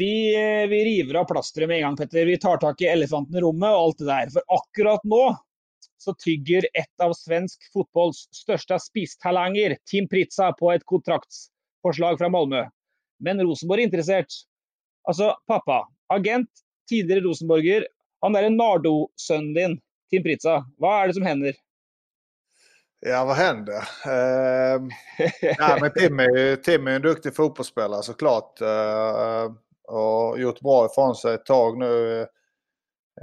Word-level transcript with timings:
Vi, 0.00 0.12
eh, 0.32 0.64
vi 0.70 0.80
river 0.86 1.18
av 1.20 1.26
plasteret 1.28 1.68
med 1.68 1.76
en 1.76 1.82
gang, 1.82 1.96
Petter. 2.00 2.26
Vi 2.26 2.38
tar 2.40 2.56
tak 2.62 2.80
i 2.80 2.88
elefanten 2.88 3.36
i 3.36 3.40
rommet 3.44 3.68
og 3.74 3.82
alt 3.84 3.98
det 4.00 4.08
der. 4.08 4.30
For 4.32 4.56
akkurat 4.56 5.04
nå 5.04 5.22
så 6.00 6.14
tygger 6.24 6.64
et 6.72 7.04
av 7.04 7.12
svensk 7.12 7.66
fotballs 7.74 8.22
største 8.32 8.78
spisstalanger, 8.80 9.74
Team 9.90 10.06
Pritza, 10.08 10.48
på 10.56 10.70
et 10.72 10.86
kontraktsforslag 10.88 12.16
fra 12.22 12.30
Malmö. 12.32 12.62
Men 13.20 13.42
Rosenborg 13.44 13.82
er 13.82 13.90
interessert. 13.90 14.32
Altså, 15.08 15.34
pappa, 15.48 15.82
agent, 16.16 16.48
tidligere 16.88 17.26
Rosenborger, 17.26 17.84
han 18.24 18.32
derre 18.36 18.48
Nardo-sønnen 18.54 19.52
din, 19.56 19.76
Team 20.10 20.24
Pritza, 20.24 20.62
hva 20.80 20.94
er 21.02 21.10
det 21.10 21.18
som 21.20 21.28
hender? 21.28 21.60
Ja, 23.04 23.24
vad 23.24 23.36
händer? 23.36 23.84
Eh, 24.08 24.80
nej, 25.60 25.78
men 25.80 25.92
Tim 25.92 26.20
är, 26.20 26.36
ju- 26.36 26.56
Tim 26.56 26.86
är 26.86 26.96
en 26.96 27.02
duktig 27.02 27.34
fotbollsspelare 27.36 28.02
såklart. 28.02 28.60
Eh, 28.60 29.52
och 29.90 30.40
gjort 30.40 30.60
bra 30.60 30.86
ifrån 30.86 31.14
sig 31.14 31.34
ett 31.34 31.46
tag 31.46 31.78
nu. 31.78 32.20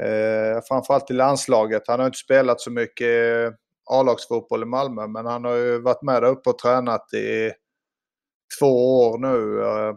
Eh, 0.04 0.62
framförallt 0.68 1.12
i 1.12 1.14
landslaget. 1.14 1.84
Han 1.88 2.00
har 2.00 2.06
inte 2.06 2.18
spelat 2.18 2.62
så 2.62 2.72
mycket 2.72 3.08
eh, 3.08 3.54
A-lagsfotboll 3.90 4.64
i 4.64 4.66
Malmö, 4.66 5.08
men 5.08 5.26
han 5.26 5.44
har 5.44 5.56
ju 5.56 5.82
varit 5.82 6.02
med 6.02 6.24
där 6.24 6.30
uppe 6.30 6.50
och 6.50 6.60
tränat 6.60 7.14
i 7.14 7.52
två 8.60 9.00
år 9.00 9.18
nu. 9.18 9.62
Eh, 9.62 9.96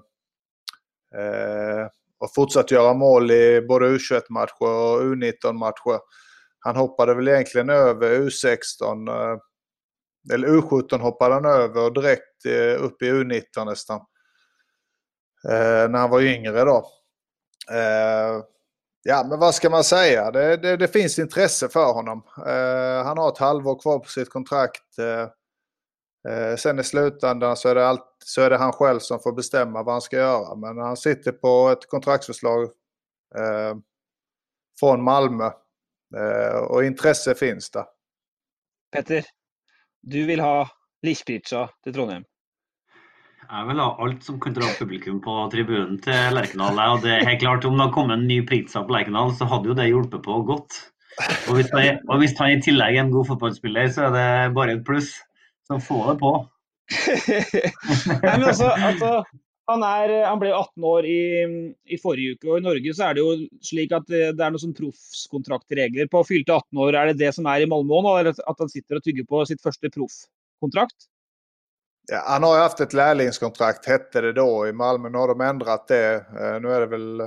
eh, 1.25 1.87
och 2.21 2.35
fortsatt 2.35 2.71
göra 2.71 2.95
mål 2.95 3.31
i 3.31 3.67
både 3.69 3.87
U21-matcher 3.89 4.63
och 4.63 5.01
U19-matcher. 5.01 6.01
Han 6.59 6.77
hoppade 6.77 7.15
väl 7.15 7.29
egentligen 7.29 7.71
över 7.71 8.19
U16. 8.19 9.09
Eh, 9.09 9.39
eller 10.33 10.49
U17 10.49 10.99
hoppade 10.99 11.35
han 11.35 11.45
över 11.45 11.85
och 11.85 11.95
direkt 11.95 12.45
eh, 12.47 12.85
upp 12.85 13.03
i 13.03 13.11
U19 13.11 13.65
nästan. 13.65 14.01
Eh, 15.49 15.91
när 15.91 15.99
han 15.99 16.11
var 16.11 16.21
yngre 16.21 16.65
då. 16.65 16.91
Eh, 17.71 18.45
ja, 19.03 19.27
men 19.29 19.39
vad 19.39 19.55
ska 19.55 19.71
man 19.71 19.85
säga? 19.85 20.31
Det, 20.31 20.57
det, 20.57 20.77
det 20.77 20.89
finns 20.89 21.19
intresse 21.19 21.69
för 21.69 21.93
honom. 21.93 22.23
Eh, 22.47 23.05
han 23.05 23.19
har 23.19 23.29
ett 23.29 23.39
halvår 23.39 23.81
kvar 23.81 23.99
på 23.99 24.09
sitt 24.09 24.31
kontrakt. 24.31 24.99
Eh, 24.99 25.29
eh, 26.33 26.57
sen 26.57 26.79
i 26.79 26.85
slutändan 26.85 27.57
så 27.57 27.69
är, 27.69 27.75
det 27.75 27.87
allt, 27.87 28.17
så 28.25 28.43
är 28.43 28.51
det 28.51 28.57
han 28.57 28.73
själv 28.73 28.99
som 28.99 29.21
får 29.21 29.33
bestämma 29.33 29.83
vad 29.83 29.95
han 29.95 30.03
ska 30.03 30.17
göra. 30.17 30.55
Men 30.55 30.79
han 30.79 30.97
sitter 30.97 31.33
på 31.33 31.69
ett 31.69 31.89
kontraktsförslag 31.89 32.63
eh, 33.35 33.77
från 34.81 35.03
Malmö. 35.03 35.51
Eh, 36.17 36.59
och 36.59 36.85
intresse 36.85 37.35
finns 37.35 37.71
där. 37.71 37.85
Petter, 38.93 39.25
du 40.01 40.27
vill 40.27 40.41
ha 40.41 40.69
Lichpizza 41.03 41.71
till 41.83 41.95
Trondheim 41.95 42.25
er 43.51 43.67
vel 43.67 43.83
ha 43.83 43.89
alt 44.05 44.23
som 44.27 44.39
kan 44.43 44.55
dra 44.55 44.69
publikum 44.79 45.19
på 45.25 45.35
tribunen 45.53 45.99
til 46.05 46.37
Lerkendal. 46.37 46.79
Og 46.95 47.03
det 47.05 47.17
er 47.17 47.27
helt 47.27 47.43
klart, 47.43 47.67
om 47.67 47.77
det 47.77 47.87
hadde 47.87 47.97
kommet 47.97 48.19
en 48.19 48.29
ny 48.31 48.41
pizza 48.47 48.85
på 48.87 48.95
Lerkendal, 48.95 49.35
så 49.37 49.49
hadde 49.51 49.73
jo 49.73 49.77
det 49.79 49.91
hjulpet 49.91 50.23
på 50.27 50.39
godt. 50.47 50.79
Og 51.51 51.59
hvis, 51.59 51.69
han, 51.75 51.99
og 52.09 52.23
hvis 52.23 52.37
han 52.39 52.55
i 52.55 52.63
tillegg 52.63 52.97
er 52.97 53.05
en 53.05 53.13
god 53.13 53.29
fotballspiller, 53.33 53.91
så 53.93 54.09
er 54.09 54.17
det 54.17 54.55
bare 54.57 54.79
et 54.79 54.87
pluss. 54.87 55.13
Så 55.67 55.81
få 55.83 56.01
det 56.09 56.17
på. 56.23 56.33
Nei, 58.11 58.19
men 58.25 58.49
altså, 58.49 58.71
altså 58.75 59.11
han, 59.71 59.85
er, 59.87 60.15
han 60.27 60.41
ble 60.41 60.51
18 60.55 60.87
år 60.91 61.07
i, 61.07 61.21
i 61.95 61.99
forrige 62.03 62.35
uke, 62.35 62.49
og 62.49 62.59
i 62.59 62.65
Norge 62.65 62.95
så 62.97 63.07
er 63.07 63.19
det 63.19 63.23
jo 63.23 63.37
slik 63.67 63.95
at 63.95 64.09
det 64.11 64.33
er 64.33 64.51
noen 64.51 64.63
sånn 64.63 64.75
på 66.11 66.25
fylte 66.27 66.57
18 66.57 66.83
år. 66.87 66.99
Er 66.99 67.11
det 67.11 67.21
det 67.23 67.35
som 67.37 67.47
er 67.51 67.63
i 67.63 67.71
Malmö 67.71 68.03
nå, 68.07 68.17
at 68.31 68.63
han 68.63 68.73
sitter 68.73 68.99
og 68.99 69.07
tygger 69.07 69.29
på 69.29 69.45
sitt 69.51 69.63
første 69.63 69.93
proffkontrakt? 69.95 71.11
Ja, 72.13 72.23
han 72.27 72.43
har 72.43 72.57
ju 72.57 72.63
haft 72.63 72.81
ett 72.81 72.93
lärlingskontrakt 72.93 73.87
hette 73.87 74.21
det 74.21 74.33
då 74.33 74.69
i 74.69 74.73
Malmö. 74.73 75.09
Nu 75.09 75.19
har 75.19 75.29
de 75.29 75.41
ändrat 75.41 75.89
det. 75.89 76.15
Eh, 76.15 76.61
nu 76.61 76.73
är 76.73 76.81
det 76.81 76.87
väl 76.87 77.21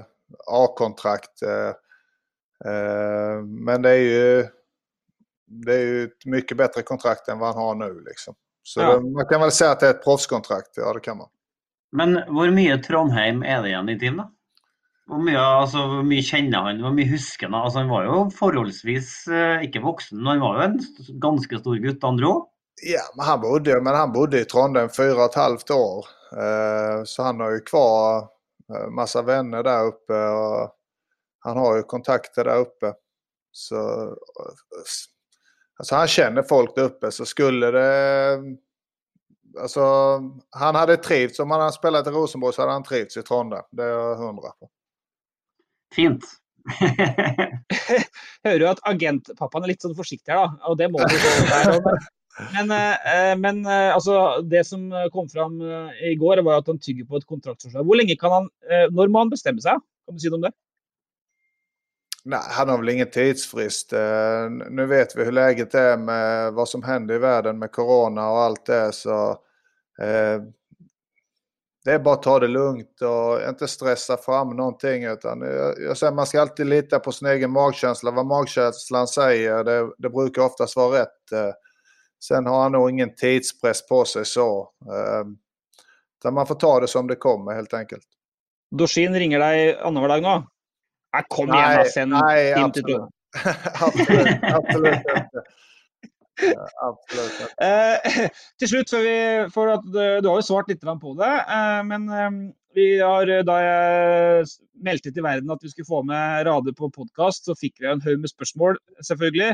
A-kontrakt. 0.47 1.41
Eh, 1.41 1.71
eh, 2.71 3.41
men 3.43 3.81
det 3.81 3.89
är 3.89 4.01
ju 4.01 4.47
det 5.45 5.73
är 5.73 5.79
ju 5.79 6.03
ett 6.03 6.25
mycket 6.25 6.57
bättre 6.57 6.81
kontrakt 6.81 7.27
än 7.27 7.39
vad 7.39 7.55
han 7.55 7.63
har 7.63 7.75
nu. 7.75 8.03
Liksom. 8.07 8.35
Så 8.63 8.81
Ja. 8.81 8.99
man 8.99 9.25
kan 9.25 9.41
väl 9.41 9.51
säga 9.51 9.71
att 9.71 9.79
det 9.79 9.87
är 9.87 9.91
ett 9.91 10.03
proffskontrakt. 10.03 10.69
Ja, 10.75 10.93
det 10.93 10.99
kan 10.99 11.17
man. 11.17 11.27
Men 11.91 12.15
hvor 12.27 12.49
mye 12.51 12.77
Trondheim 12.77 13.43
er 13.43 13.61
det 13.61 13.69
igjen 13.69 13.89
i 13.89 13.97
da? 14.17 14.29
Hvor 15.07 15.19
mye, 15.19 15.39
altså, 15.39 15.77
hvor 15.77 16.03
mye 16.07 16.23
kjenner 16.23 16.63
han, 16.65 16.79
hvor 16.81 16.93
mye 16.95 17.11
husker 17.11 17.49
han? 17.49 17.59
Altså, 17.59 17.79
han 17.79 17.89
var 17.91 18.05
jo 18.07 18.29
forholdsvis 18.33 19.27
eh, 19.27 19.65
ikke 19.67 19.83
voksen, 19.83 20.17
men 20.17 20.27
han 20.27 20.41
var 20.41 20.55
jo 20.55 20.67
en 20.69 21.19
ganske 21.21 21.59
stor 21.59 21.75
gutt, 21.83 22.03
andre 22.03 22.31
òg. 22.31 22.47
Ja, 22.81 23.01
men 23.15 23.25
han 23.25 23.41
bodde, 23.41 23.81
men 23.81 23.95
han 23.95 24.11
bodde 24.11 24.39
i 24.39 24.45
Trondheim 24.45 24.89
fyra 24.89 25.15
och 25.15 25.29
ett 25.29 25.35
halvt 25.35 25.71
år. 25.71 26.05
Eh, 26.31 27.03
så 27.03 27.23
han 27.23 27.39
har 27.39 27.51
ju 27.51 27.59
kvar 27.59 28.17
eh, 28.73 28.87
massa 28.89 29.21
vänner 29.21 29.63
där 29.63 29.85
uppe. 29.85 30.13
Och 30.13 30.75
han 31.39 31.57
har 31.57 31.75
ju 31.75 31.83
kontakter 31.83 32.43
där 32.43 32.57
uppe. 32.57 32.93
Så, 33.51 34.03
eh, 34.03 34.13
alltså 35.77 35.95
han 35.95 36.07
känner 36.07 36.43
folk 36.43 36.75
där 36.75 36.83
uppe. 36.83 37.11
Så 37.11 37.25
skulle 37.25 37.71
det... 37.71 38.39
Alltså, 39.61 39.81
han 40.49 40.75
hade 40.75 40.97
trivts. 40.97 41.39
Om 41.39 41.51
han 41.51 41.59
hade 41.59 41.73
spelat 41.73 42.07
i 42.07 42.09
Rosenborg 42.09 42.53
så 42.53 42.61
hade 42.61 42.73
han 42.73 42.83
trivts 42.83 43.17
i 43.17 43.21
Trondheim. 43.23 43.63
Det 43.71 43.83
är 43.83 43.87
jag 43.87 44.15
hundra 44.15 44.49
på. 44.49 44.69
Fint. 45.95 46.25
Jeg 48.43 48.51
hører 48.51 48.63
jo 48.63 48.67
at 48.71 48.81
agentpappaen 48.87 49.65
er 49.65 49.71
litt 49.73 49.83
sånn 49.83 49.95
forsiktig 49.97 50.31
her, 50.31 50.47
da. 50.47 50.69
Og 50.71 50.77
det 50.79 50.87
må 50.91 50.99
du. 51.03 51.15
Men, 52.53 52.71
eh, 52.71 53.15
eh, 53.15 53.37
men 53.37 53.65
eh, 53.65 53.93
altså, 53.93 54.41
det 54.41 54.63
som 54.65 54.91
eh, 54.91 55.09
kom 55.13 55.29
fram 55.29 55.61
eh, 55.61 56.11
i 56.11 56.15
går, 56.15 56.41
var 56.41 56.57
at 56.63 56.67
han 56.67 56.79
tygger 56.79 57.05
på 57.05 57.19
et 57.19 57.27
kontraktsforslag. 57.29 57.85
Hvor 57.85 57.99
lenge 57.99 58.15
kan 58.19 58.31
han 58.33 58.49
eh, 58.69 58.87
Når 58.91 59.11
må 59.13 59.21
han 59.21 59.33
bestemme 59.33 59.61
seg? 59.61 59.81
Kan 60.07 60.17
du 60.17 60.23
si 60.23 60.31
noe 60.31 60.41
om 60.41 60.47
det? 60.47 60.53
Nej, 62.25 62.39
han 62.57 62.69
har 62.69 62.77
väl 62.77 62.89
ingen 62.89 63.11
tidsfrist. 63.11 63.93
Eh, 63.93 64.49
Nu 64.69 64.85
vet 64.85 65.15
vi 65.15 65.23
hur 65.23 65.31
läget 65.31 65.75
är 65.75 65.97
med 65.97 66.53
vad 66.53 66.69
som 66.69 66.83
händer 66.83 67.15
i 67.15 67.17
världen 67.17 67.59
med 67.59 67.71
corona 67.71 68.29
och 68.29 68.39
allt 68.39 68.65
det. 68.65 68.91
Så, 68.93 69.29
eh, 69.99 70.41
det 71.85 71.91
är 71.91 71.99
bara 71.99 72.13
att 72.13 72.23
ta 72.23 72.39
det 72.39 72.47
lugnt 72.47 73.01
och 73.01 73.49
inte 73.49 73.67
stressa 73.67 74.17
fram 74.17 74.55
någonting. 74.55 75.03
Utan 75.03 75.41
eh, 75.41 75.49
jag, 75.49 75.81
jag 75.81 75.97
säger, 75.97 76.13
man 76.13 76.25
ska 76.25 76.41
alltid 76.41 76.65
lita 76.65 76.99
på 76.99 77.11
sin 77.11 77.27
egen 77.27 77.51
magkänsla. 77.51 78.11
Vad 78.11 78.25
magkänslan 78.25 79.07
säger, 79.07 79.63
det, 79.63 79.93
det 79.97 80.09
brukar 80.09 80.41
oftast 80.41 80.75
vara 80.75 81.01
rätt. 81.01 81.53
Eh, 82.23 82.27
sen 82.27 82.45
har 82.45 82.63
han 82.63 82.71
nog 82.71 82.89
ingen 82.89 83.15
tidspress 83.15 83.87
på 83.87 84.05
sig 84.05 84.25
så. 84.25 84.69
Utan 86.19 86.33
man 86.33 86.47
får 86.47 86.55
ta 86.55 86.79
det 86.79 86.87
som 86.87 87.07
det 87.07 87.15
kommer 87.15 87.53
helt 87.53 87.73
enkelt. 87.73 88.05
Dorsin 88.71 89.15
ringer 89.15 89.39
dig 89.39 89.77
annanhver 89.77 90.09
dag 90.09 90.21
nu? 90.23 90.47
Nej, 91.13 91.23
kom 91.29 91.49
igen, 91.49 91.61
nej, 91.61 91.85
sen 91.85 92.09
nej, 92.09 92.53
absolut. 92.53 93.01
absolut, 93.81 94.43
absolut 94.43 94.95
inte. 94.95 95.43
absolut. 96.81 97.41
Eh, 97.61 98.29
til 98.59 98.69
slutt, 98.69 98.89
før 98.89 99.05
vi, 99.05 99.15
for 99.53 99.73
at 99.75 99.85
Du 99.93 100.29
har 100.29 100.39
jo 100.39 100.45
svart 100.45 100.71
litt 100.71 100.83
på 100.83 101.13
det, 101.19 101.33
eh, 101.57 101.81
men 101.89 102.09
eh, 102.09 102.31
vi 102.73 102.87
har, 102.99 103.29
da 103.45 103.57
jeg 103.61 104.47
meldte 104.73 105.13
til 105.13 105.25
verden 105.25 105.51
at 105.53 105.61
vi 105.61 105.69
skulle 105.69 105.89
få 105.89 106.01
med 106.07 106.47
Rade 106.47 106.73
på 106.73 106.89
podkast, 106.89 107.45
så 107.45 107.55
fikk 107.59 107.77
vi 107.79 107.91
en 107.91 108.01
haug 108.01 108.19
med 108.19 108.33
spørsmål, 108.33 108.79
selvfølgelig. 109.01 109.53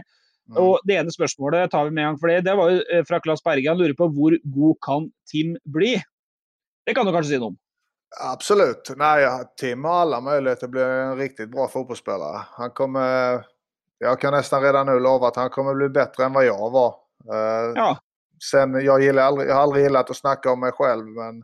Mm. 0.49 0.57
Og 0.63 0.85
Det 0.87 0.97
ene 0.97 1.13
spørsmålet 1.13 1.71
tar 1.71 1.85
vi 1.85 1.93
med 1.93 2.03
en 2.03 2.11
gang 2.11 2.19
for 2.21 2.31
det. 2.31 2.41
Det 2.47 2.55
var 2.57 2.71
jo 2.73 2.81
eh, 2.81 3.03
fra 3.05 3.19
Claes 3.21 3.43
Berge. 3.45 3.69
Han 3.69 3.77
lurer 3.77 3.97
på 3.97 4.09
hvor 4.15 4.35
god 4.43 4.77
kan 4.85 5.09
Tim 5.29 5.55
bli? 5.65 5.95
Det 6.85 6.95
kan 6.97 7.05
du 7.05 7.13
kanskje 7.13 7.35
si 7.35 7.41
noe 7.41 7.53
om? 7.53 7.59
Absolut. 8.17 8.91
Nej, 8.97 9.27
Tim 9.59 9.83
har 9.83 9.93
alla 9.93 10.21
möjligheter 10.21 10.65
att 10.65 10.71
bli 10.71 10.81
en 10.81 11.17
riktigt 11.17 11.51
bra 11.51 11.67
fotbollsspelare. 11.67 12.41
Han 12.51 12.71
kommer, 12.71 13.45
jag 13.97 14.19
kan 14.21 14.33
nästan 14.33 14.61
redan 14.61 14.85
nu 14.85 14.99
lova 14.99 15.27
att 15.27 15.35
han 15.35 15.49
kommer 15.49 15.75
bli 15.75 15.89
bättre 15.89 16.25
än 16.25 16.33
vad 16.33 16.45
jag 16.45 16.71
var. 16.71 16.95
Eh, 17.33 17.71
ja. 17.75 17.97
Sen, 18.51 18.85
jag, 18.85 19.03
gillar 19.03 19.23
aldrig, 19.23 19.49
jag 19.49 19.55
har 19.55 19.61
aldrig 19.61 19.83
gillat 19.83 20.09
att 20.09 20.17
snacka 20.17 20.51
om 20.51 20.59
mig 20.59 20.71
själv, 20.71 21.05
men 21.05 21.43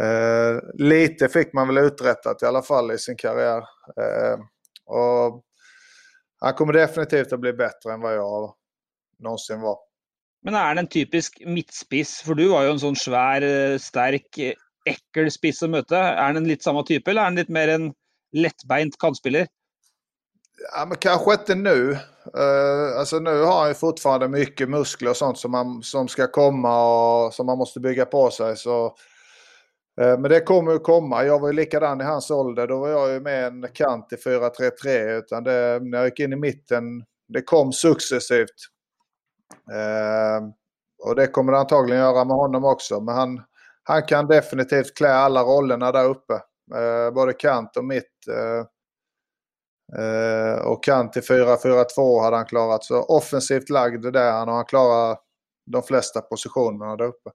eh, 0.00 0.60
lite 0.74 1.28
fick 1.28 1.52
man 1.52 1.68
väl 1.68 1.78
uträttat 1.78 2.42
i 2.42 2.46
alla 2.46 2.62
fall 2.62 2.90
i 2.90 2.98
sin 2.98 3.16
karriär. 3.16 3.58
Eh, 3.96 4.38
och 4.86 5.44
han 6.38 6.54
kommer 6.54 6.72
definitivt 6.72 7.32
att 7.32 7.40
bli 7.40 7.52
bättre 7.52 7.92
än 7.92 8.00
vad 8.00 8.14
jag 8.14 8.54
någonsin 9.18 9.60
var. 9.60 9.78
Men 10.42 10.54
är 10.54 10.64
han 10.64 10.78
en 10.78 10.88
typisk 10.88 11.42
mittspiss? 11.46 12.22
För 12.22 12.34
du 12.34 12.48
var 12.48 12.62
ju 12.62 12.70
en 12.70 12.80
sån 12.80 12.96
svär, 12.96 13.42
eh, 13.42 13.78
stark 13.78 14.38
ekkel 14.88 15.30
spiss 15.30 15.62
å 15.62 15.68
møte. 15.68 15.96
Er 15.96 16.22
han 16.22 16.40
en 16.40 16.48
litt 16.48 16.64
samme 16.64 16.84
type, 16.86 17.10
eller 17.10 17.22
er 17.22 17.30
han 17.30 17.40
litt 17.40 17.52
mer 17.52 17.72
en 17.74 17.88
lettbeint 18.36 18.98
kantspiller? 19.00 19.48
Ja, 20.72 20.84
men 20.84 20.98
kanske 20.98 21.32
inte 21.32 21.54
nu. 21.54 21.98
Uh, 22.36 22.98
alltså 22.98 23.18
nu 23.18 23.42
har 23.42 23.60
han 23.60 23.68
ju 23.68 23.74
fortfarande 23.74 24.28
mycket 24.28 24.68
muskler 24.68 25.10
och 25.10 25.16
sånt 25.16 25.38
som, 25.38 25.50
man, 25.50 25.82
som 25.82 26.08
ska 26.08 26.26
komma 26.26 26.74
och 26.84 27.34
som 27.34 27.46
man 27.46 27.58
måste 27.58 27.80
bygga 27.80 28.04
på 28.04 28.30
sig. 28.30 28.56
Så, 28.56 28.96
Eh, 30.00 30.18
men 30.18 30.22
det 30.22 30.40
kommer 30.40 30.72
ju 30.72 30.78
komma. 30.78 31.24
Jag 31.24 31.38
var 31.38 31.48
ju 31.48 31.54
likadan 31.54 32.00
i 32.00 32.04
hans 32.04 32.30
ålder. 32.30 32.66
Då 32.66 32.78
var 32.78 32.88
jag 32.88 33.12
ju 33.12 33.20
med 33.20 33.46
en 33.46 33.68
kant 33.74 34.12
i 34.12 34.16
4-3-3. 34.16 35.18
Utan 35.18 35.44
det, 35.44 35.80
när 35.82 35.98
jag 35.98 36.06
gick 36.06 36.20
in 36.20 36.32
i 36.32 36.36
mitten, 36.36 37.04
det 37.28 37.42
kom 37.42 37.72
successivt. 37.72 38.56
Eh, 39.72 40.48
och 41.08 41.14
det 41.14 41.26
kommer 41.26 41.52
det 41.52 41.58
antagligen 41.58 42.02
göra 42.02 42.24
med 42.24 42.36
honom 42.36 42.64
också. 42.64 43.00
Men 43.00 43.14
han, 43.14 43.42
han 43.82 44.02
kan 44.02 44.26
definitivt 44.26 44.96
klä 44.96 45.12
alla 45.14 45.42
rollerna 45.42 45.92
där 45.92 46.04
uppe. 46.04 46.34
Eh, 46.74 47.10
både 47.14 47.32
kant 47.32 47.76
och 47.76 47.84
mitt. 47.84 48.28
Eh, 48.30 48.64
eh 50.00 50.58
och 50.58 50.84
kant 50.84 51.16
i 51.16 51.20
4-4-2 51.20 52.22
hade 52.22 52.36
han 52.36 52.46
klarat. 52.46 52.84
Så 52.84 53.02
offensivt 53.02 53.70
lagd 53.70 54.12
där 54.12 54.32
han 54.32 54.48
och 54.48 54.54
han 54.54 54.64
klarar 54.64 55.18
de 55.66 55.82
flesta 55.82 56.20
positionerna 56.20 56.96
där 56.96 57.04
uppe. 57.04 57.30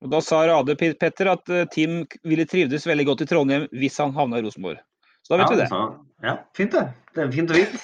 Och 0.00 0.08
då 0.08 0.20
sa 0.20 0.46
Rade 0.46 0.76
Petter 0.76 1.26
att 1.26 1.48
eh, 1.48 1.64
Tim 1.64 2.06
ville 2.22 2.46
trivdes 2.46 2.86
väldigt 2.86 3.06
gott 3.06 3.20
i 3.20 3.26
Trondheim 3.26 3.68
om 3.72 3.88
han 3.98 4.14
hamnar 4.14 4.38
i 4.38 4.42
Rosenborg. 4.42 4.78
Så 5.22 5.34
då 5.34 5.38
vet 5.38 5.50
ja, 5.50 5.56
vi 5.56 5.60
det. 5.62 5.68
Så, 5.68 6.06
ja, 6.22 6.50
fint 6.56 6.72
det. 6.72 6.92
Det 7.14 7.20
är 7.20 7.32
fint 7.32 7.50
och 7.50 7.56
vitt. 7.56 7.68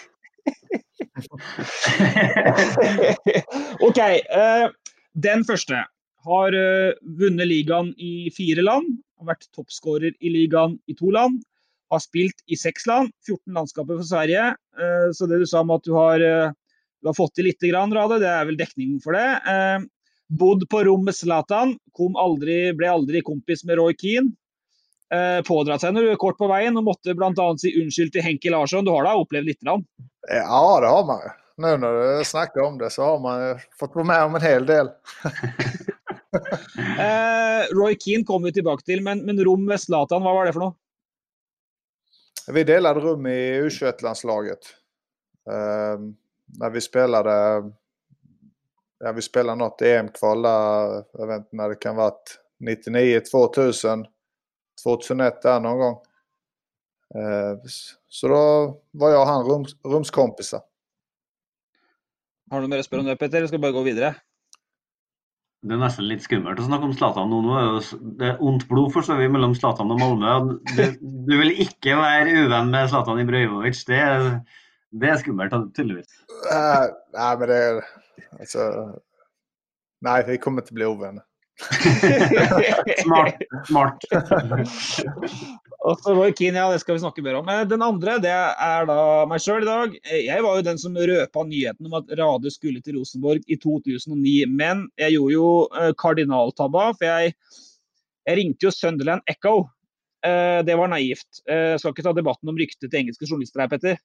Okej, 3.81 4.23
okay, 4.29 4.41
eh, 4.41 4.71
den 5.13 5.45
första 5.45 5.85
har 6.25 6.55
uh, 6.55 6.93
vunnet 7.19 7.47
ligaen 7.47 7.95
i 7.99 8.31
fire 8.37 8.63
land. 8.63 9.01
Har 9.19 9.33
vært 9.33 9.49
toppskårer 9.57 10.15
i 10.21 10.31
ligaen 10.33 10.79
i 10.87 10.95
to 10.99 11.11
land. 11.15 11.43
Har 11.91 12.03
spilt 12.03 12.45
i 12.47 12.57
seks 12.57 12.87
land. 12.87 13.11
14 13.27 13.57
landskaper 13.59 13.99
for 13.99 14.07
Sverige. 14.07 14.53
Uh, 14.79 15.11
så 15.15 15.27
det 15.31 15.43
du 15.43 15.47
sa 15.49 15.65
om 15.65 15.75
at 15.75 15.85
du 15.87 15.93
har, 15.97 16.23
uh, 16.23 16.55
du 17.03 17.11
har 17.11 17.19
fått 17.19 17.35
til 17.39 17.51
lite 17.51 17.73
grann, 17.73 17.95
Rade, 17.95 18.21
det 18.23 18.31
er 18.31 18.47
vel 18.49 18.61
dekning 18.61 19.01
for 19.03 19.19
det. 19.19 19.27
Bodd 20.39 20.65
på 20.71 20.85
rom 20.89 21.05
med 21.05 21.17
Zlatan. 21.17 21.77
Aldri, 22.19 22.57
ble 22.77 22.89
aldri 22.89 23.21
kompis 23.27 23.65
med 23.69 23.81
Roy 23.81 23.97
Keane. 23.99 24.33
Uh, 25.13 25.43
pådratt 25.45 25.83
seg 25.85 25.93
noe 25.93 26.17
kort 26.17 26.39
på 26.41 26.49
veien 26.49 26.79
og 26.81 26.87
måtte 26.87 27.13
bl.a. 27.13 27.49
si 27.61 27.75
unnskyld 27.83 28.15
til 28.15 28.25
Henki 28.25 28.53
Larsson. 28.53 28.87
Du 28.87 28.95
har 28.95 29.05
da 29.05 29.13
opplevd 29.21 29.51
lite 29.51 29.67
grann? 29.67 29.85
Ja, 30.31 30.81
det 30.81 30.89
har 30.89 31.05
man 31.05 31.21
ju. 31.27 31.33
Nu 31.57 31.77
när 31.77 32.19
du 32.19 32.25
snackar 32.25 32.61
om 32.61 32.79
det 32.79 32.91
så 32.91 33.03
har 33.03 33.19
man 33.19 33.59
fått 33.79 33.95
vara 33.95 34.05
med 34.05 34.25
om 34.25 34.35
en 34.35 34.43
hel 34.43 34.67
del. 34.67 34.87
eh, 36.99 37.75
Roy 37.75 37.97
Keane 38.01 38.25
kom 38.25 38.43
vi 38.43 38.53
tillbaka 38.53 38.83
till, 38.85 39.03
men, 39.03 39.19
men 39.27 39.45
rom 39.45 39.65
med 39.65 39.81
Zlatan, 39.81 40.23
vad 40.23 40.35
var 40.35 40.47
det 40.47 40.53
för 40.53 40.61
något? 40.61 40.77
Vi 42.49 42.65
delade 42.65 43.01
rum 43.01 43.27
i 43.27 43.61
U21-landslaget. 43.61 44.59
Eh, 45.51 46.01
när 46.47 46.71
vi 46.71 46.81
spelade, 46.81 47.63
ja, 49.03 49.13
vi 49.13 49.23
spelade 49.23 49.59
något 49.59 49.83
EM-kval 49.83 50.43
där, 50.43 51.05
jag 51.13 51.27
vet 51.27 51.37
inte 51.37 51.57
när 51.57 51.69
det 51.69 51.75
kan 51.75 51.97
vara 51.97 52.15
99, 52.61 53.21
2000, 53.21 54.07
2001 54.85 55.43
där 55.43 55.61
någon 55.61 55.79
gång. 55.79 55.97
Eh, 57.15 57.59
så 58.09 58.29
då 58.29 58.77
var 58.91 59.11
jag 59.11 59.21
och 59.21 59.27
han 59.27 59.45
rums, 59.45 59.77
rumskompisar. 59.85 60.61
Har 62.51 62.61
du 62.61 62.69
mer 62.69 62.79
att 62.79 62.85
spela 62.85 63.01
om 63.01 63.07
det 63.07 63.17
Petter, 63.17 63.39
eller 63.39 63.47
ska 63.47 63.57
vi 63.57 63.63
bara 63.63 63.73
gå 63.73 63.83
vidare? 63.83 64.15
Det 65.63 65.77
er 65.77 65.79
nesten 65.79 66.09
litt 66.11 66.25
skummelt 66.25 66.59
å 66.59 66.65
snakke 66.67 66.89
om 66.89 66.95
Zlatan 66.97 67.29
nå. 67.31 67.37
Nå 67.45 67.53
er 67.55 67.67
jo 67.69 67.99
det 68.19 68.31
er 68.33 68.41
ondt 68.43 68.65
blod 68.67 68.91
forstår 68.97 69.21
vi 69.21 69.29
mellom 69.31 69.53
Zlatan 69.55 69.93
og 69.95 70.01
Malmö. 70.01 70.57
Du, 70.75 70.83
du 71.01 71.35
vil 71.39 71.53
ikke 71.63 71.95
være 72.01 72.33
uvenn 72.43 72.73
med 72.75 72.91
Zlatan 72.91 73.23
Ibrahimovic. 73.23 73.85
Det, 73.87 74.01
det 74.91 75.13
er 75.13 75.21
skummelt, 75.23 75.55
tydeligvis. 75.77 76.17
Uh, 76.49 76.91
nei, 77.15 77.31
men 77.39 77.53
det 77.53 77.61
altså 78.39 78.67
Nei, 80.03 80.19
vi 80.27 80.41
kommer 80.43 80.67
å 80.67 80.75
bli 80.75 80.87
uvenner. 80.91 81.23
smart. 83.05 83.43
smart. 83.69 84.05
Og 85.83 85.99
så 85.99 86.15
Roy 86.15 86.33
Keane, 86.35 86.59
ja, 86.59 86.71
det 86.73 86.81
skal 86.83 86.97
vi 86.97 87.03
snakke 87.03 87.25
mer 87.25 87.39
om. 87.41 87.51
Den 87.71 87.85
andre 87.85 88.17
det 88.23 88.33
er 88.33 88.87
da 88.89 88.99
meg 89.31 89.43
sjøl 89.43 89.65
i 89.65 89.69
dag. 89.69 89.95
Jeg 90.11 90.45
var 90.47 90.59
jo 90.59 90.67
den 90.67 90.81
som 90.81 90.97
røpa 90.97 91.45
nyheten 91.47 91.91
om 91.91 91.99
at 91.99 92.11
Rade 92.19 92.53
skulle 92.55 92.83
til 92.85 92.99
Rosenborg 92.99 93.47
i 93.51 93.59
2009. 93.63 94.35
Men 94.51 94.87
jeg 95.01 95.17
gjorde 95.17 95.37
jo 95.37 95.53
eh, 95.79 95.93
kardinaltabba, 95.99 96.89
for 96.99 97.09
jeg, 97.09 97.35
jeg, 98.27 98.39
ringte 98.39 98.69
jo 98.69 98.75
Sunderland 98.75 99.27
Echo. 99.31 99.57
Eh, 100.27 100.61
det 100.67 100.79
var 100.79 100.91
naivt. 100.93 101.45
Jeg 101.47 101.75
eh, 101.75 101.79
skal 101.83 101.95
ikke 101.95 102.07
ta 102.07 102.15
debatten 102.17 102.53
om 102.53 102.59
ryktet 102.59 102.89
til 102.89 103.03
engelske 103.03 103.27
journalister 103.29 103.65
her, 103.65 103.71
Petter. 103.73 104.03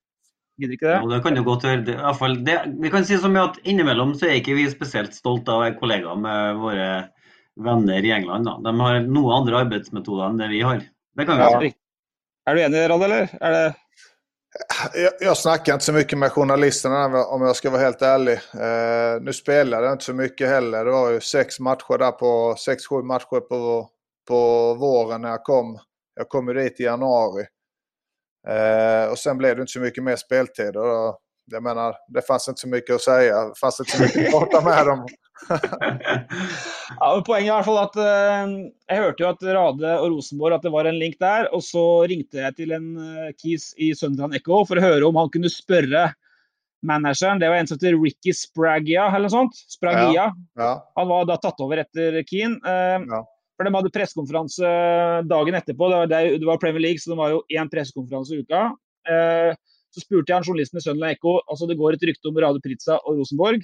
Gidder 0.57 0.73
ikke 0.73 0.87
det? 0.89 0.97
Ja, 0.97 1.09
det 1.11 1.21
kan 1.23 1.37
jo 1.37 1.43
godt 1.45 1.65
være. 1.67 1.81
Det, 1.85 1.95
fall, 2.17 2.39
det, 2.45 2.57
vi 2.81 2.89
kan 2.93 3.05
si 3.05 3.17
så 3.21 3.29
mye 3.29 3.45
at 3.51 3.59
innimellom 3.69 4.15
så 4.17 4.29
er 4.29 4.39
ikke 4.39 4.55
vi 4.57 4.65
spesielt 4.71 5.13
stolte 5.13 5.53
av 5.53 5.61
å 5.61 5.65
være 5.67 5.77
kollegaer 5.77 6.21
med 6.21 6.61
våre 6.63 6.87
venner 7.61 8.05
i 8.05 8.13
England. 8.15 8.47
Da. 8.49 8.55
De 8.65 8.73
har 8.81 9.01
noen 9.05 9.35
andre 9.41 9.59
arbetsmetoder 9.65 10.31
enn 10.31 10.41
det 10.41 10.49
vi 10.53 10.63
har. 10.65 10.81
Det 11.17 11.25
kan 11.29 11.37
vi 11.37 11.45
ja. 11.45 11.59
si. 11.61 11.73
Är 12.47 12.55
du 12.55 12.61
enig 12.63 12.89
Rad, 12.89 13.03
eller? 13.03 13.29
Är 13.41 13.51
det... 13.51 13.73
jag, 14.93 15.13
jag 15.19 15.37
snackar 15.37 15.73
inte 15.73 15.85
så 15.85 15.93
mycket 15.93 16.17
med 16.17 16.31
journalisterna 16.31 17.25
om 17.25 17.41
jag 17.41 17.55
ska 17.55 17.69
vara 17.69 17.81
helt 17.81 18.01
ärlig. 18.01 18.33
Eh, 18.33 19.21
nu 19.21 19.33
spelade 19.33 19.85
jag 19.85 19.93
inte 19.93 20.05
så 20.05 20.13
mycket 20.13 20.49
heller. 20.49 20.85
Det 20.85 20.91
var 20.91 21.11
ju 21.11 21.19
sex 21.19 21.59
matcher 21.59 21.97
där 21.97 22.11
på, 22.11 22.55
sex, 22.57 22.87
sju 22.87 23.01
matcher 23.03 23.39
på, 23.39 23.89
på 24.27 24.73
våren 24.73 25.21
när 25.21 25.29
jag 25.29 25.43
kom. 25.43 25.79
Jag 26.15 26.29
kom 26.29 26.47
ju 26.47 26.53
dit 26.53 26.79
i 26.79 26.83
januari. 26.83 27.45
Eh, 28.49 29.11
och 29.11 29.19
sen 29.19 29.37
blev 29.37 29.55
det 29.55 29.61
inte 29.61 29.71
så 29.71 29.79
mycket 29.79 30.03
mer 30.03 30.15
speltid. 30.15 30.75
Och 30.75 31.19
jag 31.51 31.63
menar, 31.63 31.95
det 32.07 32.21
fanns 32.21 32.47
inte 32.47 32.61
så 32.61 32.67
mycket 32.67 32.95
att 32.95 33.01
säga. 33.01 33.43
Det 33.43 33.59
fanns 33.59 33.79
inte 33.79 33.91
så 33.91 34.03
mycket 34.03 34.25
att 34.25 34.31
prata 34.31 34.65
med 34.65 34.85
dem. 34.85 35.07
ja, 36.99 37.23
poenget 37.25 37.45
er 37.45 37.51
i 37.51 37.55
hvert 37.55 37.67
fall 37.67 37.77
at 37.77 37.97
uh, 38.01 38.53
Jeg 38.89 39.01
hørte 39.03 39.21
jo 39.21 39.27
at 39.29 39.43
Rade 39.45 39.91
og 40.01 40.07
Rosenborg 40.15 40.55
at 40.57 40.63
det 40.65 40.71
var 40.73 40.89
en 40.89 40.97
link 40.97 41.19
der. 41.21 41.49
Og 41.53 41.61
så 41.63 41.83
ringte 42.09 42.41
jeg 42.41 42.55
til 42.57 42.73
en 42.75 42.87
uh, 42.97 43.27
Keys 43.37 43.69
i 43.77 43.91
Sunderland 43.97 44.35
Echo 44.39 44.63
for 44.67 44.79
å 44.79 44.85
høre 44.87 45.07
om 45.07 45.19
han 45.19 45.31
kunne 45.33 45.51
spørre 45.53 46.09
manageren. 46.87 47.41
Det 47.41 47.51
var 47.51 47.61
en 47.61 47.69
som 47.69 47.77
heter 47.77 47.99
Ricky 47.99 48.33
Spragia, 48.33 49.07
eller 49.15 49.31
sånt. 49.33 49.55
Spragia. 49.69 50.29
Ja, 50.29 50.63
ja. 50.63 50.73
Han 50.99 51.09
var 51.11 51.29
da 51.29 51.37
tatt 51.41 51.61
over 51.63 51.83
etter 51.83 52.21
Keane. 52.27 52.59
Uh, 52.65 53.05
ja. 53.05 53.23
For 53.57 53.65
De 53.65 53.73
hadde 53.73 53.93
pressekonferanse 53.93 54.67
eh, 54.69 55.23
dagen 55.25 55.57
etterpå. 55.57 55.89
Det 55.89 55.97
var, 56.03 56.11
det 56.37 56.45
var, 56.45 56.61
Premier 56.61 56.83
League, 56.83 57.01
så 57.01 57.11
det 57.11 57.17
var 57.17 57.33
jo 57.33 57.41
én 57.49 57.71
pressekonferanse 57.71 58.35
i 58.35 58.43
uka. 58.45 58.67
Eh, 59.09 59.57
så 59.93 60.03
spurte 60.03 60.33
jeg 60.33 60.45
journalisten 60.45 60.77
i 60.77 60.83
Sunderland 60.83 61.15
Echo 61.15 61.37
altså 61.47 61.65
det 61.69 61.77
går 61.79 61.95
et 61.95 62.03
rykte 62.09 62.29
om 62.29 62.37
Rade 62.43 62.61
Pritza 62.61 62.99
og 62.99 63.17
Rosenborg. 63.17 63.63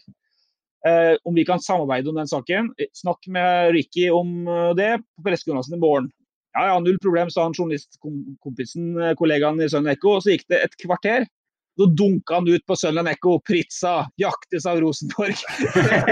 Eh, 0.87 1.13
om 1.23 1.35
vi 1.37 1.45
kan 1.47 1.61
samarbeide 1.63 2.09
om 2.09 2.17
den 2.17 2.27
saken. 2.27 2.73
Snakk 2.97 3.29
med 3.31 3.71
Ricky 3.75 4.09
om 4.11 4.47
eh, 4.47 4.71
det 4.79 4.91
på 5.03 5.27
pressekonferansen 5.27 5.77
i 5.77 5.83
morgen. 5.83 6.09
Ja, 6.53 6.67
ja, 6.69 6.79
null 6.81 6.99
problem, 7.01 7.31
sa 7.33 7.47
han 7.47 7.55
journalistkompisen, 7.57 8.91
kollegaen 9.17 9.61
i 9.63 9.69
Sønnen 9.71 9.95
Og 10.05 10.19
Så 10.21 10.35
gikk 10.35 10.43
det 10.53 10.59
et 10.61 10.75
kvarter. 10.77 11.25
Så 11.75 11.85
dunka 11.85 12.35
han 12.37 12.47
ut 12.47 12.65
på 12.69 12.75
Sunderland 12.77 13.09
Echo, 13.09 13.39
Pritza, 13.47 13.93
jaktes 14.21 14.65
av 14.69 14.81
Rosenborg. 14.81 15.35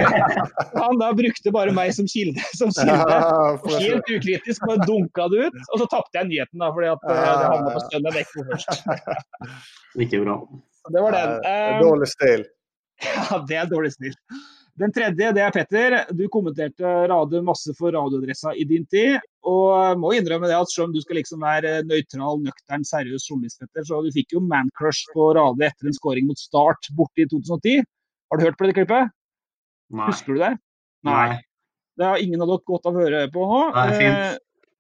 han 0.84 0.98
da 1.00 1.12
brukte 1.14 1.54
bare 1.54 1.74
meg 1.76 1.94
som 1.94 2.08
kilde. 2.10 2.42
Som 2.58 2.74
kilde. 2.74 3.20
Helt 3.78 4.10
ukritisk, 4.10 4.66
bare 4.66 4.88
dunka 4.90 5.28
det 5.34 5.52
ut. 5.52 5.60
Og 5.74 5.84
så 5.84 5.90
tapte 5.92 6.18
jeg 6.18 6.32
nyheten, 6.32 6.64
da, 6.64 6.72
fordi 6.74 6.90
at 6.90 7.06
eh, 7.06 7.22
det 7.22 7.52
havna 7.52 7.76
på 7.76 7.84
Sunderland 7.86 8.24
Echo 8.24 8.48
først. 8.50 8.90
Ikke 10.08 10.24
bra. 10.26 10.40
Det 10.90 11.06
var 11.06 11.20
den. 11.20 11.38
Um, 11.46 11.84
dårlig 11.90 12.10
stil. 12.16 12.48
Ja, 13.02 13.40
det 13.50 13.56
er 13.58 13.70
dårlig 13.70 13.90
stil. 13.96 14.14
Den 14.80 14.94
tredje 14.96 15.32
det 15.36 15.42
er 15.44 15.52
Petter. 15.54 15.96
Du 16.16 16.24
kommenterte 16.32 16.92
Radio 17.12 17.42
masse 17.46 17.74
for 17.78 17.92
radioadressa 17.96 18.54
i 18.56 18.64
din 18.68 18.86
tid. 18.92 19.20
Og 19.48 20.00
må 20.00 20.14
innrømme 20.16 20.48
det 20.48 20.56
at 20.56 20.72
selv 20.72 20.88
om 20.90 20.94
du 20.96 21.02
skal 21.04 21.20
liksom 21.20 21.44
være 21.44 21.82
nøytral, 21.90 22.40
nøktern, 22.46 22.86
seriøs 22.88 23.26
journalist, 23.30 23.60
Petter, 23.60 23.86
så 23.88 24.00
du 24.06 24.12
fikk 24.16 24.36
jo 24.38 24.44
mancrush 24.46 25.10
på 25.16 25.32
radio 25.38 25.68
etter 25.68 25.90
en 25.90 25.98
scoring 25.98 26.30
mot 26.30 26.40
Start 26.40 26.92
borte 26.98 27.26
i 27.26 27.28
2010. 27.32 27.82
Har 28.32 28.40
du 28.40 28.46
hørt 28.48 28.60
på 28.60 28.70
det 28.70 28.78
klippet? 28.80 29.12
Nei. 29.92 30.08
Husker 30.08 30.38
du 30.38 30.44
det? 30.44 30.54
Nei. 31.08 31.42
Det 32.00 32.08
har 32.08 32.22
ingen 32.24 32.42
av 32.42 32.48
dere 32.54 32.64
godt 32.72 32.88
av 32.88 32.96
å 32.96 33.04
høre 33.04 33.26
på 33.34 33.44
nå. 33.50 33.60
Nei, 33.76 33.90
fint. 33.98 34.24
Eh, 34.24 34.40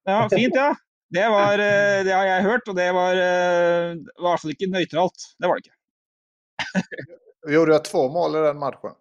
Ja, 0.10 0.24
fint, 0.31 0.55
ja. 0.57 0.71
Det, 1.13 1.25
var, 1.29 1.60
eh, 1.62 2.00
det 2.07 2.13
har 2.15 2.25
jeg 2.25 2.45
hørt, 2.48 2.69
og 2.71 2.77
det 2.79 2.88
var, 2.95 3.19
eh, 3.19 3.91
var 4.17 4.24
i 4.24 4.29
hvert 4.31 4.41
fall 4.41 4.53
ikke 4.55 4.69
nøytralt. 4.71 5.25
Det 5.38 5.50
var 5.51 5.60
det 5.60 5.67
ikke. 5.67 5.75
Gjorde 7.53 7.75
jag 7.75 7.86
två 7.86 8.01
mål 8.10 8.36
i 8.39 8.43
den 8.48 8.57
matchen? 8.62 8.95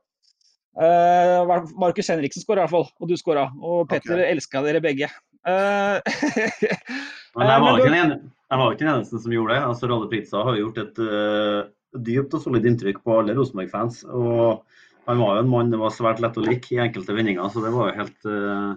Uh, 0.78 1.64
Markus 1.80 2.08
Henriksen 2.12 2.44
skåra 2.44 2.62
i 2.62 2.68
hvert 2.68 2.74
fall, 2.76 2.86
og 3.00 3.08
du 3.10 3.16
skåra. 3.18 3.48
Og 3.58 3.88
Petter 3.90 4.20
Ok. 4.22 4.28
elska 4.36 4.62
dere 4.64 4.80
begge. 4.84 5.08
Eh, 5.48 5.98
Men 7.36 7.46
jeg 7.48 7.60
var, 7.62 7.64
men 7.64 7.80
ikke 7.80 7.88
du- 7.88 7.94
den 7.94 7.98
ene- 8.04 8.20
jeg 8.50 8.58
var 8.58 8.72
ikke 8.74 8.82
den 8.84 8.92
eneste 8.94 9.20
som 9.22 9.32
gjorde 9.32 9.54
det. 9.54 9.62
Altså, 9.62 9.88
Ralle 9.90 10.08
Pritza 10.10 10.42
har 10.46 10.56
gjort 10.58 10.78
et 10.82 10.98
eh, 11.06 11.58
dypt 12.06 12.34
og 12.34 12.42
solid 12.42 12.64
inntrykk 12.66 12.98
på 13.06 13.18
alle 13.20 13.34
Rosenborg-fans. 13.38 14.00
Og 14.10 14.62
han 15.06 15.18
var 15.22 15.36
jo 15.38 15.42
en 15.44 15.50
mann 15.52 15.70
det 15.70 15.78
var 15.80 15.90
svært 15.94 16.20
lett 16.22 16.38
å 16.38 16.42
like 16.44 16.70
i 16.74 16.80
enkelte 16.82 17.14
vendinger, 17.14 17.46
så 17.50 17.62
det 17.64 17.70
var 17.74 17.90
jo 17.92 17.98
helt 18.00 18.26
eh, 18.30 18.74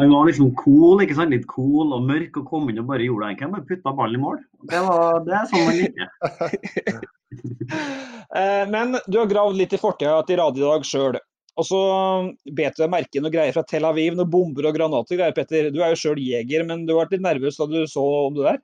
Han 0.00 0.12
var 0.12 0.28
liksom 0.28 0.52
cool, 0.60 1.00
ikke 1.04 1.16
sant? 1.18 1.32
litt 1.32 1.46
cool 1.48 1.92
og 1.96 2.04
mørk, 2.08 2.36
og 2.40 2.46
kom 2.48 2.68
inn 2.72 2.78
og 2.84 2.86
bare 2.92 3.04
gjorde 3.08 3.26
det 3.28 3.34
enkelt. 3.34 3.52
Bare 3.56 3.68
putta 3.72 3.96
ballen 3.96 4.20
i 4.20 4.22
mål. 4.22 4.38
Det, 4.68 4.80
var, 4.86 5.18
det 5.26 5.34
er 5.40 5.50
sånn 5.50 5.66
man 5.68 5.80
liker. 5.80 7.02
Eh, 8.32 8.62
men 8.64 8.96
du 9.12 9.18
har 9.18 9.26
gravd 9.28 9.58
litt 9.58 9.74
i 9.76 9.78
fortida 9.80 10.14
til 10.24 10.38
Radiodag 10.40 10.62
i 10.62 10.80
dag 10.80 10.86
sjøl. 10.88 11.16
Og 11.60 11.66
så 11.68 11.78
um, 12.22 12.30
bet 12.56 12.78
du 12.78 12.80
deg 12.80 12.92
merke 12.94 13.18
i 13.18 13.22
noe 13.22 13.32
greier 13.32 13.52
fra 13.52 13.64
Tel 13.68 13.84
Aviv, 13.84 14.14
noen 14.16 14.30
bomber 14.32 14.70
og 14.70 14.76
granater. 14.76 15.18
greier, 15.18 15.34
Petter. 15.36 15.68
Du 15.74 15.82
er 15.82 15.92
jo 15.92 15.98
sjøl 16.00 16.20
jeger, 16.22 16.64
men 16.68 16.86
du 16.88 16.94
ble 16.96 17.04
litt 17.10 17.24
nervøs 17.26 17.60
da 17.60 17.66
du 17.68 17.82
så 17.90 18.04
om 18.22 18.38
det 18.38 18.46
der? 18.46 18.62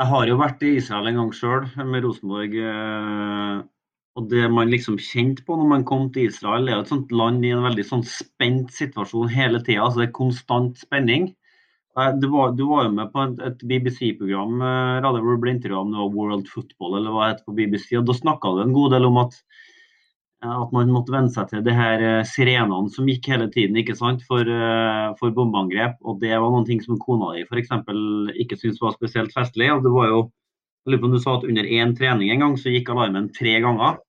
Jeg 0.00 0.08
har 0.08 0.30
jo 0.30 0.38
vært 0.40 0.64
i 0.64 0.72
Israel 0.78 1.10
en 1.10 1.20
gang 1.20 1.34
sjøl, 1.36 1.68
med 1.84 2.06
Rosenborg. 2.06 2.56
eh, 2.56 3.60
Og 4.16 4.30
det 4.32 4.48
man 4.52 4.72
liksom 4.72 4.96
kjente 5.00 5.44
på 5.44 5.56
når 5.56 5.68
man 5.68 5.84
kom 5.88 6.08
til 6.12 6.32
Israel, 6.32 6.64
det 6.64 6.72
er 6.72 6.80
jo 6.80 6.86
et 6.86 6.94
sånt 6.94 7.12
land 7.12 7.44
i 7.44 7.52
en 7.52 7.68
veldig 7.68 7.84
sånn 7.90 8.06
spent 8.08 8.72
situasjon 8.72 9.28
hele 9.32 9.60
tida. 9.60 9.84
Altså 9.84 10.00
det 10.00 10.08
er 10.08 10.16
konstant 10.16 10.80
spenning. 10.80 11.34
Du 11.92 12.28
var, 12.28 12.52
du 12.56 12.64
var 12.64 12.86
jo 12.86 12.92
med 12.96 13.10
på 13.12 13.20
et, 13.20 13.40
et 13.44 13.64
BBC-program 13.68 14.62
eh, 14.64 15.04
hvor 15.04 15.26
du 15.26 15.40
ble 15.42 15.52
intervjua 15.52 15.82
om 15.82 15.90
det 15.92 15.98
var 16.00 16.14
World 16.16 16.46
Football 16.48 16.96
eller 16.96 17.12
hva 17.12 17.26
det 17.26 17.34
het 17.34 17.42
på 17.44 17.52
BBC. 17.58 17.90
og 17.98 18.06
Da 18.08 18.14
snakka 18.16 18.52
du 18.56 18.62
en 18.62 18.72
god 18.72 18.94
del 18.94 19.04
om 19.10 19.18
at, 19.20 19.36
eh, 20.40 20.54
at 20.54 20.72
man 20.72 20.94
måtte 20.94 21.12
venne 21.12 21.28
seg 21.34 21.50
til 21.50 21.60
det 21.66 21.74
her 21.76 22.00
eh, 22.06 22.22
sirenene 22.24 22.88
som 22.94 23.10
gikk 23.12 23.28
hele 23.34 23.50
tiden 23.52 23.76
ikke 23.76 23.98
sant, 23.98 24.24
for, 24.24 24.40
eh, 24.40 25.10
for 25.20 25.36
bombeangrep. 25.36 25.98
Og 26.00 26.16
det 26.24 26.32
var 26.32 26.48
noen 26.48 26.64
ting 26.70 26.80
som 26.80 26.96
kona 27.02 27.34
di 27.36 27.44
f.eks. 27.44 27.74
ikke 28.40 28.56
syntes 28.62 28.80
var 28.80 28.96
spesielt 28.96 29.36
festlig. 29.36 29.68
og 29.74 29.84
det 29.84 29.92
var 29.92 30.08
jo 30.08 30.22
jeg 30.82 30.96
lurer 30.96 31.02
på 31.02 31.06
om 31.06 31.12
du 31.12 31.20
sa 31.22 31.36
at 31.36 31.44
under 31.46 31.68
én 31.68 31.92
trening 31.94 32.32
en 32.32 32.40
gang 32.42 32.54
så 32.58 32.72
gikk 32.72 32.88
alarmen 32.90 33.28
tre 33.36 33.52
ganger. 33.62 34.00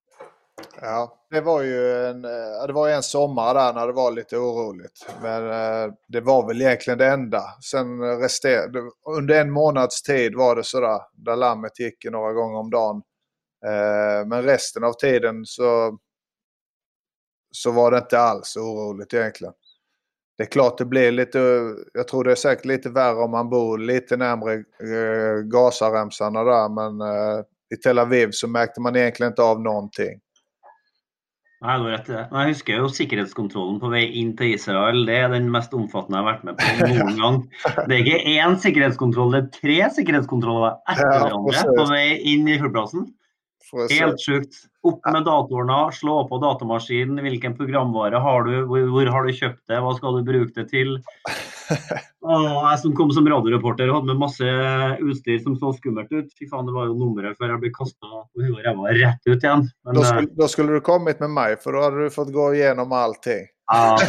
Ja, 0.82 1.26
det 1.30 1.42
var 1.42 1.62
ju 1.62 2.06
en, 2.06 2.26
eh, 2.26 2.68
det 2.68 2.74
var 2.74 2.90
en 2.90 3.04
sommar 3.04 3.54
där 3.54 3.74
när 3.74 3.88
det 3.88 3.94
var 3.94 4.12
lite 4.12 4.38
oroligt. 4.38 5.08
Men 5.22 5.48
eh, 5.50 5.94
det 6.08 6.22
var 6.22 6.48
väl 6.48 6.62
egentligen 6.62 6.98
det 6.98 7.08
enda. 7.08 7.44
Sen 7.72 8.02
resterade, 8.02 8.80
under 9.18 9.42
en 9.42 9.52
månads 9.52 10.02
tid 10.02 10.36
var 10.36 10.56
det 10.56 10.64
sådär, 10.64 11.00
där 11.14 11.36
lammet 11.36 11.80
gick 11.80 12.06
några 12.12 12.34
gånger 12.34 12.60
om 12.60 12.70
dagen. 12.70 13.02
Eh, 13.66 14.28
men 14.28 14.44
resten 14.44 14.84
av 14.84 14.94
tiden 14.94 15.46
så, 15.46 15.98
så 17.52 17.72
var 17.72 17.92
det 17.92 17.98
inte 17.98 18.20
alls 18.20 18.56
oroligt 18.58 19.14
egentligen. 19.14 19.54
Det 20.38 20.44
är 20.44 20.48
klart 20.48 20.78
det 20.78 20.86
blir 20.86 21.12
lite, 21.12 21.40
jag 21.94 22.08
tror 22.08 22.24
det 22.24 22.32
är 22.32 22.36
säkert 22.36 22.66
lite 22.66 22.90
värre 22.90 23.16
om 23.16 23.32
man 23.32 23.50
bor 23.50 23.78
lite 23.78 24.18
närmre 24.18 24.54
eh, 24.54 25.42
Gazaremsarna 25.44 26.44
där. 26.44 26.70
Men 26.70 27.02
eh, 27.02 27.44
i 27.74 27.78
Tel 27.78 28.00
Aviv 28.00 28.30
så 28.32 28.48
märkte 28.48 28.82
man 28.82 28.96
egentligen 28.96 29.32
inte 29.32 29.44
av 29.44 29.62
någonting. 29.62 30.20
Nei, 31.64 31.78
du 31.80 31.86
har 31.88 31.94
rett 31.96 32.10
i 32.10 32.16
det. 32.18 32.24
Jeg 32.28 32.52
husker 32.52 32.80
jo 32.82 32.88
sikkerhetskontrollen 32.92 33.78
på 33.80 33.90
vei 33.94 34.04
inn 34.20 34.34
til 34.40 34.58
Israel. 34.58 35.06
Det 35.08 35.16
er 35.16 35.30
den 35.32 35.46
mest 35.52 35.72
omfattende 35.78 36.20
jeg 36.20 36.26
har 36.26 36.30
vært 36.34 36.48
med 36.50 36.58
på 36.60 36.88
noen 36.92 37.22
gang. 37.22 37.38
Det 37.88 37.96
er 37.96 38.02
ikke 38.02 38.34
én 38.34 38.58
sikkerhetskontroll, 38.66 39.32
det 39.32 39.40
er 39.46 39.52
tre 39.62 39.78
sikkerhetskontroller 39.96 40.76
etter 40.92 41.14
hverandre 41.14 41.64
på 41.80 41.86
vei 41.94 42.08
inn 42.34 42.50
i 42.52 42.58
flyplassen. 42.60 43.08
Helt 43.74 44.22
sjukt. 44.22 44.54
Opp 44.84 45.00
med 45.10 45.24
datorene, 45.26 45.92
slå 45.96 46.28
på 46.30 46.38
datamaskinen. 46.44 47.22
Hvilken 47.24 47.56
programvare 47.58 48.20
har 48.22 48.44
du? 48.46 48.54
Hvor, 48.68 49.06
har 49.16 49.24
du 49.26 49.32
kjøpt 49.34 49.64
det? 49.72 49.80
Hva 49.82 49.94
skal 49.98 50.18
du 50.18 50.22
bruke 50.28 50.54
det 50.58 50.66
til? 50.70 50.90
Åh, 52.24 52.70
jeg 52.70 52.80
som 52.84 52.96
kom 52.98 53.12
som 53.16 53.28
radioreporter 53.28 53.92
hadde 53.92 54.08
med 54.12 54.22
masse 54.22 54.46
utstyr 55.02 55.40
som 55.44 55.54
så 55.60 55.68
skummelt 55.78 56.12
ut. 56.14 56.30
Fy 56.38 56.44
faen, 56.52 56.68
det 56.68 56.76
var 56.76 56.86
jo 56.92 57.00
nummeret 57.00 57.38
før 57.40 57.50
jeg 57.56 57.62
ble 57.64 57.72
kasta 57.76 58.08
på 58.08 58.38
huet 58.44 58.58
og 58.60 58.64
ræva 58.68 58.84
rett 59.00 59.24
ut 59.30 59.40
igjen. 59.40 59.64
Men, 59.88 59.94
eh, 59.98 60.02
skulle, 60.10 60.30
då 60.38 60.46
skulle 60.48 60.72
du 60.74 60.82
kommit 60.82 61.20
med 61.20 61.30
mig 61.30 61.58
för 61.58 61.74
då 61.74 61.82
hade 61.82 62.04
du 62.04 62.10
fått 62.10 62.34
gå 62.34 62.54
igenom 62.54 62.92
allting. 62.92 63.46
Ja. 63.72 63.98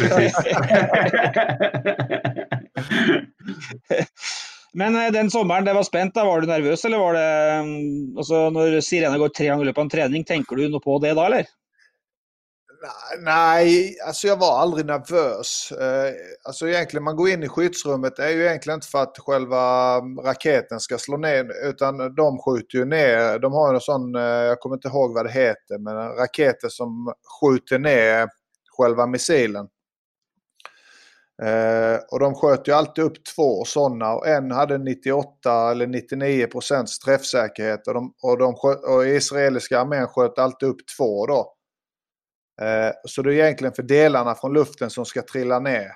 Men 4.75 4.95
eh, 4.95 5.11
den 5.11 5.31
sommaren 5.31 5.65
det 5.65 5.73
var 5.73 5.83
spent, 5.87 6.15
da 6.15 6.25
var 6.27 6.41
du 6.41 6.47
nervøs, 6.47 6.85
eller 6.85 6.99
var 6.99 7.13
det 7.13 7.27
alltså 7.57 8.17
altså 8.17 8.49
Når 8.49 8.79
sirena 8.81 9.17
går 9.17 9.29
tre 9.29 9.47
ganger 9.47 9.63
i 9.63 9.69
løpet 9.69 9.79
av 9.79 9.87
en 9.87 9.93
trening, 9.93 10.25
tenker 10.27 10.59
du 10.59 10.67
noe 10.69 10.83
på 10.83 10.99
det 11.03 11.13
da, 11.15 11.29
eller? 11.29 11.47
Nej, 13.19 13.95
alltså 14.07 14.27
jag 14.27 14.37
var 14.37 14.59
aldrig 14.59 14.85
nervös. 14.85 15.71
Eh, 15.71 16.13
alltså 16.43 16.67
egentligen, 16.67 17.03
man 17.03 17.15
går 17.15 17.29
in 17.29 17.43
i 17.43 17.47
skyddsrummet, 17.47 18.15
det 18.15 18.25
är 18.25 18.29
ju 18.29 18.45
egentligen 18.45 18.77
inte 18.77 18.87
för 18.87 19.03
att 19.03 19.17
själva 19.19 19.95
mm, 19.95 20.19
raketen 20.19 20.79
ska 20.79 20.97
slå 20.97 21.17
ner, 21.17 21.69
utan 21.69 22.15
de 22.15 22.37
skjuter 22.37 22.77
ju 22.77 22.85
ner, 22.85 23.39
de 23.39 23.53
har 23.53 23.69
ju 23.69 23.75
en 23.75 23.81
sån, 23.81 24.15
eh, 24.15 24.21
jag 24.21 24.59
kommer 24.59 24.75
inte 24.75 24.87
ihåg 24.87 25.13
vad 25.13 25.25
det 25.25 25.31
heter, 25.31 25.77
men 25.79 25.95
raketer 25.95 26.69
som 26.69 27.13
skjuter 27.41 27.79
ner 27.79 28.29
själva 28.77 29.07
missilen. 29.07 29.67
Eh, 31.43 31.99
och 32.11 32.19
de 32.19 32.35
sköt 32.35 32.67
ju 32.67 32.71
alltid 32.71 33.03
upp 33.03 33.25
två 33.35 33.65
sådana 33.65 34.13
och 34.15 34.27
en 34.27 34.51
hade 34.51 34.77
98 34.77 35.71
eller 35.71 35.87
99 35.87 36.47
procents 36.47 36.99
träffsäkerhet 36.99 37.87
och, 37.87 37.93
de, 37.93 38.13
och, 38.21 38.37
de 38.37 38.55
sköt, 38.55 38.83
och 38.83 39.07
israeliska 39.07 39.79
armén 39.79 40.07
sköt 40.07 40.39
alltid 40.39 40.69
upp 40.69 40.79
två 40.97 41.25
då. 41.25 41.53
Eh, 42.61 42.91
Så 43.07 43.21
det 43.21 43.29
är 43.33 43.43
egentligen 43.45 43.73
för 43.73 43.83
delarna 43.83 44.35
från 44.35 44.53
luften 44.53 44.89
som 44.89 45.05
ska 45.05 45.21
trilla 45.21 45.59
ner. 45.59 45.91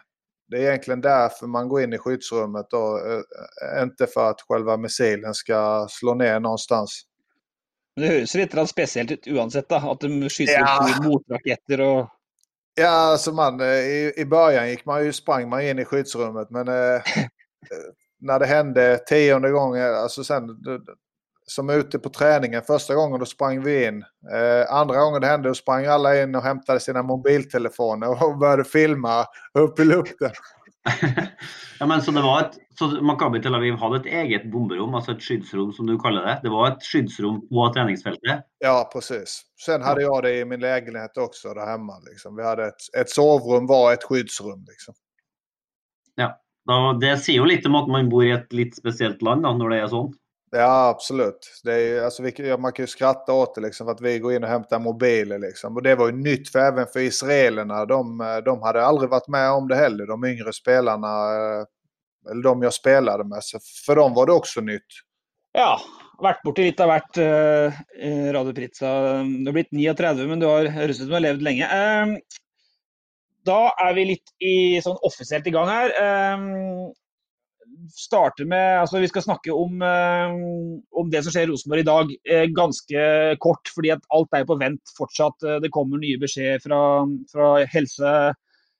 Det 0.47 0.57
är 0.57 0.61
egentligen 0.61 1.01
därför 1.01 1.47
man 1.47 1.69
går 1.69 1.81
in 1.81 1.93
i 1.93 1.97
skyddsrummet 1.97 2.65
då, 2.69 2.97
eh, 2.97 3.83
inte 3.83 4.07
för 4.07 4.29
att 4.29 4.41
själva 4.47 4.77
missilen 4.77 5.33
ska 5.33 5.87
slå 5.89 6.13
ner 6.13 6.39
någonstans. 6.39 7.01
Men 7.95 8.07
Det 8.07 8.13
høres 8.15 8.35
litt 8.35 8.69
spesielt 8.69 9.11
ut 9.11 9.27
uansett, 9.27 9.69
da. 9.69 9.77
At 9.91 9.99
de 10.01 10.29
skyter 10.29 10.53
Ja. 10.53 10.89
opp 10.97 11.05
motraketter 11.05 11.81
og 11.81 12.07
Ja, 12.79 12.89
alltså 12.89 13.31
man, 13.31 13.61
eh, 13.61 13.67
i, 13.67 14.13
i 14.17 14.25
början 14.25 14.69
gick 14.69 14.85
man 14.85 15.05
ju, 15.05 15.13
sprang 15.13 15.49
man 15.49 15.61
in 15.61 15.79
i 15.79 15.85
skyddsrummet 15.85 16.49
men 16.49 16.67
eh, 16.67 16.73
eh, 16.95 17.01
när 18.19 18.39
det 18.39 18.45
hände 18.45 18.97
tionde 18.97 19.49
gången, 19.51 19.95
alltså 19.95 20.23
sen 20.23 20.57
som 21.45 21.69
ute 21.69 21.99
på 21.99 22.09
träningen, 22.09 22.61
första 22.61 22.95
gången 22.95 23.19
då 23.19 23.25
sprang 23.25 23.63
vi 23.63 23.85
in. 23.85 24.03
Eh, 24.33 24.73
andra 24.73 24.95
gången 24.95 25.21
det 25.21 25.27
hände 25.27 25.49
då 25.49 25.55
sprang 25.55 25.85
alla 25.85 26.21
in 26.21 26.35
och 26.35 26.43
hämtade 26.43 26.79
sina 26.79 27.03
mobiltelefoner 27.03 28.23
och 28.23 28.37
började 28.39 28.63
filma 28.63 29.25
upp 29.53 29.79
i 29.79 29.85
luften. 29.85 30.31
Ja, 31.79 31.85
men 31.85 32.01
så 32.01 32.11
det 32.11 32.21
var 32.21 32.41
et, 32.41 32.57
så 32.79 32.87
Makabi 33.01 33.39
Tel 33.41 33.55
Aviv 33.55 33.77
hadde 33.79 34.01
et 34.01 34.07
eget 34.11 34.49
bomberom, 34.51 34.97
altså 34.97 35.13
et 35.13 35.21
skyddsrom 35.23 35.69
som 35.71 35.87
du 35.87 35.93
kaller 35.99 36.25
det. 36.27 36.33
Det 36.43 36.51
var 36.51 36.73
et 36.73 36.83
skyddsrom 36.83 37.37
på 37.47 37.67
treningsfeltet. 37.75 38.43
Ja, 38.59 38.89
precis. 38.93 39.41
Sen 39.65 39.81
hade 39.81 40.01
jag 40.03 40.23
det 40.23 40.33
i 40.39 40.45
min 40.45 40.59
lägenhet 40.59 41.17
också 41.17 41.53
där 41.53 41.65
hemma. 41.65 41.99
Liksom. 42.09 42.35
Vi 42.35 42.43
hade 42.43 42.67
ett, 42.67 42.83
ett 42.97 43.09
sovrum 43.09 43.67
var 43.67 43.93
ett 43.93 44.03
skyddsrum. 44.03 44.65
Liksom. 44.67 44.93
Ja, 46.15 46.35
Det 47.01 47.15
sier 47.17 47.39
jo 47.39 47.47
litt 47.47 47.65
om 47.65 47.79
at 47.79 47.87
man 47.87 48.09
bor 48.11 48.25
i 48.27 48.35
et 48.35 48.51
litt 48.53 48.75
spesielt 48.75 49.21
land 49.23 49.47
da, 49.47 49.53
når 49.55 49.71
det 49.71 49.77
er 49.79 49.87
sånn. 49.93 50.11
Ja, 50.51 50.89
absolut. 50.89 51.61
Det 51.63 51.73
är, 51.73 52.03
alltså, 52.03 52.23
vi, 52.23 52.57
man 52.57 52.71
kan 52.73 52.83
ju 52.83 52.87
skratta 52.87 53.33
åt 53.33 53.55
det 53.55 53.61
liksom, 53.61 53.87
för 53.87 53.91
att 53.91 54.01
vi 54.01 54.19
går 54.19 54.33
in 54.33 54.43
och 54.43 54.49
hämtar 54.49 54.79
mobiler. 54.79 55.39
Liksom. 55.39 55.75
Och 55.75 55.83
det 55.83 55.95
var 55.95 56.05
ju 56.05 56.11
nytt 56.11 56.49
för 56.49 56.59
även 56.59 56.85
för 56.87 56.99
israelerna. 56.99 57.85
De, 57.85 58.21
eh, 58.21 58.37
de 58.37 58.61
hade 58.61 58.85
aldrig 58.85 59.09
varit 59.09 59.27
med 59.27 59.51
om 59.51 59.67
det 59.67 59.75
heller, 59.75 60.07
de 60.07 60.25
yngre 60.25 60.53
spelarna. 60.53 61.07
Eh, 61.07 61.65
eller 62.31 62.43
de 62.43 62.61
jag 62.61 62.73
spelade 62.73 63.23
med. 63.23 63.43
Så 63.43 63.59
för 63.85 63.95
dem 63.95 64.13
var 64.13 64.25
det 64.25 64.31
också 64.31 64.61
nytt. 64.61 64.87
Ja, 65.51 65.79
vært 66.21 66.43
borti 66.45 66.67
litt 66.67 66.81
av 66.83 66.91
hvert. 66.91 67.17
Uh, 67.17 68.31
Radio 68.35 68.53
Pritza. 68.53 68.91
Du 69.23 69.49
har 69.49 69.55
blitt 69.55 69.71
39, 69.73 70.27
men 70.29 70.41
du 70.41 70.47
har 70.49 70.69
høres 70.75 70.99
ut 70.99 71.05
som 71.05 71.13
du 71.13 71.17
har 71.17 71.25
levd 71.25 71.45
lenge. 71.45 71.65
Uh, 71.65 71.79
ehm, 71.79 72.15
da 73.47 73.61
er 73.81 73.95
vi 73.97 74.05
litt 74.11 74.33
i, 74.43 74.53
sånn 74.83 74.99
offisielt 75.07 75.47
i 75.47 75.53
gang 75.55 75.69
her. 75.71 75.95
Uh, 75.95 76.05
ehm, 76.05 76.91
starter 77.93 78.47
med, 78.49 78.81
altså 78.81 78.99
Vi 79.01 79.07
skal 79.11 79.25
snakke 79.25 79.53
om, 79.55 79.81
om 79.81 81.09
det 81.11 81.23
som 81.25 81.33
skjer 81.33 81.47
i 81.47 81.51
Rosenborg 81.51 81.83
i 81.83 81.87
dag, 81.87 82.13
ganske 82.57 83.07
kort. 83.43 83.71
fordi 83.75 83.93
at 83.95 84.05
alt 84.15 84.37
er 84.37 84.45
på 84.49 84.59
vent 84.59 84.93
fortsatt. 84.97 85.47
Det 85.63 85.71
kommer 85.73 86.01
nye 86.01 86.19
beskjeder 86.21 86.61
fra, 86.63 86.81
fra 87.31 87.49
helse 87.73 88.13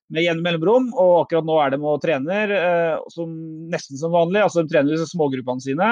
med 0.10 0.26
jevne 0.26 0.46
mellomrom. 0.46 0.92
Og 0.94 1.16
akkurat 1.24 1.48
nå 1.48 1.58
er 1.64 1.74
de 1.74 1.82
og 1.82 2.02
trener 2.04 2.56
som, 3.14 3.34
nesten 3.72 4.00
som 4.02 4.16
vanlig. 4.16 4.44
altså 4.46 4.64
De 4.64 4.74
trener 4.74 4.94
disse 4.94 5.12
smågruppene 5.14 5.64
sine. 5.64 5.92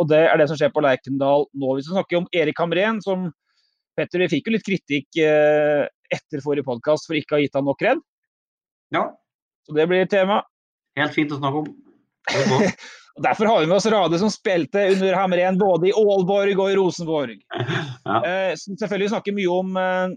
Og 0.00 0.08
det 0.08 0.22
er 0.24 0.40
det 0.40 0.48
som 0.48 0.56
skjer 0.56 0.72
på 0.72 0.82
Lerkendal 0.84 1.46
nå. 1.52 1.74
Vi 1.76 1.84
skal 1.84 2.00
snakke 2.00 2.20
om 2.20 2.28
Erik 2.36 2.60
Hamren, 2.62 3.02
som 3.04 3.28
Petter, 3.98 4.22
vi 4.22 4.30
fikk 4.32 4.48
jo 4.48 4.54
litt 4.54 4.64
kritikk 4.64 5.18
eh, 5.20 5.84
etter 6.14 6.40
forrige 6.44 6.64
podkast 6.64 7.08
for 7.08 7.18
ikke 7.18 7.34
å 7.34 7.38
ha 7.38 7.44
gitt 7.44 7.58
han 7.58 7.66
nok 7.68 7.80
kred. 7.82 8.00
Ja. 8.94 9.10
Så 9.66 9.76
det 9.76 9.86
blir 9.90 10.08
tema. 10.10 10.40
Helt 10.98 11.14
fint 11.14 11.32
å 11.34 11.38
snakke 11.38 11.62
om. 11.62 11.68
Derfor 13.22 13.44
har 13.50 13.60
vi 13.60 13.68
med 13.68 13.76
oss 13.76 13.86
Rade, 13.90 14.18
som 14.18 14.32
spilte 14.32 14.88
under 14.94 15.14
Hamren 15.18 15.60
både 15.60 15.90
i 15.90 15.94
Aalborg 15.94 16.56
og 16.58 16.72
i 16.72 16.80
Rosenborg. 16.80 17.38
Ja. 18.10 18.16
Eh, 18.26 18.56
selvfølgelig 18.56 19.10
snakker 19.12 19.34
mye 19.36 19.50
om, 19.52 19.76
eh, 19.78 20.12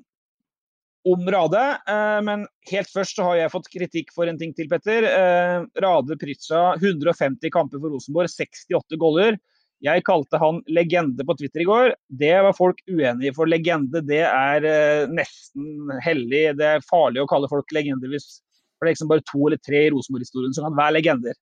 om 1.11 1.25
Rade, 1.29 1.63
eh, 1.93 2.19
men 2.25 2.45
helt 2.71 2.89
først 2.89 3.19
så 3.19 3.25
har 3.27 3.35
jeg 3.37 3.51
fått 3.53 3.67
kritikk 3.69 4.13
for 4.15 4.31
en 4.31 4.39
ting 4.39 4.53
til, 4.57 4.69
Petter. 4.71 5.05
Eh, 5.05 5.65
Rade 5.83 6.17
Pritcha, 6.17 6.61
150 6.79 7.51
kamper 7.53 7.83
for 7.83 7.93
Rosenborg, 7.93 8.31
68 8.31 8.97
goller. 8.97 9.37
Jeg 9.83 10.05
kalte 10.07 10.39
han 10.39 10.61
legende 10.71 11.25
på 11.27 11.35
Twitter 11.37 11.65
i 11.65 11.67
går. 11.67 11.93
Det 12.07 12.33
var 12.45 12.55
folk 12.55 12.79
uenig 12.87 13.29
i, 13.29 13.35
for 13.35 13.51
legende 13.51 14.01
det 14.07 14.23
er 14.23 14.65
eh, 14.69 15.11
nesten 15.11 15.91
hellig. 16.05 16.45
Det 16.57 16.69
er 16.77 16.87
farlig 16.87 17.21
å 17.21 17.29
kalle 17.29 17.51
folk 17.51 17.75
legender 17.75 18.09
hvis 18.13 18.39
for 18.83 18.89
det 18.89 18.91
er 18.91 18.97
liksom 18.97 19.11
bare 19.13 19.23
to 19.31 19.47
eller 19.47 19.63
tre 19.63 19.85
i 19.87 19.89
Rosenborg-historien 19.93 20.53
som 20.55 20.67
kan 20.67 20.75
være 20.75 20.97
legender. 20.97 21.37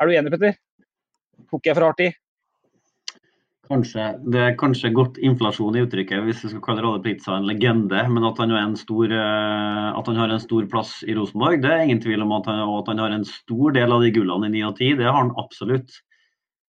Er 0.00 0.08
du 0.08 0.16
enig, 0.16 0.32
Petter? 0.32 0.54
Tok 1.50 1.66
jeg 1.68 1.76
for 1.76 1.84
hardt 1.84 2.00
i? 2.06 2.10
Kanskje, 3.70 4.06
det 4.32 4.40
er 4.42 4.56
kanskje 4.58 4.90
godt 4.96 5.18
inflasjon 5.22 5.76
i 5.78 5.82
uttrykket 5.84 6.24
hvis 6.26 6.40
vi 6.42 6.48
skal 6.50 6.62
kalle 6.64 6.82
Rade 6.82 7.04
Pritza 7.04 7.36
en 7.36 7.46
legende. 7.46 8.00
Men 8.10 8.24
at 8.26 8.40
han, 8.40 8.74
stor, 8.80 9.12
eh, 9.12 9.90
at 9.92 10.08
han, 10.08 10.18
har 10.18 10.32
en 10.32 10.42
stor 10.42 10.64
plass 10.72 10.96
i 11.04 11.14
Rosenborg, 11.14 11.60
det 11.62 11.70
er 11.70 11.84
ingen 11.84 12.00
tvil 12.02 12.24
om. 12.24 12.32
At 12.40 12.48
han, 12.50 12.64
at 12.64 12.88
han 12.90 13.04
har 13.04 13.14
en 13.14 13.28
stor 13.28 13.76
del 13.76 13.92
av 13.92 14.02
de 14.02 14.10
gullene 14.16 14.48
i 14.48 14.56
9 14.56 14.64
og 14.72 14.80
10, 14.80 14.96
det 15.02 15.06
har 15.06 15.20
han 15.20 15.36
absolutt. 15.38 16.00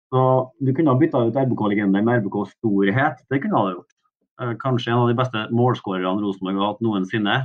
Så 0.08 0.24
Du 0.64 0.72
kunne 0.72 0.96
ha 0.96 0.98
bytta 0.98 1.28
ut 1.28 1.38
RBK-legende 1.38 2.02
med 2.02 2.24
RBK 2.24 2.40
storhet. 2.56 3.22
Det 3.30 3.44
kunne 3.44 3.60
ha 3.60 3.76
gjort. 3.76 3.94
Eh, 4.42 4.56
kanskje 4.64 4.96
en 4.96 5.04
av 5.04 5.12
de 5.12 5.20
beste 5.20 5.46
målskårerne 5.52 6.24
Rosenborg 6.24 6.64
har 6.64 6.72
hatt 6.72 6.86
noensinne. 6.88 7.38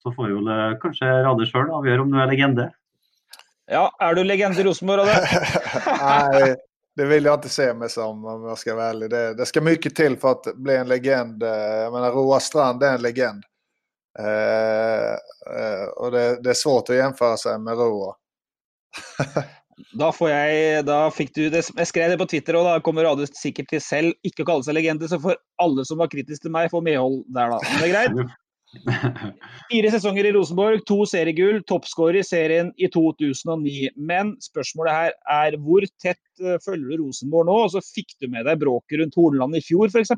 Så 0.00 0.12
får 0.16 0.30
jo 0.32 0.40
det, 0.46 0.58
kanskje 0.82 1.08
Rade 1.26 1.46
sjøl 1.48 1.68
avgjøre 1.76 2.04
om 2.04 2.12
du 2.12 2.18
er 2.20 2.30
legende. 2.30 2.70
Ja, 3.70 3.84
er 4.02 4.16
du 4.16 4.24
legende 4.24 4.62
i 4.62 4.64
Rosenborg, 4.66 5.04
Rade? 5.06 5.44
Nei, 6.00 6.54
det 6.98 7.06
vil 7.10 7.28
jeg 7.28 7.38
ikke 7.38 7.52
se 7.52 7.68
meg 7.76 7.92
som, 7.92 8.24
om 8.24 8.48
jeg 8.50 8.62
skal 8.62 8.78
være 8.80 8.96
ærlig. 8.96 9.10
Det, 9.12 9.22
det, 9.38 9.46
skal 9.50 9.66
mye 9.66 9.94
til 10.00 10.16
for 10.20 10.40
å 10.40 10.56
bli 10.56 10.80
en 10.80 10.90
legend. 10.90 11.44
Jeg 11.44 11.92
mener, 11.94 12.16
Roar 12.16 12.42
Strand 12.44 12.82
er 12.82 12.96
en 12.96 13.04
legend. 13.04 13.46
Eh, 14.18 15.14
eh, 15.14 15.86
og 15.96 16.10
det, 16.16 16.24
det, 16.42 16.50
er 16.50 16.58
vanskelig 16.58 16.98
å 16.98 17.14
sammenligne 17.14 17.40
seg 17.44 17.64
med 17.68 17.80
Roar. 17.84 19.48
Da 19.96 20.10
får 20.12 20.28
jeg, 20.28 20.80
da 20.84 20.96
fikk 21.08 21.30
du 21.32 21.44
det, 21.48 21.62
Jeg 21.64 21.88
skrev 21.88 22.10
det 22.12 22.18
på 22.20 22.26
Twitter, 22.28 22.58
og 22.58 22.66
da 22.68 22.74
kommer 22.84 23.06
Radio 23.06 23.24
sikkert 23.32 23.70
til 23.72 23.80
selv 23.80 24.28
ikke 24.28 24.44
å 24.44 24.48
kalle 24.50 24.66
seg 24.66 24.76
legende. 24.76 25.08
Så 25.08 25.16
får 25.22 25.38
alle 25.62 25.86
som 25.88 26.02
var 26.02 26.10
kritiske 26.12 26.44
til 26.44 26.52
meg, 26.52 26.68
få 26.72 26.82
medhold 26.84 27.22
der, 27.32 27.54
da. 27.54 27.60
Men 27.64 27.80
det 27.80 27.88
er 27.88 27.94
greit. 27.94 28.34
Fire 29.70 29.90
sesonger 29.90 30.28
i 30.28 30.32
Rosenborg, 30.34 30.84
to 30.86 31.02
seriegull, 31.08 31.60
toppskårer 31.66 32.20
i 32.20 32.26
serien 32.26 32.70
i 32.78 32.88
2009. 32.92 33.90
Men 33.96 34.36
spørsmålet 34.42 34.94
her 34.94 35.16
er 35.34 35.58
hvor 35.62 35.86
tett 36.02 36.22
eh, 36.42 36.60
følger 36.64 36.94
du 36.94 37.04
Rosenborg 37.04 37.50
nå? 37.50 37.56
Og 37.66 37.74
så 37.74 37.82
fikk 37.84 38.14
du 38.22 38.30
med 38.30 38.46
deg 38.46 38.60
bråket 38.62 39.02
rundt 39.02 39.18
Hornland 39.18 39.58
i 39.58 39.64
fjor, 39.64 39.90
f.eks.? 39.90 40.14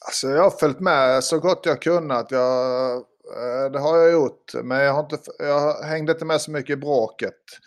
Altså, 0.00 0.32
jeg 0.32 0.42
har 0.42 0.58
fulgt 0.60 0.82
med 0.84 1.20
så 1.24 1.38
godt 1.42 1.70
jeg 1.70 1.82
kunne. 1.84 2.20
At 2.24 2.34
jeg, 2.34 3.00
eh, 3.30 3.64
det 3.74 3.86
har 3.86 4.02
jeg 4.02 4.14
gjort. 4.16 4.58
Men 4.62 4.84
jeg 4.84 4.98
har 4.98 5.08
ikke, 5.08 5.38
jeg 5.46 5.90
hengte 5.92 6.18
ikke 6.18 6.30
med 6.32 6.44
så 6.44 6.54
mye 6.56 6.76
i 6.76 6.82
bråket. 6.86 7.58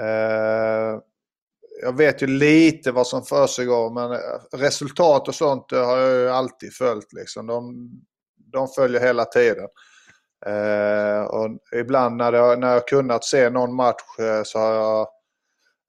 Eh, 0.00 0.98
jag 1.82 1.96
vet 1.96 2.22
ju 2.22 2.26
lite 2.26 2.92
vad 2.92 3.06
som 3.06 3.22
försiggår 3.22 3.90
men 3.90 4.12
eh, 4.12 4.58
resultat 4.58 5.28
och 5.28 5.34
sånt 5.34 5.70
har 5.70 5.98
jag 5.98 6.20
ju 6.20 6.28
alltid 6.28 6.72
följt. 6.74 7.12
Liksom. 7.12 7.46
De, 7.46 7.90
de 8.52 8.68
följer 8.68 9.00
hela 9.00 9.24
tiden. 9.24 9.68
Eh, 10.46 11.22
och 11.22 11.48
ibland 11.72 12.16
när, 12.16 12.32
det, 12.32 12.56
när 12.56 12.72
jag 12.72 12.88
kunnat 12.88 13.24
se 13.24 13.50
någon 13.50 13.74
match 13.74 14.18
eh, 14.18 14.42
så 14.44 14.58
har 14.58 14.72
jag 14.72 15.08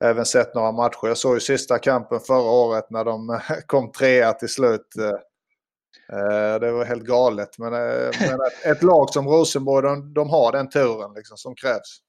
även 0.04 0.26
sett 0.26 0.56
några 0.56 0.72
matcher. 0.72 1.08
Jag 1.08 1.17
såg 1.17 1.34
ju 1.34 1.39
sista 1.39 1.80
kampen 1.80 2.19
förra 2.19 2.52
året 2.52 2.89
när 2.89 3.06
de 3.06 3.39
kom 3.65 3.91
trea 3.91 4.34
till 4.34 4.50
slut. 4.50 4.95
Eh, 5.00 6.19
eh, 6.19 6.60
det 6.60 6.72
var 6.72 6.86
helt 6.86 7.04
galet. 7.04 7.58
Men, 7.58 7.74
eh, 7.74 8.10
men 8.19 8.41
ett, 8.41 8.65
ett, 8.65 8.84
lag 8.84 9.10
som 9.10 9.28
Rosenborg, 9.28 9.88
de, 9.88 10.13
de 10.13 10.30
har 10.30 10.52
den 10.52 10.69
turen 10.69 11.13
liksom, 11.13 11.38
som 11.38 11.56
krävs. 11.56 12.00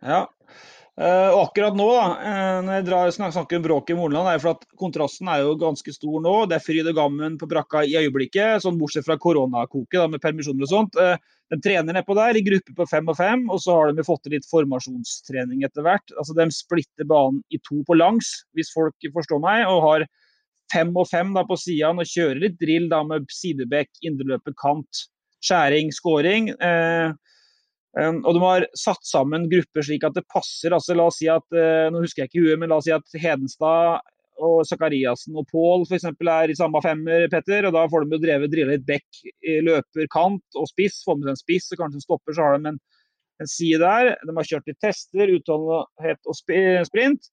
Ja, 0.00 0.30
Uh, 0.94 1.34
akkurat 1.40 1.74
nå, 1.74 1.88
uh, 1.90 2.60
når 2.62 2.76
jeg 2.76 2.84
drar, 2.86 3.08
snakker 3.10 3.58
om 3.58 3.64
bråket 3.64 3.96
i 3.96 3.98
Morland, 3.98 4.28
er 4.30 4.38
for 4.38 4.52
at 4.54 4.66
kontrasten 4.78 5.26
er 5.26 5.40
jo 5.42 5.56
ganske 5.58 5.90
stor 5.90 6.20
nå. 6.22 6.34
Det 6.46 6.54
er 6.54 6.62
fryd 6.62 6.86
og 6.86 6.94
gammen 6.94 7.38
på 7.40 7.48
brakka 7.50 7.82
i 7.82 7.96
øyeblikket, 7.98 8.62
sånn 8.62 8.78
bortsett 8.78 9.06
fra 9.08 9.16
koronakoket 9.18 10.12
med 10.12 10.22
permisjoner 10.22 10.62
og 10.62 10.70
sånt. 10.70 10.98
Eh, 11.02 11.16
uh, 11.18 11.32
de 11.52 11.58
trener 11.60 11.98
nedpå 11.98 12.14
der 12.16 12.38
i 12.38 12.44
gruppe 12.46 12.72
på 12.78 12.86
fem 12.88 13.10
og 13.10 13.18
fem, 13.18 13.42
og 13.52 13.58
så 13.60 13.74
har 13.76 13.90
de 13.92 14.06
fått 14.06 14.22
til 14.24 14.36
litt 14.36 14.46
formasjonstrening 14.48 15.66
etter 15.66 15.84
hvert. 15.84 16.14
Altså, 16.14 16.36
De 16.38 16.46
splitter 16.54 17.10
banen 17.10 17.42
i 17.50 17.58
to 17.66 17.82
på 17.86 17.98
langs, 17.98 18.30
hvis 18.54 18.70
folk 18.74 19.10
forstår 19.18 19.42
meg, 19.42 19.66
og 19.68 19.82
har 19.84 20.06
fem 20.72 20.94
og 20.96 21.10
fem 21.10 21.34
da, 21.34 21.42
på 21.46 21.58
sidene 21.60 22.06
og 22.06 22.10
kjører 22.10 22.40
litt 22.46 22.56
drill 22.62 22.88
da, 22.90 23.02
med 23.06 23.26
sidebekk, 23.34 23.90
indreløper, 24.06 24.54
kant, 24.62 25.04
skjæring, 25.44 25.90
scoring. 25.94 26.54
Uh, 26.62 27.12
Ehm, 28.00 28.22
og 28.26 28.34
de 28.34 28.42
har 28.42 28.66
satt 28.78 29.06
sammen 29.06 29.46
grupper 29.50 29.86
slik 29.86 30.06
at 30.06 30.16
det 30.16 30.26
passer. 30.32 30.74
altså 30.74 30.96
La 30.96 31.06
oss 31.10 31.20
si 31.20 31.28
at 31.30 31.46
eh, 31.54 31.86
nå 31.92 32.02
husker 32.02 32.24
jeg 32.24 32.32
ikke 32.32 32.44
huet, 32.46 32.60
men 32.60 32.72
la 32.72 32.80
oss 32.80 32.88
si 32.88 32.94
at 32.94 33.20
Hedenstad 33.20 34.02
og 34.44 34.64
Sakariassen 34.66 35.36
og 35.38 35.46
Pål 35.52 35.84
f.eks. 35.86 36.08
er 36.10 36.50
i 36.50 36.58
samme 36.58 36.80
femmer, 36.82 37.28
Petter. 37.30 37.68
og 37.68 37.76
Da 37.76 37.84
får 37.90 38.04
de 38.04 38.16
jo 38.16 38.24
drevet 38.24 38.50
drille 38.50 38.74
litt 38.74 38.88
bekk, 38.88 39.20
løper, 39.62 40.08
kant 40.10 40.58
og 40.58 40.66
spiss. 40.72 41.04
Får 41.06 41.20
med 41.20 41.28
seg 41.28 41.36
en 41.36 41.44
spiss 41.44 41.70
og 41.70 41.84
kanskje 41.84 42.00
en 42.00 42.06
stopper, 42.08 42.34
så 42.34 42.48
har 42.48 42.58
de 42.58 42.72
en, 42.72 42.80
en 43.44 43.52
side 43.52 43.78
der. 43.84 44.10
De 44.26 44.34
har 44.34 44.50
kjørt 44.50 44.66
litt 44.72 44.80
tester, 44.82 45.30
utholdenhet 45.38 46.18
og 46.26 46.40
sprint. 46.90 47.30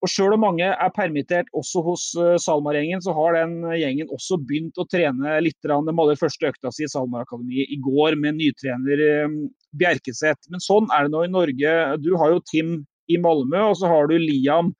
Og 0.00 0.08
Sjøl 0.08 0.32
om 0.32 0.40
mange 0.40 0.64
er 0.64 0.92
permittert 0.96 1.50
også 1.56 1.82
hos 1.84 2.04
eh, 2.16 2.36
SalMar-gjengen, 2.40 3.02
så 3.04 3.12
har 3.14 3.36
den 3.36 3.58
gjengen 3.76 4.10
også 4.10 4.38
begynt 4.48 4.80
å 4.80 4.86
trene 4.88 5.36
litt. 5.44 5.58
De 5.60 5.76
hadde 5.76 6.20
første 6.20 6.48
økta 6.48 6.72
si 6.72 6.86
i 6.86 6.90
SalMar-akademiet 6.90 7.70
i 7.70 7.78
går 7.84 8.16
med 8.18 8.38
nytrener 8.40 9.04
ehm, 9.06 9.42
Bjerkeseth. 9.78 10.48
Men 10.50 10.62
sånn 10.64 10.88
er 10.94 11.06
det 11.06 11.14
nå 11.14 11.24
i 11.26 11.32
Norge. 11.32 11.74
Du 12.02 12.14
har 12.20 12.34
jo 12.34 12.44
Tim 12.50 12.78
i 13.10 13.18
Malmö, 13.20 13.70
og 13.70 13.76
så 13.80 13.90
har 13.90 14.10
du 14.10 14.16
Liam. 14.18 14.72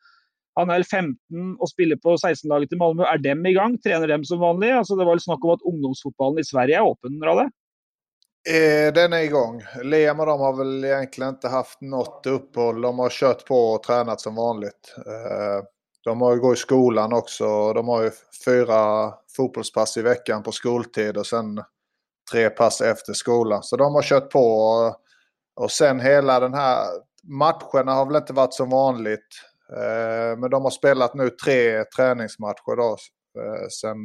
Han 0.58 0.72
er 0.74 0.82
15 0.82 1.54
og 1.56 1.70
spiller 1.70 1.98
på 2.02 2.16
16-laget 2.18 2.72
til 2.72 2.80
Malmö. 2.82 3.06
Er 3.06 3.22
dem 3.22 3.46
i 3.46 3.54
gang? 3.56 3.78
Trener 3.82 4.10
dem 4.10 4.26
som 4.26 4.42
vanlig? 4.42 4.72
Altså, 4.76 4.98
det 4.98 5.06
var 5.08 5.18
litt 5.18 5.26
snakk 5.26 5.46
om 5.46 5.54
at 5.54 5.66
ungdomsfotballen 5.66 6.42
i 6.42 6.46
Sverige 6.46 6.80
er 6.80 6.90
åpen, 6.90 7.20
Rade? 7.24 7.48
Eh, 8.48 8.92
den 8.92 9.12
är 9.12 9.22
igång. 9.22 9.62
Liam 9.82 10.20
och 10.20 10.26
de 10.26 10.40
har 10.40 10.56
väl 10.56 10.84
egentligen 10.84 11.34
inte 11.34 11.48
haft 11.48 11.80
något 11.80 12.26
uppehåll. 12.26 12.80
De 12.80 12.98
har 12.98 13.10
kört 13.10 13.46
på 13.46 13.56
och 13.56 13.82
tränat 13.82 14.20
som 14.20 14.34
vanligt. 14.34 14.94
Eh, 14.96 15.64
de 16.04 16.20
har 16.20 16.34
ju 16.34 16.40
gått 16.40 16.58
i 16.58 16.60
skolan 16.60 17.12
också. 17.12 17.72
De 17.72 17.88
har 17.88 18.02
ju 18.02 18.10
fyra 18.44 19.12
fotbollspass 19.36 19.96
i 19.96 20.02
veckan 20.02 20.42
på 20.42 20.52
skoltid 20.52 21.16
och 21.16 21.26
sen 21.26 21.62
tre 22.30 22.50
pass 22.50 22.80
efter 22.80 23.12
skolan. 23.12 23.62
Så 23.62 23.76
de 23.76 23.94
har 23.94 24.02
kört 24.02 24.30
på. 24.30 24.46
Och 25.56 25.70
sen 25.70 26.00
hela 26.00 26.40
den 26.40 26.54
här 26.54 26.86
matcherna 27.22 27.92
har 27.92 28.06
väl 28.06 28.16
inte 28.16 28.32
varit 28.32 28.54
som 28.54 28.70
vanligt. 28.70 29.28
Eh, 29.72 30.38
men 30.38 30.50
de 30.50 30.62
har 30.62 30.70
spelat 30.70 31.14
nu 31.14 31.30
tre 31.30 31.84
träningsmatcher 31.84 32.76
då. 32.76 32.96
Sen 33.70 33.96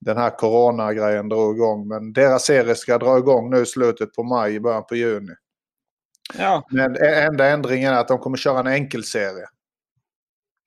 den 0.00 0.16
här 0.16 0.30
coronagrejen 0.30 1.28
drog 1.28 1.56
igång. 1.56 1.88
Men 1.88 2.12
deras 2.12 2.44
serie 2.44 2.74
ska 2.74 2.98
dra 2.98 3.18
igång 3.18 3.50
nu 3.50 3.62
i 3.62 3.66
slutet 3.66 4.14
på 4.14 4.22
maj, 4.22 4.60
början 4.60 4.84
på 4.88 4.96
juni. 4.96 5.32
Ja. 6.38 6.66
Men 6.70 6.96
enda 6.96 7.46
ändringen 7.46 7.94
är 7.94 7.98
att 7.98 8.08
de 8.08 8.18
kommer 8.18 8.36
köra 8.36 8.60
en 8.60 8.66
enkelserie. 8.66 9.46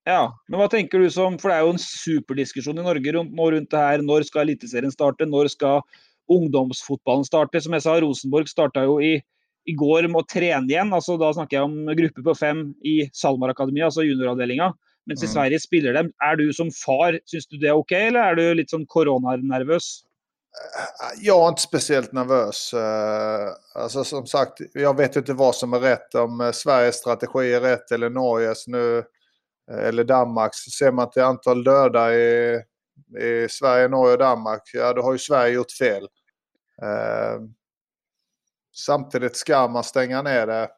Ja, 0.03 0.33
men 0.47 0.57
hva 0.57 0.65
tenker 0.67 0.99
du 0.99 1.11
som 1.13 1.35
For 1.37 1.51
det 1.51 1.59
er 1.59 1.67
jo 1.67 1.75
en 1.75 1.81
superdiskusjon 1.81 2.79
i 2.81 2.85
Norge 2.85 3.11
rundt, 3.13 3.35
nå 3.37 3.51
rundt 3.53 3.69
det 3.69 3.81
her. 3.81 4.01
Når 4.01 4.25
skal 4.25 4.47
Eliteserien 4.47 4.93
starte? 4.93 5.27
Når 5.29 5.51
skal 5.53 5.83
ungdomsfotballen 6.31 7.25
starte? 7.27 7.61
Som 7.61 7.73
jeg 7.77 7.83
sa, 7.85 7.99
Rosenborg 8.01 8.49
starta 8.49 8.83
jo 8.87 8.99
i 9.01 9.19
i 9.69 9.75
går 9.77 10.07
må 10.09 10.23
trene 10.25 10.65
igjen. 10.71 10.89
altså 10.93 11.19
Da 11.21 11.27
snakker 11.37 11.59
jeg 11.59 11.63
om 11.67 11.91
gruppe 11.97 12.23
på 12.25 12.33
fem 12.33 12.61
i 12.83 13.03
SalMar 13.13 13.51
Akademia, 13.53 13.85
altså 13.91 14.01
junioravdelinga. 14.01 14.71
Mens 15.05 15.21
i 15.23 15.27
Mm. 15.27 15.33
Sverige 15.33 15.59
spiller 15.61 15.93
dem. 15.93 16.09
Er 16.21 16.35
du 16.35 16.47
som 16.53 16.71
far, 16.71 17.19
syns 17.29 17.45
du 17.47 17.57
det 17.61 17.69
er 17.69 17.77
OK, 17.77 17.91
eller 17.91 18.19
er 18.31 18.35
du 18.35 18.53
litt 18.57 18.69
sånn 18.73 18.87
koronanervøs? 18.89 20.03
Jag 21.21 21.43
är 21.45 21.49
inte 21.49 21.61
speciellt 21.61 22.11
nervös. 22.11 22.73
Eh, 22.73 23.49
Alltså 23.75 24.03
som 24.03 24.25
sagt, 24.27 24.61
jag 24.73 24.97
vet 24.97 25.15
inte 25.15 25.33
vad 25.33 25.55
som 25.55 25.73
är 25.73 25.79
rätt. 25.79 26.15
Om 26.15 26.41
eh, 26.41 26.51
Sveriges 26.51 26.95
strategi 26.95 27.53
är 27.53 27.61
rätt 27.61 27.91
eller 27.91 28.09
Norges 28.09 28.67
nu. 28.67 28.97
eh, 29.71 29.87
Eller 29.87 30.03
Danmarks. 30.03 30.57
Ser 30.57 30.91
man 30.91 31.09
till 31.09 31.21
antal 31.21 31.63
döda 31.63 32.13
i, 32.15 32.55
i 33.19 33.47
Sverige, 33.49 33.87
Norge 33.87 34.13
och 34.13 34.19
Danmark. 34.19 34.61
Ja, 34.73 34.93
då 34.93 35.01
har 35.01 35.11
ju 35.13 35.19
Sverige 35.19 35.53
gjort 35.53 35.71
fel. 35.71 36.07
Eh, 36.81 37.41
Samtidigt 38.73 39.35
ska 39.35 39.67
man 39.67 39.83
stänga 39.83 40.21
ner 40.21 40.47
det. 40.47 40.69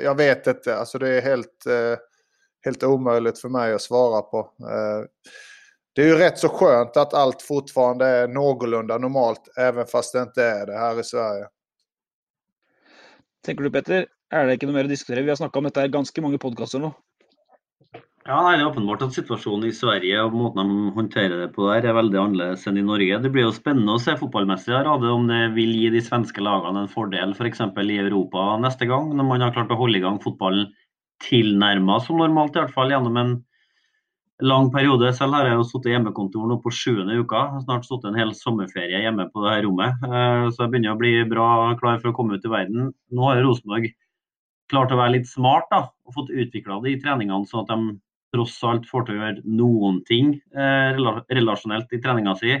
Jag 0.00 0.14
vet 0.14 0.46
inte. 0.46 0.76
Alltså 0.76 0.98
det 0.98 1.08
är 1.08 1.22
helt, 1.22 1.66
eh, 1.66 1.98
helt 2.64 2.82
omöjligt 2.82 3.38
för 3.38 3.48
mig 3.48 3.72
att 3.74 3.82
svara 3.82 4.22
på. 4.22 4.38
Eh, 4.60 5.04
det 5.92 6.02
är 6.02 6.06
ju 6.06 6.14
rätt 6.14 6.38
så 6.38 6.48
skönt 6.48 6.96
att 6.96 7.14
allt 7.14 7.42
fortfarande 7.42 8.06
är 8.06 8.28
någorlunda 8.28 8.98
normalt, 8.98 9.48
även 9.56 9.86
fast 9.86 10.12
det 10.12 10.22
inte 10.22 10.44
är 10.44 10.66
det 10.66 10.78
här 10.78 11.00
i 11.00 11.04
Sverige. 11.04 11.46
Tänker 13.44 13.64
du, 13.64 13.70
Petter? 13.70 14.06
är 14.30 14.46
det 14.46 14.52
inte 14.52 14.66
mer 14.66 14.84
att 14.84 14.90
diskutera? 14.90 15.22
Vi 15.22 15.28
har 15.28 15.36
snackat 15.36 15.56
om 15.56 15.64
dette 15.64 15.80
i 15.80 15.88
ganska 15.88 16.22
många 16.22 16.38
podcaster 16.38 16.78
nu. 16.78 16.90
Ja, 18.28 18.42
nei, 18.44 18.58
Det 18.58 18.64
er 18.66 18.68
åpenbart 18.68 19.02
at 19.06 19.14
situasjonen 19.16 19.70
i 19.70 19.72
Sverige 19.72 20.20
og 20.26 20.34
måten 20.36 20.68
de 20.68 20.90
håndterer 20.92 21.38
det 21.40 21.46
på 21.54 21.64
der 21.64 21.86
er 21.88 21.94
veldig 21.96 22.18
annerledes 22.20 22.66
enn 22.68 22.76
i 22.76 22.82
Norge. 22.84 23.16
Det 23.24 23.30
blir 23.32 23.46
jo 23.46 23.54
spennende 23.56 23.94
å 23.96 24.00
se 24.04 24.12
fotballmessig 24.20 24.74
her, 24.74 24.84
om 24.84 25.30
det 25.30 25.38
vil 25.54 25.70
gi 25.72 25.86
de 25.94 26.02
svenske 26.04 26.42
lagene 26.44 26.82
en 26.84 26.90
fordel 26.92 27.30
f.eks. 27.32 27.62
For 27.72 27.88
i 27.88 27.96
Europa 28.02 28.42
neste 28.60 28.84
gang, 28.90 29.14
når 29.16 29.28
man 29.30 29.44
har 29.46 29.54
klart 29.54 29.72
å 29.72 29.78
holde 29.80 29.96
i 29.96 30.02
gang 30.02 30.18
fotballen 30.20 30.66
tilnærma 31.24 31.96
som 32.04 32.18
normalt, 32.20 32.52
i 32.52 32.60
hvert 32.60 32.74
fall 32.74 32.92
gjennom 32.92 33.16
en 33.16 33.30
lang 34.44 34.68
periode. 34.74 35.08
Selv 35.16 35.38
har 35.38 35.48
jeg 35.48 35.56
jo 35.56 35.64
sittet 35.70 35.88
i 35.88 35.94
hjemmekontor 35.94 36.50
nå 36.50 36.58
på 36.60 36.72
sjuende 36.76 37.16
uka. 37.16 37.46
Snart 37.62 37.88
sittet 37.88 38.10
en 38.10 38.18
hel 38.20 38.34
sommerferie 38.36 39.00
hjemme 39.06 39.24
på 39.32 39.46
det 39.46 39.54
her 39.54 39.64
rommet. 39.64 40.04
Eh, 40.04 40.50
så 40.52 40.66
jeg 40.66 40.74
begynner 40.74 40.98
å 40.98 41.00
bli 41.00 41.14
bra 41.32 41.48
klar 41.80 41.96
for 42.04 42.12
å 42.12 42.18
komme 42.20 42.36
ut 42.36 42.44
i 42.44 42.52
verden. 42.52 42.92
Nå 43.08 43.24
har 43.24 43.40
jo 43.40 43.46
Rosenborg 43.48 43.88
klart 44.68 44.92
å 44.92 45.00
være 45.00 45.16
litt 45.16 45.32
smart 45.32 45.72
da, 45.72 45.86
og 46.04 46.18
fått 46.20 46.34
utvikla 46.44 46.76
det 46.84 46.92
i 46.92 47.00
treningene, 47.00 47.48
sånn 47.48 47.64
at 47.64 47.72
de 47.72 47.96
tross 48.34 48.56
alt 48.66 48.88
får 48.88 49.06
til 49.06 49.16
å 49.16 49.22
gjøre 49.22 49.44
noen 49.58 49.96
ting 50.08 50.26
eh, 50.36 50.90
rela- 50.96 51.24
relasjonelt 51.32 51.92
i 51.94 52.00
treninga 52.02 52.34
si. 52.40 52.52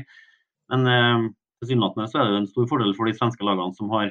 Men 0.72 0.80
eh, 0.92 1.18
tilsynelatende 1.62 2.08
så 2.10 2.16
er 2.20 2.24
det 2.30 2.40
en 2.42 2.50
stor 2.50 2.66
fordel 2.70 2.94
for 2.96 3.04
de 3.08 3.16
svenske 3.16 3.44
lagene 3.44 3.76
som 3.76 3.86
har 3.94 4.08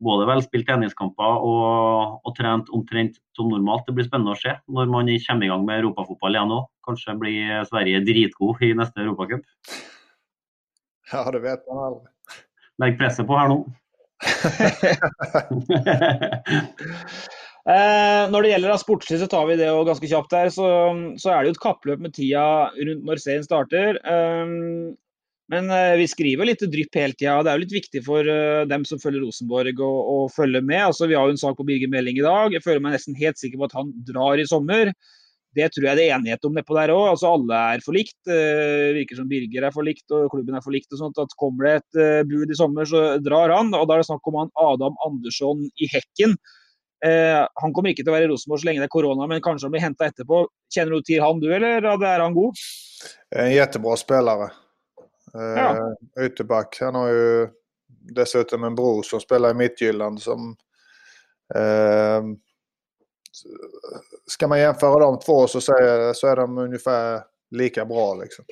både 0.00 0.28
vel 0.30 0.40
spilt 0.44 0.66
tenniskamper 0.68 1.32
og, 1.44 2.20
og 2.24 2.32
trent 2.38 2.66
omtrent 2.76 3.14
som 3.36 3.46
normalt. 3.52 3.84
Det 3.86 3.94
blir 3.98 4.08
spennende 4.08 4.34
å 4.34 4.40
se 4.40 4.52
når 4.72 4.84
man 4.92 5.10
kommer 5.26 5.44
i 5.44 5.50
gang 5.52 5.62
med 5.66 5.82
europafotball 5.82 6.34
igjen 6.38 6.56
òg. 6.56 6.64
Kanskje 6.88 7.20
blir 7.20 7.38
Sverige 7.68 7.98
dritgod 8.06 8.54
i 8.64 8.66
neste 8.78 8.98
europacup. 9.04 9.42
Ja, 11.12 11.20
det 11.34 11.40
vet 11.44 11.62
man 11.68 11.78
aldrig. 11.88 12.08
Legg 12.80 12.94
presset 12.96 13.28
på 13.28 13.36
her 13.36 13.48
nå. 13.52 13.58
Eh, 17.68 18.24
når 18.32 18.42
det 18.42 18.52
gjelder 18.54 18.72
da 18.72 18.78
sportslig, 18.80 19.18
så 19.20 19.28
tar 19.28 19.44
vi 19.50 19.58
det 19.60 19.68
og 19.74 19.84
ganske 19.90 20.08
kjapt 20.08 20.32
der. 20.32 20.50
Så, 20.54 20.66
så 21.20 21.34
er 21.34 21.42
det 21.42 21.52
jo 21.52 21.58
et 21.58 21.62
kappløp 21.66 22.02
med 22.06 22.16
tida 22.16 22.44
rundt 22.72 23.06
når 23.06 23.22
serien 23.22 23.46
starter. 23.46 24.00
Eh, 24.00 24.56
men 25.50 25.70
eh, 25.74 25.96
vi 25.98 26.06
skriver 26.10 26.46
litt 26.46 26.62
drypp 26.62 26.96
hele 26.96 27.16
tida. 27.16 27.40
Det 27.42 27.50
er 27.50 27.58
jo 27.58 27.64
litt 27.64 27.78
viktig 27.80 28.04
for 28.06 28.26
eh, 28.30 28.66
dem 28.70 28.84
som 28.86 29.00
følger 29.02 29.24
Rosenborg 29.24 29.80
å, 29.82 29.92
å 30.14 30.18
følge 30.30 30.62
med. 30.62 30.84
Altså, 30.92 31.08
vi 31.10 31.18
har 31.18 31.26
jo 31.26 31.34
en 31.34 31.42
sak 31.42 31.58
på 31.58 31.66
Birger 31.66 31.90
Meling 31.90 32.20
i 32.20 32.26
dag. 32.26 32.54
Jeg 32.54 32.64
føler 32.64 32.84
meg 32.84 32.94
nesten 32.94 33.18
helt 33.18 33.40
sikker 33.40 33.58
på 33.58 33.66
at 33.66 33.74
han 33.80 33.90
drar 34.06 34.38
i 34.38 34.46
sommer. 34.48 34.92
Det 35.58 35.66
tror 35.74 35.88
jeg 35.88 35.98
det 35.98 36.04
er 36.06 36.14
enighet 36.14 36.46
om 36.46 36.54
nedpå 36.54 36.76
der 36.78 36.92
òg. 36.94 37.08
Altså, 37.16 37.32
alle 37.34 37.62
er 37.74 37.82
forlikt. 37.82 38.20
Eh, 38.30 38.92
virker 39.00 39.18
som 39.18 39.30
Birger 39.30 39.66
er 39.66 39.74
forlikt 39.74 40.14
og 40.14 40.30
klubben 40.30 40.54
er 40.54 40.62
forlikt. 40.62 40.92
og 40.94 41.02
sånt, 41.02 41.18
at 41.18 41.34
Kommer 41.40 41.66
det 41.66 41.74
et 41.80 42.00
eh, 42.04 42.22
bud 42.30 42.54
i 42.54 42.58
sommer, 42.58 42.86
så 42.86 43.18
drar 43.18 43.50
han. 43.56 43.74
og 43.74 43.88
Da 43.90 43.98
er 43.98 44.04
det 44.04 44.10
snakk 44.12 44.30
om 44.30 44.38
han 44.44 44.54
Adam 44.70 45.02
Andersson 45.08 45.66
i 45.82 45.90
Hekken. 45.90 46.38
Eh, 47.06 47.46
han 47.54 47.72
kommer 47.72 47.92
ikke 47.94 48.04
til 48.04 48.12
å 48.12 48.16
være 48.16 48.26
i 48.28 48.30
Rosenborg 48.32 48.60
så 48.60 48.68
lenge 48.68 48.82
det 48.82 48.88
er 48.90 48.92
korona, 48.92 49.26
men 49.26 49.40
kanskje 49.44 49.68
han 49.68 49.74
blir 49.74 49.84
henta 49.84 50.08
etterpå. 50.10 50.42
Kjenner 50.74 50.98
du 50.98 51.06
til 51.06 51.22
han 51.24 51.40
du, 51.40 51.48
eller 51.54 51.86
er 51.86 52.24
han 52.24 52.36
god? 52.36 52.60
En 53.36 53.52
jättebra 53.52 53.96
spelare. 53.96 54.50
Eh, 55.34 55.56
Ja. 55.56 55.70
Ytterback. 56.20 56.80
Han 56.80 56.94
har 56.94 57.08
ju 57.08 57.48
dessutom 57.88 58.64
en 58.64 58.74
bror 58.74 59.02
som 59.02 59.20
spelar 59.20 59.50
i 59.50 59.54
Midtjylland 59.54 60.22
som... 60.22 60.56
Eh, 61.54 62.22
ska 64.26 64.48
man 64.48 64.60
jämföra 64.60 64.98
de 64.98 65.18
två 65.18 65.46
så, 65.46 65.60
säger, 65.60 66.12
så 66.12 66.26
är 66.26 66.36
de 66.36 66.58
ungefär 66.58 67.20
lika 67.50 67.84
bra 67.84 68.14
liksom. 68.14 68.44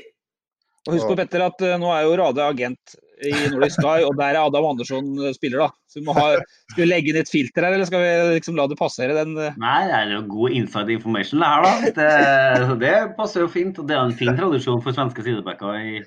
Og 0.86 0.92
Husk 0.94 1.06
på. 1.06 1.16
Petter, 1.16 1.40
at 1.44 1.60
eh, 1.60 1.76
nå 1.78 1.90
er 1.92 2.06
jo 2.06 2.16
Rade 2.16 2.44
agent 2.46 2.94
i 3.26 3.32
Nordic 3.52 3.74
Sky, 3.74 4.04
og 4.06 4.14
der 4.18 4.36
er 4.36 4.40
Adam 4.44 4.68
Andersson 4.70 5.10
eh, 5.22 5.34
spiller. 5.36 5.64
da. 5.66 5.68
Så 5.90 6.00
vi 6.00 6.04
må 6.06 6.14
ha, 6.16 6.28
Skal 6.72 6.84
vi 6.84 6.88
legge 6.88 7.12
inn 7.12 7.20
et 7.20 7.32
filter 7.32 7.66
her, 7.66 7.74
eller 7.76 7.88
skal 7.88 8.04
vi 8.04 8.12
eh, 8.12 8.34
liksom 8.36 8.58
la 8.58 8.68
det 8.70 8.78
passere? 8.78 9.16
den... 9.16 9.34
Eh? 9.36 9.58
Nei, 9.60 9.80
det 9.90 9.98
er 9.98 10.14
jo 10.14 10.22
god 10.30 10.56
inside 10.60 10.94
information 10.94 11.42
det 11.42 11.50
her, 11.50 11.66
da. 11.66 11.92
Det, 11.98 12.78
det 12.84 12.94
passer 13.18 13.44
jo 13.44 13.50
fint. 13.52 13.78
og 13.80 13.90
Det 13.90 13.96
er 13.96 14.04
en 14.04 14.16
fin 14.16 14.34
tradisjon 14.38 14.82
for 14.84 14.96
svenske 14.96 15.26
sidebacker 15.26 15.78
i, 15.80 16.00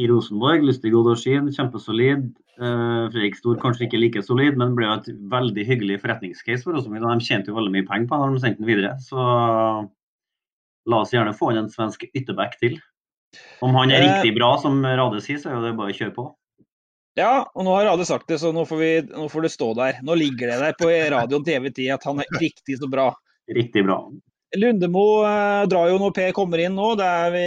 i 0.00 0.08
Rosenborg. 0.10 0.66
Lustig 0.68 0.94
Odorsin, 0.96 1.52
kjempesolid. 1.54 2.30
Eh, 2.54 3.04
Fredrik 3.10 3.38
Stor 3.40 3.58
kanskje 3.62 3.88
ikke 3.88 4.02
like 4.02 4.22
solid, 4.22 4.58
men 4.60 4.76
ble 4.78 4.86
jo 4.86 4.96
et 5.00 5.12
veldig 5.32 5.68
hyggelig 5.70 6.00
forretningscase 6.04 6.66
for 6.66 6.76
Rosenborg. 6.76 7.06
De 7.08 7.28
tjente 7.28 7.50
jo 7.50 7.58
veldig 7.58 7.74
mye 7.78 7.88
penger 7.88 8.10
på 8.10 8.18
det 8.18 8.26
da 8.28 8.34
de 8.34 8.42
sendte 8.44 8.62
den 8.62 8.70
videre. 8.70 8.96
Så 9.02 9.28
la 10.84 11.00
oss 11.00 11.14
gjerne 11.14 11.34
få 11.36 11.52
inn 11.52 11.64
en 11.64 11.72
svensk 11.72 12.04
ytterback 12.12 12.58
til. 12.60 12.76
Om 13.62 13.74
han 13.78 13.90
er 13.90 14.00
Eh. 14.02 14.06
riktig 14.08 14.34
bra, 14.38 14.56
som 14.60 14.82
Rade 14.84 15.20
sier, 15.24 15.38
så 15.38 15.50
er 15.50 15.56
jo 15.58 15.62
det 15.66 15.76
bare 15.78 15.92
å 15.92 15.98
kjøre 15.98 16.14
på. 16.14 16.26
Ja, 17.16 17.44
og 17.54 17.64
nå 17.64 17.74
har 17.76 17.86
Rade 17.86 18.04
sagt 18.06 18.26
det, 18.28 18.40
så 18.42 18.50
nå 18.52 18.64
får, 18.66 18.78
vi, 18.78 18.92
nå 19.14 19.28
får 19.30 19.42
det 19.46 19.50
stå 19.54 19.68
der. 19.78 20.00
Nå 20.02 20.16
ligger 20.18 20.50
det 20.50 20.60
der 20.64 20.72
på 20.78 20.88
radioen 21.14 21.44
TV-tid 21.46 21.92
at 21.94 22.04
han 22.08 22.18
er 22.24 22.26
riktig 22.42 22.78
så 22.80 22.88
bra. 22.90 23.12
Riktig 23.54 23.84
bra. 23.86 24.00
Lundemo 24.54 25.24
eh, 25.26 25.66
drar 25.66 25.88
jo 25.90 25.98
når 25.98 26.12
Per 26.14 26.32
kommer 26.34 26.60
inn 26.62 26.76
nå, 26.78 26.92
det 26.98 27.06
er 27.06 27.32
vi 27.34 27.46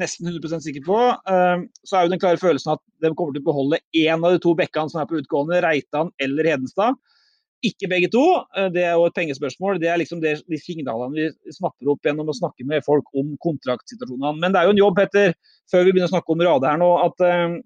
nesten 0.00 0.28
100 0.30 0.60
sikre 0.64 0.84
på. 0.86 1.00
Eh, 1.28 1.64
så 1.84 1.96
er 1.98 2.06
jo 2.06 2.12
den 2.14 2.22
klare 2.22 2.40
følelsen 2.40 2.72
at 2.76 2.82
de 3.04 3.10
kommer 3.12 3.36
til 3.36 3.44
å 3.44 3.48
beholde 3.50 3.80
én 3.96 4.24
av 4.24 4.32
de 4.32 4.40
to 4.40 4.54
bekkene 4.56 4.92
som 4.92 5.02
er 5.02 5.10
på 5.10 5.20
utgående, 5.20 5.60
Reitan 5.64 6.12
eller 6.22 6.48
Hedenstad. 6.52 6.96
Ikke 7.64 7.88
begge 7.88 8.10
to. 8.12 8.24
Eh, 8.56 8.68
det 8.74 8.82
er 8.84 8.96
jo 8.98 9.06
et 9.08 9.16
pengespørsmål. 9.16 9.80
Det 9.80 9.88
er 9.88 10.00
liksom 10.00 10.20
det, 10.20 10.36
de 10.44 10.58
signalene 10.60 11.14
vi 11.16 11.54
snapper 11.56 11.92
opp 11.92 12.04
gjennom 12.04 12.28
å 12.28 12.36
snakke 12.36 12.66
med 12.68 12.84
folk 12.84 13.08
om 13.16 13.32
kontraktsituasjonene. 13.42 14.36
Men 14.42 14.52
det 14.52 14.60
er 14.60 14.68
jo 14.68 14.74
en 14.76 14.82
jobb, 14.82 14.98
Petter, 14.98 15.32
før 15.72 15.86
vi 15.86 15.94
begynner 15.94 16.10
å 16.10 16.14
snakke 16.16 16.34
om 16.34 16.44
Rade 16.44 16.68
her 16.68 16.82
nå, 16.82 16.90
at, 17.06 17.24
eh, 17.24 17.56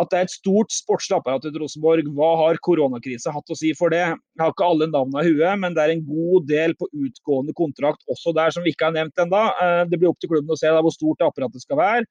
at 0.00 0.12
det 0.12 0.20
er 0.20 0.28
et 0.28 0.32
stort 0.32 0.72
sportslig 0.72 1.18
apparat 1.18 1.44
i 1.44 1.52
Rosenborg. 1.58 2.06
Hva 2.14 2.30
har 2.44 2.62
koronakrisa 2.62 3.34
hatt 3.34 3.50
å 3.50 3.58
si 3.58 3.74
for 3.76 3.92
det? 3.92 4.06
Jeg 4.06 4.44
har 4.44 4.54
ikke 4.54 4.70
alle 4.70 4.88
navnene 4.88 5.26
i 5.26 5.34
huet, 5.34 5.58
men 5.60 5.74
det 5.74 5.82
er 5.82 5.96
en 5.96 6.06
god 6.06 6.46
del 6.48 6.78
på 6.78 6.88
utgående 6.94 7.56
kontrakt 7.58 8.06
også 8.08 8.32
der 8.38 8.54
som 8.54 8.64
vi 8.64 8.72
ikke 8.72 8.88
har 8.88 8.96
nevnt 8.96 9.26
ennå. 9.26 9.42
Eh, 9.58 9.84
det 9.90 9.98
blir 9.98 10.14
opp 10.14 10.22
til 10.22 10.30
klubben 10.30 10.54
å 10.54 10.60
se 10.60 10.70
da, 10.70 10.80
hvor 10.80 10.94
stort 10.94 11.18
det 11.18 11.28
apparatet 11.28 11.66
skal 11.66 11.82
være. 11.82 12.06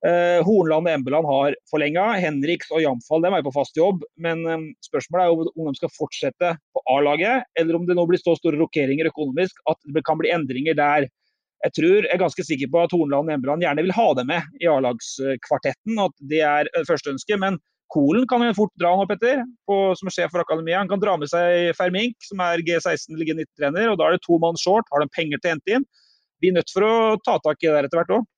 Eh, 0.00 0.40
Hornland 0.46 0.88
og 0.88 0.94
Embeland 0.94 1.28
har 1.28 1.56
forlenga. 1.68 2.06
Henriks 2.22 2.70
og 2.72 2.80
Jamfall 2.80 3.24
dem 3.26 3.36
er 3.36 3.44
på 3.44 3.52
fast 3.52 3.76
jobb. 3.76 4.04
Men 4.22 4.44
eh, 4.48 4.68
spørsmålet 4.86 5.24
er 5.24 5.32
jo 5.32 5.48
om 5.52 5.70
de 5.70 5.80
skal 5.80 5.92
fortsette 5.92 6.52
på 6.74 6.84
A-laget, 6.96 7.48
eller 7.60 7.76
om 7.76 7.88
det 7.88 7.96
nå 7.98 8.06
blir 8.08 8.20
så 8.22 8.36
store 8.38 8.60
rokeringer 8.60 9.10
økonomisk 9.12 9.60
at 9.70 9.80
det 9.94 10.04
kan 10.08 10.20
bli 10.20 10.32
endringer 10.32 10.78
der. 10.78 11.08
Jeg 11.60 11.76
tror, 11.76 11.98
jeg 12.06 12.14
er 12.14 12.22
ganske 12.22 12.44
sikker 12.46 12.70
på 12.72 12.80
at 12.80 12.94
Hornland 12.96 13.28
og 13.28 13.34
Embeland 13.34 13.66
gjerne 13.66 13.84
vil 13.84 13.92
ha 13.92 14.06
dem 14.16 14.30
med 14.32 14.62
i 14.64 14.70
A-lagskvartetten, 14.72 16.00
at 16.00 16.16
det 16.32 16.40
er 16.48 16.72
eh, 16.72 16.88
første 16.88 17.12
ønske. 17.12 17.36
Men 17.42 17.60
Kolen 17.90 18.24
kan 18.30 18.40
jo 18.46 18.54
fort 18.54 18.72
dra 18.78 18.94
nå, 18.94 19.04
Petter, 19.10 19.42
på, 19.66 19.76
som 19.98 20.08
er 20.08 20.14
sjef 20.14 20.32
for 20.32 20.44
akademiet. 20.44 20.78
Han 20.78 20.88
kan 20.88 21.00
dra 21.02 21.16
med 21.18 21.28
seg 21.28 21.74
Fermink, 21.76 22.16
som 22.22 22.40
er 22.44 22.62
G16 22.64 23.10
eller 23.12 23.26
G90-trener. 23.26 23.90
og 23.90 23.98
da 23.98 24.06
er 24.06 24.16
det 24.16 24.24
to 24.24 24.38
mann 24.40 24.56
short. 24.56 24.88
Har 24.94 25.02
de 25.02 25.10
penger 25.12 25.42
til 25.42 25.50
å 25.50 25.54
hente 25.56 25.74
inn? 25.76 25.86
Vi 26.40 26.48
er 26.48 26.56
nødt 26.56 26.70
for 26.72 26.86
å 26.86 26.92
ta 27.26 27.36
tak 27.42 27.58
i 27.60 27.66
det 27.66 27.74
der 27.74 27.88
etter 27.90 28.00
hvert 28.00 28.14
òg. 28.20 28.28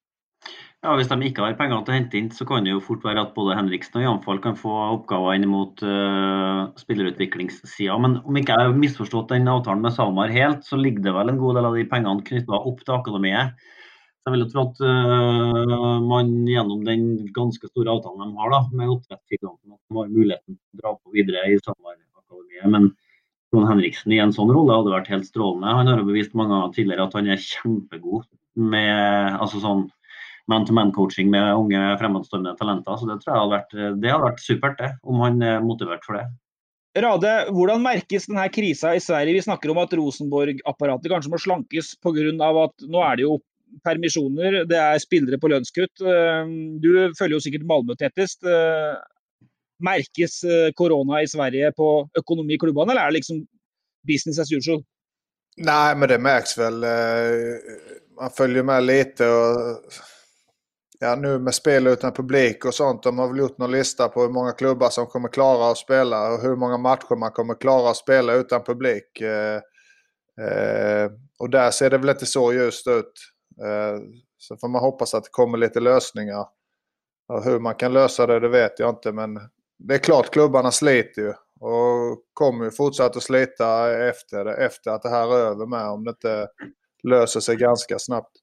Ja, 0.83 0.97
Hvis 0.99 1.07
de 1.07 1.15
ikke 1.23 1.45
har 1.45 1.55
penger 1.55 1.85
til 1.87 1.93
å 1.93 1.95
hente 1.95 2.17
inn, 2.19 2.29
så 2.35 2.43
kan 2.43 2.65
det 2.67 2.73
jo 2.73 2.81
fort 2.83 3.05
være 3.07 3.23
at 3.23 3.37
både 3.37 3.55
Henriksen 3.55 4.01
og 4.01 4.03
Jamfall 4.03 4.41
kan 4.43 4.57
få 4.59 4.73
oppgaver 4.97 5.37
inn 5.39 5.45
mot 5.47 5.79
eh, 5.87 5.93
uh, 5.95 6.73
spillerutviklingssida. 6.81 7.95
Men 8.03 8.17
om 8.27 8.39
ikke 8.41 8.57
jeg 8.57 8.67
har 8.67 8.75
misforstått 8.75 9.31
den 9.31 9.47
avtalen 9.53 9.85
med 9.85 9.95
SalMar 9.95 10.35
helt, 10.35 10.67
så 10.67 10.81
ligger 10.81 11.05
det 11.05 11.13
vel 11.15 11.31
en 11.31 11.39
god 11.39 11.61
del 11.61 11.69
av 11.69 11.79
de 11.79 11.87
pengene 11.93 12.27
knytta 12.27 12.59
opp 12.59 12.83
til 12.83 12.97
akademiet. 12.97 13.55
Så 13.55 14.27
jeg 14.27 14.35
vil 14.35 14.43
jo 14.43 14.51
tro 14.51 14.67
at 14.73 14.83
uh, 14.83 16.03
man 16.03 16.35
gjennom 16.51 16.83
den 16.91 17.07
ganske 17.39 17.71
store 17.71 17.95
avtalen 17.95 18.35
de 18.35 18.43
har 18.43 18.53
da, 18.57 18.63
med 18.75 18.93
oppdrettsgiganten, 18.97 19.79
har 19.79 20.13
muligheten 20.19 20.59
til 20.59 20.59
å 20.59 20.83
dra 20.83 20.97
på 20.99 21.15
videre 21.15 21.47
i 21.47 21.63
SalMar-akademiet. 21.63 22.67
Men 22.75 22.91
Trond 23.55 23.71
Henriksen 23.71 24.19
i 24.19 24.23
en 24.25 24.35
sånn 24.35 24.51
rolle 24.51 24.83
hadde 24.83 24.99
vært 24.99 25.15
helt 25.15 25.31
strålende. 25.31 25.79
Han 25.79 25.95
har 25.95 26.03
jo 26.03 26.11
bevist 26.11 26.35
mange 26.35 26.57
ganger 26.57 26.75
tidligere 26.75 27.07
at 27.07 27.19
han 27.21 27.31
er 27.31 27.43
kjempegod 27.47 28.27
med 28.59 29.37
altså 29.39 29.63
sånn 29.63 29.91
man-to-man-coaching 30.51 31.31
med 31.31 31.55
unge 31.55 31.81
fremadstormende 32.01 32.57
talenter. 32.59 32.97
Så 32.99 33.09
det 33.09 33.19
tror 33.23 33.33
jeg 33.33 33.43
hadde 33.43 33.57
vært, 33.57 33.77
det 34.03 34.11
hadde 34.13 34.27
vært 34.27 34.43
supert, 34.43 34.81
det, 34.81 34.91
om 35.07 35.23
han 35.23 35.43
er 35.47 35.63
motivert 35.65 36.05
for 36.07 36.19
det. 36.19 36.27
Rade, 37.03 37.31
hvordan 37.57 37.81
merkes 37.81 38.27
denne 38.29 38.45
krisa 38.53 38.93
i 38.93 39.01
Sverige? 39.01 39.39
Vi 39.39 39.47
snakker 39.47 39.73
om 39.73 39.81
at 39.81 39.95
Rosenborg-apparatet 39.97 41.09
kanskje 41.09 41.33
må 41.33 41.41
slankes 41.41 41.95
pga. 42.05 42.51
at 42.67 42.85
nå 42.85 43.01
er 43.01 43.17
det 43.17 43.25
jo 43.25 43.39
permisjoner, 43.87 44.67
det 44.69 44.77
er 44.77 45.01
spillere 45.01 45.39
på 45.41 45.49
lønnskutt. 45.49 46.03
Eh, 46.05 46.45
du 46.85 46.91
følger 47.17 47.39
jo 47.39 47.41
sikkert 47.41 47.65
Malmö 47.65 47.97
tettest. 47.97 48.45
Eh, 48.45 48.99
merkes 49.83 50.45
korona 50.77 51.23
i 51.23 51.27
Sverige 51.27 51.73
på 51.75 52.07
økonomi 52.19 52.55
i 52.55 52.59
klubbene, 52.61 52.93
eller 52.93 53.03
er 53.03 53.11
det 53.11 53.23
liksom 53.23 53.41
business 54.07 54.39
as 54.39 54.53
usual? 54.53 54.85
Nej, 55.57 55.97
men 55.97 56.09
det 56.09 56.19
märks 56.19 56.59
väl. 56.59 56.85
Man 58.21 58.31
följer 58.31 58.63
med 58.63 58.85
lite 58.85 59.27
och 59.27 59.83
ja, 61.03 61.17
nu 61.17 61.39
med 61.39 61.55
spel 61.55 61.87
utan 61.87 62.13
publik 62.13 62.65
och 62.65 62.75
sånt. 62.75 63.03
De 63.03 63.19
har 63.19 63.29
väl 63.29 63.39
gjort 63.39 63.59
någon 63.59 63.71
lista 63.71 64.09
på 64.09 64.23
hur 64.23 64.29
många 64.29 64.53
klubbar 64.53 64.89
som 64.91 65.07
kommer 65.07 65.29
klara 65.29 65.71
att 65.71 65.79
spela 65.79 66.33
och 66.33 66.43
hur 66.43 66.57
många 66.57 66.77
matcher 66.77 67.17
man 67.17 67.31
kommer 67.31 67.55
klara 67.55 67.91
att 67.91 67.97
spela 67.97 68.35
utan 68.35 68.65
publik. 68.65 69.21
Eh, 69.21 69.61
eh, 70.47 71.11
och 71.39 71.51
där 71.51 71.71
ser 71.71 71.91
det 71.91 71.99
väl 71.99 72.09
inte 72.09 72.27
så 72.27 72.53
ljust 72.53 72.89
ut. 72.89 73.13
Eh, 73.65 74.01
så 74.39 74.57
får 74.57 74.69
man 74.69 74.81
hoppas 74.81 75.15
att 75.15 75.25
det 75.25 75.31
kommer 75.33 75.59
lite 75.59 75.81
lösningar. 75.81 76.47
Och 77.29 77.45
hur 77.45 77.61
man 77.61 77.75
kan 77.75 77.93
lösa 77.93 78.27
det, 78.27 78.41
det 78.41 78.49
vet 78.49 78.79
jag 78.79 78.91
inte. 78.91 79.13
Men 79.13 79.35
det 79.79 79.95
är 79.95 79.99
klart, 79.99 80.31
klubbarna 80.31 80.71
sliter 80.71 81.23
ju. 81.23 81.33
Och 81.61 82.25
kommer 82.33 82.65
ju 82.65 82.71
fortsätta 82.71 83.17
att 83.17 83.23
slita 83.23 83.93
efter, 84.09 84.47
efter 84.47 84.91
att 84.91 85.03
det 85.03 85.09
här 85.09 85.35
är 85.35 85.39
över 85.39 85.67
med. 85.67 85.89
Om 85.89 86.05
det 86.05 86.11
inte 86.11 86.49
löser 87.03 87.41
sig 87.41 87.57
ganska 87.57 87.99
snabbt. 87.99 88.42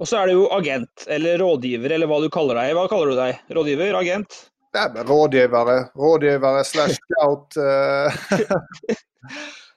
Og 0.00 0.08
så 0.08 0.18
er 0.18 0.28
du 0.28 0.32
jo 0.34 0.46
agent, 0.54 1.04
eller 1.06 1.38
rådgiver, 1.38 1.94
eller 1.94 2.10
hva 2.10 2.18
du 2.22 2.28
kaller 2.32 2.58
deg. 2.58 2.72
Hva 2.76 2.88
kaller 2.90 3.12
du 3.12 3.18
deg? 3.18 3.44
Rådgiver? 3.54 3.98
Agent? 4.00 4.38
Nej, 4.74 4.90
men 4.94 5.06
rådgivare. 5.06 5.84
Rådgivare 5.94 6.64
slash 6.64 6.94
scout. 6.94 7.56
Eh. 7.56 8.96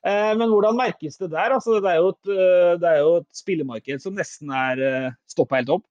Eh, 0.06 0.38
men 0.38 0.52
hvordan 0.52 0.76
merkes 0.78 1.15
det 1.17 1.32
der? 1.32 1.56
Altså, 1.56 1.80
det, 1.82 1.89
er 1.89 1.95
jo 1.98 2.12
et, 2.12 2.28
eh, 2.30 2.74
det 2.78 2.89
er 2.91 3.00
jo 3.00 3.13
et 3.24 3.39
spillemarked 3.39 4.04
som 4.04 4.13
nesten 4.13 4.52
er 4.54 4.82
stoppa 5.26 5.58
helt 5.58 5.71
opp. 5.74 5.82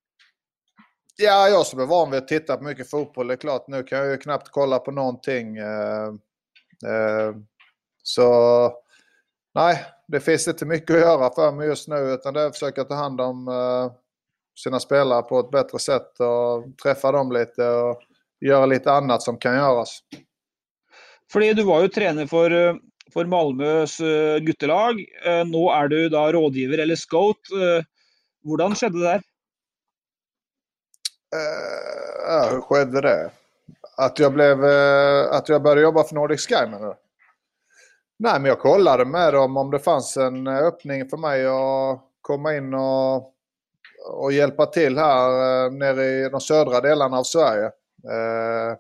Ja, 1.18 1.48
jag 1.48 1.66
som 1.66 1.80
är 1.80 1.86
van 1.90 2.10
vid 2.10 2.22
att 2.22 2.28
titta 2.28 2.56
på 2.56 2.64
mycket 2.64 2.90
fotboll, 2.90 3.26
det 3.26 3.34
är 3.34 3.42
klart 3.42 3.68
nu 3.68 3.82
kan 3.82 3.98
jag 3.98 4.10
ju 4.10 4.16
knappt 4.16 4.48
kolla 4.48 4.78
på 4.78 4.90
någonting. 4.90 5.56
Så 8.02 8.28
nej, 9.54 9.84
det 10.08 10.20
finns 10.20 10.48
inte 10.48 10.66
mycket 10.66 10.96
att 10.96 11.02
göra 11.02 11.30
för 11.34 11.52
mig 11.52 11.66
just 11.66 11.88
nu 11.88 11.96
utan 11.96 12.34
det 12.34 12.40
är 12.40 12.46
att 12.46 12.54
försöka 12.54 12.84
ta 12.84 12.94
hand 12.94 13.20
om 13.20 13.48
uh, 13.48 13.92
sina 14.58 14.80
spelare 14.80 15.22
på 15.22 15.40
ett 15.40 15.50
bättre 15.50 15.78
sätt 15.78 16.20
och 16.20 16.78
träffa 16.82 17.12
dem 17.12 17.32
lite 17.32 17.68
och 17.68 18.02
göra 18.40 18.66
lite 18.66 18.92
annat 18.92 19.22
som 19.22 19.38
kan 19.38 19.54
göras. 19.54 19.98
Fordi 21.32 21.52
du 21.52 21.64
var 21.64 21.82
ju 21.82 21.88
tränare 21.88 22.26
för, 22.26 22.50
eh, 22.50 22.74
för 23.12 23.24
Malmös 23.24 24.00
uh, 24.00 24.36
guttelag. 24.38 24.94
Uh, 25.00 25.44
nu 25.46 25.58
är 25.58 25.88
du 25.88 26.08
då 26.08 26.32
rådgivare 26.32 26.82
eller 26.82 26.96
scout. 26.96 27.36
Hur 28.44 28.74
skedde 28.74 28.98
det 28.98 29.04
där? 29.04 29.22
Ja, 32.26 32.48
hur 32.50 32.60
skedde 32.60 33.00
det? 33.00 33.30
Att 33.96 34.18
jag, 34.18 34.32
blev, 34.32 34.64
att 35.30 35.48
jag 35.48 35.62
började 35.62 35.80
jobba 35.80 36.04
för 36.04 36.14
Nordic 36.14 36.46
Sky 36.48 36.66
menar 36.66 36.86
du? 36.86 37.03
Nej, 38.24 38.40
men 38.40 38.48
jag 38.48 38.60
kollade 38.60 39.04
med 39.04 39.32
dem 39.32 39.56
om 39.56 39.70
det 39.70 39.78
fanns 39.78 40.16
en 40.16 40.46
öppning 40.46 41.08
för 41.08 41.16
mig 41.16 41.46
att 41.46 42.00
komma 42.20 42.56
in 42.56 42.74
och, 42.74 43.34
och 44.12 44.32
hjälpa 44.32 44.66
till 44.66 44.98
här 44.98 45.28
eh, 45.66 45.72
nere 45.72 46.04
i 46.04 46.28
de 46.28 46.40
södra 46.40 46.80
delarna 46.80 47.16
av 47.16 47.22
Sverige. 47.22 47.64
Eh, 47.64 48.76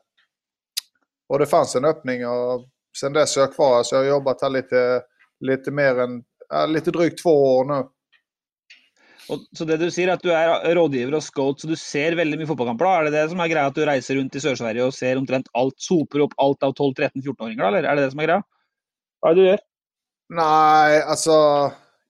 och 1.28 1.38
det 1.38 1.46
fanns 1.46 1.76
en 1.76 1.84
öppning 1.84 2.26
och 2.26 2.64
sen 3.00 3.12
dess 3.12 3.36
är 3.36 3.40
jag 3.40 3.54
kvar. 3.54 3.82
Så 3.82 3.94
jag 3.94 4.00
har 4.00 4.08
jobbat 4.08 4.42
här 4.42 4.50
lite, 4.50 5.02
lite 5.40 5.70
mer 5.70 5.98
än, 5.98 6.24
lite 6.68 6.90
drygt 6.90 7.22
två 7.22 7.56
år 7.56 7.64
nu. 7.64 7.88
Och, 9.28 9.38
så 9.58 9.64
det 9.64 9.76
du 9.76 9.90
säger 9.90 10.08
att 10.08 10.22
du 10.22 10.32
är 10.32 10.74
rådgivare 10.74 11.16
och 11.16 11.24
scout, 11.24 11.60
så 11.60 11.66
du 11.66 11.76
ser 11.76 12.12
väldigt 12.12 12.38
mycket 12.38 12.48
fotbollskamper? 12.48 12.86
Är 12.86 13.04
det 13.04 13.22
det 13.22 13.28
som 13.28 13.40
är 13.40 13.48
grejen, 13.48 13.66
att 13.66 13.74
du 13.74 13.86
reser 13.86 14.14
runt 14.14 14.34
i 14.34 14.40
Sør-Sverige 14.40 14.84
och 14.84 14.94
ser 14.94 15.18
omtrent 15.18 15.46
allt, 15.52 15.74
sopar 15.76 16.18
upp 16.18 16.32
allt 16.36 16.62
av 16.62 16.72
12, 16.72 16.94
13, 16.94 17.22
14-åringar, 17.22 17.68
eller 17.68 17.82
är 17.82 17.96
det 17.96 18.02
det 18.02 18.10
som 18.10 18.20
är 18.20 18.24
grejen? 18.24 18.42
Ja, 19.26 19.34
du 19.34 19.50
är? 19.50 19.58
Nej, 20.28 21.02
alltså... 21.02 21.30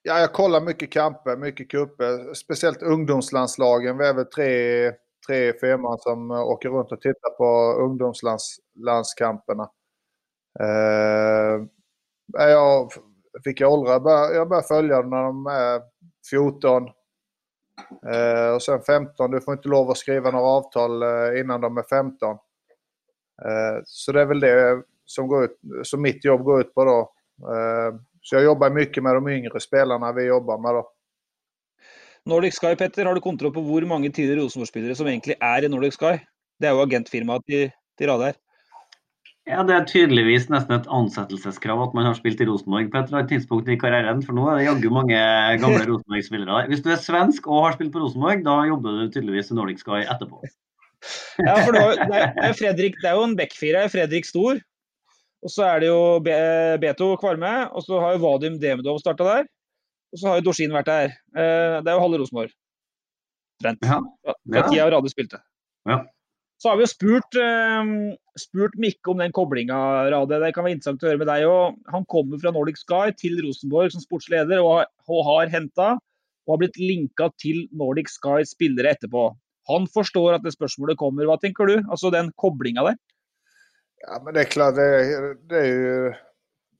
Ja, 0.02 0.20
jag 0.20 0.32
kollar 0.32 0.60
mycket 0.60 0.92
kamper, 0.92 1.36
mycket 1.36 1.70
cuper. 1.70 2.34
Speciellt 2.34 2.82
ungdomslandslagen. 2.82 3.98
Vi 3.98 4.06
är 4.06 4.14
väl 4.14 4.24
tre, 4.24 4.92
tre 5.26 5.52
femman 5.60 5.98
som 5.98 6.30
eh, 6.30 6.40
åker 6.40 6.68
runt 6.68 6.92
och 6.92 7.00
tittar 7.00 7.30
på 7.30 7.72
ungdomslandskamperna. 7.82 9.70
Eh, 10.60 11.62
jag, 12.32 12.92
vilka 13.44 13.68
åldrar? 13.68 13.92
Jag 13.92 14.00
åldrar. 14.00 14.34
jag 14.34 14.48
börjar 14.48 14.62
följa 14.62 14.96
dem 14.96 15.10
när 15.10 15.22
de 15.22 15.46
är 15.46 15.82
14. 16.30 16.88
Eh, 18.12 18.54
och 18.54 18.62
sen 18.62 18.80
15. 18.82 19.30
Du 19.30 19.40
får 19.40 19.54
inte 19.54 19.68
lov 19.68 19.90
att 19.90 19.98
skriva 19.98 20.30
några 20.30 20.46
avtal 20.46 21.02
eh, 21.02 21.40
innan 21.40 21.60
de 21.60 21.76
är 21.76 21.82
15. 21.82 22.30
Eh, 23.44 23.82
så 23.84 24.12
det 24.12 24.20
är 24.20 24.26
väl 24.26 24.40
det 24.40 24.82
som, 25.04 25.28
går 25.28 25.44
ut, 25.44 25.58
som 25.82 26.02
mitt 26.02 26.24
jobb 26.24 26.42
går 26.42 26.60
ut 26.60 26.74
på 26.74 26.84
då. 26.84 27.00
Eh, 27.50 28.00
så 28.20 28.36
jag 28.36 28.44
jobbar 28.44 28.70
mycket 28.70 29.02
med 29.02 29.14
de 29.14 29.28
yngre 29.28 29.60
spelarna 29.60 30.12
vi 30.12 30.24
jobbar 30.24 30.58
med 30.58 30.74
då. 30.74 30.90
Nordic 32.24 32.58
Sky, 32.58 32.76
Petter, 32.76 33.04
har 33.04 33.14
du 33.14 33.20
kontroll 33.20 33.52
på 33.52 33.60
hur 33.60 33.86
många 33.86 34.10
tidigare 34.10 34.40
Rosenborg-spelare 34.40 34.94
som 34.94 35.06
egentligen 35.06 35.38
är 35.42 35.64
i 35.64 35.68
Nordic 35.68 35.96
Sky? 35.96 36.18
Det 36.58 36.66
är 36.66 36.72
ju 36.72 36.80
agentfirmaet 36.80 37.44
till, 37.46 37.70
till 37.98 38.06
Radar. 38.06 38.34
Ja, 39.44 39.62
Det 39.62 39.74
är 39.74 39.84
tydligvis 39.84 40.48
nästan 40.48 40.80
ett 40.80 40.86
ansettelseskrav 40.86 41.82
att 41.82 41.94
man 41.94 42.06
har 42.06 42.14
spelat 42.14 42.40
i 42.40 42.44
Rosenborg 42.44 42.90
på 42.90 43.16
ett 43.16 43.28
tidspunkt 43.28 43.68
i 43.68 43.76
karriären. 43.76 44.22
För 44.22 44.32
nu 44.32 44.40
är 44.40 44.56
det 44.56 44.64
jaggu 44.64 44.90
många 44.90 45.56
gamla 45.56 45.78
Rosenborg-spelare. 45.84 46.66
Om 46.66 46.74
du 46.82 46.92
är 46.92 46.96
svensk 46.96 47.46
och 47.46 47.54
har 47.54 47.72
spelat 47.72 47.92
på 47.92 47.98
Rosenborg, 47.98 48.42
då 48.42 48.66
jobbar 48.66 48.92
du 48.92 49.10
tydligvis 49.10 49.50
i 49.50 49.54
Nordic 49.54 49.82
Sky 49.82 49.92
efterpå. 49.92 50.42
Ja, 51.36 51.56
för 51.56 51.72
då, 51.72 52.12
det, 52.12 52.32
är 52.36 52.52
Fredrik, 52.52 52.94
det 53.02 53.08
är 53.08 53.16
ju 53.16 53.22
en 53.22 53.36
backfire, 53.36 53.88
Fredrik 53.88 54.26
Stor, 54.26 54.60
och 55.44 55.52
så 55.52 55.62
är 55.62 55.80
det 55.80 55.86
ju 55.86 56.20
Beto 56.78 57.16
Kvarme, 57.16 57.66
och 57.66 57.84
så 57.84 58.00
har 58.00 58.12
ju 58.12 58.18
Vadim 58.18 58.60
Demidov 58.60 58.98
startat 58.98 59.26
där. 59.26 59.46
Och 60.12 60.20
så 60.20 60.28
har 60.28 60.34
ju 60.34 60.40
Dorsin 60.40 60.72
varit 60.72 60.86
där. 60.86 61.04
Eh, 61.36 61.82
det 61.82 61.90
är 61.90 61.94
ju 61.94 62.00
halva 62.00 62.18
Rosenborg. 62.18 62.50
Trent. 63.62 63.78
Ja. 63.80 64.02
Ja. 64.42 64.70
Tida 64.70 64.90
Rade 64.90 65.10
spilte. 65.10 65.40
Ja. 65.84 66.06
Så 66.56 66.68
har 66.68 66.76
vi 66.76 66.82
ju 66.82 66.86
spurt, 66.86 67.34
um, 67.34 68.16
spurt 68.40 68.74
Mikke 68.74 69.10
om 69.10 69.18
den 69.18 69.32
kopplingen, 69.32 69.76
Rade. 70.10 70.38
Det 70.38 70.52
kan 70.52 70.64
vara 70.64 70.72
intressant 70.72 71.02
att 71.02 71.08
höra 71.08 71.18
med 71.18 71.26
dig. 71.26 71.46
Och 71.46 71.74
han 71.84 72.04
kommer 72.04 72.38
från 72.38 72.54
Nordic 72.54 72.84
Sky 72.88 73.12
till 73.12 73.42
Rosenborg 73.42 73.90
som 73.90 74.00
sportsledare 74.00 74.60
och, 74.60 74.84
och 75.06 75.24
har 75.24 75.46
hämtat 75.46 75.98
och 76.46 76.52
har 76.52 76.58
blivit 76.58 76.78
linkad 76.78 77.36
till 77.36 77.68
Nordic 77.70 78.06
Skys 78.22 78.50
spelare 78.50 78.90
efterpå. 78.90 79.36
Han 79.68 79.86
förstår 79.86 80.32
att 80.32 80.42
det 80.42 80.52
spörsmålet 80.52 80.96
kommer. 80.96 81.24
Vad 81.24 81.40
tänker 81.40 81.64
du? 81.64 81.84
Alltså 81.90 82.10
den 82.10 82.32
kopplingen 82.34 82.84
där? 82.84 82.96
Ja, 84.06 84.22
men 84.24 84.34
det 84.34 84.40
är 84.40 84.44
klart, 84.44 84.74
det 84.74 84.82
är, 84.82 85.34
det 85.48 85.58
är 85.58 85.64
ju 85.64 86.14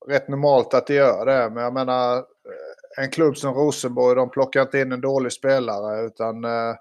rätt 0.09 0.29
normalt 0.29 0.75
att 0.75 0.87
det 0.87 0.95
gör 0.95 1.27
det. 1.27 1.51
Men 1.51 1.63
jag 1.63 1.75
menar, 1.75 2.17
eh, 2.17 3.05
en 3.05 3.11
klubb 3.11 3.37
som 3.37 3.55
Rosenborg, 3.55 4.17
de 4.17 4.31
plockar 4.31 4.63
inte 4.63 4.79
in 4.79 4.93
en 4.93 5.01
dålig 5.01 5.33
spelare. 5.33 6.07
Utan 6.07 6.45
eh, 6.45 6.75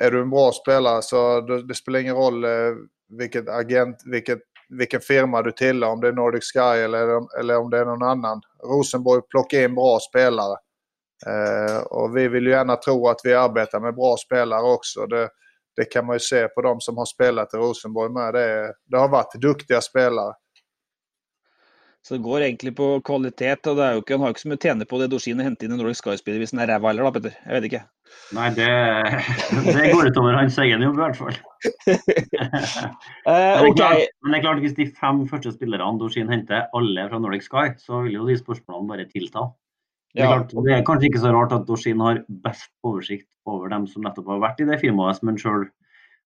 är 0.00 0.10
du 0.10 0.20
en 0.20 0.30
bra 0.30 0.52
spelare 0.52 1.02
så 1.02 1.40
det, 1.40 1.66
det 1.66 1.74
spelar 1.74 2.00
ingen 2.00 2.16
roll 2.16 2.44
eh, 2.44 2.74
vilket 3.08 3.48
agent, 3.48 4.02
vilket, 4.04 4.38
vilken 4.68 5.00
firma 5.00 5.42
du 5.42 5.52
tillhör. 5.52 5.90
Om 5.90 6.00
det 6.00 6.08
är 6.08 6.12
Nordic 6.12 6.44
Sky 6.52 6.60
eller, 6.60 7.38
eller 7.38 7.58
om 7.58 7.70
det 7.70 7.78
är 7.78 7.84
någon 7.84 8.02
annan. 8.02 8.40
Rosenborg 8.64 9.22
plockar 9.30 9.58
in 9.58 9.74
bra 9.74 9.98
spelare. 10.00 10.56
Eh, 11.26 11.82
och 11.82 12.16
vi 12.16 12.28
vill 12.28 12.46
ju 12.46 12.50
gärna 12.50 12.76
tro 12.76 13.08
att 13.08 13.20
vi 13.24 13.34
arbetar 13.34 13.80
med 13.80 13.94
bra 13.94 14.16
spelare 14.16 14.62
också. 14.62 15.06
Det, 15.06 15.28
det 15.76 15.84
kan 15.84 16.06
man 16.06 16.16
ju 16.16 16.20
se 16.20 16.48
på 16.48 16.62
de 16.62 16.80
som 16.80 16.96
har 16.96 17.04
spelat 17.04 17.54
i 17.54 17.56
Rosenborg 17.56 18.12
med. 18.12 18.34
Det, 18.34 18.74
det 18.86 18.98
har 18.98 19.08
varit 19.08 19.34
duktiga 19.34 19.80
spelare. 19.80 20.34
Så 22.08 22.14
det 22.14 22.20
går 22.20 22.40
egentligen 22.40 22.74
på 22.74 23.00
kvalitet, 23.00 23.56
och 23.66 23.76
det 23.76 23.84
är 23.84 23.92
ju 23.92 23.96
inte, 23.96 24.12
han 24.12 24.20
har 24.20 24.26
ju 24.26 24.30
inte 24.30 24.40
så 24.40 24.48
mycket 24.48 24.62
tjäna 24.62 24.84
på 24.84 24.98
det 24.98 25.06
Dorsin 25.06 25.40
hämtar 25.40 25.66
in 25.66 25.72
en 25.72 25.78
Nordic 25.78 25.98
Sky-spelare 25.98 26.38
hvis 26.38 26.52
han 26.52 26.60
är 26.60 26.66
räva 26.66 26.90
eller, 26.90 27.02
da, 27.02 27.12
Petter? 27.12 27.32
Jag 27.44 27.52
vet 27.54 27.64
inte. 27.64 27.84
Nej, 28.32 28.50
det, 28.56 28.66
det 29.72 29.92
går 29.92 30.06
utover 30.06 30.32
hans 30.32 30.58
egen 30.58 30.82
jobb 30.82 30.98
i 30.98 31.02
alla 31.02 31.14
fall. 31.14 31.28
uh, 31.28 31.36
men, 33.26 33.62
det 33.62 33.68
okay. 33.70 34.06
men 34.22 34.32
det 34.32 34.38
är 34.38 34.40
klart, 34.40 34.56
om 34.56 34.74
de 34.74 34.86
fem 34.86 35.28
första 35.28 35.52
spelarna 35.52 35.92
Dorsin 35.92 36.28
hämtar 36.28 36.68
alla 36.72 37.08
från 37.08 37.22
Nordic 37.22 37.48
Sky, 37.48 37.74
så 37.78 38.00
vill 38.00 38.12
ju 38.12 38.26
de 38.26 38.36
spörsmålen 38.36 38.86
bara 38.86 39.04
tillta. 39.04 39.52
Det 40.14 40.20
är, 40.20 40.26
klart, 40.26 40.64
det 40.64 40.74
är 40.74 40.84
kanske 40.84 41.06
inte 41.06 41.18
så 41.18 41.32
rart 41.32 41.52
att 41.52 41.66
Dorsin 41.66 42.00
har 42.00 42.24
bäst 42.28 42.70
översikt 42.88 43.28
över 43.50 43.68
dem 43.68 43.86
som 43.86 44.02
nettopp 44.02 44.26
har 44.26 44.38
varit 44.38 44.60
i 44.60 44.64
det 44.64 44.78
firmaet 44.78 45.16
som 45.16 45.28
han 45.28 45.38
själv 45.38 45.64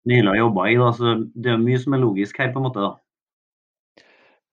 nyligen 0.05 0.27
har 0.27 0.37
jobbat 0.37 0.71
i. 0.71 0.75
Då. 0.75 0.93
Så 0.93 1.15
det 1.35 1.49
är 1.49 1.57
mycket 1.57 1.83
som 1.83 1.93
är 1.93 1.99
logiskt 1.99 2.39
här 2.39 2.53
på 2.53 2.61
något 2.61 2.75
sätt. 2.75 3.03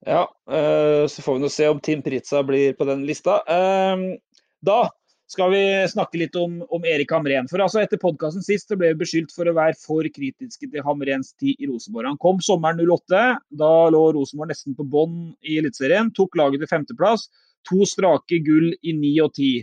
Ja, 0.05 0.35
uh, 0.51 1.07
så 1.07 1.21
får 1.21 1.33
vi 1.33 1.39
nog 1.39 1.51
se 1.51 1.67
om 1.67 1.79
Tim 1.79 2.01
Pritza 2.01 2.43
blir 2.43 2.73
på 2.73 2.85
den 2.85 3.05
listan. 3.05 3.33
Uh, 3.33 4.15
då, 4.61 4.89
skal 5.31 5.51
vi 5.53 5.63
snakke 5.89 6.19
litt 6.19 6.35
om, 6.37 6.59
om 6.73 6.85
Erik 6.85 7.11
Hamren. 7.15 7.47
For 7.49 7.63
altså 7.63 7.81
Etter 7.81 8.01
podkasten 8.01 8.43
sist 8.45 8.69
så 8.69 8.77
ble 8.79 8.91
vi 8.91 9.01
beskyldt 9.01 9.33
for 9.33 9.49
å 9.49 9.55
være 9.55 9.77
for 9.79 10.07
kritiske 10.15 10.69
til 10.69 10.85
Hamrens 10.85 11.31
tid 11.39 11.57
i 11.57 11.69
Rosenborg. 11.69 12.11
Han 12.11 12.21
kom 12.21 12.41
sommeren 12.43 12.81
08. 12.83 13.23
Da 13.59 13.73
lå 13.93 14.03
Rosenborg 14.17 14.51
nesten 14.53 14.77
på 14.77 14.85
bånn 14.85 15.31
i 15.41 15.57
Eliteserien. 15.61 16.11
Tok 16.17 16.37
laget 16.39 16.63
til 16.63 16.71
femteplass. 16.71 17.29
To 17.71 17.87
strake 17.87 18.41
gull 18.43 18.73
i 18.83 18.95
ni 18.97 19.15
og 19.23 19.33
ti. 19.37 19.55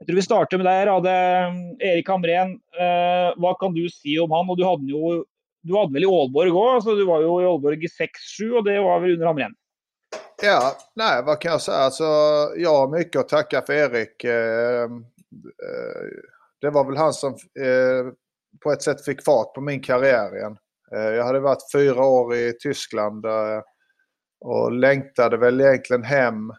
Jeg 0.00 0.08
tror 0.08 0.18
vi 0.18 0.26
starter 0.26 0.60
med 0.60 0.68
deg, 0.68 0.80
Rade. 0.88 1.18
Erik 1.90 2.08
Hamren, 2.10 2.56
eh, 2.78 3.30
hva 3.40 3.54
kan 3.60 3.74
du 3.74 3.84
si 3.90 4.18
om 4.20 4.32
han? 4.34 4.50
Og 4.50 4.58
du 4.58 4.64
hadde, 4.66 4.88
jo, 4.90 5.20
du 5.64 5.76
hadde 5.78 5.94
vel 5.94 6.06
i 6.06 6.10
Aalborg 6.10 6.54
òg? 6.54 6.70
Altså, 6.78 6.96
du 6.98 7.04
var 7.08 7.22
jo 7.24 7.38
i 7.40 7.46
Aalborg 7.48 7.84
i 7.86 7.90
6-7, 7.90 8.58
og 8.58 8.66
det 8.66 8.80
var 8.84 9.02
vel 9.02 9.14
under 9.16 9.30
Hamren? 9.30 9.54
Ja, 10.42 10.76
nej, 10.94 11.22
vad 11.22 11.40
kan 11.40 11.52
jag 11.52 11.60
säga? 11.60 11.78
Alltså, 11.78 12.04
jag 12.56 12.70
har 12.76 12.88
mycket 12.88 13.20
att 13.20 13.28
tacka 13.28 13.62
för 13.62 13.72
Erik. 13.72 14.24
Eh, 14.24 14.82
eh, 14.82 14.88
det 16.60 16.70
var 16.70 16.84
väl 16.84 16.96
han 16.96 17.12
som 17.12 17.32
eh, 17.32 18.12
på 18.62 18.72
ett 18.72 18.82
sätt 18.82 19.04
fick 19.04 19.24
fart 19.24 19.54
på 19.54 19.60
min 19.60 19.82
karriär 19.82 20.36
igen. 20.36 20.56
Eh, 20.92 21.14
jag 21.14 21.24
hade 21.24 21.40
varit 21.40 21.72
fyra 21.72 22.04
år 22.04 22.34
i 22.34 22.52
Tyskland 22.52 23.24
eh, 23.24 23.62
och 24.40 24.72
längtade 24.72 25.36
väl 25.36 25.60
egentligen 25.60 26.02
hem, 26.02 26.52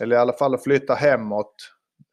eller 0.00 0.16
i 0.16 0.18
alla 0.18 0.32
fall 0.32 0.54
att 0.54 0.64
flytta 0.64 0.94
hemåt 0.94 1.54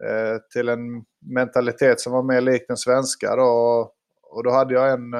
eh, 0.03 0.37
till 0.53 0.69
en 0.69 1.03
mentalitet 1.25 1.99
som 1.99 2.13
var 2.13 2.23
mer 2.23 2.41
lik 2.41 2.65
den 2.67 2.77
svenska. 2.77 3.35
Då. 3.35 3.91
Och 4.23 4.43
då 4.43 4.51
hade 4.51 4.73
jag 4.73 4.91
en, 4.91 5.13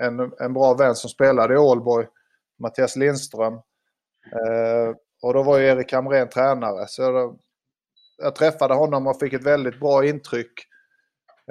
en, 0.00 0.32
en 0.40 0.54
bra 0.54 0.74
vän 0.74 0.94
som 0.94 1.10
spelade 1.10 1.54
i 1.54 1.56
Ålborg, 1.56 2.06
Mattias 2.62 2.96
Lindström. 2.96 3.60
Eh, 4.32 4.94
och 5.22 5.34
då 5.34 5.42
var 5.42 5.58
ju 5.58 5.66
Erik 5.66 5.92
Hamrén 5.92 6.28
tränare. 6.28 6.84
Så 6.88 7.10
då, 7.10 7.38
jag 8.18 8.34
träffade 8.34 8.74
honom 8.74 9.06
och 9.06 9.18
fick 9.20 9.32
ett 9.32 9.46
väldigt 9.46 9.80
bra 9.80 10.06
intryck. 10.06 10.52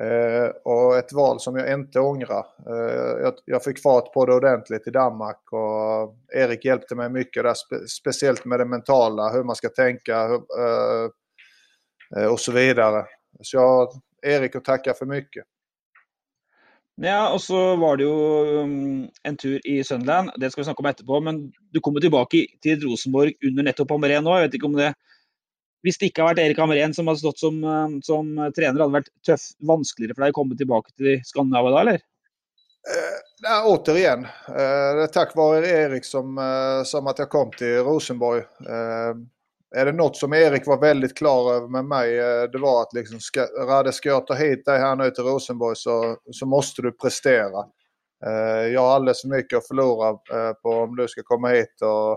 Eh, 0.01 0.49
och 0.63 0.97
ett 0.97 1.13
val 1.13 1.39
som 1.39 1.55
jag 1.55 1.73
inte 1.73 1.99
ångrar. 1.99 2.45
Eh, 2.67 3.21
jag, 3.21 3.33
jag, 3.45 3.63
fick 3.63 3.81
fart 3.81 4.13
på 4.13 4.25
det 4.25 4.33
ordentligt 4.33 4.87
i 4.87 4.91
Danmark 4.91 5.53
och 5.53 6.15
Erik 6.35 6.65
hjälpte 6.65 6.95
mig 6.95 7.09
mycket 7.09 7.43
där, 7.43 7.53
spe, 7.53 7.87
speciellt 7.87 8.45
med 8.45 8.59
det 8.59 8.65
mentala, 8.65 9.29
hur 9.29 9.43
man 9.43 9.55
ska 9.55 9.69
tänka 9.69 10.27
hur, 10.27 10.41
eh, 10.59 11.09
eh 12.17 12.31
och 12.31 12.39
så 12.39 12.51
vidare. 12.51 13.05
Så 13.41 13.57
jag 13.57 13.87
Erik 14.21 14.55
att 14.55 14.65
tacka 14.65 14.93
för 14.93 15.05
mycket. 15.05 15.45
Ja, 17.01 17.31
og 17.33 17.39
så 17.41 17.57
var 17.81 17.97
det 17.97 18.05
jo 18.05 18.17
um, 18.61 19.05
en 19.25 19.37
tur 19.39 19.57
i 19.65 19.79
Sunderland, 19.83 20.29
det 20.37 20.51
skal 20.51 20.61
vi 20.61 20.67
snakke 20.67 20.83
om 20.83 20.89
etterpå. 20.91 21.19
Men 21.25 21.39
du 21.73 21.81
kommer 21.81 22.03
tilbake 22.03 22.45
til 22.61 22.85
Rosenborg 22.85 23.33
under 23.47 23.65
nettopp 23.65 23.95
Hamrén 23.95 24.25
nå. 24.25 24.35
Vet 24.43 24.53
inte 24.53 24.69
om 24.69 24.77
det 24.77 24.93
Hvis 25.83 25.97
det 25.99 26.11
ikke 26.11 26.23
har 26.23 26.29
vært 26.31 26.39
Erik 26.45 26.59
Hamrén 26.61 26.93
som 26.95 27.09
har 27.11 27.17
stått 27.19 27.41
som, 27.41 27.57
um, 27.65 27.97
som 28.05 28.29
trener, 28.55 28.77
hadde 28.79 28.91
det 28.93 28.99
vært 29.01 29.09
tøff, 29.27 29.49
vanskeligere 29.67 30.15
for 30.15 30.23
deg 30.23 30.35
å 30.35 30.37
komme 30.37 30.55
tilbake 30.55 30.93
til 30.95 31.17
Skandinavia 31.27 31.73
da, 31.73 31.81
eller? 31.81 32.03
Eh, 32.83 33.19
ja, 33.41 33.63
återigen, 33.65 34.25
eh, 34.47 34.95
det 34.95 35.03
är 35.03 35.07
tack 35.07 35.35
vare 35.35 35.67
Erik 35.67 36.05
som, 36.05 36.37
eh, 36.37 36.83
som 36.83 37.07
att 37.07 37.19
jag 37.19 37.29
kom 37.29 37.51
till 37.51 37.77
Rosenborg. 37.77 38.39
Eh, 38.39 39.15
är 39.75 39.85
det 39.85 39.91
något 39.91 40.17
som 40.17 40.33
Erik 40.33 40.67
var 40.67 40.77
väldigt 40.77 41.17
klar 41.17 41.53
över 41.53 41.67
med 41.67 41.85
mig, 41.85 42.19
eh, 42.19 42.43
det 42.43 42.57
var 42.57 42.81
att 42.81 42.93
liksom, 42.93 43.19
ska, 43.19 43.41
Radde, 43.41 43.91
ska 43.91 44.09
jag 44.09 44.27
ta 44.27 44.33
hit 44.33 44.65
dig 44.65 44.79
här 44.79 44.95
nu 44.95 45.11
till 45.11 45.23
Rosenborg 45.23 45.75
så, 45.75 46.17
så 46.31 46.45
måste 46.45 46.81
du 46.81 46.91
prestera. 46.91 47.65
Eh, 48.25 48.67
jag 48.73 48.81
har 48.81 48.95
alldeles 48.95 49.21
för 49.21 49.27
mycket 49.27 49.57
att 49.57 49.67
förlora 49.67 50.09
eh, 50.09 50.53
på 50.53 50.69
om 50.69 50.95
du 50.95 51.07
ska 51.07 51.21
komma 51.23 51.47
hit 51.47 51.81
och, 51.81 52.11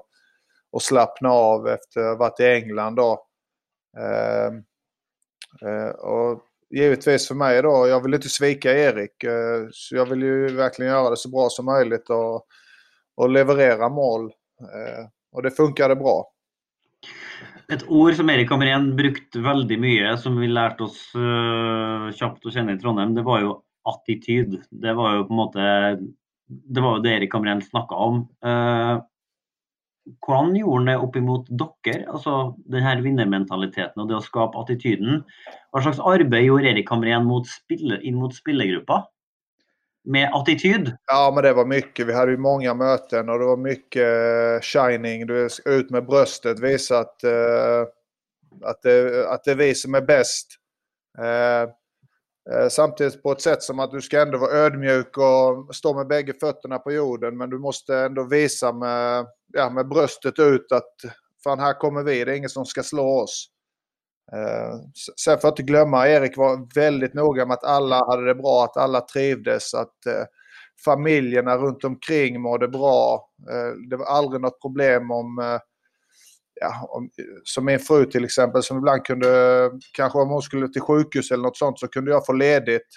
och 0.73 0.83
slappna 0.83 1.31
av 1.31 1.69
efter 1.69 2.01
att 2.01 2.07
ha 2.07 2.17
varit 2.17 2.41
i 2.41 2.45
England 2.45 2.97
då. 2.97 3.23
Och 5.99 6.41
givetvis 6.71 7.29
för 7.29 7.35
mig 7.35 7.63
då, 7.63 7.89
jag 7.89 8.03
vill 8.03 8.15
inte 8.15 8.29
svika 8.29 8.73
Erik. 8.73 9.25
Så 9.73 9.97
jag 9.97 10.07
vill 10.07 10.23
ju 10.23 10.57
verkligen 10.57 10.93
göra 10.93 11.11
det 11.11 11.17
så 11.17 11.29
bra 11.29 11.49
som 11.51 11.65
möjligt 11.65 12.11
och, 12.11 12.47
och 13.17 13.29
leverera 13.29 13.89
mål. 13.89 14.33
Och 15.33 15.43
det 15.43 15.51
funkade 15.51 15.97
bra. 15.97 16.36
Et 17.75 17.83
ord 17.91 18.15
som 18.15 18.29
Erik 18.31 18.53
Hamren 18.55 18.93
brukte 18.99 19.43
veldig 19.43 19.79
mye, 19.83 20.13
som 20.23 20.37
vi 20.39 20.47
lærte 20.51 20.87
oss 20.87 21.01
uh, 21.19 22.13
kjapt 22.15 22.47
å 22.47 22.53
kjenne 22.55 22.77
i 22.77 22.79
Trondheim, 22.79 23.17
det 23.17 23.25
var 23.27 23.43
jo 23.43 23.57
attityd. 23.91 24.61
Det 24.71 24.95
var 24.99 25.17
jo 25.17 25.27
på 25.27 25.35
en 25.35 25.41
måte 25.41 25.67
Det 26.47 26.83
var 26.83 26.97
jo 26.97 27.03
det 27.03 27.17
Erik 27.17 27.35
Hamren 27.35 27.63
snakka 27.63 27.99
om. 28.07 28.23
Uh, 28.47 29.03
hvordan 30.23 30.55
gjorde 30.55 30.79
han 30.79 30.89
det 30.93 30.97
opp 31.03 31.17
imot 31.19 31.49
dere? 31.51 32.05
Altså 32.13 32.37
denne 32.71 32.95
vinnermentaliteten 33.03 34.03
og 34.03 34.11
det 34.11 34.21
å 34.21 34.23
skape 34.23 34.63
attityden. 34.63 35.25
Hva 35.75 35.83
slags 35.83 35.99
arbeid 35.99 36.47
gjorde 36.47 36.71
Erik 36.71 36.93
Hamren 36.95 37.27
mot 37.27 37.51
inn 37.75 38.21
mot 38.21 38.35
spillergruppa? 38.35 39.03
Med 40.07 40.31
attityd? 40.33 40.97
Ja, 41.07 41.33
men 41.35 41.45
det 41.45 41.53
var 41.53 41.67
mycket. 41.67 42.07
Vi 42.07 42.13
hade 42.13 42.31
ju 42.31 42.39
många 42.39 42.75
möten 42.75 43.29
och 43.29 43.39
det 43.39 43.45
var 43.45 43.57
mycket 43.57 44.03
eh, 44.03 44.61
shining. 44.61 45.27
Du 45.27 45.49
ut 45.65 45.91
med 45.91 46.07
bröstet, 46.07 46.61
visa 46.61 46.99
att, 46.99 47.21
uh, 47.25 47.87
att, 48.63 48.83
det, 48.83 49.27
att 49.29 49.45
det 49.45 49.51
är 49.51 49.55
vi 49.55 49.75
som 49.75 49.95
är 49.95 50.01
bäst. 50.01 50.47
Uh, 51.19 51.71
samtidigt 52.69 53.23
på 53.23 53.33
ett 53.33 53.41
sätt 53.41 53.63
som 53.63 53.81
att 53.81 53.91
du 53.91 54.01
ska 54.01 54.21
ändå 54.21 54.39
vara 54.39 54.53
ödmjuk 54.53 55.19
och 55.19 55.75
stå 55.75 55.95
med 55.95 56.07
bägge 56.07 56.33
fötterna 56.33 56.79
på 56.79 56.93
jorden. 56.93 57.37
Men 57.37 57.51
du 57.51 57.59
måste 57.59 57.97
ändå 57.97 58.25
visa 58.25 58.73
med, 58.73 59.27
ja, 59.53 59.71
med 59.71 59.89
bröstet 59.89 60.39
ut 60.39 60.73
att 60.73 60.95
fan 61.45 61.59
här 61.61 61.73
kommer 61.73 62.03
vi, 62.03 62.25
det 62.25 62.33
är 62.33 62.37
ingen 62.37 62.51
som 62.51 62.67
ska 62.67 62.83
slå 62.83 63.21
oss. 63.23 63.51
Eh, 64.33 64.75
sen 65.17 65.39
får 65.39 65.49
jag 65.49 65.53
inte 65.53 65.63
glömma, 65.63 66.09
Erik 66.09 66.37
var 66.37 66.75
väldigt 66.75 67.15
noga 67.15 67.47
med 67.47 67.55
att 67.55 67.65
alla 67.65 68.07
hade 68.07 68.27
det 68.27 68.35
bra, 68.35 68.65
att 68.65 68.77
alla 68.77 69.01
trivdes, 69.01 69.75
att 69.75 70.07
eh, 70.07 70.25
familjerna 70.85 71.57
runt 71.57 71.85
omkring 71.85 72.41
mådde 72.41 72.69
bra. 72.69 73.31
Eh, 73.51 73.73
det 73.91 73.97
var 73.97 74.07
aldrig 74.07 74.41
något 74.41 74.61
problem 74.61 75.11
om, 75.11 75.59
ja, 76.61 76.89
om, 76.89 77.11
som 77.45 77.65
min 77.65 77.79
fru 77.79 78.07
till 78.07 78.25
exempel, 78.25 78.63
som 78.63 78.79
ibland 78.79 79.05
kunde, 79.05 79.71
kanske 79.93 80.19
om 80.19 80.29
hon 80.29 80.43
skulle 80.43 80.69
till 80.69 80.83
sjukhus 80.83 81.31
eller 81.31 81.43
något 81.43 81.57
sånt 81.57 81.79
så 81.79 81.89
kunde 81.89 82.11
jag 82.11 82.27
få 82.27 82.33
ledigt. 82.33 82.89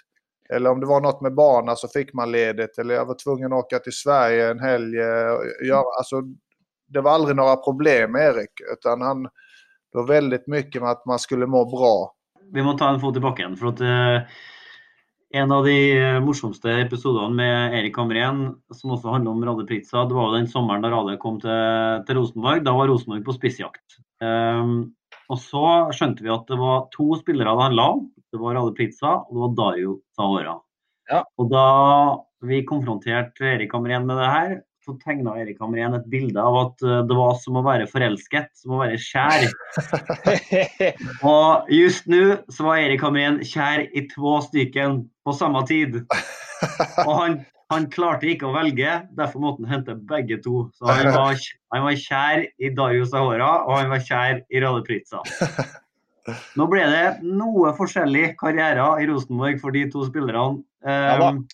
Eller 0.54 0.70
om 0.70 0.80
det 0.80 0.86
var 0.86 1.02
något 1.02 1.22
med 1.22 1.34
barnen 1.34 1.76
så 1.76 1.88
fick 1.88 2.13
man 2.13 2.32
ledigt. 2.32 2.78
Eller 2.78 2.96
jag 2.96 3.06
var 3.06 3.15
tvungen 3.24 3.54
att 3.54 3.60
åka 3.60 3.80
till 3.80 3.94
Sverige 3.94 4.50
en 4.52 4.60
helg. 4.60 4.96
Göra, 5.68 5.84
alltså, 5.98 6.22
det 6.88 7.02
var 7.02 7.12
aldrig 7.12 7.36
några 7.36 7.56
problem 7.56 8.12
med 8.12 8.22
Erik. 8.22 8.52
Utan 8.74 9.02
han, 9.02 9.28
det 9.91 9.97
var 9.97 10.08
väldigt 10.08 10.47
mycket 10.47 10.82
med 10.82 10.91
att 10.91 11.06
man 11.06 11.19
skulle 11.19 11.47
må 11.47 11.65
bra. 11.65 12.13
Vi 12.54 12.63
må 12.63 12.73
ta 12.78 12.89
en 12.89 12.99
fot 12.99 13.13
tilbake 13.13 13.41
igjen. 13.41 13.58
for 13.58 13.73
at 13.73 13.82
uh, 13.82 14.21
En 15.30 15.52
av 15.52 15.65
de 15.65 15.73
eh, 15.93 16.19
morsomste 16.25 16.71
episodene 16.82 17.36
med 17.38 17.73
Erik 17.78 17.97
Hamren, 18.02 18.56
som 18.73 18.95
også 18.95 19.12
handler 19.13 19.32
om 19.32 19.43
Rade 19.45 19.65
Pritza, 19.69 20.08
det 20.10 20.15
var 20.17 20.32
den 20.34 20.47
sommeren 20.49 20.82
da 20.82 20.89
Rade 20.89 21.19
kom 21.21 21.38
til, 21.38 21.99
til 22.08 22.17
Rosenborg. 22.17 22.63
Da 22.65 22.73
var 22.73 22.89
Rosenborg 22.89 23.21
på 23.28 23.36
spissjakt. 23.36 23.99
Um, 24.25 24.95
og 25.30 25.38
så 25.38 25.65
skjønte 25.93 26.25
vi 26.25 26.34
at 26.34 26.49
det 26.49 26.58
var 26.58 26.88
to 26.95 27.12
spillere 27.19 27.54
det 27.54 27.67
handla 27.67 27.86
om. 27.93 28.02
Det 28.34 28.41
var 28.41 28.58
Rade 28.58 28.73
Pritza 28.73 29.12
og 29.19 29.30
det 29.36 29.43
var 29.43 29.54
Dario 29.62 29.93
Sahora. 30.17 30.56
Ja. 31.13 31.21
Og 31.38 31.54
da 31.54 31.67
vi 32.49 32.63
konfronterte 32.65 33.54
Erik 33.54 33.78
Hamren 33.78 34.10
med 34.10 34.17
det 34.17 34.34
her, 34.34 34.58
så 34.89 34.95
tegna 35.04 35.36
Erik 35.38 35.60
Hamren 35.62 35.93
et 35.97 36.08
bilde 36.10 36.41
av 36.41 36.58
at 36.63 36.84
eh, 36.86 37.02
det 37.10 37.17
var 37.17 37.36
som 37.41 37.60
å 37.60 37.65
være 37.65 37.88
forelsket, 37.91 38.49
som 38.58 38.75
å 38.75 38.82
være 38.82 38.97
kjær. 39.02 39.45
og 41.34 41.69
just 41.73 42.10
nå 42.10 42.39
så 42.49 42.65
var 42.65 42.82
Erik 42.82 43.06
Hamren 43.06 43.39
kjær 43.45 43.86
i 43.86 44.06
to 44.12 44.39
stykker 44.47 44.99
på 45.25 45.36
samme 45.38 45.62
tid. 45.69 46.02
Og 47.06 47.13
han, 47.13 47.38
han, 47.71 47.86
klarte 47.93 48.32
ikke 48.32 48.49
å 48.49 48.56
velge, 48.56 48.97
derfor 49.17 49.43
måtte 49.43 49.63
han 49.63 49.78
hente 49.78 49.97
begge 50.10 50.39
to. 50.45 50.65
Så 50.80 50.89
han 50.89 51.12
var, 51.13 51.38
han 51.75 51.86
var 51.86 52.02
kjær 52.08 52.47
i 52.58 52.73
Dario 52.75 53.06
Sahora, 53.10 53.52
og 53.67 53.78
han 53.78 53.93
var 53.93 54.04
kjær 54.06 54.41
i 54.49 54.63
Rade 54.63 54.84
Pritza. 54.88 55.21
Nå 56.60 56.65
ble 56.69 56.84
det 56.89 57.06
noe 57.25 57.71
forskjellig 57.78 58.34
karrierer 58.41 59.02
i 59.02 59.08
Rosenborg 59.10 59.62
for 59.62 59.73
de 59.73 59.86
to 59.93 60.04
spillerne. 60.10 60.62
Um, 60.86 61.45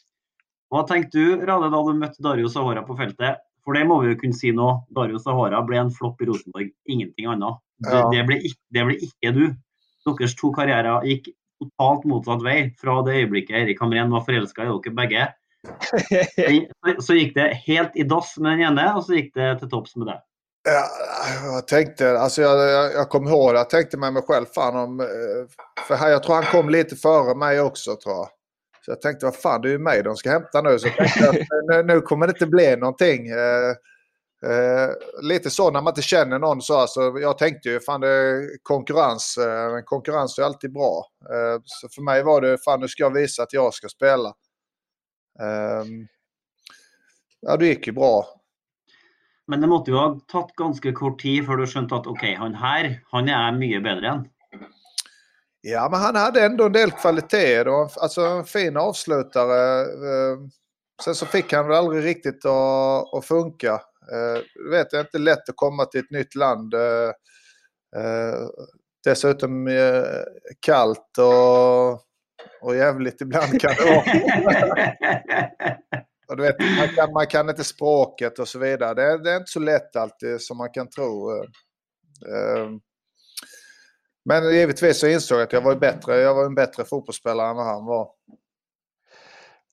hva 0.73 0.83
tenkte 0.89 1.21
du 1.21 1.45
Rade, 1.45 1.69
da 1.71 1.81
du 1.85 1.99
møtte 1.99 2.23
Dario 2.25 2.49
Sahora 2.51 2.83
på 2.85 2.97
feltet? 2.97 3.43
For 3.65 3.77
det 3.77 3.85
må 3.89 3.99
vi 4.01 4.11
jo 4.11 4.19
kunne 4.21 4.37
si 4.37 4.51
nå. 4.53 4.67
Dario 4.93 5.19
Sahora 5.21 5.61
ble 5.65 5.79
en 5.81 5.93
flopp 5.93 6.21
i 6.21 6.27
Rosenborg, 6.29 6.69
ingenting 6.89 7.29
annet. 7.31 7.61
Det, 7.85 7.95
ja. 7.95 8.09
det, 8.13 8.25
ble 8.27 8.37
ikke, 8.41 8.61
det, 8.77 8.83
ble 8.89 8.99
ikke, 9.07 9.33
du. 9.35 9.45
Deres 10.05 10.35
to 10.37 10.51
karrierer 10.53 11.05
gikk 11.09 11.31
totalt 11.61 12.05
motsatt 12.09 12.43
vei 12.45 12.59
fra 12.77 12.99
det 13.07 13.15
øyeblikket 13.21 13.57
Erik 13.63 13.81
Hamren 13.81 14.13
var 14.13 14.25
forelska 14.27 14.65
i 14.65 14.69
dere 14.69 14.95
begge. 14.99 15.25
Så 17.05 17.17
gikk 17.17 17.33
det 17.37 17.47
helt 17.65 17.95
i 17.97 18.05
dass 18.05 18.35
med 18.37 18.59
den 18.59 18.67
ene, 18.67 18.85
og 18.93 19.05
så 19.07 19.15
gikk 19.17 19.31
det 19.33 19.47
til 19.63 19.71
topps 19.71 19.95
med 19.97 20.11
det. 20.11 20.19
Ja, 20.65 20.85
jag 21.43 21.67
tänkte, 21.67 22.19
alltså 22.19 22.41
jag, 22.41 22.69
jag, 22.69 22.93
jag 22.93 23.09
kommer 23.09 23.29
ihåg, 23.29 23.55
jag 23.55 23.69
tänkte 23.69 23.97
med 23.97 24.13
mig 24.13 24.23
själv, 24.23 24.45
fan 24.45 24.75
om, 24.75 24.99
eh, 24.99 25.05
för 25.87 25.95
här, 25.95 26.09
jag 26.09 26.23
tror 26.23 26.35
han 26.35 26.43
kom 26.43 26.69
lite 26.69 26.95
före 26.95 27.35
mig 27.35 27.61
också 27.61 27.95
tror 27.95 28.15
jag. 28.15 28.27
Så 28.85 28.91
jag 28.91 29.01
tänkte, 29.01 29.25
vad 29.25 29.35
fan, 29.35 29.61
det 29.61 29.67
är 29.67 29.71
ju 29.71 29.79
mig 29.79 30.03
de 30.03 30.15
ska 30.15 30.29
hämta 30.29 30.61
nu. 30.61 30.79
Så 30.79 30.89
tänkte 30.89 31.31
nu, 31.69 31.83
nu 31.83 32.01
kommer 32.01 32.27
det 32.27 32.31
inte 32.31 32.47
bli 32.47 32.75
någonting. 32.75 33.27
Eh, 33.27 33.75
Eh, 34.45 34.89
lite 35.21 35.49
så 35.49 35.71
när 35.71 35.81
man 35.81 35.91
inte 35.91 36.01
känner 36.01 36.39
någon 36.39 36.61
så. 36.61 36.77
Alltså, 36.77 37.01
jag 37.01 37.37
tänkte 37.37 37.69
ju 37.69 37.79
fan 37.79 38.01
det 38.01 38.07
är 38.07 38.57
konkurrens. 38.63 39.37
Eh, 39.37 39.81
konkurrens 39.85 40.39
är 40.39 40.43
alltid 40.43 40.73
bra. 40.73 41.05
Eh, 41.29 41.61
så 41.65 41.89
för 41.89 42.01
mig 42.01 42.23
var 42.23 42.41
det 42.41 42.63
fan 42.63 42.79
nu 42.79 42.87
ska 42.87 43.03
jag 43.03 43.13
visa 43.13 43.43
att 43.43 43.53
jag 43.53 43.73
ska 43.73 43.87
spela. 43.87 44.29
Eh, 45.39 45.85
ja, 47.41 47.57
det 47.57 47.67
gick 47.67 47.87
ju 47.87 47.93
bra. 47.93 48.25
Men 49.47 49.61
det 49.61 49.67
måste 49.67 49.91
ju 49.91 49.97
ha 49.97 50.19
tagit 50.27 50.55
ganska 50.55 50.93
kort 50.93 51.21
tid 51.21 51.45
för 51.45 51.57
du 51.57 51.67
skönte 51.67 51.95
att 51.95 52.07
okej, 52.07 52.31
okay, 52.31 52.35
han 52.35 52.55
här, 52.55 53.01
han 53.11 53.29
är 53.29 53.51
mycket 53.51 53.83
bättre 53.83 54.07
än. 54.07 54.27
Ja, 55.67 55.89
men 55.91 55.99
han 55.99 56.15
hade 56.15 56.45
ändå 56.45 56.65
en 56.65 56.71
del 56.71 56.91
kvaliteter. 56.91 57.67
Alltså 58.01 58.21
en 58.21 58.45
fin 58.45 58.77
avslutare. 58.77 59.81
Eh, 59.81 60.37
sen 61.03 61.15
så 61.15 61.25
fick 61.25 61.53
han 61.53 61.67
väl 61.67 61.77
aldrig 61.77 62.05
riktigt 62.05 62.45
att, 62.45 63.13
att 63.13 63.25
funka. 63.25 63.73
Eh, 64.11 64.41
du 64.55 64.69
vet, 64.69 64.91
det 64.91 64.97
är 64.97 65.01
inte 65.01 65.17
lätt 65.17 65.49
att 65.49 65.55
komma 65.55 65.85
till 65.85 65.99
ett 65.99 66.11
nytt 66.11 66.35
land. 66.35 66.73
Eh, 66.73 67.09
eh, 68.01 68.47
dessutom 69.03 69.69
kallt 70.59 71.17
och, 71.17 71.91
och 72.61 72.75
jävligt 72.75 73.21
ibland 73.21 73.61
kan 73.61 73.73
det 73.77 73.83
vara. 73.83 73.97
och 76.27 76.37
du 76.37 76.43
vet, 76.43 76.59
man, 76.59 76.87
kan, 76.95 77.13
man 77.13 77.27
kan 77.27 77.49
inte 77.49 77.63
språket 77.63 78.39
och 78.39 78.47
så 78.47 78.59
vidare. 78.59 78.93
Det, 78.93 79.23
det, 79.23 79.31
är 79.31 79.37
inte 79.37 79.51
så 79.51 79.59
lätt 79.59 79.95
alltid 79.95 80.41
som 80.41 80.57
man 80.57 80.69
kan 80.69 80.89
tro. 80.89 81.31
Men 84.25 84.53
givetvis 84.53 84.99
så 84.99 85.07
insåg 85.07 85.37
jag 85.37 85.43
att 85.43 85.53
jag 85.53 85.61
var 85.61 85.75
bättre. 85.75 86.17
Jag 86.17 86.35
var 86.35 86.45
en 86.45 86.55
bättre 86.55 86.85
fotbollsspelare 86.85 87.49
än 87.49 87.55
vad 87.55 87.65
han 87.65 87.85
var. 87.85 88.07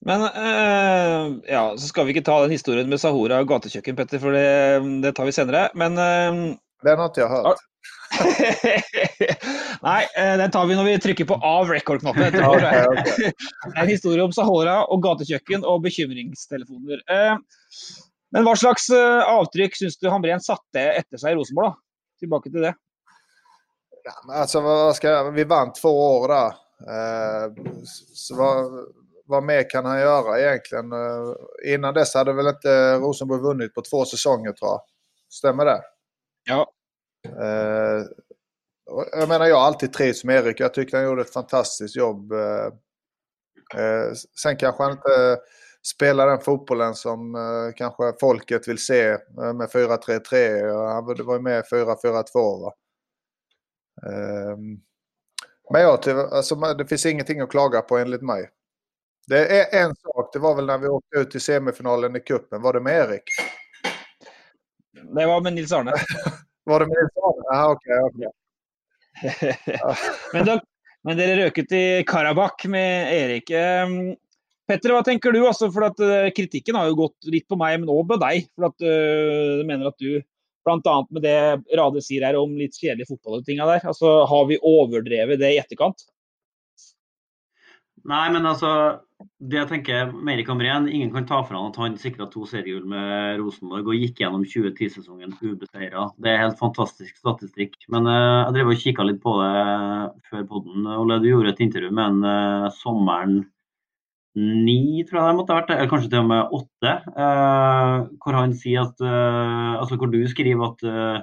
Men 0.05 0.21
uh, 0.21 1.39
ja, 1.47 1.75
så 1.79 1.87
ska 1.87 2.05
vi 2.05 2.13
inte 2.13 2.31
ta 2.31 2.41
den 2.41 2.51
historien 2.51 2.89
med 2.89 3.01
Sahora 3.01 3.41
och 3.41 3.49
gatukjøkken, 3.49 3.97
Petter, 3.97 4.19
för 4.19 4.33
det, 4.33 4.81
det, 5.03 5.13
tar 5.13 5.25
vi 5.25 5.33
senare. 5.33 5.71
Men 5.75 5.93
uh, 5.93 6.55
Den 6.83 6.99
har 6.99 7.05
inte 7.05 7.21
jag 7.21 7.29
hört. 7.29 7.57
Nej, 9.83 10.07
uh, 10.19 10.39
den 10.39 10.51
tar 10.51 10.67
vi 10.67 10.77
när 10.77 10.85
vi 10.85 10.99
trycker 10.99 11.25
på 11.25 11.35
av 11.35 11.69
record-knappen. 11.69 12.45
okay, 12.49 12.87
okay. 12.87 13.33
en 13.77 13.89
historia 13.89 14.25
om 14.25 14.33
Sahora 14.33 14.85
och 14.85 15.03
gatukjøkken 15.03 15.65
och 15.65 15.81
bekymringstelefoner. 15.81 17.01
men 18.33 18.45
vad 18.45 18.59
slags 18.59 18.91
avtryck 19.27 19.77
syns 19.77 19.99
du 19.99 20.09
Hamrén 20.09 20.41
satte 20.41 20.81
efter 20.81 21.17
sig 21.17 21.33
i 21.33 21.35
Rosenborg? 21.35 21.73
Tillbaka 22.19 22.51
till 22.51 22.61
det. 22.61 22.75
Ja, 24.05 24.35
alltså, 24.35 24.61
vad 24.61 24.97
ska, 24.97 25.31
vi 25.31 25.45
vann 25.45 25.73
två 25.73 26.19
år 26.19 26.29
där. 26.29 26.53
så 28.15 28.37
vad, 28.37 28.87
vad 29.33 29.45
mer 29.45 29.71
kan 29.71 29.85
han 29.85 30.01
göra 30.01 30.41
egentligen? 30.41 30.93
Eh, 30.93 31.35
innan 31.75 31.95
dess 31.95 32.15
hade 32.15 32.33
väl 32.33 32.47
inte 32.47 32.95
Rosenborg 32.95 33.41
vunnit 33.41 33.75
på 33.75 33.83
två 33.91 34.05
säsonger 34.05 34.53
tror 34.53 34.71
jag. 34.71 34.81
Stämmer 35.31 35.65
det? 35.65 35.83
Ja. 36.45 36.73
Eh, 37.29 38.05
jag 39.13 39.29
menar 39.29 39.47
jag 39.47 39.57
har 39.57 39.67
alltid 39.67 39.93
trivts 39.93 40.25
med 40.25 40.45
Erik. 40.47 40.61
Jag 40.61 40.75
tyckte 40.75 40.97
han 40.97 41.07
gjorde 41.07 41.23
ett 41.23 41.33
fantastiskt 41.33 41.97
jobb. 41.97 42.33
Eh, 42.33 44.13
sen 44.43 44.57
kanske 44.57 44.83
han 44.83 44.93
inte 44.93 45.39
spelar 45.95 46.27
den 46.27 46.41
fotbollen 46.41 46.95
som 46.95 47.37
kanske 47.77 48.13
folket 48.21 48.69
vill 48.69 48.79
se 48.79 49.19
med 49.55 49.69
4-3-3. 49.71 50.93
Han 50.95 51.07
var 51.07 51.35
ju 51.35 51.41
med 51.41 51.65
4-4-2 51.65 52.73
Men 55.73 55.83
jag, 55.83 56.09
alltså, 56.09 56.55
det 56.55 56.87
finns 56.87 57.07
ingenting 57.07 57.41
att 57.41 57.51
klaga 57.51 57.83
på 57.83 57.99
enligt 57.99 58.23
mig. 58.23 58.51
Det 59.27 59.61
är 59.61 59.85
en 59.85 59.95
sak, 59.95 60.31
det 60.33 60.39
var 60.39 60.57
väl 60.57 60.67
när 60.67 60.79
vi 60.79 60.89
åkte 60.89 61.19
ut 61.19 61.35
i 61.35 61.41
semifinalen 61.41 62.17
i 62.17 62.21
kuppen. 62.21 62.63
Var 62.63 62.73
det 62.73 62.81
med 62.81 62.95
Erik? 62.95 63.23
Det 65.15 65.27
var 65.27 65.41
med 65.41 65.53
Nils 65.53 65.73
Arne. 65.73 65.93
var 66.65 66.81
det 66.81 66.87
med 66.87 66.97
Nils 66.97 67.17
Arne? 67.17 67.59
Aha, 67.59 67.73
okej. 67.73 67.99
Okay, 68.01 68.27
okay. 69.91 69.97
men, 70.33 70.47
då, 70.47 70.61
men 71.03 71.17
dere 71.17 71.37
rök 71.37 71.59
ut 71.59 71.73
i 71.73 72.05
Karabakh 72.07 72.69
med 72.69 73.15
Erik. 73.15 73.51
Um, 73.51 74.17
Petter, 74.67 74.93
vad 74.93 75.05
tänker 75.05 75.33
du? 75.33 75.47
Alltså, 75.47 75.73
för 75.73 75.83
att 75.83 76.01
uh, 76.01 76.31
kritiken 76.37 76.75
har 76.75 76.87
ju 76.87 76.95
gått 76.95 77.25
lite 77.25 77.47
på 77.47 77.57
mig, 77.57 77.79
men 77.79 77.89
också 77.89 78.09
på 78.09 78.17
dig. 78.17 78.49
För 78.55 78.63
att 78.63 78.81
uh, 78.83 79.59
du 79.59 79.65
menar 79.67 79.87
att 79.87 79.99
du, 79.99 80.23
bland 80.65 80.87
annat 80.87 81.11
med 81.11 81.23
det 81.23 81.63
Rade 81.77 82.03
säger 82.03 82.27
her 82.27 82.37
om 82.37 82.57
lite 82.57 82.79
kedlig 82.79 83.09
fotboll 83.09 83.39
och 83.39 83.45
ting 83.45 83.61
har 83.61 84.47
vi 84.47 84.59
överdrivit 84.83 85.41
det 85.41 85.53
i 85.53 85.59
etterkant? 85.59 85.97
Nej, 88.05 88.33
men 88.33 88.47
altså 88.47 89.01
det 89.39 89.57
jag 89.57 89.69
tänker 89.69 90.13
mer 90.13 90.35
Erik 90.35 90.49
Hamrén, 90.49 90.89
ingen 90.89 91.13
kan 91.13 91.27
ta 91.27 91.45
från 91.45 91.67
att 91.67 91.77
han 91.77 91.99
sikra 91.99 92.27
två 92.27 92.47
seriegull 92.47 92.85
med 92.85 93.37
Rosenborg 93.37 93.83
och 93.83 93.95
gick 93.95 94.21
igenom 94.21 94.45
2010-säsongen 94.45 95.33
ubeseira. 95.41 96.11
Det 96.17 96.31
är 96.31 96.39
helt 96.39 96.59
fantastisk 96.59 97.17
statistik. 97.17 97.77
Men 97.89 98.07
eh, 98.07 98.13
uh, 98.13 98.19
jag 98.19 98.55
drev 98.55 98.69
og 98.69 98.77
kikka 98.77 99.03
lite 99.03 99.23
på 99.23 99.37
det 99.43 100.13
før 100.31 100.45
podden. 100.47 100.87
Olle, 100.87 101.19
du 101.19 101.29
gjorde 101.29 101.51
ett 101.51 101.61
intervju 101.61 101.91
med 101.91 102.05
en 102.05 102.25
eh, 102.25 102.65
uh, 102.65 102.71
sommaren 102.71 103.45
ni, 104.35 105.05
tror 105.05 105.23
jag 105.23 105.31
det 105.31 105.37
måtte 105.37 105.53
ha 105.53 105.61
varit, 105.61 105.71
eller 105.71 105.89
kanske 105.89 106.09
till 106.09 106.19
och 106.19 106.25
med 106.25 106.49
åtta. 106.53 106.93
Uh, 107.19 108.07
hvor 108.25 108.33
han 108.33 108.55
säger 108.55 108.81
att, 108.81 109.01
uh, 109.01 109.81
alltså 109.81 109.97
hvor 109.97 110.07
du 110.07 110.29
skriver 110.29 110.65
att 110.65 110.83
uh, 110.83 111.23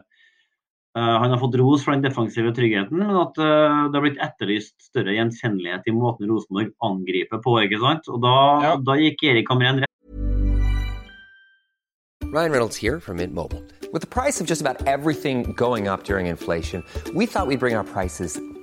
Eh, 0.98 1.20
han 1.22 1.32
har 1.32 1.38
fått 1.38 1.56
ros 1.56 1.86
för 1.86 1.92
den 1.92 2.02
defensiva 2.02 2.52
tryggheten, 2.52 2.98
men 2.98 3.16
att 3.16 3.38
uh, 3.38 3.44
det 3.92 3.98
har 3.98 4.02
blivit 4.02 4.20
efterlyst 4.20 4.82
större 4.82 5.14
igenkännlighet 5.14 5.82
i 5.86 5.92
måten 5.92 6.28
Rosenborg 6.28 6.68
angriper 6.80 7.38
på. 7.38 7.62
ikke 7.64 7.80
sant? 7.80 8.08
Och 8.08 8.20
då, 8.20 8.28
ja. 8.64 8.76
då 8.86 8.96
gick 8.96 9.24
Erik 9.24 9.50
Hamrén 9.50 9.80
rätt. 9.80 9.86
Ryan 12.34 12.52
Reynolds 12.52 12.78
here 12.78 13.00
from 13.00 13.18
Mint 13.18 13.34
Mobile. 13.34 13.64
With 13.94 14.02
the 14.02 14.22
price 14.22 14.42
of 14.42 14.50
just 14.50 14.62
about 14.62 14.88
everything 14.88 15.54
going 15.58 15.88
up 15.88 16.04
during 16.04 16.28
inflation, 16.28 16.84
we 17.16 17.26
thought 17.26 17.48
we'd 17.48 17.60
bring 17.60 17.76
our 17.78 17.84
prices 17.84 18.40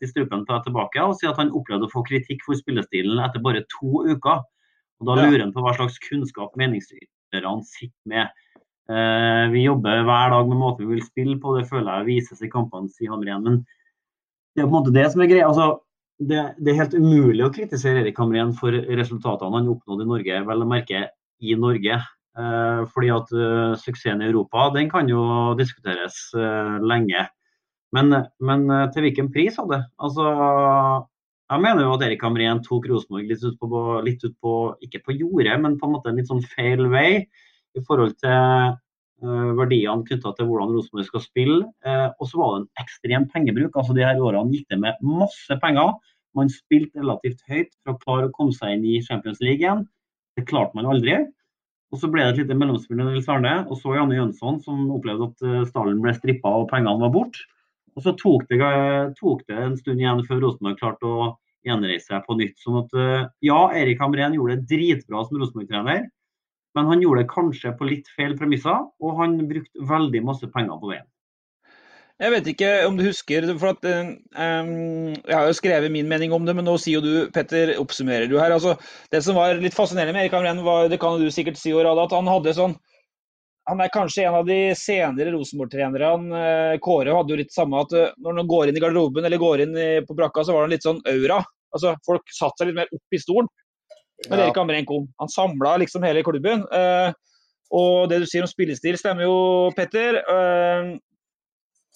I 0.00 0.06
strupen 0.06 0.46
ta 0.46 0.62
tillbaka 0.62 1.04
och 1.04 1.18
säga 1.18 1.30
att 1.30 1.36
han 1.36 1.50
upplevde 1.50 1.86
att 1.86 1.92
få 1.92 2.02
kritik 2.02 2.44
för 2.46 2.54
spelstilen 2.54 3.24
efter 3.24 3.40
bara 3.40 3.62
två 3.80 4.02
veckor. 4.02 4.38
Och 4.98 5.06
då 5.06 5.14
lurer 5.14 5.40
han 5.40 5.52
på 5.52 5.60
vad 5.60 5.76
slags 5.76 5.98
kunskap 5.98 6.56
meningsytterne 6.56 7.62
sitter 7.64 8.08
med. 8.08 8.28
Uh, 8.90 9.52
vi 9.52 9.62
jobbar 9.62 10.02
varje 10.02 10.30
dag 10.30 10.48
med 10.48 10.56
måten 10.56 10.88
vi 10.88 10.94
vill 10.94 11.06
spela 11.06 11.38
på, 11.38 11.56
det 11.58 11.66
føler 11.66 11.98
jeg 11.98 12.06
vises 12.06 12.42
i 12.42 12.50
kampene, 12.50 12.88
sier 12.88 13.10
Hamrén. 13.10 13.42
Men 13.42 13.64
det 14.54 14.60
är 14.60 14.64
på 14.64 14.68
en 14.68 14.72
måte 14.78 14.94
det 14.94 15.10
som 15.10 15.20
är 15.20 15.26
grejen. 15.26 15.46
Altså, 15.46 15.80
det, 16.18 16.54
det, 16.58 16.70
är 16.70 16.74
helt 16.74 16.94
omöjligt 16.94 17.46
att 17.46 17.56
kritisera 17.56 18.00
Erik 18.00 18.18
Hamrén 18.18 18.52
för 18.52 18.72
resultaten 18.72 19.52
han 19.52 19.68
uppnådde 19.68 20.04
i 20.04 20.06
Norge, 20.06 20.44
väl 20.44 20.62
att 20.62 20.68
märka 20.68 21.08
i 21.40 21.56
Norge. 21.56 22.02
Uh, 22.38 22.86
fordi 22.92 23.10
at 23.10 23.32
uh, 23.32 23.74
suksessen 23.74 24.22
i 24.22 24.28
Europa 24.28 24.70
den 24.70 24.90
kan 24.90 25.08
ju 25.08 25.54
diskuteras 25.58 26.32
uh, 26.36 26.86
länge. 26.86 27.26
Men, 27.96 28.12
eh, 28.12 28.24
men 28.38 28.70
eh, 28.70 28.90
till 28.90 29.02
vilken 29.02 29.32
pris 29.32 29.56
hadde? 29.56 29.84
Alltså, 29.96 30.22
jag 31.48 31.62
menar 31.62 31.82
ju 31.82 31.88
att 31.88 32.02
Erik 32.02 32.22
Hamrén 32.22 32.62
tog 32.62 32.90
Rosenborg 32.90 33.26
lite 33.26 33.46
ut 33.46 33.60
på, 33.60 34.00
lite 34.04 34.26
ut 34.26 34.40
på 34.40 34.76
inte 34.80 34.98
på 34.98 35.12
jordet, 35.12 35.60
men 35.60 35.78
på 35.78 35.86
en 35.86 35.92
måte 35.92 36.08
en 36.08 36.16
lite 36.16 36.26
sån 36.26 36.42
fel 36.42 36.86
väg 36.86 37.28
i 37.78 37.80
förhållande 37.84 38.14
till 38.14 38.28
eh, 38.28 38.74
uh, 39.24 39.52
verdiene 39.56 40.04
knytta 40.04 40.32
til 40.36 40.48
hvordan 40.48 40.74
Rosenborg 40.74 41.06
skal 41.08 41.24
spille. 41.24 41.62
Uh, 41.86 42.10
og 42.20 42.28
så 42.28 42.40
var 42.40 42.50
det 42.52 42.60
en 42.60 42.84
ekstrem 42.84 43.28
pengebruk. 43.32 43.76
altså 43.76 43.96
de 43.96 44.04
her 44.04 44.20
årene 44.20 44.52
gikk 44.52 44.68
det 44.72 44.80
med 44.80 45.00
masse 45.00 45.58
penger. 45.62 45.94
Man 46.36 46.52
spilte 46.52 47.00
relativt 47.00 47.40
høyt 47.48 47.72
for 47.80 47.94
å 47.94 48.00
klare 48.04 48.28
å 48.28 48.36
komme 48.36 48.52
seg 48.52 48.76
inn 48.76 48.84
i 48.84 49.00
Champions 49.08 49.40
League 49.40 49.64
igjen. 49.64 49.86
Det 50.36 50.44
klarte 50.48 50.76
man 50.76 50.88
aldri. 50.92 51.22
Og 51.92 52.00
så 52.02 52.10
ble 52.12 52.24
det 52.26 52.34
et 52.34 52.44
lite 52.44 52.58
mellomspill 52.60 52.98
med 53.00 53.08
Nils 53.14 53.28
Arne, 53.32 53.62
og 53.70 53.78
så 53.80 53.94
Janne 53.96 54.18
Jønsson, 54.18 54.58
som 54.64 54.88
opplevde 54.92 55.30
at 55.30 55.68
stallen 55.70 56.02
ble 56.02 56.12
strippa 56.16 56.50
og 56.60 56.68
pengene 56.72 57.00
var 57.06 57.14
borte. 57.14 57.46
Og 57.96 58.04
så 58.04 58.12
tok 58.20 58.44
det, 58.50 58.60
tok 59.16 59.42
det, 59.48 59.56
en 59.56 59.76
stund 59.80 60.02
igjen 60.02 60.22
før 60.28 60.42
Rosenborg 60.44 60.78
klarte 60.80 61.08
å 61.08 61.30
gjenreise 61.66 62.10
seg 62.10 62.26
på 62.26 62.36
nytt. 62.38 62.58
Sånn 62.62 62.82
at 62.82 62.94
eh, 63.00 63.26
ja, 63.48 63.58
Erik 63.74 64.02
Hamrén 64.02 64.36
gjorde 64.36 64.58
det 64.60 64.70
dritbra 64.74 65.24
som 65.24 65.40
Rosenborg-trener, 65.40 66.06
men 66.76 66.90
han 66.92 67.02
gjorde 67.02 67.24
det 67.24 67.32
kanskje 67.32 67.72
på 67.78 67.88
litt 67.88 68.08
feil 68.12 68.36
premisser, 68.38 68.84
og 69.00 69.20
han 69.20 69.38
brukte 69.48 69.86
veldig 69.88 70.22
masse 70.28 70.48
penger 70.52 70.80
på 70.82 70.92
veien. 70.92 71.06
Jeg 72.16 72.32
vet 72.32 72.46
ikke 72.48 72.68
om 72.88 72.94
du 72.96 73.02
husker, 73.04 73.44
for 73.60 73.74
at 73.74 73.82
um, 73.84 74.70
Jeg 75.12 75.34
har 75.34 75.48
jo 75.50 75.56
skrevet 75.56 75.92
min 75.92 76.08
mening 76.08 76.32
om 76.32 76.46
det, 76.48 76.54
men 76.56 76.64
nå 76.64 76.78
sier 76.80 76.96
jo 76.96 77.02
du, 77.04 77.32
Petter, 77.32 77.74
oppsummerer 77.80 78.24
du 78.30 78.38
her. 78.40 78.54
altså 78.56 78.72
Det 79.12 79.20
som 79.24 79.36
var 79.36 79.60
litt 79.60 79.76
fascinerende 79.76 80.16
med 80.16 80.24
Erik 80.24 80.36
Hamrén, 80.36 80.62
var 80.64 80.88
det 80.88 81.00
kan 81.02 81.20
du 81.20 81.28
sikkert 81.32 81.60
si, 81.60 81.74
Orada, 81.76 82.06
at 82.06 82.16
han 82.16 82.30
hadde 82.30 82.56
sånn 82.56 82.78
han 83.66 83.82
er 83.82 83.92
kanskje 83.94 84.24
en 84.28 84.38
av 84.38 84.46
de 84.46 84.58
senere 84.78 85.32
Rosenborg-trenerne. 85.34 86.78
Kåre 86.84 87.14
hadde 87.16 87.34
jo 87.34 87.38
litt 87.40 87.54
samme 87.54 87.82
at 87.82 87.94
når 88.22 88.40
han 88.40 88.50
går 88.50 88.70
inn 88.70 88.78
i 88.78 88.82
garderoben 88.82 89.26
eller 89.26 89.42
går 89.42 89.64
inn 89.64 89.76
på 90.06 90.16
brakka, 90.18 90.44
så 90.46 90.54
var 90.54 90.66
han 90.66 90.74
litt 90.74 90.86
sånn 90.86 91.02
aura. 91.10 91.40
Altså, 91.74 91.96
Folk 92.06 92.30
satte 92.32 92.62
seg 92.62 92.70
litt 92.70 92.80
mer 92.80 92.92
opp 92.94 93.16
i 93.16 93.20
stolen. 93.20 93.50
Men. 94.30 94.40
Erik 94.40 94.56
Hamrén 94.56 94.86
kom. 94.88 95.08
Han 95.20 95.28
samla 95.28 95.76
liksom 95.76 96.06
hele 96.06 96.24
klubben. 96.24 96.64
Uh, 96.72 97.12
og 97.76 98.08
det 98.10 98.22
du 98.22 98.28
sier 98.30 98.46
om 98.46 98.50
spillestil, 98.50 98.96
stemmer 98.98 99.26
jo, 99.26 99.36
Petter. 99.76 100.22
Uh, 100.24 100.96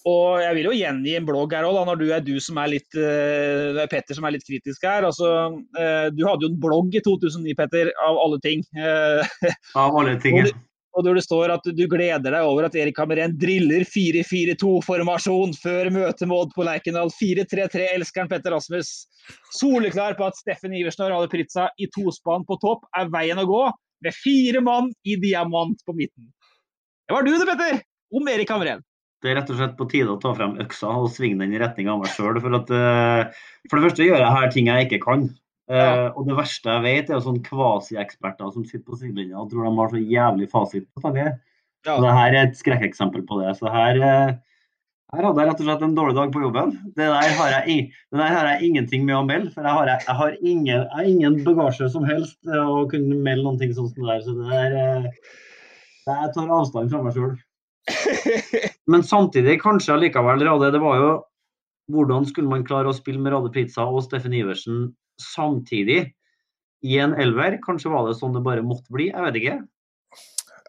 og 0.09 0.41
jeg 0.41 0.57
vil 0.57 0.67
jo 0.71 0.73
gjengi 0.73 1.13
en 1.17 1.27
blogg 1.27 1.53
her 1.53 1.67
òg, 1.67 1.77
når 1.85 1.99
du 1.99 2.07
er 2.09 2.23
du 2.25 2.33
som 2.41 2.57
er 2.61 2.71
litt 2.73 2.97
uh, 2.97 3.83
Petter 3.89 4.17
som 4.17 4.25
er 4.25 4.35
litt 4.37 4.45
kritisk 4.47 4.85
her. 4.87 5.05
Altså, 5.07 5.29
uh, 5.77 6.07
du 6.13 6.25
hadde 6.27 6.45
jo 6.45 6.51
en 6.53 6.61
blogg 6.61 6.97
i 6.97 7.03
2009, 7.05 7.55
Petter, 7.57 7.93
av 8.05 8.21
alle 8.21 8.41
ting. 8.43 8.65
Av 8.77 9.97
alle 9.97 10.17
ting, 10.21 10.41
ja. 10.43 10.51
Og 10.91 11.05
hvor 11.05 11.15
det 11.15 11.23
står 11.23 11.53
at 11.53 11.67
du 11.71 11.83
gleder 11.87 12.33
deg 12.33 12.43
over 12.43 12.67
at 12.67 12.75
Erik 12.75 12.97
Hamren 12.99 13.37
driller 13.39 13.85
4-4-2-formasjon 13.87 15.55
før 15.61 15.89
møtet 15.95 16.27
med 16.27 16.35
Odd 16.35 16.51
på 16.55 16.65
Lerkendal. 16.67 17.13
4-3-3, 17.15 17.85
elskeren 17.95 18.31
Petter 18.31 18.51
Rasmus. 18.55 18.91
Soleklar 19.55 20.17
på 20.19 20.27
at 20.27 20.39
Steffen 20.39 20.75
Iversen 20.75 21.05
og 21.07 21.13
Rade 21.13 21.31
Pritza 21.31 21.69
i 21.79 21.87
tospann 21.95 22.43
på 22.47 22.59
topp 22.63 22.83
er 22.99 23.11
veien 23.13 23.39
å 23.39 23.47
gå, 23.47 23.63
med 24.01 24.17
fire 24.17 24.63
mann 24.65 24.89
i 25.07 25.15
diamant 25.21 25.83
på 25.85 25.95
midten. 25.95 26.31
Det 27.07 27.15
var 27.15 27.27
du 27.27 27.35
det, 27.35 27.47
Petter! 27.47 27.83
Om 28.11 28.27
Erik 28.27 28.51
Hamren. 28.51 28.81
Det 29.21 29.29
er 29.29 29.37
rett 29.37 29.51
og 29.53 29.59
slett 29.59 29.77
på 29.77 29.85
tide 29.91 30.09
å 30.09 30.19
ta 30.19 30.33
frem 30.33 30.57
øksa 30.63 30.89
og 30.97 31.11
svinge 31.13 31.43
den 31.43 31.53
i 31.53 31.59
retning 31.61 31.87
av 31.93 32.01
meg 32.01 32.09
sjøl. 32.11 32.39
For, 32.41 32.55
uh, 32.57 33.29
for 33.69 33.77
det 33.77 33.85
første 33.85 34.07
gjør 34.07 34.23
jeg 34.23 34.35
her 34.37 34.51
ting 34.55 34.69
jeg 34.71 34.87
ikke 34.87 35.03
kan. 35.05 35.27
Uh. 35.69 36.09
Og 36.17 36.27
det 36.27 36.35
verste 36.39 36.71
jeg 36.71 36.83
vet, 36.83 37.09
er 37.09 37.19
jo 37.19 37.25
sånn 37.27 37.43
kvasieksperter 37.45 38.53
som 38.53 38.63
sitter 38.67 38.85
på 38.87 38.97
sidelinja 38.99 39.39
og 39.39 39.51
tror 39.51 39.67
de 39.67 39.73
har 39.77 39.91
så 39.91 40.01
jævlig 40.01 40.47
fasit 40.51 40.87
på. 40.97 41.11
Ja. 41.15 41.35
Det 41.85 42.15
her 42.17 42.33
er 42.33 42.47
et 42.47 42.57
skrekkeksempel 42.59 43.23
på 43.27 43.39
det. 43.41 43.53
Så 43.59 43.71
her, 43.71 43.99
uh, 44.01 44.33
her 45.15 45.27
hadde 45.27 45.43
jeg 45.43 45.51
rett 45.51 45.61
og 45.63 45.69
slett 45.69 45.85
en 45.85 45.95
dårlig 45.97 46.17
dag 46.17 46.33
på 46.33 46.43
jobben. 46.43 46.73
Det 46.97 47.07
der 47.07 47.37
har 47.37 47.55
jeg, 47.55 47.87
det 48.11 48.19
der 48.19 48.35
har 48.35 48.49
jeg 48.53 48.71
ingenting 48.71 49.07
med 49.07 49.17
å 49.19 49.23
melde. 49.27 49.53
For 49.55 49.67
jeg 49.67 49.77
har, 49.77 49.93
jeg 49.93 50.17
har, 50.23 50.35
ingen, 50.41 50.73
jeg 50.73 50.91
har 50.97 51.07
ingen, 51.13 51.39
bagasje 51.47 51.89
som 51.93 52.05
helst 52.09 52.39
å 52.47 52.83
kunne 52.91 53.21
melde 53.23 53.47
noen 53.47 53.61
ting 53.61 53.73
sånn 53.77 53.89
som 53.93 54.03
det 54.03 54.11
der. 54.11 54.25
Så 54.27 54.35
det 54.37 54.51
der, 54.51 55.17
jeg 56.11 56.35
tar 56.35 56.55
avstand 56.59 56.93
fra 56.93 57.03
meg 57.05 57.17
sjøl. 57.17 57.35
Men 58.91 59.03
samtidig, 59.07 59.59
kanskje 59.63 59.95
allikevel, 59.95 60.43
Rade, 60.47 60.71
det 60.73 60.81
var 60.83 60.99
jo 60.99 61.11
hvordan 61.91 62.27
skulle 62.29 62.51
man 62.51 62.65
klare 62.67 62.91
å 62.91 62.95
spille 62.95 63.19
med 63.21 63.33
Rade 63.33 63.51
Pritza 63.53 63.83
og 63.87 64.03
Steffen 64.05 64.35
Iversen 64.37 64.91
samtidig 65.35 66.15
i 66.81 66.97
en 66.99 67.13
elver? 67.13 67.59
Kanskje 67.65 67.91
var 67.93 68.07
det 68.07 68.15
sånn 68.19 68.33
det 68.33 68.45
bare 68.45 68.65
måtte 68.65 68.93
bli? 68.93 69.09
Jeg 69.11 69.27
vet 69.27 69.39
ikke. 69.41 69.59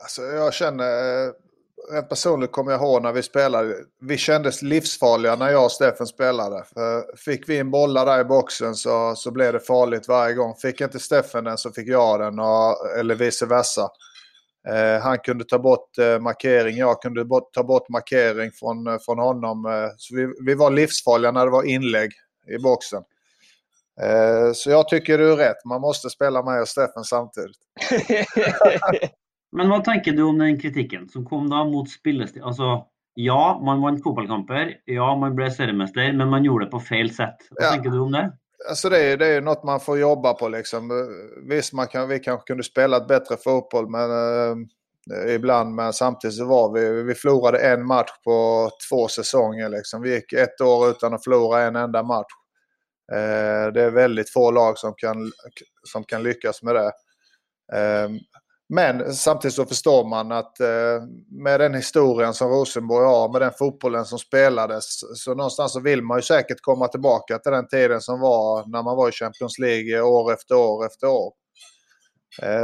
Alltså, 0.02 0.22
jag 0.22 0.54
känner, 0.54 0.84
eh, 0.84 1.32
rent 1.92 2.08
personligt 2.08 2.52
kommer 2.52 2.72
jag 2.72 2.80
ihåg 2.80 3.02
när 3.02 3.12
vi 3.12 3.22
spelade, 3.22 3.74
vi 4.00 4.16
kändes 4.16 4.62
livsfarliga 4.62 5.36
när 5.36 5.50
jag 5.50 5.64
och 5.64 5.72
Steffen 5.72 6.06
spelade. 6.06 6.64
För 6.74 7.16
fick 7.16 7.48
vi 7.48 7.58
en 7.58 7.70
bollar 7.70 8.06
där 8.06 8.20
i 8.20 8.24
boxen 8.24 8.74
så, 8.74 9.14
så 9.16 9.30
blev 9.30 9.52
det 9.52 9.60
farligt 9.60 10.08
varje 10.08 10.34
gång. 10.34 10.54
Fick 10.54 10.80
inte 10.80 10.98
Steffen 10.98 11.44
den 11.44 11.58
så 11.58 11.72
fick 11.72 11.88
jag 11.88 12.20
den, 12.20 12.38
och, 12.38 12.98
eller 12.98 13.14
vice 13.14 13.46
versa. 13.46 13.88
Eh, 14.68 15.02
han 15.02 15.18
kunde 15.18 15.44
ta 15.44 15.58
bort 15.58 15.98
eh, 15.98 16.18
markering, 16.18 16.76
jag 16.76 17.02
kunde 17.02 17.24
bort, 17.24 17.52
ta 17.52 17.62
bort 17.62 17.88
markering 17.88 18.50
från, 18.52 18.86
eh, 18.86 18.98
från 18.98 19.18
honom. 19.18 19.66
Eh, 19.66 19.88
så 19.96 20.16
vi, 20.16 20.34
vi, 20.46 20.54
var 20.54 20.70
livsfarliga 20.70 21.32
när 21.32 21.44
det 21.44 21.52
var 21.52 21.64
inlägg 21.64 22.12
i 22.48 22.62
boxen. 22.62 23.02
Eh, 24.02 24.52
så 24.52 24.70
jag 24.70 24.88
tycker 24.88 25.18
du 25.18 25.32
är 25.32 25.36
rätt, 25.36 25.64
man 25.64 25.80
måste 25.80 26.10
spela 26.10 26.42
med 26.42 26.60
och 26.60 26.68
Steffen 26.68 27.04
samtidigt. 27.04 27.56
Men 29.56 29.68
vad 29.68 29.84
tänker 29.84 30.12
du 30.12 30.22
om 30.22 30.38
den 30.38 30.60
kritiken 30.60 31.08
som 31.08 31.24
kom 31.24 31.50
då 31.50 31.64
mot 31.64 31.90
spillestil? 31.90 32.42
Alltså, 32.42 32.86
ja, 33.14 33.60
man 33.64 33.80
vann 33.80 34.02
fotbollskamper, 34.02 34.76
ja, 34.84 35.16
man 35.16 35.34
blev 35.34 35.50
seriemästare, 35.50 36.12
men 36.12 36.28
man 36.28 36.44
gjorde 36.44 36.64
det 36.64 36.70
på 36.70 36.80
fel 36.80 37.10
sätt. 37.10 37.36
Vad 37.50 37.64
ja. 37.64 37.70
tänker 37.70 37.90
du 37.90 37.98
om 37.98 38.12
det? 38.12 38.32
Alltså 38.68 38.88
det, 38.88 38.98
är, 38.98 39.16
det 39.16 39.26
är 39.26 39.40
något 39.40 39.64
man 39.64 39.80
får 39.80 39.98
jobba 39.98 40.32
på 40.34 40.48
liksom. 40.48 40.90
Visst, 41.48 41.72
man 41.72 41.86
kan, 41.86 42.08
vi 42.08 42.18
kanske 42.18 42.46
kunde 42.46 42.62
spela 42.62 42.96
ett 42.96 43.08
bättre 43.08 43.36
fotboll 43.36 43.90
men, 43.90 44.10
eh, 44.10 45.34
ibland, 45.34 45.74
men 45.74 45.92
samtidigt 45.92 46.36
så 46.36 46.44
var 46.44 46.72
vi, 46.72 47.02
vi 47.02 47.14
förlorade 47.14 47.58
en 47.58 47.86
match 47.86 48.10
på 48.24 48.70
två 48.90 49.08
säsonger. 49.08 49.68
Liksom. 49.68 50.02
Vi 50.02 50.14
gick 50.14 50.32
ett 50.32 50.60
år 50.60 50.90
utan 50.90 51.14
att 51.14 51.24
förlora 51.24 51.62
en 51.62 51.76
enda 51.76 52.02
match. 52.02 52.32
Eh, 53.12 53.72
det 53.72 53.82
är 53.82 53.90
väldigt 53.90 54.30
få 54.30 54.50
lag 54.50 54.78
som 54.78 54.94
kan, 54.96 55.32
som 55.88 56.04
kan 56.04 56.22
lyckas 56.22 56.62
med 56.62 56.74
det. 56.74 56.92
Eh, 57.72 58.10
men 58.68 59.14
samtidigt 59.14 59.54
så 59.54 59.66
förstår 59.66 60.08
man 60.08 60.32
att 60.32 60.60
eh, 60.60 61.02
med 61.30 61.60
den 61.60 61.74
historien 61.74 62.34
som 62.34 62.48
Rosenborg 62.50 63.06
har, 63.06 63.32
med 63.32 63.40
den 63.40 63.52
fotbollen 63.58 64.04
som 64.04 64.18
spelades, 64.18 64.84
så 65.14 65.34
någonstans 65.34 65.72
så 65.72 65.80
vill 65.80 66.02
man 66.02 66.18
ju 66.18 66.22
säkert 66.22 66.60
komma 66.60 66.88
tillbaka 66.88 67.38
till 67.38 67.52
den 67.52 67.68
tiden 67.68 68.00
som 68.00 68.20
var 68.20 68.66
när 68.66 68.82
man 68.82 68.96
var 68.96 69.08
i 69.08 69.12
Champions 69.12 69.58
League 69.58 70.00
år 70.00 70.32
efter 70.32 70.54
år 70.54 70.86
efter 70.86 71.06
år. 71.06 71.32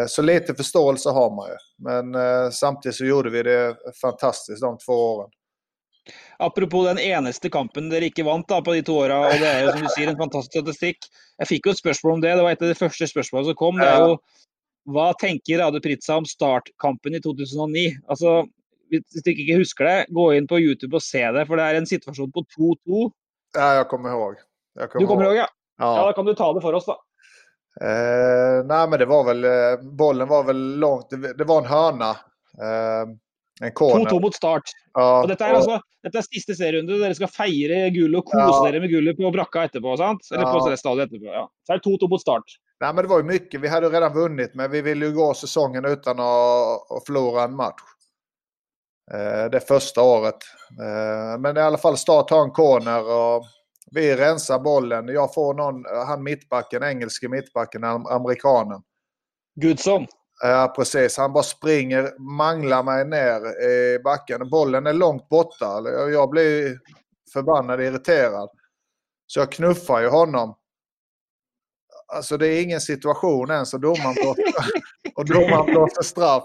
Så 0.07 0.23
lite 0.23 0.55
förståelse 0.55 1.11
har 1.11 1.37
man 1.37 1.49
ju. 1.49 1.57
Men 1.85 2.53
samtidigt 2.53 2.97
så 2.97 3.05
gjorde 3.05 3.31
vi 3.31 3.43
det 3.43 3.77
fantastiskt 4.03 4.61
de 4.61 4.79
två 4.79 4.93
åren. 4.93 5.31
Apropos 6.39 6.87
den 6.87 7.01
eneste 7.03 7.51
kampen 7.53 7.91
dere 7.93 8.11
ikke 8.11 8.27
vant 8.27 8.49
da, 8.51 8.61
på 8.65 8.77
de 8.77 8.83
to 8.87 8.99
åra, 9.03 9.21
og 9.29 9.41
det 9.43 9.49
er 9.49 9.65
jo 9.65 9.73
som 9.75 9.87
du 9.87 9.93
sier 9.95 10.13
en 10.13 10.21
fantastisk 10.21 10.55
statistikk. 10.57 11.09
Jeg 11.43 11.51
fikk 11.53 11.69
jo 11.69 11.75
et 11.75 11.81
spørsmål 11.81 12.17
om 12.17 12.23
det, 12.25 12.35
det 12.39 12.45
var 12.47 12.57
et 12.57 12.67
av 12.67 12.73
de 12.73 12.79
første 12.79 13.11
spørsmålene 13.11 13.51
som 13.51 13.59
kom. 13.59 13.81
Det 13.81 13.89
er 13.89 14.05
jo 14.07 14.19
hva 14.89 15.11
tenker 15.21 15.61
Rade 15.61 15.83
Pritza 15.85 16.17
om 16.17 16.27
startkampen 16.29 17.19
i 17.19 17.21
2009? 17.25 17.83
Altså, 18.09 18.39
hvis 18.89 19.25
du 19.25 19.33
ikke 19.35 19.59
husker 19.61 19.89
det, 19.89 19.97
gå 20.17 20.31
inn 20.37 20.49
på 20.49 20.61
YouTube 20.63 20.97
og 20.97 21.05
se 21.05 21.21
det, 21.35 21.45
for 21.49 21.61
det 21.61 21.67
er 21.67 21.81
en 21.81 21.89
situasjon 21.89 22.33
på 22.33 22.45
2-2. 22.57 23.03
Ja, 23.57 23.75
jeg 23.81 23.89
kommer 23.91 24.15
ihåg. 24.15 24.41
Jeg 24.79 24.93
kommer 24.93 25.05
du 25.05 25.11
kommer 25.11 25.29
ihåg, 25.29 25.37
ja. 25.43 25.49
ja. 25.81 25.91
ja. 25.99 26.09
Da 26.09 26.17
kan 26.17 26.29
du 26.29 26.33
ta 26.39 26.49
det 26.57 26.65
for 26.65 26.79
oss, 26.79 26.89
da. 26.89 26.97
Eh, 27.81 28.65
nej, 28.65 28.89
men 28.89 28.99
det 28.99 29.07
var 29.07 29.25
väl, 29.25 29.45
eh, 29.45 29.81
bollen 29.83 30.29
var 30.29 30.45
väl 30.45 30.79
långt, 30.79 31.11
det, 31.11 31.45
var 31.45 31.59
en 31.59 31.67
hörna. 31.67 32.11
Eh, 32.59 33.05
2-2 33.61 34.21
mot 34.23 34.35
start. 34.35 34.71
Ja, 34.95 35.07
og 35.23 35.29
dette 35.31 35.47
er, 35.47 35.57
og... 35.57 35.63
altså, 35.63 35.81
dette 36.07 36.21
er 36.21 36.27
siste 36.29 36.55
serierunde. 36.55 37.01
Dere 37.01 37.17
skal 37.19 37.31
feire 37.33 37.89
gullet 37.95 38.21
og 38.21 38.31
kose 38.31 38.61
ja. 38.61 38.65
dere 38.69 38.83
med 38.85 38.93
gullet 38.93 39.19
på 39.19 39.33
brakka 39.35 39.67
etterpå. 39.69 39.97
sant? 39.99 40.31
Eller 40.31 40.47
ja. 40.47 40.53
på 40.55 40.77
stadion 40.79 41.07
etterpå. 41.07 41.31
ja. 41.35 41.45
Så 41.67 41.75
er 41.75 41.83
det 41.83 41.91
2-2 41.91 42.11
mot 42.15 42.23
start. 42.23 42.59
Nej, 42.81 42.95
men 42.95 43.05
det 43.05 43.09
var 43.09 43.19
ju 43.19 43.25
mycket. 43.25 43.61
Vi 43.61 43.69
hade 43.69 43.89
redan 43.89 44.15
vunnit, 44.15 44.55
men 44.55 44.71
vi 44.71 44.83
ville 44.83 45.07
ju 45.07 45.13
gå 45.13 45.35
säsongen 45.35 45.85
utan 45.85 46.21
att, 46.21 47.07
förlora 47.07 47.43
en 47.43 47.57
match. 47.57 47.83
Eh, 49.15 49.51
det 49.51 49.61
första 49.61 50.03
året. 50.03 50.39
Eh, 50.81 51.41
men 51.41 51.57
i 51.57 51.61
alla 51.61 51.79
fall 51.79 51.97
start 51.97 52.31
har 52.31 52.43
en 52.43 52.51
corner 52.51 53.11
och 53.13 53.45
vi 53.91 54.17
rensar 54.17 54.59
bollen. 54.59 55.09
Jag 55.09 55.35
får 55.35 55.55
någon, 55.55 55.85
han 56.07 56.23
mittbacken, 56.23 56.83
engelske 56.83 57.29
mittbacken, 57.29 57.85
amerikanen. 57.85 58.83
Gudson. 59.61 60.07
Ja, 60.41 60.73
precis. 60.77 61.17
Han 61.17 61.33
bara 61.33 61.43
springer, 61.43 62.19
manglar 62.19 62.83
mig 62.83 63.05
ner 63.05 63.63
i 63.63 63.99
backen. 63.99 64.51
Bollen 64.51 64.87
är 64.87 64.93
långt 64.93 65.29
borta. 65.29 65.83
Jag 66.13 66.31
blir 66.31 66.79
förbannad, 67.33 67.81
irriterad. 67.81 68.51
Så 69.27 69.41
jag 69.41 69.53
knuffar 69.53 70.01
ju 70.01 70.09
honom. 70.09 70.55
Alltså 72.13 72.37
det 72.37 72.47
är 72.47 72.63
ingen 72.63 72.81
situation 72.81 73.51
än 73.51 73.67
så 73.67 73.79
domaren 73.79 74.15
blåser, 74.15 74.45
och 75.15 75.25
domaren 75.25 75.67
blåser 75.67 76.03
straff. 76.03 76.45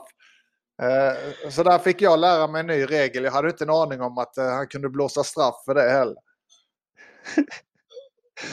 Eh, 0.81 1.49
så 1.49 1.63
där 1.63 1.79
fick 1.79 2.01
jag 2.01 2.19
lära 2.19 2.47
mig 2.47 2.59
en 2.59 2.67
ny 2.67 2.85
regel. 2.85 3.23
Jag 3.23 3.31
hade 3.31 3.49
inte 3.49 3.63
en 3.63 3.69
aning 3.69 4.01
om 4.01 4.17
att 4.17 4.37
eh, 4.37 4.45
han 4.45 4.67
kunde 4.67 4.89
blåsa 4.89 5.23
straff 5.23 5.55
för 5.65 5.75
det 5.75 5.89
heller. 5.89 6.15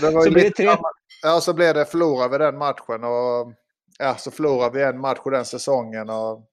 Det 0.00 0.10
var 0.10 0.24
så 0.24 0.30
blir 0.30 0.44
det 0.44 0.50
tre... 0.50 0.76
Ja, 1.22 1.40
så 1.40 1.52
blev 1.52 1.74
det 1.74 1.84
förlorade 1.84 2.38
vi 2.38 2.44
den 2.44 2.58
matchen 2.58 3.04
och 3.04 3.52
ja, 4.00 4.14
så 4.14 4.30
förlorade 4.30 4.78
vi 4.78 4.84
en 4.84 5.00
match 5.00 5.18
den 5.24 5.44
säsongen 5.44 6.10
och 6.10 6.46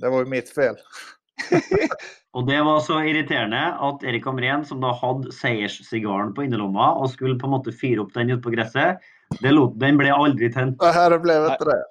det 0.00 0.08
var 0.08 0.18
ju 0.18 0.26
mitt 0.26 0.54
fel. 0.54 0.74
och 2.32 2.46
det 2.46 2.62
var 2.62 2.80
så 2.80 3.02
irriterende 3.02 3.72
att 3.72 4.02
Erik 4.02 4.26
Hamrén, 4.26 4.64
som 4.64 4.80
då 4.80 4.92
hade 4.92 5.32
seierssigaren 5.32 6.34
på 6.34 6.44
innerlomma 6.44 6.94
och 6.94 7.10
skulle 7.10 7.38
på 7.38 7.46
något 7.46 7.80
fyra 7.80 8.00
upp 8.00 8.14
den 8.14 8.30
ute 8.30 8.42
på 8.42 8.50
gräset, 8.50 8.98
det 9.40 9.50
lot, 9.50 9.80
den 9.80 9.96
ble 9.98 10.12
aldri 10.14 10.52
tent. 10.52 10.76
Nej, 10.82 11.10
det 11.10 11.18
blev 11.18 11.44
inte 11.44 11.64
det. 11.64 11.82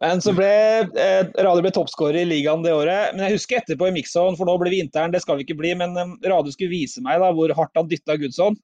Men 0.00 0.22
så 0.22 0.32
ble 0.34 0.48
eh, 0.80 1.28
Rade 1.46 1.62
ble 1.62 1.70
toppskårer 1.70 2.24
i 2.24 2.24
ligaen 2.26 2.64
det 2.64 2.74
året. 2.74 3.14
Men 3.14 3.28
jeg 3.28 3.36
husker 3.36 3.60
etterpå 3.60 3.86
i 3.86 3.94
Mixon, 3.94 4.34
for 4.36 4.50
nå 4.50 4.56
ble 4.58 4.72
vinteren, 4.74 5.14
det 5.14 5.22
skal 5.22 5.38
vi 5.38 5.46
ikke 5.46 5.60
bli, 5.60 5.76
men 5.78 5.94
eh, 5.94 6.16
Rade 6.26 6.50
skulle 6.54 6.74
vise 6.74 7.04
meg 7.06 7.22
da, 7.22 7.30
hvor 7.36 7.54
hardt 7.54 7.78
han 7.78 7.90
dytta 7.90 8.18
Gudson. 8.18 8.58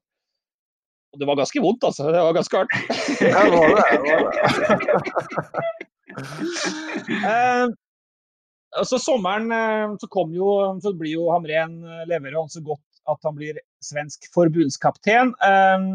Og 1.12 1.20
det 1.20 1.28
var 1.28 1.38
ganske 1.40 1.60
vondt, 1.64 1.84
altså. 1.88 2.10
Det 2.12 2.22
var 2.22 2.36
ganske 2.36 2.56
hardt. 2.62 2.72
Ja, 3.24 3.44
det 3.44 3.56
var 3.56 3.68
det. 3.74 3.82
det, 3.92 4.12
var 4.12 4.20
det. 4.28 4.46
eh, 7.32 7.66
så 8.84 8.98
sommeren 8.98 9.52
eh, 9.52 9.96
så 10.00 10.08
kom 10.08 10.34
jo, 10.34 10.50
så 10.82 10.92
blir 10.96 11.16
jo 11.16 11.30
Hamren 11.32 11.80
eh, 11.84 12.04
leverer 12.08 12.38
han 12.38 12.52
så 12.52 12.60
godt 12.64 12.84
at 13.08 13.24
han 13.24 13.36
blir 13.38 13.58
svensk 13.84 14.28
forbundskapten. 14.34 15.32
Eh, 15.32 15.86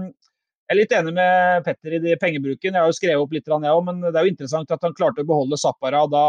jeg 0.64 0.74
er 0.74 0.80
litt 0.80 0.95
enig 0.95 1.14
med 1.14 1.66
Petter 1.68 1.97
i 1.97 2.01
de 2.01 2.16
pengebruken. 2.18 2.74
Jeg 2.74 2.82
har 2.82 2.89
jo 2.89 2.97
skrevet 2.97 3.22
opp 3.22 3.34
litt, 3.36 3.45
jeg 3.45 3.76
òg, 3.76 3.84
men 3.86 3.99
det 4.05 4.16
er 4.16 4.26
jo 4.26 4.32
interessant 4.32 4.72
at 4.74 4.86
han 4.86 4.95
klarte 4.97 5.22
å 5.22 5.28
beholde 5.28 5.59
Zappara 5.59 6.05
da, 6.09 6.26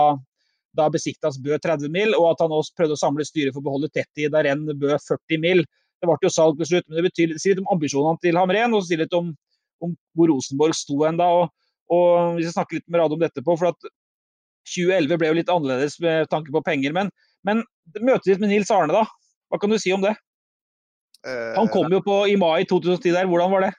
da 0.76 0.88
Besiktas 0.92 1.38
bød 1.40 1.62
30 1.64 1.92
mil, 1.94 2.12
og 2.18 2.32
at 2.34 2.42
han 2.44 2.52
også 2.52 2.74
prøvde 2.76 2.98
å 2.98 3.00
samle 3.00 3.24
styret 3.24 3.54
for 3.54 3.62
å 3.62 3.68
beholde 3.70 3.92
Tetti 3.94 4.26
da 4.28 4.42
Renn 4.44 4.66
bød 4.66 4.98
40 5.06 5.40
mil. 5.40 5.64
Det 6.04 6.10
ble 6.10 6.28
jo 6.28 6.32
salg 6.32 6.60
til 6.60 6.68
slutt, 6.68 6.86
men 6.88 7.00
det 7.00 7.06
betyr, 7.08 7.34
sier 7.40 7.56
litt 7.56 7.64
om 7.64 7.72
ambisjonene 7.72 8.20
til 8.20 8.36
Hamren, 8.36 8.76
og 8.76 8.82
så 8.82 8.90
sier 8.92 9.04
litt 9.04 9.16
om, 9.16 9.30
om 9.84 9.94
hvor 10.12 10.28
Rosenborg 10.28 10.76
sto 10.76 10.98
hen 11.02 11.20
da. 11.20 11.30
Og, 11.40 11.70
og 11.94 12.36
Vi 12.36 12.44
skal 12.44 12.58
snakke 12.58 12.78
litt 12.78 12.86
med 12.88 13.00
Rade 13.00 13.16
om 13.16 13.24
dette 13.24 13.44
på, 13.44 13.56
for 13.56 13.72
at 13.72 13.88
2011 14.68 15.20
ble 15.20 15.30
jo 15.30 15.38
litt 15.40 15.52
annerledes 15.52 15.96
med 16.04 16.28
tanke 16.32 16.52
på 16.52 16.62
penger. 16.66 16.92
Men, 16.96 17.08
men 17.48 17.64
møtet 18.00 18.34
ditt 18.34 18.44
med 18.44 18.52
Nils 18.52 18.72
Arne, 18.74 18.92
da? 18.92 19.06
Hva 19.48 19.60
kan 19.62 19.72
du 19.72 19.80
si 19.80 19.92
om 19.96 20.04
det? 20.04 20.14
Han 21.56 21.70
kom 21.72 21.88
jo 21.88 22.02
på 22.04 22.18
i 22.28 22.36
mai 22.36 22.66
2010 22.68 23.14
der, 23.16 23.28
hvordan 23.30 23.52
var 23.54 23.64
det? 23.64 23.72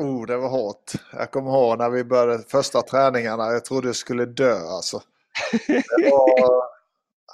Oh, 0.00 0.26
det 0.26 0.36
var 0.36 0.48
hårt. 0.48 0.92
Jag 1.12 1.30
kommer 1.30 1.50
ihåg 1.50 1.78
när 1.78 1.90
vi 1.90 2.04
började 2.04 2.44
första 2.48 2.82
träningarna. 2.82 3.52
Jag 3.52 3.64
trodde 3.64 3.88
jag 3.88 3.96
skulle 3.96 4.26
dö 4.26 4.54
alltså. 4.54 5.02
Var, 6.10 6.71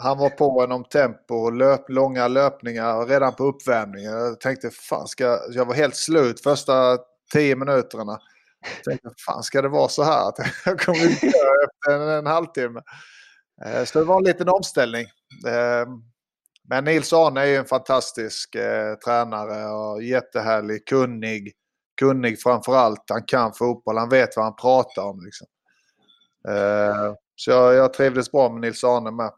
han 0.00 0.18
var 0.18 0.30
på 0.30 0.62
en 0.62 0.72
om 0.72 0.84
tempo, 0.84 1.50
löp, 1.50 1.88
långa 1.88 2.28
löpningar 2.28 3.06
redan 3.06 3.34
på 3.34 3.44
uppvärmningen. 3.44 4.12
Jag 4.12 4.40
tänkte 4.40 4.70
fan 4.70 5.08
ska 5.08 5.38
jag 5.50 5.64
var 5.64 5.74
helt 5.74 5.96
slut 5.96 6.40
första 6.40 6.98
tio 7.32 7.56
minuterna. 7.56 8.20
Jag 8.60 8.84
tänkte 8.84 9.10
fan 9.26 9.42
ska 9.42 9.62
det 9.62 9.68
vara 9.68 9.88
så 9.88 10.02
här 10.02 10.32
jag 10.64 10.80
kommer 10.80 11.20
dö 11.20 11.64
efter 11.64 11.92
en, 11.92 12.08
en 12.08 12.26
halvtimme. 12.26 12.80
Eh, 13.64 13.84
så 13.84 13.98
det 13.98 14.04
var 14.04 14.16
en 14.16 14.24
liten 14.24 14.48
omställning. 14.48 15.06
Ehm, 15.48 15.88
men 16.68 16.84
Nils 16.84 17.12
Arne 17.12 17.40
är 17.40 17.46
ju 17.46 17.56
en 17.56 17.64
fantastisk 17.64 18.54
eh, 18.54 18.94
tränare 18.94 19.66
och 19.66 20.02
jättehärlig, 20.02 20.86
kunnig 20.86 21.52
kunnig 21.98 22.40
framför 22.40 22.76
allt. 22.76 23.04
Han 23.08 23.22
kan 23.22 23.52
fotboll, 23.52 23.98
han 23.98 24.08
vet 24.08 24.36
vad 24.36 24.44
han 24.44 24.56
pratar 24.56 25.02
om. 25.02 25.24
Liksom. 25.24 25.46
Eh, 26.48 27.14
så 27.36 27.50
jag, 27.50 27.74
jag 27.74 27.92
trivdes 27.92 28.32
bra 28.32 28.48
med 28.52 28.60
Nils 28.60 28.84
Arne 28.84 29.10
med. 29.10 29.30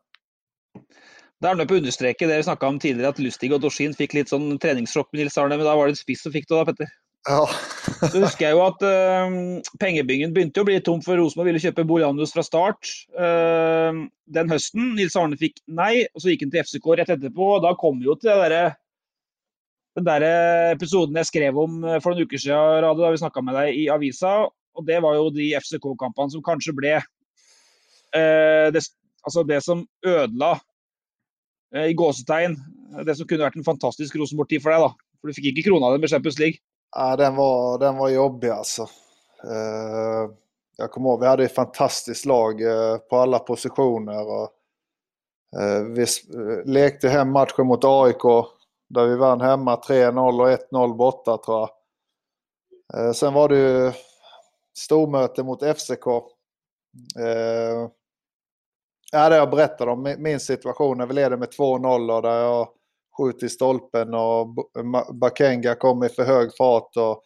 Det 1.41 1.49
er 1.49 1.57
nødt 1.57 1.71
på 1.71 1.79
å 1.79 1.81
understreke 1.81 2.29
det 2.29 2.41
vi 2.41 2.49
snakka 2.49 2.69
om 2.69 2.81
tidligere, 2.81 3.15
at 3.15 3.21
Lustig 3.23 3.49
og 3.57 3.63
Dorsin 3.65 3.97
fikk 3.97 4.19
litt 4.19 4.33
sånn 4.33 4.59
treningssjokk 4.61 5.09
med 5.13 5.23
Nils 5.23 5.39
Arne, 5.41 5.57
men 5.57 5.65
da 5.65 5.77
var 5.79 5.89
det 5.89 5.97
en 5.97 6.03
spiss 6.03 6.27
som 6.27 6.35
fikk 6.35 6.51
det 6.51 6.59
da, 6.59 6.67
Petter. 6.69 6.91
Ja. 7.29 7.41
så 8.01 8.23
husker 8.23 8.47
jeg 8.47 8.57
jo 8.57 8.61
at 8.65 8.85
uh, 8.85 9.33
pengebingen 9.81 10.33
begynte 10.33 10.63
å 10.63 10.69
bli 10.69 10.79
tom 10.85 11.03
for 11.05 11.21
Rosenborg 11.21 11.51
ville 11.51 11.61
kjøpe 11.61 11.85
Bolianus 11.89 12.33
fra 12.33 12.45
start. 12.45 12.93
Uh, 13.13 14.07
den 14.33 14.53
høsten 14.53 14.95
Nils 14.97 15.17
Arne 15.21 15.37
fikk 15.41 15.61
nei, 15.69 16.07
og 16.15 16.23
så 16.23 16.33
gikk 16.33 16.47
han 16.47 16.55
til 16.55 16.65
FCK 16.65 16.93
rett 17.01 17.13
etterpå. 17.17 17.57
og 17.57 17.65
Da 17.65 17.75
kom 17.81 18.01
vi 18.01 18.09
jo 18.09 18.17
til 18.21 18.33
det 18.33 18.39
derre 18.45 18.65
den 19.99 20.07
der 20.07 20.25
episoden 20.75 21.19
jeg 21.19 21.29
skrev 21.29 21.59
om 21.59 21.83
eh, 21.85 21.99
for 22.03 22.15
noen 22.15 22.29
uker 22.29 22.41
siden, 22.41 22.83
Radio, 22.85 23.03
da 23.03 23.13
vi 23.13 23.23
snakka 23.23 23.43
med 23.45 23.57
deg 23.59 23.81
i 23.83 23.89
avisa. 23.93 24.35
og 24.47 24.87
Det 24.87 25.01
var 25.03 25.17
jo 25.19 25.31
de 25.35 25.51
FCK-kampene 25.59 26.31
som 26.35 26.45
kanskje 26.47 26.75
ble 26.77 26.95
eh, 27.01 28.69
det, 28.75 28.85
altså 29.23 29.45
det 29.47 29.61
som 29.65 29.85
ødela, 30.07 30.61
eh, 31.75 31.91
i 31.91 31.95
gåsetegn, 31.95 32.57
det 33.07 33.17
som 33.17 33.29
kunne 33.29 33.47
vært 33.47 33.59
en 33.61 33.67
fantastisk 33.67 34.17
Rosenborg-tid 34.17 34.63
for 34.63 34.75
deg. 34.75 34.87
da. 34.87 35.11
For 35.21 35.29
du 35.29 35.37
fikk 35.37 35.51
ikke 35.51 35.69
krona 35.69 35.93
den 35.93 36.03
med 36.03 36.11
Champions 36.11 36.39
League. 36.41 36.63
Ja, 36.97 37.17
den 37.17 37.37
var, 37.37 37.79
den 37.79 37.97
var 37.97 38.09
jobbig 38.09 38.51
altså. 38.51 38.89
Eh, 39.45 39.51
uh, 39.51 40.31
jag 40.77 40.91
kommer 40.91 41.11
ihåg, 41.11 41.21
vi 41.21 41.27
hade 41.27 41.45
ett 41.45 41.55
fantastiskt 41.55 42.27
lag 42.27 42.63
uh, 42.63 42.97
på 42.97 43.17
alla 43.17 43.39
positioner. 43.39 44.27
Och, 44.27 44.57
vi 45.97 46.07
lekte 46.65 47.09
hem 47.09 47.31
matchen 47.31 47.67
mot 47.67 47.85
AIK 47.85 48.23
där 48.89 49.07
vi 49.07 49.17
vann 49.17 49.41
hemma 49.41 49.77
3-0 49.77 50.41
och 50.41 50.49
1-0 50.73 50.97
borta 50.97 51.37
tror 51.37 51.69
jag. 52.93 53.17
Sen 53.17 53.35
var 53.35 53.49
det 53.49 53.57
ju 53.57 53.93
stormöte 54.79 55.43
mot 55.43 55.63
FCK. 55.63 56.07
Ja, 59.11 59.29
det 59.29 59.37
jag 59.37 59.51
berättade 59.51 59.91
om 59.91 60.15
min 60.19 60.41
situation 60.41 60.99
när 60.99 61.07
vi 61.07 61.15
leder 61.15 61.37
med 61.37 61.49
2-0 61.49 62.17
och 62.17 62.23
där 62.23 62.41
jag 62.41 62.69
skjuter 63.19 63.47
i 63.47 63.49
stolpen 63.49 64.15
och 64.15 64.47
Bakenga 65.15 65.75
kommer 65.75 66.07
i 66.07 66.09
för 66.09 66.25
hög 66.25 66.57
fart 66.59 66.97
och, 66.97 67.23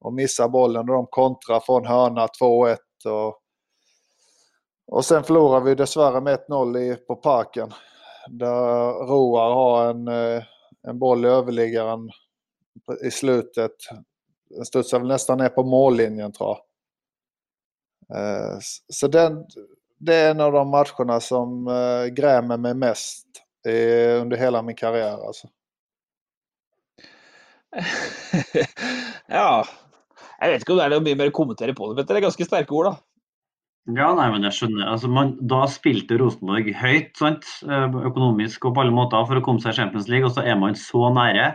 och 0.00 0.12
missar 0.12 0.48
bollen 0.48 0.88
och 0.88 0.94
de 0.94 1.06
kontrar 1.06 1.60
från 1.60 1.86
hörna 1.86 2.26
2-1. 2.26 2.76
Och, 3.06 3.38
och 4.86 5.04
sen 5.04 5.24
förlorar 5.24 5.60
vi 5.60 5.74
dessvärre 5.74 6.20
med 6.20 6.38
1-0 6.48 6.96
på 6.96 7.16
parken. 7.16 7.72
Där 8.28 9.06
Roar 9.06 9.54
har 9.54 9.90
en 9.90 10.08
eh, 10.08 10.42
en 10.88 10.98
boll 10.98 11.24
i 11.24 11.28
överliggaren 11.28 12.10
i 13.04 13.10
slutet. 13.10 13.72
Den 14.50 14.64
studsar 14.64 14.98
väl 14.98 15.08
nästan 15.08 15.38
ner 15.38 15.48
på 15.48 15.64
mållinjen 15.64 16.32
tror 16.32 16.48
jag. 16.48 16.58
Eh, 18.18 18.58
så 18.88 19.08
den, 19.08 19.46
det 20.02 20.14
är 20.14 20.30
en 20.30 20.40
av 20.40 20.52
de 20.52 20.68
matcherna 20.68 21.20
som 21.20 21.68
eh, 21.68 22.06
grämer 22.06 22.56
mig 22.56 22.74
mest 22.74 23.26
under 24.20 24.36
hela 24.36 24.62
min 24.62 24.76
karriär. 24.76 25.26
Alltså. 25.26 25.48
ja, 29.26 29.64
jag 30.40 30.48
vet 30.48 30.60
inte 30.60 30.72
om 30.72 30.78
det 30.78 30.84
är 30.84 30.90
något 30.90 31.18
mer 31.18 31.26
att 31.26 31.32
kommentera 31.32 31.74
på 31.74 31.88
det, 31.88 31.94
men 31.94 32.06
det 32.06 32.14
är 32.14 32.20
ganska 32.20 32.44
starka 32.44 32.74
ord. 32.74 32.84
Då. 32.84 32.96
Ja, 33.90 34.12
nei, 34.14 34.28
men 34.30 34.44
jeg 34.46 34.54
skjønner. 34.54 34.86
Altså, 34.92 35.08
man, 35.10 35.32
da 35.50 35.64
spilte 35.70 36.14
Rosenborg 36.20 36.70
høyt 36.78 37.16
sant? 37.18 37.46
Eh, 37.66 37.96
økonomisk 38.06 38.68
og 38.68 38.76
på 38.76 38.84
alle 38.84 38.94
måter 38.94 39.24
for 39.26 39.38
å 39.38 39.42
komme 39.42 39.62
seg 39.62 39.74
i 39.74 39.78
Champions 39.80 40.06
League, 40.10 40.28
og 40.28 40.36
så 40.36 40.44
er 40.46 40.58
man 40.58 40.78
så 40.78 41.08
nære 41.10 41.48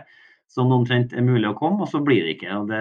som 0.48 0.68
det 0.68 0.76
omtrent 0.76 1.14
er 1.16 1.24
mulig 1.24 1.48
å 1.48 1.56
komme, 1.56 1.84
og 1.84 1.88
så 1.92 2.02
blir 2.04 2.24
det 2.26 2.36
ikke. 2.36 2.50
Og 2.56 2.68
det, 2.68 2.80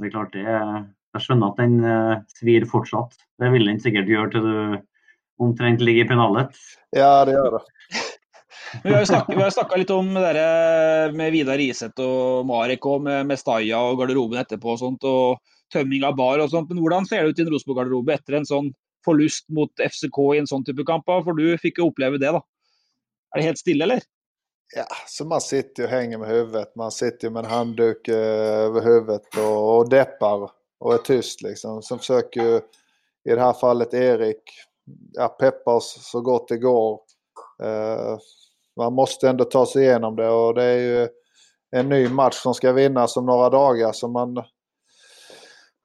det 0.00 0.08
er 0.08 0.14
klart 0.14 0.36
det 0.36 0.46
Jeg 0.46 1.24
skjønner 1.24 1.52
at 1.52 1.60
den 1.60 1.76
uh, 1.80 2.24
svir 2.36 2.64
fortsatt. 2.68 3.14
Det 3.40 3.48
vil 3.52 3.68
den 3.68 3.80
sikkert 3.80 4.10
gjøre 4.12 4.32
til 4.34 4.44
du 4.44 4.56
omtrent 5.38 5.80
ligger 5.80 6.04
i 6.04 6.08
pennalet. 6.08 6.60
Ja, 6.96 7.24
det 7.24 7.36
gjør 7.36 7.58
det. 7.58 7.64
Vi 8.84 8.92
har 8.92 9.04
jo 9.04 9.50
snakka 9.54 9.78
litt 9.78 9.92
om 9.94 10.08
det 10.14 10.32
der 10.36 11.12
med 11.16 11.32
Vidar 11.32 11.60
Iseth 11.62 12.02
og 12.02 12.46
Marek 12.48 12.86
og 12.86 13.04
med, 13.06 13.28
med 13.28 13.38
Staja 13.40 13.78
og 13.78 14.00
garderoben 14.00 14.40
etterpå 14.42 14.74
og 14.74 14.80
sånt, 14.80 15.06
og 15.06 15.38
tømming 15.72 16.04
av 16.06 16.16
bar 16.18 16.42
og 16.42 16.50
sånt. 16.52 16.70
Men 16.70 16.82
hvordan 16.82 17.06
ser 17.08 17.22
det 17.22 17.34
ut 17.34 17.40
i 17.40 17.46
en 17.46 17.52
Rosenborg-garderobe 17.54 18.16
etter 18.16 18.38
en 18.40 18.48
sånn 18.48 18.72
förlust 19.06 19.48
mot 19.54 19.70
FCK 19.78 20.18
i 20.34 20.38
en 20.42 20.50
sån 20.50 20.64
typ 20.64 20.80
av 20.82 20.84
kamp? 20.84 21.06
För 21.06 21.32
du 21.32 21.58
fick 21.58 21.78
ju 21.78 21.88
uppleva 21.88 22.18
det. 22.18 22.26
då. 22.26 22.42
Är 23.34 23.38
det 23.38 23.42
helt 23.42 23.58
stilla 23.58 23.84
eller? 23.84 24.00
Ja, 24.76 24.86
så 25.06 25.24
man 25.24 25.40
sitter 25.40 25.84
och 25.84 25.90
hänger 25.90 26.18
med 26.18 26.28
huvudet. 26.28 26.76
Man 26.76 26.90
sitter 26.90 27.30
med 27.30 27.44
en 27.44 27.50
handduk 27.50 28.08
eh, 28.08 28.16
över 28.66 28.82
huvudet 28.82 29.36
och, 29.36 29.78
och 29.78 29.88
deppar 29.88 30.50
och 30.80 30.94
är 30.94 30.98
tyst 30.98 31.42
liksom. 31.42 31.82
Sen 31.82 31.98
försöker 31.98 32.42
ju 32.42 32.56
i 33.32 33.34
det 33.34 33.40
här 33.40 33.52
fallet 33.52 33.94
Erik 33.94 34.42
ja, 35.12 35.28
peppa 35.28 35.74
oss 35.74 35.98
så 36.10 36.20
gott 36.20 36.48
det 36.48 36.58
går. 36.58 37.00
Eh, 37.62 38.18
man 38.76 38.92
måste 38.92 39.28
ändå 39.28 39.44
ta 39.44 39.66
sig 39.66 39.82
igenom 39.82 40.16
det 40.16 40.28
och 40.28 40.54
det 40.54 40.64
är 40.64 40.78
ju 40.78 41.08
en 41.70 41.88
ny 41.88 42.08
match 42.08 42.34
som 42.34 42.54
ska 42.54 42.72
vinnas 42.72 43.16
om 43.16 43.26
några 43.26 43.50
dagar 43.50 43.92
så 43.92 44.08
man 44.08 44.44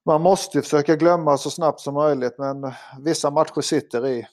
man 0.05 0.21
måste 0.21 0.61
försöka 0.61 0.95
glömma 0.95 1.37
så 1.37 1.49
snabbt 1.49 1.79
som 1.79 1.93
möjligt 1.93 2.37
men 2.37 2.71
vissa 3.05 3.31
matcher 3.31 3.61
sitter 3.61 4.07
i 4.07 4.27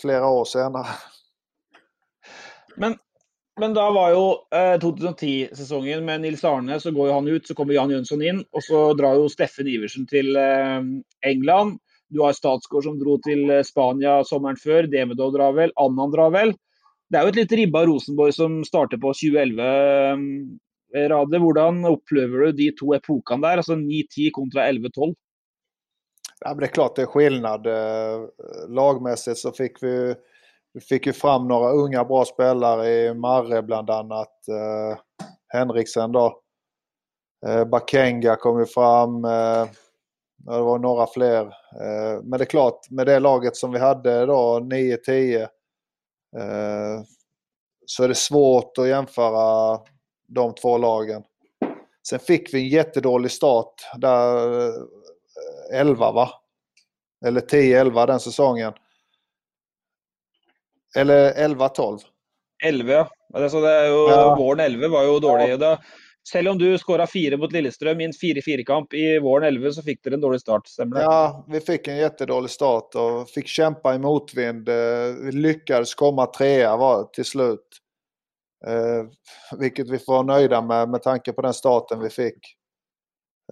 flera 0.00 0.26
år 0.26 0.44
senare. 0.44 0.86
Men, 2.76 2.96
men 3.60 3.74
då 3.74 3.80
var 3.80 4.10
ju 4.10 4.58
eh, 4.58 4.78
2010-säsongen 4.78 6.04
med 6.04 6.20
Nils 6.20 6.44
Arne 6.44 6.80
så 6.80 6.90
går 6.90 7.06
ju 7.06 7.14
han 7.14 7.28
ut, 7.28 7.46
så 7.46 7.54
kommer 7.54 7.74
Jan 7.74 7.90
Jönsson 7.90 8.22
in 8.22 8.44
och 8.50 8.64
så 8.64 8.94
drar 8.94 9.14
ju 9.14 9.28
Steffen 9.28 9.66
Iversen 9.66 10.06
till 10.06 10.36
eh, 10.36 10.80
England. 11.26 11.78
Du 12.12 12.20
har 12.20 12.36
Statsgård 12.36 12.84
som 12.84 12.98
dro 13.00 13.16
till 13.24 13.50
eh, 13.50 13.62
Spania 13.64 14.24
sommeren 14.28 14.56
før. 14.60 14.86
Demidov 14.92 15.32
drar 15.36 15.52
vel. 15.56 15.72
Annan 15.80 16.10
drar 16.12 16.30
vel. 16.34 16.52
Det 17.12 17.18
er 17.18 17.22
jo 17.26 17.32
et 17.32 17.40
litt 17.42 17.56
ribba 17.58 17.80
Rosenborg 17.88 18.32
som 18.36 18.52
starter 18.64 18.98
på 19.00 19.08
2011-radet. 19.16 21.40
Hvordan 21.44 21.74
opplever 21.90 22.38
du 22.46 22.50
de 22.60 22.68
to 22.78 22.86
epokene 22.96 23.44
der? 23.44 23.56
Altså 23.60 23.74
9-10 23.76 24.30
kontra 24.36 24.60
11-12? 24.70 25.14
Ja, 26.44 26.54
det 26.54 26.66
är 26.66 26.74
klart 26.74 26.96
det 26.96 27.02
är 27.02 27.06
skillnad. 27.06 27.66
Eh, 27.66 28.28
Lagmässigt 28.68 29.38
så 29.38 29.52
fick 29.52 29.82
vi, 29.82 30.14
vi 30.74 30.80
fick 30.80 31.06
ju 31.06 31.12
fram 31.12 31.48
några 31.48 31.70
unga 31.70 32.04
bra 32.04 32.24
spelare 32.24 32.88
i 32.88 33.14
Marre 33.14 33.62
bland 33.62 33.90
annat. 33.90 34.48
Eh, 34.48 34.98
Henriksen 35.48 36.12
då. 36.12 36.38
Eh, 37.46 37.64
Bakenga 37.64 38.36
kom 38.36 38.58
ju 38.58 38.66
fram. 38.66 39.24
Eh, 39.24 39.66
det 40.44 40.60
var 40.60 40.78
några 40.78 41.06
fler. 41.06 41.40
Eh, 41.80 42.22
men 42.22 42.38
det 42.38 42.44
är 42.44 42.46
klart, 42.46 42.90
med 42.90 43.06
det 43.06 43.18
laget 43.18 43.56
som 43.56 43.72
vi 43.72 43.78
hade 43.78 44.26
då, 44.26 44.58
9-10, 44.60 45.42
eh, 46.36 47.02
så 47.86 48.04
är 48.04 48.08
det 48.08 48.14
svårt 48.14 48.78
att 48.78 48.88
jämföra 48.88 49.78
de 50.28 50.54
två 50.54 50.78
lagen. 50.78 51.22
Sen 52.08 52.18
fick 52.18 52.54
vi 52.54 52.58
en 52.60 52.68
jättedålig 52.68 53.30
start 53.30 53.74
där 53.96 54.72
11 55.72 56.12
va? 56.12 56.30
Eller 57.26 57.40
10-11 57.40 58.06
den 58.06 58.20
säsongen. 58.20 58.72
Eller 60.96 61.34
11-12. 61.34 61.98
11, 62.64 62.92
ja. 62.92 63.08
Altså, 63.34 63.60
det 63.60 63.86
Ja. 63.86 64.36
Våren 64.38 64.60
11 64.60 64.88
var 64.88 65.02
jo 65.02 65.18
dårlig. 65.18 65.58
Da, 65.58 65.78
selv 66.28 66.48
om 66.48 66.58
du 66.58 66.78
skåra 66.78 67.06
fire 67.06 67.36
mot 67.36 67.52
Lillestrøm 67.52 68.00
i 68.00 68.04
en 68.04 68.12
4-4-kamp 68.12 68.94
i 68.94 69.18
våren 69.18 69.46
11, 69.48 69.72
så 69.72 69.82
fikk 69.82 70.02
dere 70.04 70.14
en 70.14 70.20
dårlig 70.20 70.40
start, 70.40 70.68
stemmer 70.68 70.96
det? 70.96 71.02
Ja, 71.02 71.44
vi 71.48 71.60
fick 71.60 71.88
en 71.88 71.96
jättedålig 71.96 72.50
start 72.50 72.94
och 72.94 73.28
fick 73.30 73.48
kämpa 73.48 73.94
i 73.94 73.98
motvind. 73.98 74.68
Eh, 74.68 75.14
Vi 75.24 75.32
lyckades 75.32 75.94
komma 75.94 76.26
trea 76.26 76.76
var, 76.76 77.04
till 77.04 77.24
slut. 77.24 77.78
Eh, 78.66 79.06
vilket 79.58 79.90
vi 79.90 79.98
får 79.98 80.12
vara 80.12 80.22
nöjda 80.22 80.62
med 80.62 80.88
med 80.88 81.02
tanke 81.02 81.32
på 81.32 81.42
den 81.42 81.54
starten 81.54 82.00
vi 82.00 82.10
fick. 82.10 82.56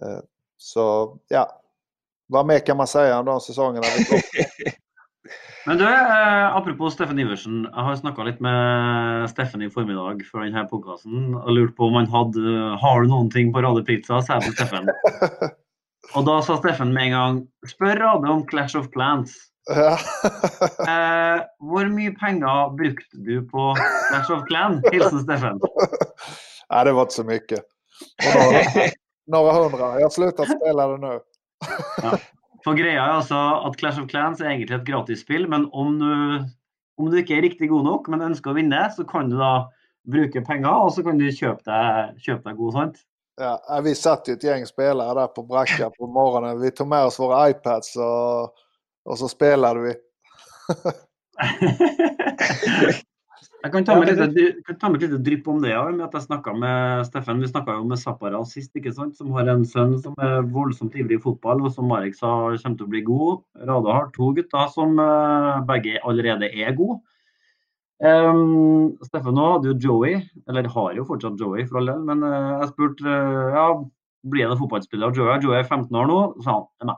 Eh, 0.01 0.19
så 0.57 1.17
ja, 1.27 1.61
vad 2.27 2.45
mer 2.45 2.59
kan 2.59 2.77
man 2.77 2.87
säga 2.87 3.19
om 3.19 3.25
de 3.25 3.39
säsongerna 3.41 3.87
vi? 3.97 4.21
Men 5.65 5.77
du, 5.77 5.85
eh, 5.85 6.55
apropos 6.55 6.93
Steffen 6.95 7.19
Iversen. 7.21 7.63
Jeg 7.67 7.85
har 7.85 7.97
snakka 7.99 8.25
litt 8.25 8.39
med 8.41 9.29
Steffen 9.29 9.61
i 9.61 9.69
formiddag 9.69 10.23
før 10.25 10.47
denne 10.47 10.63
podkasten 10.69 11.35
og 11.37 11.51
lurt 11.53 11.75
på 11.77 11.89
om 11.89 11.99
han 11.99 12.09
hadde 12.09 12.55
Har 12.81 13.03
du 13.03 13.11
noen 13.11 13.29
ting 13.33 13.51
på 13.53 13.61
Rade 13.61 13.83
Pizza, 13.85 14.21
sa 14.25 14.39
jeg 14.39 14.49
til 14.49 14.57
Steffen. 14.57 14.89
Og 16.17 16.25
da 16.27 16.39
sa 16.43 16.57
Steffen 16.57 16.95
med 16.95 17.11
en 17.11 17.15
gang 17.15 17.37
Spør 17.69 18.01
Rade 18.01 18.31
om 18.33 18.41
Clash 18.49 18.77
of 18.79 18.89
Clans. 18.95 19.37
Ja. 19.69 19.97
Eh, 20.91 21.39
hvor 21.61 21.87
mye 21.93 22.11
penger 22.17 22.71
brukte 22.75 23.19
du 23.25 23.43
på 23.47 23.71
Clash 23.77 24.31
of 24.33 24.41
Clan? 24.49 24.79
Hilsen 24.91 25.21
Steffen. 25.23 25.61
Nej, 26.71 26.85
det 26.85 26.91
var 26.91 27.01
inte 27.01 27.13
så 27.13 27.23
mycket. 27.23 27.59
Och 27.59 28.43
Några, 29.27 29.43
några 29.43 29.53
hundra. 29.53 29.99
Jag 29.99 30.05
har 30.05 30.09
slutat 30.09 30.49
spela 30.49 30.87
det 30.87 30.97
nu. 30.97 31.19
For 32.65 32.77
greia 32.77 33.01
er 33.01 33.15
altså 33.17 33.37
at 33.67 33.77
Clash 33.79 34.01
of 34.01 34.09
Clans 34.11 34.41
er 34.41 34.51
egentlig 34.51 34.75
et 34.77 34.87
gratisspill, 34.87 35.47
men 35.49 35.67
om 35.73 35.95
du, 35.99 36.11
om 37.01 37.09
du 37.09 37.17
ikke 37.17 37.39
er 37.39 37.45
riktig 37.47 37.71
god 37.71 37.87
nok, 37.87 38.09
men 38.13 38.25
ønsker 38.27 38.53
å 38.53 38.57
vinne, 38.57 38.81
så 38.95 39.05
kan 39.07 39.31
du 39.31 39.37
da 39.39 39.53
bruke 40.11 40.43
penger, 40.45 40.69
og 40.69 40.93
så 40.95 41.05
kan 41.05 41.21
du 41.21 41.27
kjøpe 41.29 41.65
deg, 41.65 42.21
kjøpe 42.25 42.49
deg 42.49 42.59
god, 42.61 42.77
sant? 42.77 43.01
Ja, 43.41 43.55
vi 43.81 43.95
satt 43.95 44.27
ju 44.27 44.33
ett 44.33 44.43
gäng 44.43 44.65
spelare 44.65 45.19
där 45.19 45.27
på 45.27 45.43
Bracka 45.43 45.89
på 45.89 46.07
morgonen. 46.07 46.61
Vi 46.61 46.71
tog 46.71 46.87
med 46.87 47.05
oss 47.05 47.19
våra 47.19 47.49
iPads 47.49 47.95
och, 47.95 48.43
och 49.05 49.17
så 49.17 49.27
spelade 49.27 49.79
vi. 49.79 49.93
Jeg 53.61 53.71
kan 53.75 53.85
ta 53.85 53.95
med 53.99 54.09
et 54.09 54.17
lite- 54.33 54.63
kan 54.65 54.77
ta 54.79 54.89
med 54.89 55.03
et 55.03 55.09
lite 55.09 55.21
drypp 55.23 55.47
om 55.47 55.61
det. 55.61 55.69
Ja, 55.69 55.83
med 55.91 56.05
at 56.07 56.13
jeg 56.13 56.23
snakket 56.23 56.57
med 56.57 57.05
Steffen. 57.05 57.41
Vi 57.41 57.47
snakka 57.47 57.77
jo 57.77 57.83
med 57.85 57.99
Zappara 57.99 58.43
sist, 58.45 58.73
ikke 58.73 58.93
sant? 58.93 59.15
som 59.15 59.29
har 59.31 59.47
en 59.47 59.63
sønn 59.63 60.01
som 60.01 60.15
er 60.17 60.41
voldsomt 60.41 60.95
ivrig 60.95 61.19
i 61.19 61.21
fotball, 61.21 61.61
og 61.65 61.71
som 61.71 61.87
Marek 61.87 62.15
sa 62.15 62.49
kommer 62.57 62.77
til 62.77 62.87
å 62.87 62.89
bli 62.89 63.01
god. 63.01 63.43
Rada 63.61 63.93
har 63.93 64.11
to 64.15 64.33
gutter 64.33 64.67
som 64.73 64.97
eh, 64.97 65.61
begge 65.69 65.99
allerede 66.03 66.49
er 66.49 66.73
gode. 66.73 67.01
Um, 68.01 68.97
Steffen 69.05 69.35
nå 69.37 69.45
hadde 69.53 69.69
jo 69.69 69.77
Joey, 69.77 70.23
eller 70.49 70.65
har 70.67 70.93
jo 70.97 71.05
fortsatt 71.05 71.37
Joey 71.37 71.67
for 71.67 71.77
all 71.77 71.85
del, 71.85 71.99
men 72.01 72.23
eh, 72.25 72.63
jeg 72.63 72.71
spurte 72.71 73.05
eh, 73.05 73.53
ja, 73.53 73.65
blir 74.25 74.49
det 74.49 74.57
fotballspiller 74.57 75.11
av 75.11 75.15
Joey. 75.15 75.37
Joey 75.43 75.59
er 75.59 75.69
15 75.69 75.93
år 76.01 76.09
nå, 76.09 76.21
sa 76.41 76.63
han 76.81 76.89
nei. 76.89 76.97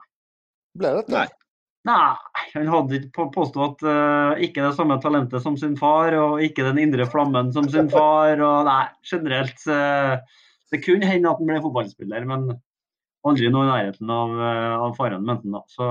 Blev 0.80 0.96
det 0.96 1.04
inte? 1.10 1.43
Nej. 1.86 2.16
Nei, 2.38 2.44
han 2.54 2.68
hadde 2.72 2.96
ikke 3.00 3.12
på- 3.18 3.32
påstått 3.36 3.82
uh, 3.84 4.36
ikke 4.40 4.64
det 4.64 4.76
samme 4.78 4.96
talentet 5.04 5.42
som 5.44 5.58
sin 5.60 5.76
far, 5.80 6.14
og 6.16 6.40
ikke 6.46 6.64
den 6.70 6.80
indre 6.80 7.06
flammen 7.12 7.52
som 7.52 7.68
sin 7.70 7.90
far. 7.92 8.40
og 8.40 8.66
nei, 8.70 8.86
generelt 9.04 9.66
eh, 9.68 10.14
Det 10.72 10.80
kunne 10.86 11.06
hende 11.06 11.30
at 11.30 11.42
han 11.42 11.50
ble 11.50 11.60
fotballspiller, 11.62 12.24
men 12.30 12.48
aldri 13.28 13.52
noe 13.52 13.68
i 13.68 13.72
nærheten 13.74 14.10
av, 14.10 14.32
eh, 14.40 14.78
av 14.88 14.96
faren, 14.98 15.26
mente 15.28 15.52
da. 15.52 15.62
Så 15.68 15.90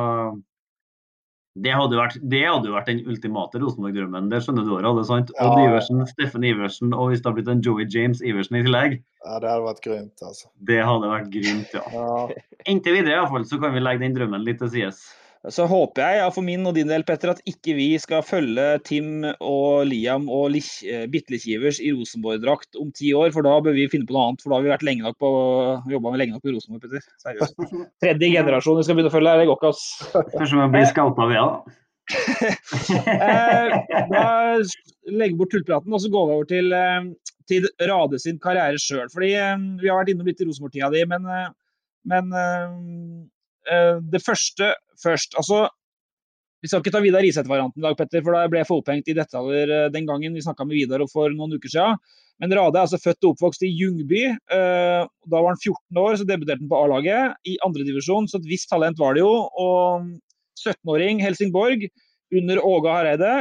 det 1.62 1.74
hadde, 1.76 1.92
jo 1.92 2.00
vært, 2.00 2.16
det 2.32 2.40
hadde 2.48 2.72
vært 2.72 2.86
den 2.88 3.02
ultimate 3.12 3.60
Rosenborg-drømmen. 3.60 4.30
Det 4.32 4.38
skjønner 4.46 4.64
du 4.64 4.72
òg, 4.80 5.02
sant? 5.04 5.30
Odd 5.36 5.58
Ja. 5.60 5.66
Iversen, 5.68 6.00
Steffen 6.08 6.44
Iversen, 6.48 6.94
og 6.96 7.10
hvis 7.12 7.20
det 7.20 7.28
hadde 7.28 7.36
blitt 7.42 7.50
en 7.52 7.60
Joey 7.60 7.84
James 7.92 8.22
Iversen 8.24 8.56
i 8.56 8.62
tillegg, 8.64 9.02
Ja, 9.26 9.38
det 9.38 9.50
hade 9.52 9.62
varit 9.68 9.82
grymt 9.84 10.22
alltså. 10.24 10.48
det 10.64 10.80
hadde 10.82 11.10
vært 11.12 11.28
grymt, 11.30 11.74
ja. 11.76 11.82
Ja. 11.92 12.28
Inntil 12.66 12.96
videre 12.96 13.12
i 13.12 13.20
hvert 13.20 13.28
fall, 13.36 13.44
så 13.44 13.60
kan 13.60 13.74
vi 13.76 13.80
legge 13.84 14.00
den 14.00 14.16
drømmen 14.16 14.42
litt 14.42 14.58
til 14.64 14.70
sides. 14.72 15.02
Så 15.50 15.64
håper 15.66 16.04
jeg, 16.04 16.18
ja, 16.20 16.26
for 16.30 16.46
min 16.46 16.62
og 16.70 16.76
din 16.76 16.86
del, 16.86 17.02
Petter, 17.02 17.32
at 17.32 17.40
ikke 17.50 17.72
vi 17.74 17.88
skal 17.98 18.20
følge 18.22 18.78
Tim 18.86 19.24
og 19.42 19.88
Liam 19.90 20.28
og 20.30 20.52
Lich- 20.54 20.84
eh, 20.86 21.08
Bitle 21.10 21.40
Kivers 21.42 21.80
i 21.82 21.90
Rosenborg-drakt 21.90 22.78
om 22.78 22.92
ti 22.94 23.10
år, 23.18 23.32
for 23.34 23.42
da 23.42 23.56
bør 23.64 23.74
vi 23.74 23.88
finne 23.90 24.06
på 24.06 24.14
noe 24.14 24.28
annet. 24.28 24.44
For 24.44 24.52
da 24.52 24.60
har 24.60 24.62
vi 24.62 24.70
vært 24.70 24.86
lenge 24.86 25.02
nok 25.02 25.18
på, 25.18 25.30
jobba 25.90 26.12
med 26.12 26.22
lenge 26.22 26.36
nok 26.36 26.44
på 26.46 26.54
Rosenborg, 26.54 26.84
Petter. 26.84 27.02
Seriøst. 27.24 27.58
Tredje 28.04 28.30
generasjon 28.36 28.78
vi 28.78 28.86
skal 28.86 29.00
begynne 29.00 29.10
å 29.10 29.16
følge, 29.16 29.34
her, 29.34 29.42
det 29.42 29.48
går 29.50 29.58
ikke, 29.58 29.72
ass. 29.74 29.82
Kanskje 30.36 30.60
vi 30.60 30.68
blir 30.76 30.88
scouta 30.92 31.28
via, 31.32 31.42
da. 31.50 31.58
Da 34.14 34.24
legger 35.10 35.34
vi 35.34 35.40
bort 35.42 35.54
tullpraten, 35.56 35.90
og 35.90 36.06
så 36.06 36.12
går 36.14 36.30
vi 36.30 36.38
over 36.38 36.50
til, 36.54 36.70
eh, 36.78 37.10
til 37.50 37.66
Rade 37.90 38.22
sin 38.22 38.38
karriere 38.38 38.78
sjøl. 38.78 39.10
Fordi 39.10 39.34
eh, 39.34 39.68
vi 39.82 39.90
har 39.90 39.98
vært 40.04 40.14
innom 40.14 40.30
litt 40.30 40.38
i 40.38 40.46
Rosenborg-tida 40.46 40.94
di, 40.94 41.02
men, 41.10 41.26
men 42.14 42.34
Eh, 43.70 44.00
det 44.12 44.22
første 44.24 44.72
først. 45.02 45.36
Altså, 45.38 45.68
vi 46.62 46.70
skal 46.70 46.82
ikke 46.82 46.92
ta 46.94 47.02
Vidar 47.02 47.24
Riseth-varianten 47.24 47.82
i 47.82 47.86
dag, 47.86 47.96
Petter, 47.98 48.22
for 48.22 48.36
da 48.36 48.46
ble 48.50 48.60
jeg 48.62 48.68
for 48.68 48.82
opphengt 48.82 49.08
i 49.10 49.16
detaljer 49.18 49.70
eh, 49.70 49.88
den 49.94 50.06
gangen 50.08 50.34
vi 50.34 50.44
snakka 50.44 50.66
med 50.66 50.78
Vidar 50.78 51.02
for 51.10 51.32
noen 51.34 51.56
uker 51.56 51.72
siden. 51.72 51.98
Men 52.42 52.54
Rade 52.58 52.78
er 52.78 52.86
altså 52.86 52.98
født 52.98 53.22
og 53.26 53.34
oppvokst 53.36 53.62
i 53.66 53.70
Ljungby. 53.70 54.22
Eh, 54.30 55.02
da 55.06 55.40
var 55.42 55.52
han 55.52 55.60
14 55.60 56.02
år, 56.02 56.18
så 56.18 56.26
debuterte 56.26 56.62
han 56.62 56.70
på 56.70 56.80
A-laget 56.80 57.50
i 57.50 57.58
andredivisjon, 57.66 58.30
så 58.30 58.40
et 58.40 58.48
visst 58.50 58.70
talent 58.72 58.98
var 58.98 59.14
det 59.14 59.22
jo. 59.22 59.34
Og 59.62 60.08
17-åring 60.58 61.20
mm, 61.20 61.26
Helsingborg 61.26 61.86
under 62.32 62.62
Åge 62.66 62.96
Hareide. 62.96 63.34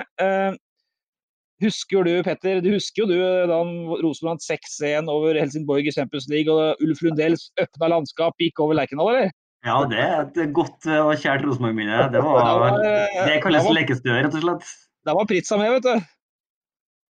Husker 1.62 2.08
du, 2.08 2.16
Petter, 2.26 2.58
du 2.62 2.72
husker 2.74 3.04
jo 3.04 3.12
du 3.12 3.20
da 3.22 3.60
Rosenborg 3.62 4.32
vant 4.32 4.44
6-1 4.44 5.10
over 5.14 5.38
Helsingborg 5.38 5.86
i 5.86 5.94
Champions 5.94 6.26
League, 6.32 6.50
og 6.50 6.82
Ulf 6.82 7.04
Lundells 7.06 7.52
åpna 7.62 7.92
landskap 7.94 8.42
gikk 8.42 8.64
over 8.64 8.80
Lerkendal, 8.80 9.12
eller? 9.14 9.36
Ja, 9.66 9.76
det 9.90 10.00
er 10.02 10.22
et 10.26 10.54
godt 10.56 10.86
eh, 10.90 11.02
og 11.06 11.14
kjært 11.22 11.44
Rosenborg-minne. 11.46 11.98
Det, 12.10 12.12
Det 12.18 12.24
var- 12.26 12.80
det 13.28 13.42
kalles 13.44 13.68
det 13.68 13.76
lekestue, 13.78 14.16
rett 14.24 14.34
og 14.40 14.42
slett. 14.46 14.72
Da 15.06 15.14
var 15.18 15.26
Pritza 15.30 15.58
med, 15.58 15.72
vet 15.76 15.86
du. 15.86 16.08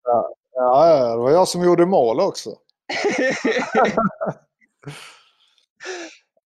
Ja, 0.05 0.19
ja, 0.55 1.09
det 1.15 1.21
var 1.23 1.31
jag 1.31 1.47
som 1.47 1.63
gjorde 1.63 1.85
mål 1.85 2.19
också. 2.19 2.49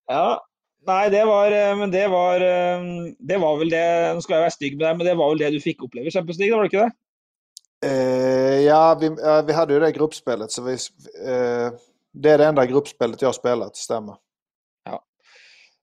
Ja. 0.09 0.45
Nei, 0.87 1.09
det 1.11 1.25
var 1.27 1.51
eh, 1.53 1.77
Men 1.77 1.91
det 1.91 2.05
var 2.09 2.41
eh, 2.41 2.83
Det 3.19 3.39
var 3.43 3.57
vel 3.59 3.71
det 3.73 3.81
Nå 4.15 4.21
skal 4.23 4.37
jeg 4.37 4.45
være 4.45 4.55
stygg 4.55 4.77
med 4.77 4.85
deg, 4.87 4.99
men 5.01 5.09
det 5.09 5.15
var 5.19 5.33
vel 5.33 5.41
det 5.43 5.49
du 5.57 5.59
fikk 5.65 5.83
oppleve 5.83 6.07
i 6.07 6.15
Champions 6.15 6.39
League, 6.39 6.55
var 6.55 6.63
det 6.63 6.71
ikke 6.71 6.85
det? 6.85 6.93
Eh, 7.91 8.61
ja, 8.69 8.95
vi, 9.01 9.09
vi 9.49 9.53
hade 9.57 9.75
ju 9.75 9.81
det 9.83 9.91
gruppspelet. 9.99 10.51
Så 10.53 10.63
vi, 10.63 10.73
eh, 11.27 11.75
det 12.15 12.31
är 12.31 12.39
det 12.39 12.47
enda 12.47 12.67
gruppspelet 12.67 13.23
jag 13.23 13.29
har 13.29 13.33
spelat, 13.37 13.77
stämmer. 13.77 14.15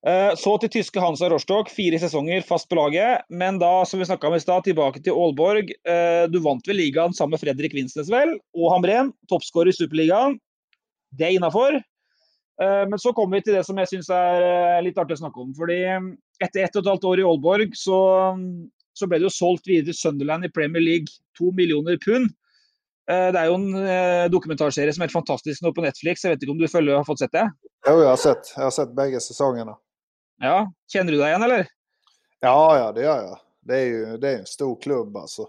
Eh, 0.03 0.33
så 0.35 0.57
til 0.59 0.71
tyske 0.71 0.99
Hansa 0.99 1.29
Rostock, 1.31 1.69
fire 1.71 1.99
sesonger 2.01 2.43
fast 2.43 2.67
på 2.69 2.75
laget. 2.75 3.23
Men 3.31 3.59
da, 3.61 3.71
som 3.87 4.01
vi 4.01 4.07
snakka 4.09 4.27
om 4.27 4.35
i 4.35 4.41
stad, 4.43 4.65
tilbake 4.67 4.99
til 5.03 5.15
Aalborg. 5.15 5.71
Eh, 5.87 6.25
du 6.31 6.41
vant 6.43 6.67
vel 6.67 6.79
ligaen 6.81 7.15
sammen 7.15 7.37
med 7.37 7.43
Fredrik 7.43 7.75
Vinsnes, 7.77 8.11
vel? 8.11 8.35
Og 8.57 8.73
Hamren, 8.73 9.13
toppskårer 9.31 9.71
i 9.71 9.77
Superligaen. 9.77 10.37
Det 11.15 11.29
er 11.29 11.37
innafor. 11.37 11.79
Eh, 11.79 12.83
men 12.89 12.99
så 12.99 13.15
kommer 13.15 13.39
vi 13.39 13.47
til 13.47 13.55
det 13.57 13.63
som 13.67 13.79
jeg 13.79 13.93
syns 13.93 14.11
er 14.13 14.83
litt 14.83 14.99
artig 14.99 15.15
å 15.15 15.23
snakke 15.23 15.39
om. 15.39 15.55
fordi 15.55 15.79
mm, 15.87 16.13
etter 16.43 16.65
ett 16.65 16.75
og 16.75 16.83
et 16.83 16.91
halvt 16.91 17.11
år 17.11 17.21
i 17.21 17.27
Aalborg, 17.29 17.77
så, 17.79 17.99
mm, 18.35 18.67
så 18.99 19.07
ble 19.07 19.21
det 19.21 19.29
jo 19.29 19.37
solgt 19.37 19.71
videre 19.71 19.93
til 19.93 20.01
Sunderland 20.01 20.43
i 20.43 20.51
Premier 20.51 20.83
League. 20.83 21.07
To 21.39 21.53
millioner 21.55 21.97
pund. 21.97 22.33
Det 23.03 23.35
er 23.35 23.49
jo 23.49 23.55
en 23.57 24.29
dokumentarserie 24.31 24.93
som 24.95 25.01
er 25.01 25.09
helt 25.09 25.15
fantastisk 25.17 25.59
nå 25.59 25.73
på 25.75 25.83
Netflix. 25.83 26.21
Jeg 26.23 26.31
vet 26.31 26.45
ikke 26.45 26.53
om 26.53 26.61
du 26.61 26.69
følger, 26.71 26.95
har 26.95 27.03
fått 27.03 27.19
sett 27.19 27.33
det? 27.35 27.49
Jo, 27.83 27.97
jeg 27.99 28.07
har 28.07 28.21
sett, 28.21 28.53
jag 28.55 28.63
har 28.63 28.71
sett 28.71 28.93
bägge 28.95 29.19
säsongerna. 29.19 29.75
Ja, 30.37 30.71
Kjenner 30.93 31.11
du 31.11 31.17
deg 31.17 31.27
igjen, 31.27 31.43
eller? 31.43 31.67
Ja, 32.39 32.77
ja, 32.77 32.91
det 32.91 33.01
gör 33.01 33.23
jag. 33.23 33.39
Det 33.61 33.77
är 33.77 33.85
ju 33.85 34.17
det 34.17 34.29
är 34.29 34.37
en 34.37 34.45
stor 34.45 34.81
klubb 34.81 35.17
alltså. 35.17 35.47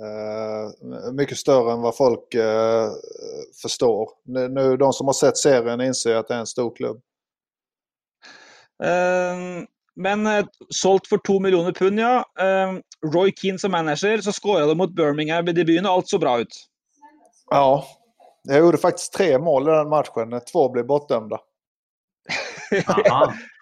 Uh, 0.00 1.12
mycket 1.12 1.38
större 1.38 1.72
än 1.72 1.80
vad 1.80 1.96
folk 1.96 2.34
uh, 2.34 2.90
förstår. 3.62 4.10
Nu, 4.24 4.48
nu, 4.48 4.76
de 4.76 4.92
som 4.92 5.06
har 5.06 5.14
sett 5.14 5.36
serien 5.36 5.80
inser 5.80 6.14
att 6.14 6.28
det 6.28 6.34
är 6.34 6.38
en 6.38 6.46
stor 6.46 6.76
klubb. 6.76 6.96
Uh, 8.84 9.64
men 9.96 10.26
uh, 10.26 10.46
sålt 10.68 11.06
för 11.06 11.18
2 11.18 11.40
miljoner 11.40 11.72
pund, 11.72 12.00
ja. 12.00 12.24
Roy 13.12 13.32
Keane 13.36 13.58
som 13.58 13.70
manager, 13.70 14.18
så 14.18 14.32
skårade 14.32 14.66
de 14.66 14.78
mot 14.78 14.94
Birmingham 14.94 15.48
i 15.48 15.52
debuten 15.52 15.86
och 15.86 15.92
allt 15.92 16.08
såg 16.08 16.20
bra 16.20 16.40
ut. 16.40 16.66
Ja, 17.50 17.84
jag 18.42 18.58
gjorde 18.58 18.78
faktiskt 18.78 19.12
tre 19.12 19.38
mål 19.38 19.68
i 19.68 19.72
den 19.72 19.88
matchen. 19.88 20.40
Två 20.52 20.68
blev 20.68 20.86
bortdömda. 20.86 21.40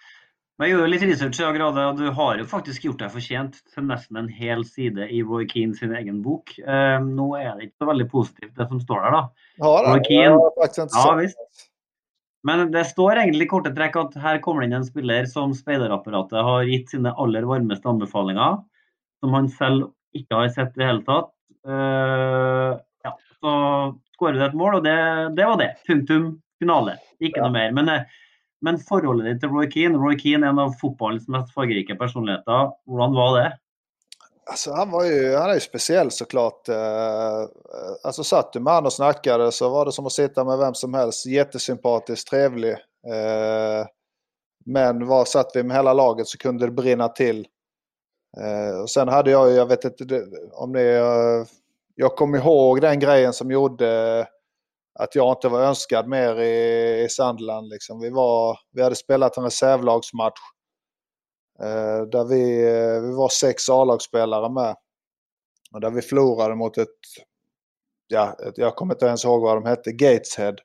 Men 0.55 0.69
jeg 0.69 0.77
gjorde 0.77 0.91
litt 0.93 1.03
research, 1.03 1.39
Grade, 1.57 1.85
og 1.89 1.97
du 1.99 2.05
har 2.15 2.37
jo 2.39 2.45
faktisk 2.47 2.85
gjort 2.87 3.01
deg 3.03 3.11
fortjent 3.11 3.57
til 3.73 3.87
nesten 3.89 4.21
en 4.21 4.29
hel 4.31 4.61
side 4.63 5.09
i 5.11 5.19
Roy 5.27 5.43
Keane 5.51 5.75
sin 5.75 5.91
egen 5.97 6.21
bok. 6.23 6.53
Eh, 6.63 6.95
nå 7.03 7.25
er 7.35 7.57
det 7.57 7.67
ikke 7.67 7.83
så 7.83 7.89
veldig 7.89 8.05
positivt, 8.13 8.53
det 8.55 8.67
som 8.69 8.79
står 8.79 9.03
der, 9.03 9.17
da. 9.17 9.49
Ja, 9.59 9.73
Roy 9.89 10.03
Keane, 10.07 10.37
ja, 10.63 11.09
visst. 11.19 11.65
Men 12.45 12.69
det 12.71 12.85
står 12.87 13.19
egentlig 13.19 13.47
i 13.47 13.51
korte 13.51 13.73
trekk 13.75 13.99
at 13.99 14.15
her 14.21 14.39
kommer 14.43 14.63
det 14.63 14.69
inn 14.69 14.77
en 14.79 14.87
spiller 14.87 15.27
som 15.27 15.51
speiderapparatet 15.57 16.47
har 16.47 16.67
gitt 16.69 16.93
sine 16.93 17.11
aller 17.19 17.47
varmeste 17.49 17.89
anbefalinger, 17.89 18.59
som 19.19 19.35
han 19.35 19.49
selv 19.51 19.89
ikke 20.15 20.39
har 20.39 20.51
sett 20.53 20.75
i 20.77 20.83
det 20.83 20.89
hele 20.91 21.03
tatt. 21.07 21.31
Uh, 21.65 22.77
ja, 23.03 23.15
så 23.41 23.55
skårer 24.13 24.37
du 24.37 24.45
et 24.45 24.59
mål, 24.59 24.77
og 24.77 24.85
det, 24.85 24.99
det 25.35 25.49
var 25.49 25.57
det. 25.59 25.71
Punktum 25.89 26.35
finale. 26.61 26.99
Ikke 27.17 27.41
ja. 27.41 27.49
mer. 27.51 27.73
Men 27.75 27.89
uh, 27.89 28.21
men 28.61 28.79
forholdet 28.79 29.27
ditt 29.27 29.43
til 29.43 29.51
Roy 29.53 29.67
Keane, 29.71 29.99
Roy 29.99 30.17
Keane 30.19 30.47
er 30.47 30.53
en 30.53 30.63
av 30.63 30.75
fotballens 30.79 31.27
mest 31.31 31.53
fargerike 31.55 31.97
personligheter. 31.99 32.71
Hvordan 32.87 33.15
var 33.17 33.37
det? 33.39 33.47
Alltså, 34.49 34.71
han, 34.71 34.91
var 34.91 35.05
ju, 35.05 35.35
han 35.35 35.49
är 35.49 35.53
ju 35.53 35.59
speciell 35.59 36.11
såklart. 36.11 36.69
Eh, 36.69 37.45
alltså, 38.03 38.23
satt 38.23 38.53
du 38.53 38.59
med 38.59 38.73
honom 38.73 38.85
och 38.85 38.93
snackade 38.93 39.51
så 39.51 39.69
var 39.69 39.85
det 39.85 39.91
som 39.91 40.05
att 40.05 40.11
sitta 40.11 40.43
med 40.43 40.57
vem 40.57 40.73
som 40.73 40.93
helst. 40.93 41.25
Jättesympatisk, 41.25 42.29
trevlig. 42.29 42.71
Eh, 43.07 43.85
men 44.65 45.07
var 45.07 45.25
satt 45.25 45.51
vi 45.53 45.63
med 45.63 45.77
hela 45.77 45.93
laget 45.93 46.27
så 46.27 46.37
kunde 46.37 46.65
det 46.65 46.71
brinna 46.71 47.07
till. 47.07 47.47
Eh, 48.37 48.81
och 48.81 48.89
sen 48.89 49.07
hade 49.07 49.31
jag, 49.31 49.51
jag 49.51 49.65
vet 49.65 49.85
inte 49.85 50.25
om 50.53 50.73
det... 50.73 51.45
Jag 51.97 52.15
kom 52.15 52.35
ihåg 52.35 52.81
den 52.81 52.99
grejen 52.99 53.33
som 53.33 53.51
gjorde 53.51 54.27
att 54.99 55.15
jag 55.15 55.31
inte 55.31 55.47
var 55.47 55.61
önskad 55.61 56.07
mer 56.07 56.39
i, 56.39 57.03
i 57.03 57.09
Sandland. 57.09 57.69
Liksom. 57.69 57.99
Vi, 57.99 58.09
var, 58.09 58.59
vi 58.71 58.81
hade 58.81 58.95
spelat 58.95 59.37
en 59.37 59.43
reservlagsmatch 59.43 60.39
eh, 61.59 62.01
där 62.01 62.25
vi, 62.25 62.63
eh, 62.63 63.01
vi 63.01 63.15
var 63.15 63.29
sex 63.29 63.69
A-lagsspelare 63.69 64.49
med. 64.49 64.75
Och 65.71 65.81
där 65.81 65.91
vi 65.91 66.01
förlorade 66.01 66.55
mot 66.55 66.77
ett, 66.77 66.89
ja, 68.07 68.33
ett, 68.47 68.57
jag 68.57 68.75
kommer 68.75 68.93
inte 68.93 69.05
ens 69.05 69.25
ihåg 69.25 69.41
vad 69.41 69.57
de 69.57 69.65
hette, 69.65 69.91
Gateshead 69.91 70.55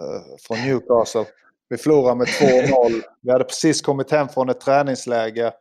eh, 0.00 0.36
från 0.40 0.58
Newcastle. 0.58 1.26
Vi 1.68 1.76
förlorade 1.76 2.14
med 2.14 2.26
2-0. 2.26 3.02
Vi 3.20 3.32
hade 3.32 3.44
precis 3.44 3.82
kommit 3.82 4.10
hem 4.10 4.28
från 4.28 4.48
ett 4.48 4.60
träningsläge. 4.60 5.52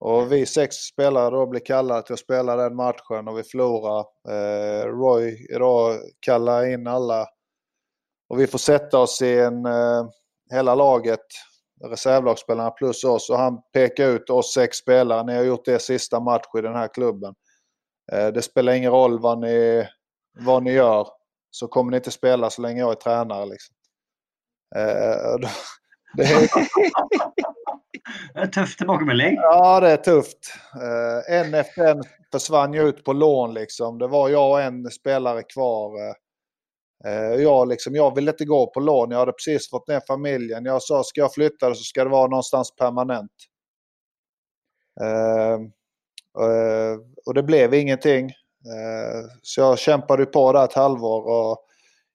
Och 0.00 0.32
vi 0.32 0.46
sex 0.46 0.76
spelare 0.76 1.30
då 1.30 1.46
blir 1.46 1.60
kallade 1.60 2.02
till 2.02 2.12
att 2.12 2.20
spela 2.20 2.56
den 2.56 2.76
matchen 2.76 3.28
och 3.28 3.38
vi 3.38 3.42
förlorar. 3.42 4.06
Eh, 4.28 4.84
Roy 4.86 5.46
idag 5.54 5.98
kallar 6.20 6.66
in 6.72 6.86
alla. 6.86 7.26
Och 8.28 8.40
vi 8.40 8.46
får 8.46 8.58
sätta 8.58 8.98
oss 8.98 9.22
i 9.22 9.38
en, 9.38 9.66
eh, 9.66 10.08
hela 10.50 10.74
laget, 10.74 11.26
reservlagsspelarna 11.84 12.70
plus 12.70 13.04
oss. 13.04 13.30
Och 13.30 13.38
han 13.38 13.62
pekar 13.72 14.08
ut 14.08 14.30
oss 14.30 14.54
sex 14.54 14.76
spelare. 14.76 15.24
Ni 15.24 15.36
har 15.36 15.42
gjort 15.42 15.68
er 15.68 15.78
sista 15.78 16.20
match 16.20 16.46
i 16.58 16.60
den 16.60 16.74
här 16.74 16.88
klubben. 16.94 17.34
Eh, 18.12 18.28
det 18.28 18.42
spelar 18.42 18.72
ingen 18.72 18.92
roll 18.92 19.20
vad 19.20 19.38
ni, 19.38 19.88
vad 20.38 20.62
ni 20.62 20.72
gör. 20.72 21.08
Så 21.50 21.68
kommer 21.68 21.90
ni 21.90 21.96
inte 21.96 22.10
spela 22.10 22.50
så 22.50 22.62
länge 22.62 22.80
jag 22.80 22.90
är 22.90 22.94
tränare. 22.94 23.46
Liksom. 23.46 23.76
Eh, 24.76 25.36
då, 25.40 25.48
det 26.16 26.22
är... 26.22 26.48
det 28.34 28.40
är 28.40 28.46
tuff 28.46 28.76
tilbakemelding. 28.76 29.34
Ja, 29.34 29.80
det 29.80 29.90
är 29.90 29.96
tufft. 29.96 30.54
Uh, 30.76 31.36
en 31.36 31.54
efter 31.54 31.86
en 31.86 32.02
försvann 32.32 32.72
ju 32.72 32.82
ut 32.82 33.04
på 33.04 33.12
lån 33.12 33.54
liksom. 33.54 33.98
Det 33.98 34.08
var 34.08 34.28
jag 34.28 34.50
och 34.50 34.60
en 34.60 34.90
spelare 34.90 35.42
kvar. 35.42 35.90
Uh, 37.06 37.42
jag, 37.42 37.68
liksom, 37.68 37.94
jag 37.94 38.14
ville 38.14 38.30
inte 38.30 38.44
gå 38.44 38.66
på 38.66 38.80
lån. 38.80 39.10
Jag 39.10 39.18
hade 39.18 39.32
precis 39.32 39.70
fått 39.70 39.88
ner 39.88 40.02
familjen. 40.06 40.64
Jag 40.64 40.82
sa, 40.82 41.02
ska 41.02 41.20
jag 41.20 41.34
flytta 41.34 41.74
så 41.74 41.82
ska 41.82 42.04
det 42.04 42.10
vara 42.10 42.28
någonstans 42.28 42.76
permanent. 42.76 43.32
Uh, 45.02 45.68
och 47.26 47.34
det 47.34 47.42
blev 47.42 47.74
ingenting. 47.74 48.30
så 49.42 49.60
jag 49.60 49.78
kämpade 49.78 50.26
på 50.26 50.52
där 50.52 50.64
ett 50.64 50.72
halvår. 50.72 51.28
Och 51.28 51.66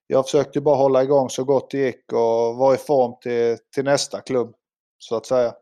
jag 0.06 0.24
försökte 0.24 0.60
bara 0.60 0.76
hålla 0.76 1.02
igång 1.02 1.30
så 1.30 1.44
gott 1.44 1.70
det 1.70 1.78
gick 1.78 2.12
och 2.12 2.56
vara 2.56 2.74
i 2.74 2.78
form 2.78 3.14
till, 3.22 3.58
till 3.74 3.84
nästa 3.84 4.20
klubb, 4.20 4.54
så 4.98 5.16
att 5.16 5.26
säga. 5.26 5.54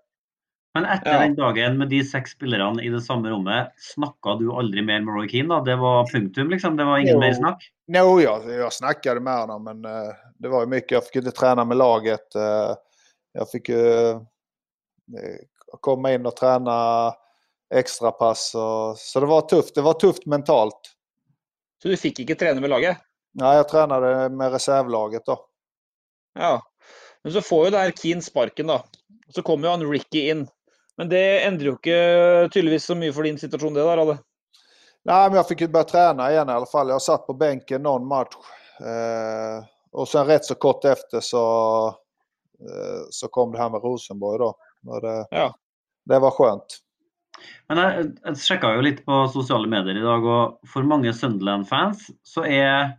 Men 0.74 0.84
efter 0.84 1.12
ja. 1.12 1.20
den 1.20 1.34
dagen 1.34 1.78
med 1.78 1.88
de 1.88 2.04
sex 2.04 2.30
spelarna 2.30 2.82
i 2.82 2.88
det 2.88 3.00
samma 3.00 3.28
rummet, 3.28 3.72
snackade 3.76 4.44
du 4.44 4.52
aldrig 4.52 4.84
mer 4.84 5.00
med 5.00 5.14
Roy 5.14 5.28
Keane 5.28 5.54
då? 5.54 5.64
Det 5.64 5.76
var 5.76 6.06
punktum 6.12 6.50
liksom? 6.50 6.76
Det 6.76 6.84
var 6.84 6.98
ingen 6.98 7.18
mer 7.18 7.32
snack? 7.32 7.70
Jo, 7.86 8.20
jag, 8.20 8.50
jag 8.50 8.72
snackade 8.72 9.20
med 9.20 9.38
honom 9.38 9.64
men 9.64 9.84
uh, 9.84 10.12
det 10.38 10.48
var 10.48 10.60
ju 10.60 10.66
mycket. 10.66 10.90
Jag 10.90 11.04
fick 11.04 11.16
inte 11.16 11.30
träna 11.30 11.64
med 11.64 11.76
laget. 11.76 12.36
Uh, 12.36 12.74
jag 13.32 13.50
fick 13.50 13.68
uh, 13.68 14.20
komma 15.80 16.12
in 16.12 16.26
och 16.26 16.36
träna 16.36 17.12
extra 17.74 18.10
pass. 18.10 18.54
Och, 18.54 18.98
så 18.98 19.20
det 19.20 19.26
var 19.26 19.40
tufft. 19.40 19.74
Det 19.74 19.82
var 19.82 19.94
tufft 19.94 20.26
mentalt. 20.26 20.80
Så 21.82 21.88
du 21.88 21.96
fick 21.96 22.18
inte 22.18 22.34
träna 22.34 22.60
med 22.60 22.70
laget? 22.70 22.96
Nej, 23.32 23.56
jag 23.56 23.68
tränade 23.68 24.28
med 24.28 24.52
reservlaget 24.52 25.26
då. 25.26 25.46
Ja, 26.38 26.62
men 27.22 27.32
så 27.32 27.40
får 27.40 27.64
ju 27.64 27.70
där 27.70 27.90
Keen 27.90 28.22
sparken 28.22 28.66
då. 28.66 28.84
Så 29.28 29.42
kommer 29.42 29.68
ju 29.68 29.70
han 29.70 29.90
Ricky 29.90 30.28
in. 30.30 30.48
Men 30.96 31.08
det 31.08 31.44
ändrar 31.44 31.64
ju 31.64 31.70
inte 31.70 32.48
tydligen 32.52 32.80
så 32.80 32.94
mycket 32.94 33.14
för 33.14 33.22
din 33.22 33.38
situation 33.38 33.74
det 33.74 33.82
där, 33.82 33.98
eller? 33.98 34.18
Nej, 35.04 35.28
men 35.28 35.36
jag 35.36 35.48
fick 35.48 35.60
ju 35.60 35.68
börja 35.68 35.84
träna 35.84 36.30
igen 36.30 36.48
i 36.48 36.52
alla 36.52 36.66
fall. 36.66 36.88
Jag 36.88 37.02
satt 37.02 37.26
på 37.26 37.34
bänken 37.34 37.82
någon 37.82 38.06
match. 38.06 38.34
Eh, 38.80 39.64
och 39.92 40.08
sen 40.08 40.26
rätt 40.26 40.44
så 40.44 40.54
kort 40.54 40.84
efter 40.84 41.20
så, 41.20 41.86
eh, 42.60 43.00
så 43.10 43.28
kom 43.28 43.52
det 43.52 43.58
här 43.58 43.70
med 43.70 43.82
Rosenborg 43.82 44.38
då. 44.38 44.56
Det, 45.00 45.26
ja. 45.30 45.54
det 46.04 46.18
var 46.18 46.30
skönt. 46.30 46.80
Men 47.68 47.78
jag, 47.78 48.12
jag 48.22 48.38
sjekka 48.38 48.74
ju 48.74 48.82
lite 48.82 49.02
på 49.02 49.28
sociala 49.28 49.68
medier 49.68 49.96
idag 49.96 50.24
och 50.24 50.60
för 50.68 50.82
många 50.82 51.12
Sunderland-fans 51.12 52.06
så 52.22 52.44
är 52.44 52.98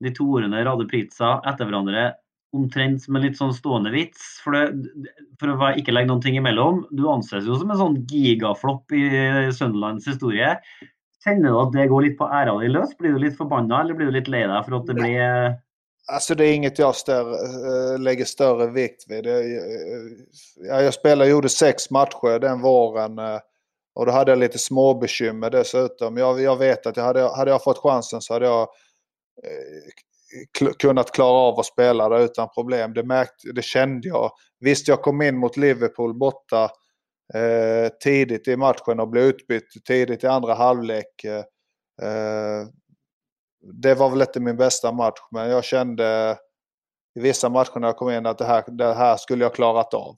de 0.00 0.14
to 0.14 0.24
ordene 0.24 0.64
Rade 0.64 0.84
Pizza 0.84 1.42
etter 1.46 1.64
hverandre 1.64 2.14
omtrent 2.52 3.02
som 3.02 3.16
en 3.16 3.24
litt 3.24 3.38
sånn 3.38 3.54
stående 3.56 3.92
vits. 3.94 4.20
For, 4.44 4.54
det, 4.54 5.08
for 5.40 5.54
å 5.54 5.72
ikke 5.78 5.94
legge 5.94 6.10
noen 6.10 6.22
ting 6.24 6.36
imellom, 6.38 6.84
du 6.90 7.06
anses 7.10 7.46
jo 7.48 7.56
som 7.58 7.72
en 7.72 7.80
sånn 7.80 8.00
gigaflopp 8.10 8.92
i 8.96 9.04
Sunderlands 9.56 10.08
historie. 10.08 10.54
Känner 11.24 11.48
du 11.48 11.58
att 11.58 11.72
det 11.72 11.86
går 11.86 12.02
lite 12.02 12.18
på 12.18 12.28
ära 12.28 12.58
dig 12.58 12.68
lös? 12.68 12.96
Blir 12.98 13.12
du 13.12 13.18
lite 13.18 13.36
förbannad 13.36 13.80
eller 13.80 13.94
blir 13.94 14.06
du 14.06 14.12
lite 14.12 14.30
lei 14.30 14.46
för 14.64 14.76
att 14.76 14.86
det 14.86 14.94
blir... 14.94 15.54
Alltså 16.12 16.34
det 16.34 16.46
är 16.46 16.54
inget 16.54 16.78
jag 16.78 16.94
större, 16.96 17.34
eh, 17.34 18.00
lägger 18.00 18.24
större 18.24 18.66
vikt 18.70 19.04
vid. 19.08 19.26
Jag, 19.26 20.84
jag 20.84 20.94
spelade, 20.94 21.30
gjorde 21.30 21.48
sex 21.48 21.90
matcher 21.90 22.38
den 22.38 22.60
våren 22.60 23.18
eh, 23.18 23.38
och 23.94 24.06
då 24.06 24.12
hade 24.12 24.30
jag 24.30 24.38
lite 24.38 24.58
småbekymmer 24.58 25.50
dessutom. 25.50 26.16
Jag, 26.16 26.40
jag 26.40 26.56
vet 26.56 26.86
att 26.86 26.96
jag 26.96 27.04
hade, 27.04 27.36
hade 27.36 27.50
jag 27.50 27.64
fått 27.64 27.78
chansen 27.78 28.20
så 28.20 28.32
hade 28.34 28.46
jag 28.46 28.68
Eh, 29.44 29.90
kunnat 30.78 31.12
klara 31.12 31.38
av 31.38 31.60
att 31.60 31.66
spela 31.66 32.08
där 32.08 32.24
utan 32.24 32.48
problem. 32.54 32.94
Det, 32.94 33.02
märkte, 33.02 33.52
det 33.54 33.62
kände 33.62 34.08
jag. 34.08 34.30
Visst, 34.60 34.88
jag 34.88 35.02
kom 35.02 35.22
in 35.22 35.36
mot 35.36 35.56
Liverpool 35.56 36.14
borta 36.18 36.70
eh, 37.34 37.88
tidigt 38.02 38.48
i 38.48 38.56
matchen 38.56 39.00
och 39.00 39.08
blev 39.08 39.24
utbytt 39.24 39.84
tidigt 39.86 40.24
i 40.24 40.26
andra 40.26 40.54
halvlek. 40.54 41.24
Eh, 41.24 41.44
eh, 42.08 42.66
det 43.82 43.94
var 43.94 44.10
väl 44.10 44.20
inte 44.20 44.40
min 44.40 44.56
bästa 44.56 44.92
match, 44.92 45.20
men 45.30 45.50
jag 45.50 45.64
kände 45.64 46.38
i 47.18 47.20
vissa 47.20 47.48
matcher 47.48 47.80
när 47.80 47.88
jag 47.88 47.96
kom 47.96 48.10
in 48.10 48.26
att 48.26 48.38
det 48.38 48.44
här, 48.44 48.64
det 48.66 48.94
här 48.94 49.16
skulle 49.16 49.44
jag 49.44 49.54
klarat 49.54 49.94
av. 49.94 50.16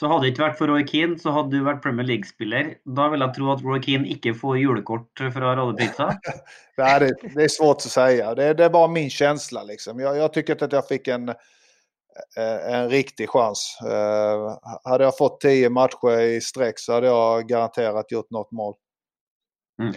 Så 0.00 0.06
hade 0.06 0.24
det 0.24 0.28
inte 0.28 0.40
varit 0.40 0.58
för 0.58 0.68
Roy 0.68 0.86
Keane 0.86 1.18
så 1.18 1.30
hade 1.30 1.56
du 1.56 1.64
varit 1.64 1.82
Premier 1.82 2.06
League-spelare. 2.06 2.74
Då 2.84 3.08
vill 3.08 3.20
jag 3.20 3.34
tro 3.34 3.52
att 3.52 3.62
Roy 3.62 3.82
Keane 3.82 4.08
inte 4.08 4.34
får 4.34 4.58
julkort 4.58 5.18
från 5.18 5.56
Radde 5.56 5.84
Pizza. 5.84 6.18
Nej, 6.76 7.00
det, 7.00 7.14
det, 7.34 7.44
är 7.44 7.48
svårt 7.48 7.76
att 7.76 7.82
säga. 7.82 8.34
Det, 8.34 8.54
det 8.54 8.64
är 8.64 8.70
bara 8.70 8.88
min 8.88 9.10
känsla. 9.10 9.62
Liksom. 9.62 10.00
Jag, 10.00 10.16
jag 10.16 10.32
tycker 10.32 10.64
att 10.64 10.72
jag 10.72 10.88
fick 10.88 11.08
en, 11.08 11.28
eh, 11.28 12.74
en 12.74 12.90
riktig 12.90 13.28
chans. 13.28 13.78
Uh, 13.84 14.58
hade 14.84 15.04
jag 15.04 15.16
fått 15.16 15.40
tio 15.40 15.70
matcher 15.70 16.20
i 16.20 16.40
sträck 16.40 16.78
så 16.78 16.92
hade 16.92 17.06
jag 17.06 17.48
garanterat 17.48 18.12
gjort 18.12 18.30
något 18.30 18.52
mål. 18.52 18.74
Mm. 19.82 19.94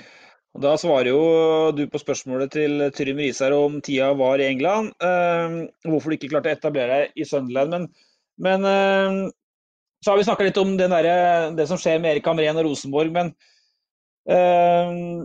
Da 0.59 0.77
svarer 0.77 1.09
jo 1.09 1.71
du 1.71 1.87
på 1.87 1.99
spørsmålet 1.99 2.51
til 2.51 2.91
Trym 2.91 3.17
Riise 3.17 3.53
om 3.53 3.79
tida 3.81 4.11
var 4.13 4.39
i 4.39 4.47
England. 4.47 4.91
Uh, 5.03 5.63
hvorfor 5.87 6.11
du 6.11 6.17
ikke 6.17 6.33
klarte 6.35 6.51
å 6.51 6.57
etablere 6.59 6.99
deg 6.99 7.23
i 7.23 7.25
Sunderland. 7.25 7.71
Men, 7.71 7.87
men 8.37 8.67
uh, 8.67 9.31
så 10.03 10.11
har 10.11 10.19
vi 10.19 10.25
snakka 10.27 10.43
litt 10.43 10.59
om 10.59 10.75
der, 10.77 11.05
eh, 11.07 11.51
det 11.55 11.67
som 11.69 11.79
skjer 11.79 12.01
med 12.01 12.15
Erik 12.17 12.25
Hamrén 12.27 12.57
og 12.59 12.67
Rosenborg, 12.67 13.13
men 13.15 13.29
uh, 14.27 15.23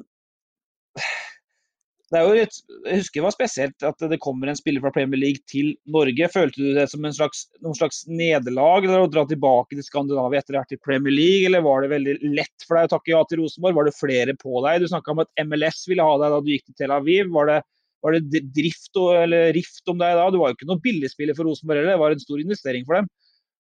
det 2.09 2.17
er 2.17 2.25
jo 2.25 2.37
litt, 2.39 2.59
Jeg 2.87 3.01
husker 3.03 3.21
det 3.21 3.25
var 3.27 3.35
spesielt 3.35 3.85
at 3.85 4.05
det 4.13 4.21
kommer 4.25 4.49
en 4.49 4.57
spiller 4.57 4.81
fra 4.81 4.93
Premier 4.95 5.21
League 5.21 5.43
til 5.51 5.75
Norge. 5.93 6.31
Følte 6.33 6.63
du 6.63 6.71
det 6.79 6.87
som 6.89 7.05
en 7.05 7.17
slags, 7.17 7.43
noen 7.61 7.77
slags 7.77 8.07
nederlag 8.09 8.87
eller 8.87 9.05
å 9.05 9.11
dra 9.13 9.27
tilbake 9.29 9.77
til 9.77 9.85
Skandinavia 9.85 10.41
etter 10.41 10.57
å 10.57 10.63
ha 10.63 10.65
vært 10.65 10.79
i 10.79 10.81
Premier 10.81 11.13
League, 11.13 11.51
eller 11.51 11.67
var 11.67 11.85
det 11.85 11.93
veldig 11.93 12.15
lett 12.39 12.65
for 12.65 12.79
deg 12.79 12.89
å 12.89 12.95
takke 12.95 13.13
ja 13.13 13.21
til 13.29 13.43
Rosenborg? 13.43 13.77
Var 13.77 13.91
det 13.91 13.97
flere 13.99 14.37
på 14.41 14.63
deg? 14.65 14.81
Du 14.81 14.89
snakka 14.95 15.13
om 15.13 15.25
at 15.27 15.45
MLS 15.45 15.85
ville 15.91 16.07
ha 16.07 16.17
deg 16.23 16.33
da 16.33 16.41
du 16.41 16.53
gikk 16.55 16.65
til 16.71 16.79
Tel 16.81 16.97
Aviv. 16.97 17.29
Var 17.35 17.53
det, 17.53 17.61
var 18.07 18.17
det 18.17 18.45
drift 18.57 19.03
eller 19.05 19.53
rift 19.59 19.93
om 19.93 20.01
deg 20.01 20.17
da? 20.17 20.31
Du 20.33 20.41
var 20.41 20.55
jo 20.55 20.57
ikke 20.57 20.71
noen 20.71 20.85
billigspiller 20.87 21.37
for 21.37 21.51
Rosenborg 21.51 21.83
heller, 21.83 21.99
det 21.99 22.05
var 22.07 22.17
en 22.17 22.25
stor 22.25 22.41
investering 22.41 22.89
for 22.89 23.03
dem. 23.03 23.13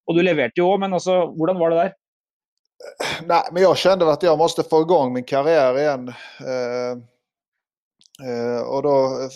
Och 0.09 0.15
du 0.15 0.23
levererade 0.23 0.53
ju 0.57 0.63
också, 0.63 0.79
men 0.79 0.93
alltså, 0.93 1.11
hur 1.11 1.59
var 1.59 1.71
det 1.71 1.77
där? 1.77 1.95
Nej, 3.27 3.43
men 3.53 3.63
jag 3.63 3.77
kände 3.77 4.13
att 4.13 4.23
jag 4.23 4.39
måste 4.39 4.63
få 4.63 4.81
igång 4.81 5.13
min 5.13 5.25
karriär 5.25 5.79
igen. 5.79 6.09
Eh, 6.41 6.91
eh, 8.29 8.61
och 8.61 8.83
då, 8.83 9.29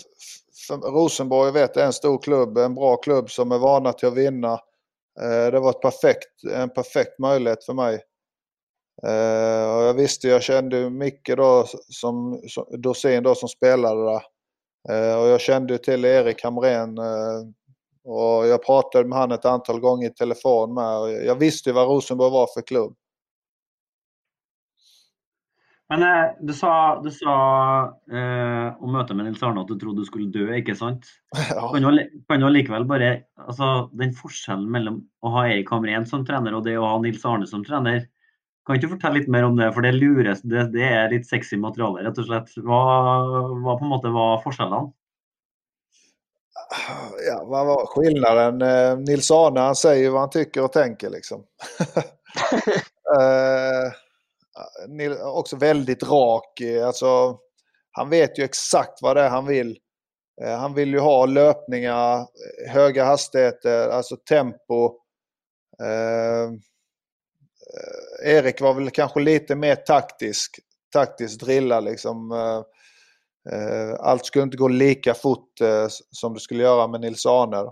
Rosenborg 0.83 1.51
vet 1.51 1.77
är 1.77 1.85
en 1.85 1.93
stor 1.93 2.21
klubb, 2.21 2.57
en 2.57 2.75
bra 2.75 2.97
klubb 2.97 3.31
som 3.31 3.51
är 3.51 3.57
vana 3.57 3.93
till 3.93 4.07
att 4.07 4.17
vinna. 4.17 4.53
Eh, 5.21 5.51
det 5.51 5.59
var 5.59 5.69
ett 5.69 5.81
perfekt, 5.81 6.43
en 6.53 6.69
perfekt 6.69 7.19
möjlighet 7.19 7.65
för 7.65 7.73
mig. 7.73 7.93
Eh, 9.03 9.75
och 9.75 9.83
jag 9.83 9.93
visste, 9.93 10.27
jag 10.27 10.43
kände 10.43 10.89
Micke 10.89 11.35
då 11.37 11.65
som, 11.89 12.41
som 12.47 12.65
Dorsin 12.81 13.23
då 13.23 13.35
som 13.35 13.49
spelade 13.49 14.03
där. 14.05 14.23
Eh, 14.89 15.21
och 15.21 15.27
jag 15.27 15.41
kände 15.41 15.77
till 15.77 16.05
Erik 16.05 16.43
Hamrén 16.43 16.97
eh, 16.97 17.41
och 18.03 18.47
jag 18.47 18.65
pratade 18.65 19.09
med 19.09 19.17
han 19.17 19.31
ett 19.31 19.45
antal 19.45 19.79
gånger 19.79 20.07
i 20.07 20.13
telefon 20.13 20.73
med. 20.73 21.25
Jag 21.25 21.35
visste 21.35 21.69
ju 21.69 21.73
vad 21.73 21.87
Rosenborg 21.87 22.31
var 22.31 22.47
för 22.53 22.61
klubb. 22.61 22.95
Men 25.89 26.03
eh, 26.03 26.31
du 26.39 26.53
sa, 26.53 27.01
du 27.03 27.11
sa 27.11 27.33
eh, 28.11 28.83
om 28.83 28.91
mötet 28.91 29.15
med 29.15 29.25
Nils 29.25 29.43
Arne 29.43 29.61
att 29.61 29.67
du 29.67 29.79
trodde 29.79 30.01
du 30.01 30.05
skulle 30.05 30.29
dö, 30.29 30.55
inte 30.55 30.75
sant? 30.75 31.05
Ja. 31.49 31.73
Kan, 32.27 32.39
du, 32.39 32.49
likevel 32.49 32.85
bare 32.85 33.19
altså, 33.37 33.89
Den 33.93 34.13
forskjellen 34.17 34.71
mellom 34.71 35.03
å 35.21 35.35
ha 35.35 35.45
Erik 35.47 35.69
Hamrén 35.69 36.07
som 36.09 36.25
trener 36.25 36.55
og 36.55 36.63
det 36.65 36.77
å 36.79 36.87
ha 36.87 36.97
Nils 37.03 37.25
Arne 37.25 37.47
som 37.47 37.65
trener, 37.65 38.07
kan 38.65 38.79
du 38.79 38.87
fortelle 38.87 39.19
litt 39.19 39.29
mer 39.29 39.45
om 39.45 39.57
det? 39.59 39.69
For 39.75 39.85
det 39.85 39.91
lures, 39.97 40.41
det, 40.41 40.69
det 40.73 40.87
er 40.87 41.11
litt 41.11 41.27
sexy 41.27 41.59
materiale, 41.59 42.05
rett 42.07 42.19
og 42.21 42.29
slett. 42.29 42.53
Hva, 42.63 42.81
hva 43.59 43.75
på 43.75 43.83
en 43.83 43.91
måte 43.91 44.11
var 44.13 44.39
forskjellene? 44.45 44.93
Ja, 47.27 47.43
vad 47.45 47.65
var 47.65 47.85
skillnaden? 47.85 48.61
Eh, 48.61 48.97
Nils 48.97 49.31
Arne 49.31 49.59
han 49.59 49.75
säger 49.75 50.09
vad 50.09 50.21
han 50.21 50.29
tycker 50.29 50.63
och 50.63 50.73
tänker 50.73 51.09
liksom. 51.09 51.43
eh, 53.19 53.91
också 55.27 55.55
väldigt 55.55 56.03
rak. 56.03 56.61
Alltså, 56.85 57.37
han 57.91 58.09
vet 58.09 58.39
ju 58.39 58.43
exakt 58.43 59.01
vad 59.01 59.15
det 59.15 59.21
är 59.21 59.29
han 59.29 59.45
vill. 59.45 59.77
Eh, 60.41 60.57
han 60.57 60.73
vill 60.73 60.93
ju 60.93 60.99
ha 60.99 61.25
löpningar, 61.25 62.27
höga 62.69 63.05
hastigheter, 63.05 63.89
alltså 63.89 64.17
tempo. 64.17 64.85
Eh, 65.83 66.51
Erik 68.23 68.61
var 68.61 68.73
väl 68.73 68.89
kanske 68.89 69.19
lite 69.19 69.55
mer 69.55 69.75
taktisk, 69.75 70.59
taktiskt 70.93 71.41
drillad 71.41 71.83
liksom. 71.83 72.31
Eh, 73.51 73.95
allt 73.99 74.25
skulle 74.25 74.43
inte 74.43 74.57
gå 74.57 74.67
lika 74.67 75.13
fort 75.13 75.61
eh, 75.61 75.85
som 75.89 76.33
det 76.33 76.39
skulle 76.39 76.63
göra 76.63 76.87
med 76.87 77.01
Nils 77.01 77.25
Arne. 77.25 77.71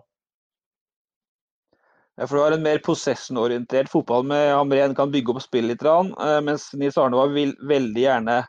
Ja, 2.16 2.28
for 2.28 2.36
Du 2.36 2.42
har 2.42 2.52
en 2.52 2.64
mer 2.64 2.78
possession-orientert 2.78 3.90
fotball 3.90 4.24
med 4.24 4.56
Hamrén 4.56 4.96
kan 4.96 5.12
bygge 5.12 5.32
opp 5.32 5.42
spill 5.42 5.66
litt, 5.72 5.84
eh, 5.84 6.42
mens 6.44 6.74
Nils 6.74 6.98
Arne 6.98 7.16
var 7.18 7.32
veldig 7.68 8.02
gjerne 8.02 8.44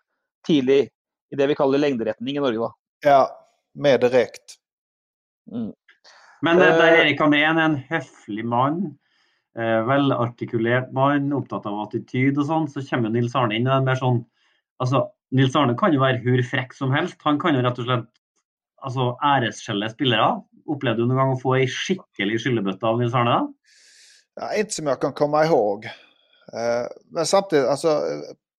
tidlig 0.46 0.88
i 1.30 1.36
det 1.38 1.46
vi 1.46 1.54
kaller 1.54 1.78
lengderetning 1.78 2.36
i 2.36 2.40
Norge. 2.40 2.58
da. 2.58 2.72
Ja, 3.10 3.30
mer 3.74 3.98
direkt. 3.98 4.58
Mm. 5.52 5.72
Men 6.42 6.58
det 6.58 6.72
der 6.74 6.98
Erik 7.04 7.20
Hamrén 7.20 7.58
er 7.58 7.64
en 7.64 7.78
høflig 7.88 8.44
mann, 8.44 8.98
velartikulert 9.54 10.92
mann, 10.92 11.32
opptatt 11.32 11.66
av 11.66 11.78
attityd 11.84 12.38
og 12.38 12.46
sånn, 12.48 12.68
så 12.68 12.82
kommer 12.90 13.12
Nils 13.12 13.34
Arne 13.36 13.54
inn 13.54 13.68
og 13.68 13.74
er 13.76 13.84
mer 13.86 13.98
sånn 14.00 14.22
altså, 14.82 15.04
Nils 15.32 15.56
Arne 15.56 15.76
kan 15.78 15.94
jo 15.94 16.02
være 16.02 16.20
hur 16.24 16.42
frekk 16.44 16.74
som 16.76 16.92
helst. 16.92 17.16
Han 17.24 17.40
kan 17.40 17.56
jo 17.56 17.64
rett 17.64 17.80
og 17.80 17.88
slett 17.88 18.08
altså, 18.84 19.12
æresskjelle 19.24 19.88
spillere. 19.92 20.28
Opplevde 20.70 21.02
du 21.02 21.08
noen 21.08 21.20
gang 21.20 21.34
å 21.34 21.40
få 21.40 21.56
ei 21.58 21.66
skikkelig 21.70 22.42
skyllebøtte 22.44 22.88
av 22.88 23.00
Nils 23.00 23.16
Arne? 23.16 23.40
Ja, 24.40 24.52
inte 24.56 24.74
som 24.74 24.86
jag 24.86 25.00
kan 25.00 25.12
komma 25.12 25.44
ihåg. 25.44 25.84
Eh, 26.52 26.86
men 27.10 27.26
samtidigt, 27.26 27.66
alltså, 27.66 28.00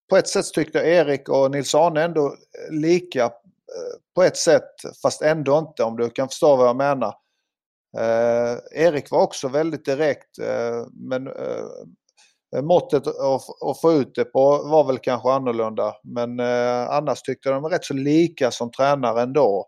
på 0.10 0.18
ett 0.18 0.28
sätt 0.28 0.46
tyckte 0.54 0.78
jag 0.78 0.88
Erik 0.88 1.30
och 1.30 1.52
Nils 1.52 1.76
Arne 1.76 2.04
ändå 2.04 2.36
lika 2.72 3.24
eh, 3.24 3.94
på 4.16 4.24
ett 4.24 4.38
sätt, 4.38 4.74
fast 5.02 5.22
ändå 5.22 5.58
inte 5.58 5.84
om 5.84 5.98
du 5.98 6.10
kan 6.10 6.28
förstå 6.28 6.56
vad 6.56 6.68
jag 6.68 6.76
menar. 6.76 7.14
Eh, 7.98 8.84
Erik 8.86 9.12
var 9.12 9.22
också 9.22 9.48
väldigt 9.48 9.86
direkt, 9.86 10.40
eh, 10.40 10.88
men 10.94 11.28
eh, 11.28 11.66
Eh, 12.56 12.62
måttet 12.62 13.08
att 13.08 13.82
få 13.82 13.92
ut 13.92 14.16
det 14.16 14.26
på 14.26 14.64
var 14.64 14.88
väl 14.88 15.00
kanske 15.00 15.32
annorlunda. 15.32 15.94
Men 16.04 16.40
eh, 16.40 16.90
annars 16.90 17.22
tyckte 17.22 17.50
jag 17.50 17.56
de 17.56 17.64
var 17.64 17.70
rätt 17.70 17.86
så 17.86 17.94
lika 17.94 18.52
som 18.52 18.72
tränare 18.72 19.22
ändå. 19.22 19.68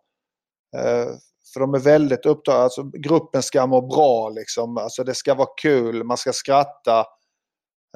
Eh, 0.77 1.07
för 1.53 1.59
de 1.59 1.73
är 1.73 1.79
väldigt 1.79 2.25
upptagna. 2.25 2.63
Alltså, 2.63 2.83
gruppen 2.83 3.43
ska 3.43 3.67
må 3.67 3.81
bra 3.81 4.29
liksom. 4.29 4.77
Alltså, 4.77 5.03
det 5.03 5.15
ska 5.15 5.33
vara 5.33 5.49
kul, 5.61 6.03
man 6.03 6.17
ska 6.17 6.33
skratta. 6.33 6.99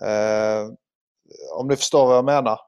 Eh, 0.02 0.68
om 1.60 1.68
du 1.68 1.76
förstår 1.76 2.08
vad 2.08 2.18
jag 2.18 2.26
menar. 2.26 2.60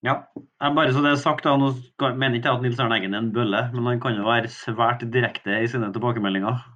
Ja, 0.00 0.32
bara 0.60 0.92
så 0.92 1.00
det 1.00 1.10
är 1.10 1.16
sagt, 1.16 1.44
da, 1.44 1.56
menar 1.56 2.14
mener 2.14 2.36
inte 2.36 2.50
att 2.50 2.62
Nils 2.62 2.80
Arne 2.80 2.96
Eggen 2.96 3.14
är 3.14 3.18
en 3.18 3.32
bølle, 3.32 3.70
men 3.74 3.86
han 3.86 4.00
kan 4.00 4.14
ju 4.14 4.22
vara 4.22 4.48
svært 4.48 5.00
direkt 5.00 5.46
i 5.46 5.68
sina 5.68 5.92
tilbakemeldinger. 5.92 6.75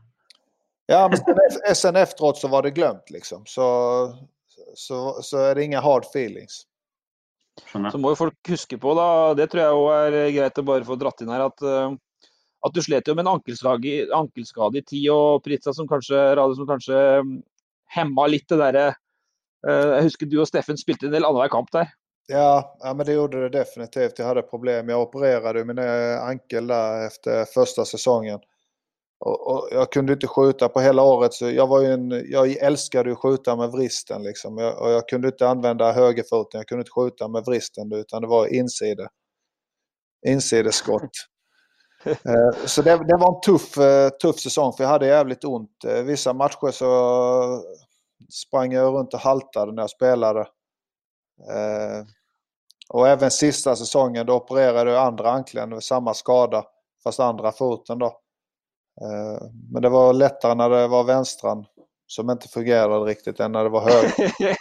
Ja, 0.90 1.10
men 1.10 1.74
sen 1.74 1.96
efteråt 1.96 2.38
så 2.38 2.48
var 2.48 2.62
det 2.62 2.70
glömt 2.70 3.10
liksom. 3.10 3.42
Så, 3.46 3.64
så, 4.74 5.22
så 5.22 5.38
är 5.38 5.54
det 5.54 5.64
inga 5.64 5.80
hard 5.80 6.04
feelings. 6.04 6.66
Så 7.92 7.98
må 7.98 8.10
jo 8.10 8.18
folk 8.18 8.48
huske 8.48 8.78
på, 8.78 8.94
da, 8.98 9.34
det 9.38 9.46
tror 9.52 9.62
jeg 9.62 9.76
òg 9.76 9.90
er 9.94 10.34
greit 10.34 10.58
å 10.58 10.64
bare 10.66 10.86
få 10.88 10.96
dratt 10.98 11.22
inn 11.22 11.30
her, 11.30 11.44
at, 11.46 11.62
eh, 11.62 11.94
at 12.66 12.74
du 12.74 12.82
slet 12.82 13.06
jo 13.06 13.14
med 13.14 13.26
en 13.26 13.36
ankelskade 13.36 14.80
i 14.80 14.82
tid, 14.82 15.06
og 15.14 15.44
Pritza 15.44 15.74
som 15.76 15.86
kanskje, 15.90 16.18
Rade, 16.34 16.58
som 16.58 16.66
kanskje 16.66 16.98
mm, 17.22 17.36
hemma 17.94 18.26
litt 18.32 18.48
det 18.50 18.58
derre 18.58 18.86
eh, 18.90 19.94
Jeg 19.94 20.08
husker 20.08 20.30
du 20.30 20.40
og 20.40 20.50
Steffen 20.50 20.80
spilte 20.80 21.06
en 21.06 21.14
del 21.14 21.28
annenhver 21.28 21.52
kamp 21.52 21.70
der. 21.76 21.94
Ja, 22.30 22.66
ja, 22.82 22.94
men 22.94 23.06
det 23.06 23.14
gjorde 23.14 23.46
det 23.46 23.58
definitivt. 23.60 24.18
Jag 24.18 24.26
hade 24.26 24.42
problem. 24.42 24.88
Jag 24.88 25.02
opererade 25.02 25.64
min 25.64 25.78
ankel 25.78 26.66
där 26.66 27.06
efter 27.06 27.44
första 27.44 27.84
säsongen. 27.84 28.40
Och, 29.20 29.46
och, 29.46 29.68
jag 29.70 29.92
kunde 29.92 30.12
inte 30.12 30.26
skjuta 30.26 30.68
på 30.68 30.80
hela 30.80 31.02
året. 31.02 31.34
Så 31.34 31.50
jag, 31.50 31.66
var 31.66 31.82
en, 31.82 32.10
jag 32.30 32.50
älskade 32.50 33.12
att 33.12 33.18
skjuta 33.18 33.56
med 33.56 33.70
vristen. 33.70 34.22
Liksom. 34.22 34.58
Jag, 34.58 34.82
och 34.82 34.90
jag 34.90 35.08
kunde 35.08 35.28
inte 35.28 35.48
använda 35.48 35.92
högerfoten. 35.92 36.58
Jag 36.58 36.66
kunde 36.66 36.80
inte 36.80 36.90
skjuta 36.90 37.28
med 37.28 37.44
vristen 37.44 37.92
utan 37.92 38.22
det 38.22 38.28
var 38.28 38.46
inside. 38.46 39.06
Insideskott. 40.26 41.10
Eh, 42.04 42.66
så 42.66 42.82
det, 42.82 42.90
det, 42.90 43.16
var 43.16 43.34
en 43.34 43.40
tuff, 43.40 43.78
eh, 43.78 44.08
tuff 44.08 44.38
säsong 44.38 44.72
för 44.72 44.84
jag 44.84 44.90
hade 44.90 45.06
jävligt 45.06 45.44
ont. 45.44 45.84
Eh, 45.84 46.02
vissa 46.02 46.32
matcher 46.32 46.70
så 46.70 47.62
sprang 48.30 48.72
jag 48.72 48.94
runt 48.94 49.14
och 49.14 49.20
haltade 49.20 49.72
när 49.72 49.82
jag 49.82 49.90
spelade. 49.90 50.46
Och 52.88 53.08
även 53.08 53.30
sista 53.30 53.76
säsongen 53.76 54.26
då 54.26 54.34
opererade 54.34 54.90
jag 54.90 55.06
andra 55.06 55.30
ankeln, 55.30 55.80
samma 55.80 56.14
skada 56.14 56.64
fast 57.04 57.20
andra 57.20 57.52
foten 57.52 57.98
då. 57.98 58.20
Eh, 59.00 59.48
men 59.72 59.82
det 59.82 59.88
var 59.88 60.12
lättare 60.12 60.54
när 60.54 60.70
det 60.70 60.88
var 60.88 61.04
vänstran 61.04 61.66
som 62.06 62.30
inte 62.30 62.48
fungerade 62.48 63.04
riktigt 63.04 63.40
än 63.40 63.52
när 63.52 63.64
det 63.64 63.70
var 63.70 63.80
höger. 63.80 64.56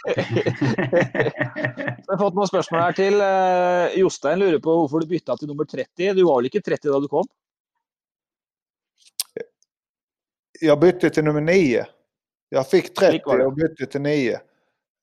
Jag 2.06 2.16
har 2.16 2.18
fått 2.18 2.34
några 2.34 2.62
frågor 2.62 2.82
här 2.82 2.92
till. 2.92 3.20
Eh, 3.20 4.00
Jostein 4.00 4.38
lurer 4.38 4.58
på 4.58 4.76
varför 4.76 4.98
du 4.98 5.06
bytte 5.06 5.36
till 5.36 5.48
nummer 5.48 5.64
30. 5.64 6.12
Du 6.12 6.24
var 6.24 6.36
väl 6.36 6.44
inte 6.44 6.60
30 6.60 6.88
när 6.88 7.00
du 7.00 7.08
kom? 7.08 7.26
Jag 10.60 10.80
bytte 10.80 11.10
till 11.10 11.24
nummer 11.24 11.40
9. 11.40 11.86
Jag 12.48 12.68
fick 12.68 12.94
30 12.94 13.44
och 13.46 13.54
bytte 13.54 13.86
till 13.86 14.00
9. 14.00 14.32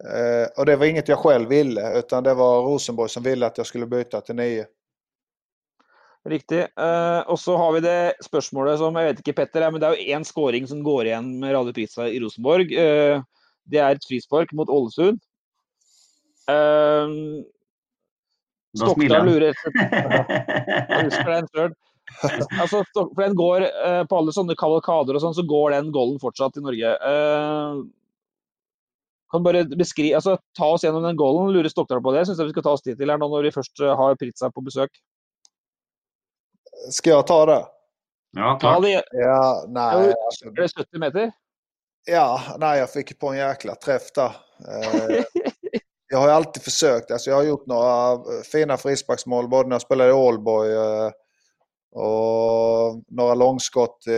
Eh, 0.04 0.48
och 0.58 0.66
det 0.66 0.76
var 0.76 0.86
inget 0.86 1.08
jag 1.08 1.20
själv 1.20 1.50
ville 1.50 2.00
utan 2.00 2.24
det 2.24 2.34
var 2.34 2.62
Rosenborg 2.64 3.10
som 3.10 3.24
ville 3.24 3.46
att 3.46 3.58
jag 3.58 3.68
skulle 3.68 3.86
byta 3.86 4.22
till 4.22 4.36
9. 4.36 4.66
Riktig. 6.28 6.66
Uh, 6.76 7.24
og 7.32 7.38
så 7.40 7.56
har 7.60 7.74
vi 7.76 7.84
det 7.86 8.00
spørsmålet 8.26 8.80
som 8.82 8.96
jeg 9.00 9.10
vet 9.10 9.20
ikke, 9.22 9.36
Petter, 9.42 9.68
men 9.72 9.82
det 9.82 9.88
er 9.88 9.96
jo 9.96 10.16
én 10.18 10.26
skåring 10.28 10.68
som 10.68 10.84
går 10.84 11.12
igjen 11.12 11.30
med 11.42 11.54
Radio 11.56 11.76
Pizza 11.76 12.08
i 12.10 12.20
Rosenborg. 12.24 12.74
Uh, 12.74 13.22
det 13.68 13.84
er 13.84 13.96
et 13.96 14.08
frispark 14.08 14.52
mot 14.58 14.72
Ålesund. 14.72 15.22
Uh, 16.48 17.44
Stokdal 18.78 19.26
lurer 19.26 19.52
Jeg 19.52 21.06
husker 21.10 21.34
den 21.34 21.52
sjøl. 21.54 21.76
Altså, 22.24 22.80
for 22.96 23.20
den 23.20 23.34
går 23.36 23.66
På 24.08 24.22
alle 24.22 24.32
sånne 24.32 24.56
kavalkader 24.56 25.18
og 25.18 25.22
sånn, 25.22 25.34
så 25.36 25.44
går 25.44 25.74
den 25.76 25.90
golden 25.92 26.22
fortsatt 26.22 26.56
i 26.56 26.64
Norge. 26.64 26.94
Kan 29.32 29.44
bare 29.44 29.66
beskrive, 29.68 30.16
altså 30.16 30.38
Ta 30.56 30.70
oss 30.72 30.86
gjennom 30.86 31.04
den 31.04 31.20
goalen. 31.20 31.52
Lurer 31.52 31.72
Stokdal 31.72 32.02
på 32.04 32.14
det? 32.16 32.26
Syns 32.28 32.40
jeg 32.40 32.50
vi 32.50 32.56
skal 32.56 32.68
ta 32.68 32.76
oss 32.78 32.86
tid 32.86 33.00
til 33.00 33.12
her 33.12 33.20
nå 33.20 33.28
når 33.32 33.50
vi 33.50 33.56
først 33.56 33.84
eh, 33.84 33.96
har 34.00 34.20
Pritza 34.20 34.50
på 34.54 34.64
besøk. 34.64 34.94
Ska 36.92 37.10
jag 37.10 37.28
ta 37.28 37.46
det? 37.46 37.66
Ja, 38.32 38.58
Ta 38.62 38.80
det, 38.80 39.04
Ja, 39.12 39.66
nej. 39.68 40.14
Alltså, 40.26 40.46
er 40.46 40.52
det 40.52 40.70
70 40.78 40.98
meter? 41.00 41.32
ja, 42.06 42.42
nej, 42.60 42.80
jag 42.80 42.90
fick 42.92 43.20
på 43.20 43.28
en 43.28 43.38
jäkla 43.38 43.76
träff 43.76 44.12
där. 44.16 44.36
Eh, 44.68 45.24
jag 46.10 46.18
har 46.18 46.30
alltid 46.30 46.64
försökt. 46.64 47.12
Alltså, 47.12 47.30
jag 47.30 47.38
har 47.38 47.44
gjort 47.44 47.66
några 47.66 48.20
fina 48.44 48.78
frisparksmål 48.78 49.48
både 49.48 49.70
när 49.70 49.76
jag 49.76 49.82
spelade 49.82 50.10
i 50.10 50.14
Ålborg 50.14 50.74
eh, 50.74 51.12
och 51.92 53.04
några 53.08 53.34
långskott 53.34 54.08
eh, 54.08 54.14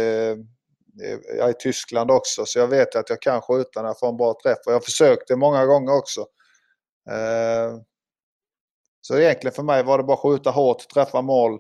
i, 1.06 1.50
i 1.50 1.54
Tyskland 1.60 2.12
också. 2.12 2.46
Så 2.46 2.60
jag 2.60 2.68
vet 2.68 2.96
att 2.96 3.10
jag 3.10 3.22
kan 3.22 3.42
skjuta 3.42 3.82
när 3.82 3.90
jag 3.90 4.00
får 4.00 4.08
en 4.10 4.18
bra 4.18 4.36
träff. 4.44 4.58
Och 4.66 4.72
jag 4.72 4.76
har 4.76 4.82
försökt 4.82 5.28
det 5.28 5.36
många 5.36 5.66
gånger 5.66 5.98
också. 5.98 6.22
Eh, 7.10 7.80
så 9.02 9.18
egentligen 9.18 9.54
för 9.56 9.64
mig 9.64 9.84
var 9.84 9.98
det 9.98 10.04
bara 10.04 10.14
att 10.14 10.20
skjuta 10.20 10.50
hårt, 10.52 10.90
träffa 10.94 11.22
mål 11.22 11.60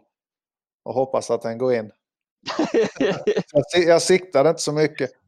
och 0.89 0.95
hoppas 0.95 1.31
att 1.31 1.41
den 1.41 1.57
går 1.57 1.73
in. 1.73 1.91
Jag, 2.99 3.83
jag 3.87 4.01
siktade 4.01 4.49
inte 4.49 4.61
så 4.61 4.71
mycket. 4.71 5.09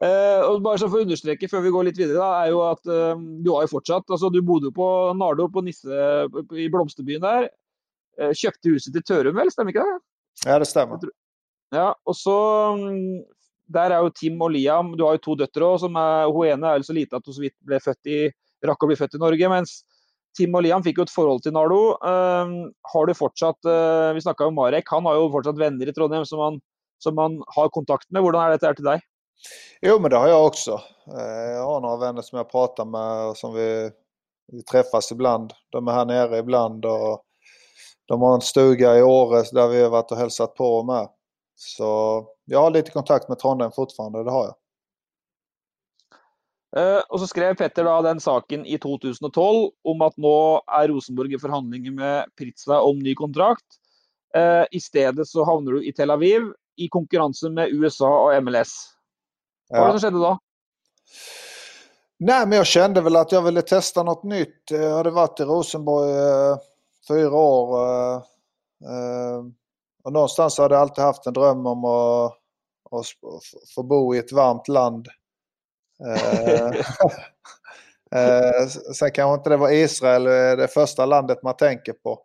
Eh, 0.00 0.40
og 0.48 0.62
bare 0.64 0.80
så 0.80 0.86
For 0.88 1.02
å 1.02 1.04
understreke 1.04 1.48
før 1.50 1.60
vi 1.60 1.70
går 1.74 1.84
litt 1.86 1.98
videre, 2.00 2.16
da, 2.16 2.28
er 2.40 2.54
jo 2.54 2.62
at 2.64 2.88
eh, 2.88 3.18
du 3.44 3.50
har 3.52 3.66
jo 3.66 3.70
fortsatt 3.74 4.08
altså 4.08 4.30
Du 4.32 4.38
bodde 4.40 4.70
jo 4.70 4.72
på 4.74 4.86
Nardo, 5.18 5.44
på 5.52 5.60
Nisse, 5.66 5.92
i 6.56 6.70
blomsterbyen 6.72 7.20
der. 7.20 7.50
Eh, 8.16 8.32
kjøpte 8.32 8.72
huset 8.72 8.96
til 8.96 9.04
Tørum, 9.04 9.36
vel? 9.36 9.52
Stemmer 9.52 9.74
ikke 9.74 9.84
det? 9.84 9.98
Ja, 10.48 10.56
det 10.62 10.70
stämmer. 10.70 11.04
Ja, 11.76 11.90
og 11.92 12.16
så 12.16 12.38
mm, 12.80 13.28
Der 13.76 13.92
er 13.92 14.06
jo 14.06 14.14
Tim 14.16 14.40
og 14.40 14.54
Liam. 14.56 14.94
Du 14.96 15.04
har 15.04 15.18
jo 15.18 15.24
to 15.28 15.36
døtre 15.42 15.68
òg. 15.68 15.84
Hun 15.84 16.48
ene 16.48 16.72
er 16.72 16.80
jo 16.80 16.88
så 16.88 16.96
lite 16.96 17.20
at 17.20 17.28
hun 17.28 17.36
så 17.36 17.44
vidt 17.44 17.58
ble 17.60 17.82
født 17.84 18.12
i, 18.12 18.20
rakk 18.64 18.88
å 18.88 18.90
bli 18.90 18.98
født 19.02 19.20
i 19.20 19.22
Norge. 19.26 19.52
Mens 19.52 19.82
Tim 20.36 20.54
og 20.58 20.64
Liam 20.66 20.82
fikk 20.82 20.98
jo 20.98 21.06
et 21.06 21.14
forhold 21.14 21.42
til 21.44 21.54
Nardo. 21.54 21.80
Ehm, 22.02 22.54
har 22.92 23.06
du 23.06 23.14
fortsatt 23.14 23.68
eh, 23.70 24.12
Vi 24.16 24.22
snakka 24.24 24.48
om 24.48 24.56
Marek. 24.58 24.88
Han 24.90 25.06
har 25.06 25.18
jo 25.18 25.30
fortsatt 25.34 25.60
venner 25.60 25.90
i 25.90 25.94
Trondheim 25.94 26.26
som 26.26 26.42
han, 26.42 26.60
som 27.02 27.18
han 27.22 27.38
har 27.56 27.70
kontakt 27.74 28.08
med. 28.10 28.24
Hvordan 28.24 28.42
er 28.42 28.56
dette 28.56 28.66
her 28.66 28.78
til 28.78 28.88
deg? 28.88 29.04
Jo, 29.84 29.98
men 29.98 30.10
det 30.10 30.16
har 30.16 30.28
jag 30.28 30.46
också. 30.46 30.80
Eh, 31.18 31.50
jag 31.54 31.64
har 31.64 31.80
några 31.80 31.96
vänner 31.96 32.22
som 32.22 32.36
jag 32.36 32.50
pratar 32.50 32.84
med 32.84 33.28
och 33.28 33.36
som 33.36 33.54
vi, 33.54 33.90
vi 34.52 34.62
träffas 34.62 35.12
ibland. 35.12 35.52
De 35.70 35.88
är 35.88 35.92
här 35.92 36.04
nere 36.04 36.38
ibland 36.38 36.84
och 36.84 37.22
de 38.08 38.22
har 38.22 38.34
en 38.34 38.40
stuga 38.40 38.98
i 38.98 39.02
Åre 39.02 39.42
där 39.52 39.68
vi 39.68 39.82
har 39.82 39.90
varit 39.90 40.10
och 40.10 40.18
hälsat 40.18 40.54
på 40.54 40.82
med. 40.82 41.08
Så 41.54 42.24
jag 42.44 42.60
har 42.60 42.70
lite 42.70 42.90
kontakt 42.90 43.28
med 43.28 43.38
Trondheim 43.38 43.72
fortfarande, 43.72 44.24
det 44.24 44.30
har 44.30 44.44
jag. 44.44 44.54
Eh, 46.76 47.00
og 47.08 47.20
så 47.22 47.28
skrev 47.30 47.54
Petter 47.58 47.86
da 47.86 48.00
den 48.02 48.20
saken 48.22 48.64
i 48.66 48.78
2012 48.82 49.68
om 49.86 50.02
at 50.02 50.16
nå 50.18 50.36
er 50.78 50.90
Rosenborg 50.90 51.36
i 51.36 51.38
forhandlinger 51.38 51.94
med 51.94 52.32
Pritza 52.38 52.80
om 52.82 52.98
ny 52.98 53.14
kontrakt. 53.18 53.78
Eh, 54.34 54.64
I 54.74 54.80
stedet 54.82 55.28
så 55.30 55.46
havner 55.46 55.78
du 55.78 55.86
i 55.86 55.94
Tel 55.94 56.10
Aviv 56.10 56.50
i 56.76 56.88
konkurranse 56.90 57.52
med 57.54 57.70
USA 57.70 58.10
og 58.10 58.34
MLS. 58.42 58.74
Hva 59.70 59.86
var 59.86 59.94
det 59.94 60.00
som 60.02 60.08
skjedde 60.08 60.24
da? 60.24 60.34
Nej, 62.18 62.46
men 62.46 62.58
jag 62.58 62.66
kände 62.66 63.00
väl 63.00 63.16
att 63.16 63.32
jag 63.32 63.42
ville 63.42 63.62
testa 63.62 64.02
något 64.02 64.24
nytt. 64.24 64.70
Jag 64.70 64.96
hade 64.96 65.10
varit 65.10 65.40
i 65.40 65.42
Rosenborg 65.42 66.10
eh, 66.10 66.56
fyra 67.08 67.36
år. 67.36 67.86
Eh, 67.86 68.14
eh, 68.90 69.44
och 70.04 70.12
någonstans 70.12 70.58
hade 70.58 70.74
jag 70.74 70.82
alltid 70.82 71.04
haft 71.04 71.26
en 71.26 71.32
dröm 71.32 71.66
om 71.66 71.84
att, 71.84 72.32
att 72.90 73.06
få 73.74 73.82
bo 73.82 74.14
i 74.14 74.18
ett 74.18 74.32
varmt 74.32 74.68
land. 74.68 75.08
Eh, 76.00 76.66
eh 78.20 78.66
sen 78.94 79.10
kanske 79.10 79.34
inte 79.34 79.50
det 79.50 79.56
var 79.56 79.70
Israel 79.70 80.26
eh, 80.26 80.56
det 80.56 80.68
första 80.68 81.06
landet 81.06 81.42
man 81.42 81.56
tänker 81.56 81.92
på. 81.92 82.20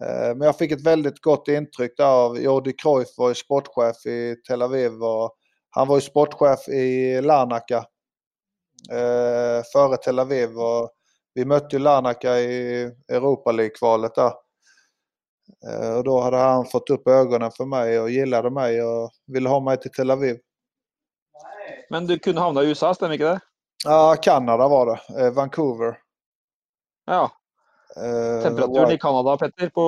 Eh, 0.00 0.36
men 0.36 0.40
jag 0.40 0.58
fick 0.58 0.72
ett 0.72 0.86
väldigt 0.86 1.20
gott 1.20 1.48
intryck 1.48 1.96
där 1.96 2.04
av 2.04 2.40
Jordi 2.40 2.72
Cruyff 2.72 3.08
var 3.16 3.28
ju 3.28 3.34
sportchef 3.34 4.06
i 4.06 4.36
Tel 4.48 4.62
Aviv 4.62 5.02
och 5.02 5.36
han 5.70 5.88
var 5.88 5.96
ju 5.96 6.00
sportchef 6.00 6.68
i 6.68 7.20
Larnaca 7.20 7.84
eh, 8.90 9.62
före 9.72 9.96
Tel 9.96 10.18
Aviv. 10.18 10.58
Och 10.58 10.90
vi 11.34 11.44
mötte 11.44 11.76
ju 11.76 11.82
Larnaca 11.82 12.38
i 12.38 12.82
Europa 13.08 13.52
League-kvalet 13.52 14.14
där. 14.14 14.32
Eh, 15.66 15.96
och 15.96 16.04
då 16.04 16.20
hade 16.20 16.36
han 16.36 16.66
fått 16.66 16.90
upp 16.90 17.08
ögonen 17.08 17.50
för 17.50 17.64
mig 17.64 18.00
och 18.00 18.10
gillade 18.10 18.50
mig 18.50 18.82
och 18.82 19.10
ville 19.26 19.48
ha 19.48 19.60
mig 19.60 19.76
till 19.80 19.90
Tel 19.90 20.10
Aviv. 20.10 20.36
Men 21.90 22.06
du 22.06 22.18
kunne 22.18 22.40
havna 22.40 22.62
i 22.62 22.70
USA, 22.70 22.94
stemmer 22.94 23.18
ikke 23.18 23.32
det? 23.34 23.40
Ja, 23.84 24.16
Kanada 24.22 24.68
var 24.68 24.86
det. 24.86 24.98
Eh, 25.18 25.30
Vancouver. 25.34 25.96
Ja. 27.06 27.24
Eh, 27.96 28.42
Temperaturen 28.42 28.92
i 28.92 28.98
Canada, 28.98 29.36
Petter, 29.36 29.68
på 29.74 29.86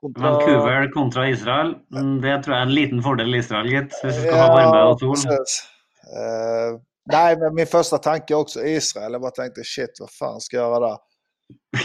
kontra 0.00 0.30
Vancouver 0.30 0.92
kontra 0.92 1.28
Israel. 1.28 1.74
Mm, 1.94 2.20
Det 2.20 2.42
tror 2.44 2.54
jeg 2.54 2.62
er 2.62 2.66
en 2.66 2.74
liten 2.74 3.02
fordel 3.02 3.34
Israel, 3.34 3.68
gitt. 3.70 3.94
Hvis 4.02 4.16
du 4.16 4.22
skal 4.22 4.38
ha 4.40 4.48
varme 4.54 4.80
og 4.90 5.00
sol. 5.00 5.36
Eh, 6.10 6.80
nej, 7.12 7.36
men 7.38 7.54
min 7.54 7.66
första 7.66 7.98
tanke 7.98 8.34
är 8.34 8.38
också 8.38 8.64
Israel. 8.64 9.12
Jag 9.12 9.20
bara 9.20 9.30
tänkte 9.30 9.64
shit, 9.64 10.00
vad 10.00 10.10
fan 10.10 10.40
ska 10.40 10.56
jag 10.56 10.66
göra 10.70 10.88
där? 10.88 10.98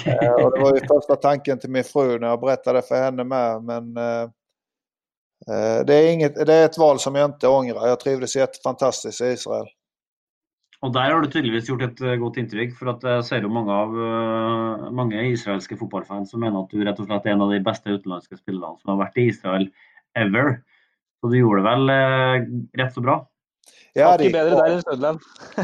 Eh, 0.06 0.32
och 0.46 0.52
det 0.58 0.64
var 0.64 0.74
ju 0.76 0.88
första 0.88 1.16
tanken 1.16 1.60
till 1.60 1.70
min 1.70 1.84
fru 1.84 2.20
när 2.20 2.28
jag 2.28 2.40
berättade 2.40 2.82
för 2.82 2.96
henne 3.04 3.24
med. 3.24 3.64
Men 3.64 3.98
eh, 3.98 4.30
det, 5.88 5.94
är 5.94 6.12
inget, 6.14 6.46
det 6.46 6.54
är 6.54 6.66
ett 6.66 6.78
val 6.78 7.00
som 7.00 7.16
jag 7.16 7.26
inte 7.30 7.48
ångrar. 7.48 7.88
Jag 7.88 8.00
trivdes 8.00 8.36
jättefantastiskt 8.36 9.22
i 9.22 9.26
Israel. 9.26 9.68
Og 10.86 10.94
der 10.94 11.12
har 11.12 11.22
du 11.22 11.32
tydeligvis 11.32 11.70
gjort 11.70 11.82
et 11.82 12.02
eh, 12.06 12.18
godt 12.22 12.38
inntrykk. 12.38 12.76
For 12.78 12.92
at 12.92 13.06
jeg 13.08 13.26
ser 13.26 13.46
jo 13.46 13.52
mange 13.54 13.74
av 13.74 13.94
eh, 14.06 14.90
mange 14.94 15.24
israelske 15.32 15.78
fotballfans 15.80 16.34
som 16.34 16.44
mener 16.44 16.62
at 16.62 16.74
du 16.74 16.84
rett 16.86 17.00
og 17.02 17.08
slett 17.10 17.26
er 17.26 17.34
en 17.34 17.46
av 17.46 17.54
de 17.54 17.62
beste 17.66 17.90
utenlandske 17.90 18.38
spillerne 18.38 18.78
som 18.82 18.94
har 18.94 19.06
vært 19.06 19.18
i 19.22 19.30
Israel 19.32 19.70
ever. 20.20 20.60
Så 21.22 21.32
du 21.32 21.40
gjorde 21.40 21.74
eh, 21.96 22.46
rett 22.82 22.94
så 22.94 23.02
bra. 23.06 23.18
Ja, 23.96 24.12
det 24.20 24.28
gick 24.28 24.36
bra. 24.36 24.44
der 24.60 24.76
enn 24.76 24.84
Søderland. 24.84 25.20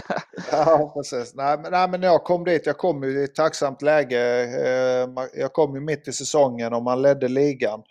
Ja, 0.51 0.91
precis. 0.95 1.35
Nej 1.35 1.57
men, 1.61 1.71
nej, 1.71 1.89
men 1.91 2.01
jag 2.07 2.23
kom 2.23 2.43
dit, 2.47 2.65
jag 2.65 2.77
kom 2.77 3.03
ju 3.03 3.11
i 3.19 3.23
ett 3.23 3.35
tacksamt 3.35 3.81
läge. 3.81 4.21
Eh, 4.41 5.09
Jag 5.33 5.53
kom 5.53 5.75
ju 5.75 5.81
mitt 5.81 6.07
i 6.07 6.13
säsongen 6.13 6.73
och 6.73 6.83
man 6.83 7.01
ledde 7.01 7.27
ligan. 7.27 7.83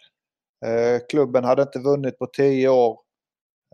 Eh, 0.67 1.01
klubben 1.09 1.45
hade 1.45 1.63
inte 1.63 1.79
vunnit 1.79 2.19
på 2.19 2.27
tio 2.27 2.69
år. 2.69 2.99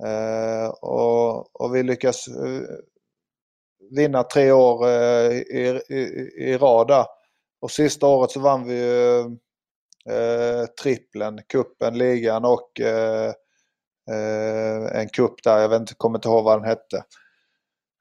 Eh, 0.07 0.68
och, 0.68 1.61
och 1.62 1.74
vi 1.74 1.82
lyckas 1.82 2.28
eh, 2.28 2.62
vinna 3.91 4.22
tre 4.22 4.53
år 4.53 4.89
i, 4.89 5.82
i, 5.89 5.97
i 6.39 6.59
rad 6.59 6.89
där. 6.89 7.07
Och 7.61 7.70
sista 7.70 8.07
året 8.07 8.30
så 8.30 8.41
vann 8.41 8.64
vi 8.64 8.74
ju 8.74 9.20
eh, 10.14 10.66
trippeln, 10.82 11.41
kuppen, 11.49 11.99
ligan 11.99 12.45
och 12.45 12.80
eh, 12.80 13.32
en 14.93 15.09
kupp 15.09 15.43
där. 15.45 15.59
Jag 15.59 15.68
vet 15.68 15.80
inte, 15.80 15.95
kommer 15.95 16.18
inte 16.18 16.28
ihåg 16.28 16.45
vad 16.45 16.59
den 16.61 16.68
hette. 16.68 17.05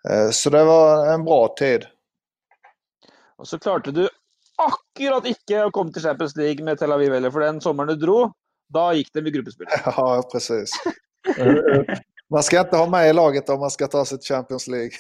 Eh, 0.10 0.30
Så 0.30 0.50
det 0.50 0.64
var 0.64 1.14
en 1.14 1.26
bra 1.26 1.56
tid. 1.58 1.86
Och 3.38 3.48
så 3.48 3.60
klarade 3.60 3.92
du 3.92 4.10
akkurat 4.58 5.26
inte 5.26 5.66
att 5.66 5.74
komma 5.74 5.92
till 5.92 6.02
Champions 6.02 6.36
League 6.36 6.64
med 6.66 6.78
Tel 6.78 6.92
Aviv 6.92 7.14
eller 7.14 7.32
för 7.32 7.40
den 7.40 7.62
sommaren 7.62 7.88
du 7.88 7.96
drog 7.96 8.32
da 8.74 8.88
gikk 8.98 9.14
det 9.14 9.22
med 9.24 9.34
gruppespill. 9.38 9.68
Ja, 9.86 10.24
precis. 10.32 10.72
Eh, 11.38 11.98
Man 12.30 12.44
ska 12.44 12.60
inte 12.60 12.78
ha 12.78 12.90
med 12.90 13.10
i 13.10 13.14
laget 13.14 13.50
om 13.50 13.60
man 13.60 13.72
ska 13.72 13.88
ta 13.88 14.06
sig 14.06 14.18
till 14.20 14.36
Champions 14.36 14.68
League. 14.68 14.92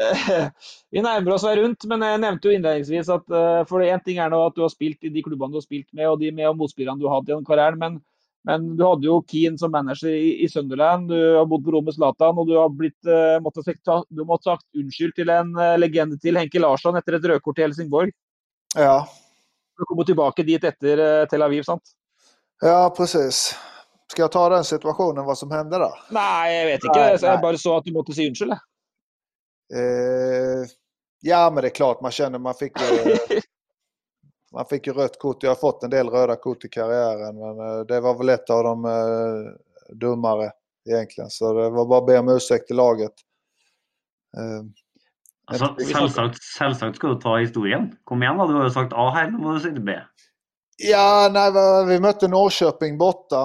Eh, 0.00 0.46
Vi 0.90 1.02
nærmer 1.04 1.34
oss 1.34 1.42
rundt, 1.44 1.84
men 1.90 2.00
jeg 2.00 2.20
nevnte 2.22 2.48
jo 2.48 2.54
innledningsvis 2.56 3.08
at 3.12 3.26
eh, 3.36 3.58
for 3.68 3.82
én 3.84 4.00
ting 4.04 4.16
er 4.22 4.30
nå 4.32 4.38
at 4.46 4.54
du 4.56 4.62
har 4.64 4.70
spilt 4.72 5.04
i 5.04 5.10
de 5.12 5.20
klubbene 5.26 5.52
du 5.52 5.58
har 5.58 5.64
spilt 5.66 5.90
med, 5.92 6.06
og 6.08 6.22
de 6.22 6.30
med 6.32 6.48
og 6.48 6.56
motspillerne 6.56 6.96
du 6.96 7.04
har 7.08 7.18
hatt 7.18 7.28
gjennom 7.28 7.44
karrieren, 7.44 7.76
men, 7.82 7.98
men 8.48 8.64
du 8.78 8.80
hadde 8.86 9.04
jo 9.04 9.18
Keane 9.28 9.60
som 9.60 9.74
manager 9.74 10.14
i, 10.16 10.30
i 10.46 10.48
Sunderland, 10.48 11.10
du 11.12 11.18
har 11.36 11.44
bodd 11.50 11.66
på 11.66 11.74
rom 11.74 11.84
med 11.84 11.92
Zlatan, 11.98 12.38
og 12.40 12.48
du 12.48 12.54
har 12.56 12.72
blitt, 12.72 12.96
eh, 13.04 13.36
måtte, 13.44 13.60
sagt- 13.66 13.84
ta, 13.84 13.98
du 14.08 14.24
måtte 14.24 14.48
sagt 14.48 14.64
unnskyld 14.80 15.12
til 15.20 15.28
en 15.36 15.52
eh, 15.60 15.74
legende 15.82 16.16
til 16.22 16.38
Henke 16.40 16.62
Larsson 16.64 16.96
etter 16.96 17.18
et 17.18 17.28
rødkort 17.34 17.60
til 17.60 17.68
Helsingborg. 17.68 18.14
Ja, 18.74 19.08
Du 19.78 19.84
kommer 19.84 20.04
tilbake 20.04 20.42
dit 20.42 20.64
etter 20.64 20.98
eh, 20.98 21.26
Tel 21.28 21.42
Aviv, 21.42 21.62
sant? 21.62 21.82
ja 22.60 22.94
precis. 22.96 23.54
Ska 24.12 24.22
jag 24.22 24.32
ta 24.32 24.48
den 24.48 24.64
situationen, 24.64 25.24
vad 25.24 25.38
som 25.38 25.50
hände 25.50 25.78
där? 25.78 25.92
Nei, 26.10 26.52
jeg 26.54 26.66
vet 26.66 26.84
ikke. 26.84 26.98
Nei, 27.00 27.18
Så 27.18 27.26
jeg 27.26 27.34
nei. 27.34 27.42
bare 27.42 27.58
så 27.58 27.76
at 27.76 27.84
du 27.84 28.12
si 28.12 28.26
unnskyld. 28.28 28.50
jeg. 28.50 28.60
Eh, 29.78 30.66
ja, 31.20 31.50
men 31.50 31.62
det 31.62 31.68
är 31.68 31.74
klart 31.74 32.00
man 32.00 32.10
känner 32.10 32.38
man 32.38 32.54
fick 32.54 32.72
ju, 32.80 33.16
man 34.52 34.66
fick 34.66 34.86
ju 34.86 34.92
rött 34.92 35.18
kort. 35.18 35.42
Jag 35.42 35.50
har 35.50 35.54
fått 35.56 35.82
en 35.82 35.90
del 35.90 36.08
röda 36.10 36.36
kort 36.36 36.64
i 36.64 36.68
karriären, 36.68 37.38
men 37.38 37.58
eh, 37.68 37.80
det 37.86 38.00
var 38.00 38.14
väl 38.18 38.28
ett 38.28 38.50
av 38.50 38.64
de 38.64 38.84
eh, 38.84 39.94
dummare 39.96 40.52
egentligen. 40.90 41.30
Så 41.30 41.52
det 41.54 41.70
var 41.70 41.86
bara 41.86 41.98
att 42.00 42.06
be 42.06 42.18
om 42.18 42.28
ursäkt 42.28 42.66
till 42.66 42.76
laget. 42.76 43.12
Eh, 44.36 44.62
Altså, 45.50 45.74
selvsagt, 45.82 46.42
selvsagt 46.58 46.96
skal 46.96 47.14
du 47.14 47.20
ta 47.20 47.36
historien. 47.40 47.90
Kom 48.04 48.22
igjen, 48.22 48.38
da. 48.38 48.46
Du 48.46 48.54
har 48.54 48.68
jo 48.68 48.74
sagt 48.74 48.92
A 48.94 49.08
her, 49.16 49.30
nå 49.30 49.38
må 49.42 49.56
du 49.56 49.60
si 49.64 49.70
B. 49.74 49.96
Ja, 50.82 51.28
nej, 51.32 51.50
va- 51.52 51.84
vi 51.84 52.00
mötte 52.00 52.28
Norrköping 52.28 52.98
borta. 52.98 53.42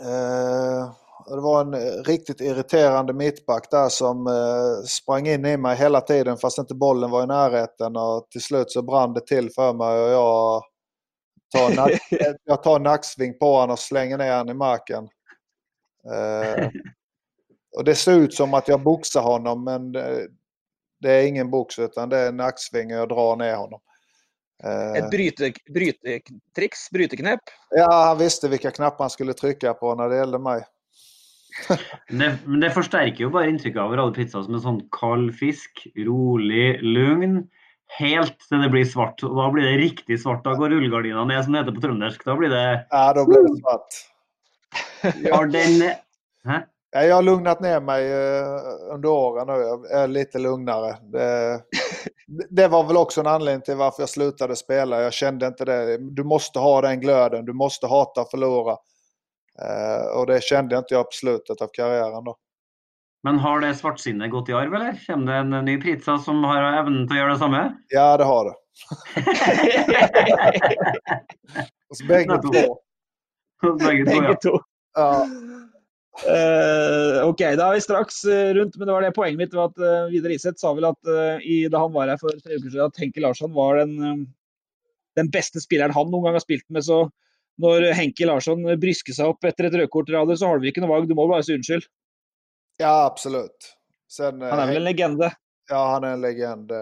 Eh, 0.00 0.90
det 1.28 1.40
var 1.40 1.60
en 1.60 1.74
riktigt 2.04 2.40
irriterande 2.40 3.12
mittback 3.12 3.70
där 3.70 3.88
som 3.88 4.26
eh, 4.26 4.84
sprang 4.86 5.26
in 5.28 5.44
i 5.46 5.56
mig 5.56 5.76
hela 5.76 6.00
tiden 6.00 6.36
fast 6.36 6.58
inte 6.58 6.74
bollen 6.74 7.10
var 7.10 7.22
i 7.22 7.26
närheten 7.26 7.96
och 7.96 8.26
till 8.30 8.42
slut 8.42 8.70
så 8.70 8.82
brann 8.82 9.12
det 9.14 9.26
till 9.26 9.50
för 9.50 9.72
mig 9.72 10.00
och 10.02 10.08
jag 10.10 10.62
tar, 11.56 11.76
nack, 11.76 12.00
jag 12.44 12.62
tar 12.62 12.78
nacksving 12.80 13.38
på 13.38 13.52
honom 13.54 13.70
och 13.70 13.78
slänger 13.78 14.18
ner 14.18 14.38
honom 14.38 14.50
i 14.56 14.58
marken. 14.58 15.08
Eh, 16.12 16.68
och 17.76 17.84
det 17.84 17.94
ser 17.94 18.12
ut 18.12 18.34
som 18.34 18.54
att 18.54 18.68
jag 18.68 18.82
boxar 18.82 19.20
honom 19.22 19.64
men 19.64 19.96
det, 20.98 21.12
är 21.12 21.26
ingen 21.26 21.50
box 21.50 21.78
utan 21.78 22.08
det 22.08 22.18
är 22.18 22.32
nacksving 22.32 22.94
och 22.94 23.00
jag 23.00 23.08
drar 23.08 23.36
ner 23.36 23.56
honom. 23.56 23.80
Ett 24.96 25.10
bryte, 25.10 25.52
brytetricks, 25.74 26.90
bryteknep? 26.90 27.40
Ja, 27.70 28.04
han 28.06 28.18
visste 28.18 28.48
vilka 28.48 28.70
knappar 28.70 29.04
han 29.04 29.10
skulle 29.10 29.34
trycka 29.34 29.74
på 29.74 29.94
när 29.94 30.08
det 30.08 30.16
gällde 30.16 30.38
mig. 30.38 30.64
det, 32.08 32.38
men 32.44 32.60
det 32.60 32.70
förstärker 32.70 33.24
ju 33.24 33.30
bara 33.30 33.46
intrycket 33.46 33.80
av 33.80 33.96
Radio 33.96 34.14
Pizza 34.14 34.44
som 34.44 34.54
en 34.54 34.60
sån 34.60 34.88
kall 34.90 35.32
fisk. 35.32 35.86
Rolig, 35.96 36.82
lugn. 36.82 37.48
Helt 37.98 38.38
till 38.38 38.58
det 38.58 38.68
blir 38.68 38.84
svart. 38.84 39.22
Och 39.22 39.36
då 39.36 39.50
blir 39.50 39.64
det 39.64 39.78
riktigt 39.78 40.22
svart. 40.22 40.44
Då 40.44 40.54
går 40.54 40.70
rullgardinen 40.70 41.28
ner 41.28 41.42
som 41.42 41.52
det 41.52 41.58
heter 41.58 41.72
på 41.72 41.80
tröndersk. 41.80 42.24
Då 42.24 42.36
blir 42.36 42.48
det... 42.48 42.86
Ja, 42.90 43.12
då 43.14 43.26
blir 43.26 43.42
det 43.42 43.60
svart. 43.60 43.88
Har 45.32 45.46
den... 45.46 45.90
Hä? 46.52 46.66
Jag 46.90 47.14
har 47.14 47.22
lugnat 47.22 47.60
ner 47.60 47.80
mig 47.80 48.12
eh, 48.12 48.94
under 48.94 49.08
åren 49.08 49.46
nu. 49.46 49.52
Jag 49.52 50.02
är 50.02 50.08
lite 50.08 50.38
lugnare. 50.38 50.96
Det, 51.02 51.60
det, 52.50 52.68
var 52.68 52.84
väl 52.84 52.96
också 52.96 53.20
en 53.20 53.26
anledning 53.26 53.62
till 53.62 53.76
varför 53.76 54.02
jag 54.02 54.08
slutade 54.08 54.56
spela. 54.56 55.02
Jag 55.02 55.12
kände 55.12 55.46
inte 55.46 55.64
det. 55.64 55.98
Du 55.98 56.24
måste 56.24 56.58
ha 56.58 56.80
den 56.80 57.00
glöden. 57.00 57.44
Du 57.44 57.52
måste 57.52 57.86
hata 57.86 58.20
att 58.20 58.30
förlora. 58.30 58.76
Eh, 59.62 60.18
och 60.18 60.26
det 60.26 60.42
kände 60.42 60.78
inte 60.78 60.94
jag 60.94 61.04
på 61.04 61.12
slutet 61.12 61.62
av 61.62 61.68
karriären 61.72 62.24
då. 62.24 62.36
Men 63.22 63.38
har 63.38 63.60
det 63.60 63.74
svartsinne 63.74 64.28
gått 64.28 64.48
i 64.48 64.52
arv 64.52 64.74
eller? 64.74 65.06
Kommer 65.06 65.32
det 65.32 65.58
en 65.58 65.64
ny 65.64 65.80
pizza 65.80 66.18
som 66.18 66.44
har 66.44 66.84
till 66.84 67.16
att 67.16 67.18
göra 67.18 67.32
detsamma? 67.32 67.74
Ja, 67.88 68.16
det 68.16 68.24
har 68.24 68.44
det. 68.44 68.54
Hos 71.88 72.08
bägge 72.08 72.42
två. 72.42 72.78
Bägge 73.78 74.36
två. 74.42 74.60
Ja. 74.94 75.26
Uh, 76.26 77.22
ok, 77.28 77.42
da 77.54 77.68
er 77.68 77.76
vi 77.76 77.84
straks 77.84 78.24
uh, 78.26 78.50
rundt, 78.56 78.74
men 78.76 78.88
det 78.88 78.94
var 78.94 79.04
det 79.06 79.14
poenget 79.14 79.38
mitt. 79.38 79.54
var 79.54 79.70
at 79.70 79.78
uh, 79.78 80.08
Vidar 80.10 80.32
Iseth 80.34 80.58
sa 80.58 80.72
vel 80.74 80.88
at 80.88 81.10
i, 81.46 81.60
da 81.70 81.84
han 81.84 81.94
var 81.94 82.10
her 82.10 82.18
for 82.20 82.34
tre 82.42 82.58
uker 82.58 82.72
siden, 82.72 82.88
at 82.90 82.98
Henke 82.98 83.22
Larsson 83.22 83.54
var 83.54 83.78
den, 83.78 84.26
den 85.18 85.30
beste 85.34 85.62
spilleren 85.62 85.94
han 85.94 86.10
noen 86.10 86.26
gang 86.26 86.38
har 86.38 86.44
spilt 86.44 86.66
med. 86.74 86.84
Så 86.86 87.04
når 87.62 87.90
Henke 87.98 88.26
Larsson 88.26 88.66
brysker 88.82 89.14
seg 89.14 89.30
opp 89.30 89.46
etter 89.46 89.68
et 89.68 89.78
rødkort, 89.78 90.10
så 90.10 90.50
har 90.50 90.58
du 90.58 90.66
ikke 90.68 90.82
noe 90.82 90.92
valg. 90.92 91.08
Du 91.10 91.14
må 91.18 91.28
bare 91.30 91.46
si 91.46 91.54
unnskyld. 91.54 91.86
Ja, 92.82 93.06
absolut. 93.06 93.74
Sen, 94.10 94.42
han 94.42 94.60
är 94.60 94.66
väl 94.66 94.76
en 94.82 94.84
legende? 94.84 95.32
Ja, 95.70 95.80
han 95.92 96.04
är 96.04 96.12
en 96.12 96.20
legend. 96.20 96.72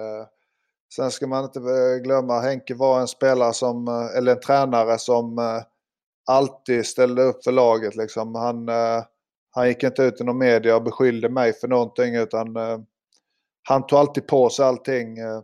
Sen 0.92 1.10
ska 1.10 1.26
man 1.26 1.44
inte 1.44 1.60
glömma, 2.04 2.40
Henke 2.40 2.74
var 2.74 3.00
en 3.00 3.08
spelare 3.08 3.52
som, 3.56 3.88
eller 4.16 4.32
en 4.32 4.40
tränare 4.40 4.98
som 4.98 5.40
alltid 6.30 6.86
ställde 6.86 7.22
upp 7.22 7.44
för 7.44 7.52
laget. 7.52 7.96
Liksom. 7.96 8.34
Han, 8.34 8.68
han 9.56 9.68
gick 9.68 9.82
inte 9.82 10.02
ut 10.02 10.20
i 10.20 10.24
någon 10.24 10.38
media 10.38 10.76
och 10.76 10.82
beskyllde 10.82 11.28
mig 11.28 11.52
för 11.52 11.68
någonting 11.68 12.14
utan 12.14 12.56
eh, 12.56 12.78
han 13.68 13.86
tog 13.86 13.98
alltid 13.98 14.26
på 14.26 14.50
sig 14.50 14.64
allting. 14.64 15.18
Eh, 15.18 15.40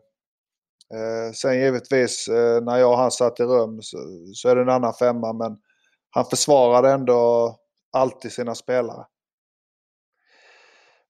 eh 0.94 1.32
sen 1.34 1.60
givetvis 1.60 2.28
eh, 2.28 2.62
när 2.62 2.76
jag 2.76 2.90
och 2.90 2.98
han 2.98 3.10
satt 3.10 3.40
i 3.40 3.42
rum 3.42 3.82
så, 3.82 3.96
så, 4.34 4.48
är 4.48 4.56
det 4.56 4.62
en 4.62 4.68
annan 4.68 4.94
femma 4.94 5.32
men 5.32 5.58
han 6.10 6.24
försvarade 6.24 6.90
ändå 6.90 7.56
alltid 7.92 8.32
sina 8.32 8.54
spelare. 8.54 9.04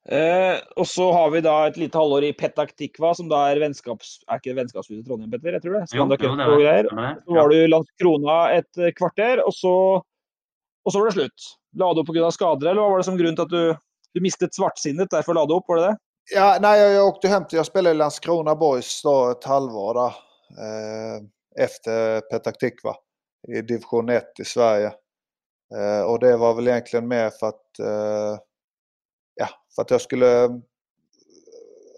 Eh, 0.09 0.59
og 0.77 0.87
så 0.87 1.13
har 1.13 1.31
vi 1.31 1.41
da 1.41 1.67
et 1.67 1.77
lite 1.77 1.99
halvår 1.99 2.25
i 2.25 2.33
Petak 2.33 2.73
Tikva, 2.77 3.13
som 3.15 3.29
da 3.31 3.45
er 3.51 3.61
vennskaps... 3.63 4.17
Er 4.27 4.41
ikke 4.41 4.57
vennskapshuset 4.59 5.05
Trondheim, 5.07 5.31
Petter? 5.31 5.55
Jeg 5.55 5.63
tror 5.63 5.77
det. 5.79 5.85
Jo, 5.95 6.03
jo, 6.03 6.09
det, 6.11 6.19
det, 6.19 6.91
det. 6.91 7.11
Så 7.23 7.37
var 7.39 7.51
du 7.51 7.57
i 7.59 7.69
Landskrona 7.71 8.39
et 8.57 8.83
eh, 8.83 8.95
kvarter, 8.99 9.45
og 9.47 9.55
så, 9.55 9.75
og 10.83 10.91
så 10.95 10.99
var 10.99 11.11
det 11.11 11.19
slutt. 11.21 11.53
La 11.73 11.95
du 11.95 12.01
opp 12.01 12.07
pga. 12.07 12.31
skador 12.31 12.69
eller 12.69 12.81
vad 12.81 12.91
var 12.91 12.99
det 12.99 13.05
som 13.05 13.17
grund 13.17 13.37
till 13.37 13.43
att 13.43 13.49
du, 13.49 13.77
du 14.13 14.21
mistet 14.21 14.55
svartsinnet? 14.55 15.11
Därför 15.11 15.35
la 15.35 15.47
du 15.47 15.55
upp, 15.55 15.65
var 15.67 15.77
det 15.77 15.83
det? 15.83 15.97
Ja, 16.35 16.59
nej, 16.61 16.81
jag, 16.81 16.93
jag 16.93 17.07
åkte 17.07 17.29
hem 17.29 17.45
till, 17.45 17.57
jag 17.57 17.67
spelade 17.67 17.95
i 17.95 17.99
Landskrona 17.99 18.55
Boys 18.55 19.03
då 19.03 19.31
ett 19.31 19.45
halvår 19.45 19.95
där, 19.95 20.15
eh, 20.65 21.23
efter 21.65 22.21
Petak 22.21 22.59
Tikva 22.59 22.95
i 23.49 23.63
division 23.63 24.09
1 24.09 24.41
i 24.41 24.45
Sverige. 24.45 24.93
Eh, 25.75 26.03
och 26.03 26.19
det 26.19 26.37
var 26.37 26.55
väl 26.55 26.69
egentligen 26.69 27.09
mer 27.09 27.31
för 27.31 27.47
att, 27.47 27.79
eh, 27.79 28.39
ja, 29.35 29.49
för 29.75 29.83
att 29.83 29.91
jag 29.91 30.01
skulle 30.01 30.61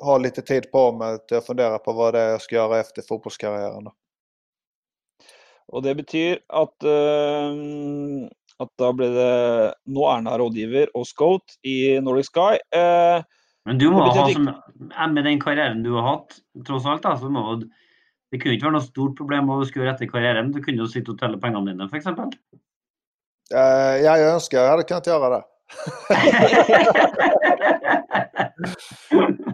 ha 0.01 0.19
lite 0.19 0.43
tid 0.43 0.71
på 0.71 0.93
mig 0.93 1.15
att 1.15 1.47
fundera 1.47 1.79
på 1.79 1.93
vad 1.93 2.15
det 2.15 2.21
är 2.21 2.31
jag 2.31 2.43
ska 2.43 2.55
göra 2.55 2.81
efter 2.81 3.03
fotbollskarriären. 3.03 3.89
Och 5.67 5.83
det 5.83 5.95
betyder 5.95 6.41
att 6.49 6.85
uh, 6.85 8.29
at 8.63 8.71
da 8.79 8.91
ble 8.95 9.09
det 9.15 9.31
Nå 9.91 10.05
er 10.07 10.21
han 10.21 10.29
rådgiver 10.41 10.93
og 10.95 11.07
scout 11.09 11.57
i 11.67 11.99
Nordic 12.03 12.31
Sky. 12.31 12.59
Eh, 12.75 13.25
Men 13.67 13.81
du 13.81 13.89
må 13.91 14.05
ha, 14.05 14.27
som, 14.31 14.51
med 15.15 15.25
den 15.25 15.41
karrieren 15.43 15.83
du 15.85 15.95
har 15.97 16.07
hatt, 16.07 16.39
tross 16.67 16.87
alt, 16.87 17.03
da, 17.07 17.17
så 17.19 17.31
må 17.33 17.57
det 17.63 18.41
kunne 18.43 18.57
ikke 18.57 18.67
være 18.67 18.77
noe 18.77 18.85
stort 18.85 19.17
problem 19.19 19.51
å 19.55 19.65
skulle 19.67 19.91
etter 19.93 20.11
karrieren. 20.11 20.53
Du 20.53 20.61
kunne 20.63 20.83
jo 20.83 20.91
sitte 20.91 21.15
og 21.15 21.21
telle 21.21 21.39
pengene 21.41 21.71
dine, 21.71 21.87
f.eks. 21.87 22.07
Uh, 23.53 23.95
ja, 24.03 24.19
jag 24.19 24.35
önskar 24.35 24.59
jag 24.59 24.71
hade 24.71 24.83
kunnat 24.83 25.07
göra 25.07 25.29
det. 25.37 25.43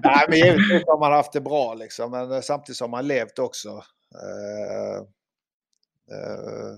Nej, 0.05 0.24
men 0.28 0.39
givetvis 0.39 0.82
har 0.86 0.98
man 0.98 1.12
haft 1.12 1.32
det 1.32 1.40
bra 1.40 1.74
liksom, 1.74 2.10
men 2.10 2.43
samtidigt 2.43 2.81
har 2.81 2.89
man 2.89 3.06
levt 3.06 3.39
också. 3.39 3.68
Uh, 3.68 5.01
uh, 6.16 6.77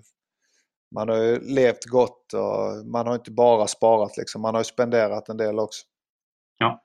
man 0.94 1.08
har 1.08 1.16
ju 1.16 1.40
levt 1.40 1.84
gott 1.84 2.32
och 2.32 2.86
man 2.86 3.06
har 3.06 3.14
inte 3.14 3.30
bara 3.30 3.66
sparat 3.66 4.16
liksom. 4.16 4.42
Man 4.42 4.54
har 4.54 4.60
ju 4.60 4.64
spenderat 4.64 5.28
en 5.28 5.36
del 5.36 5.58
också. 5.58 5.86
Ja. 6.58 6.82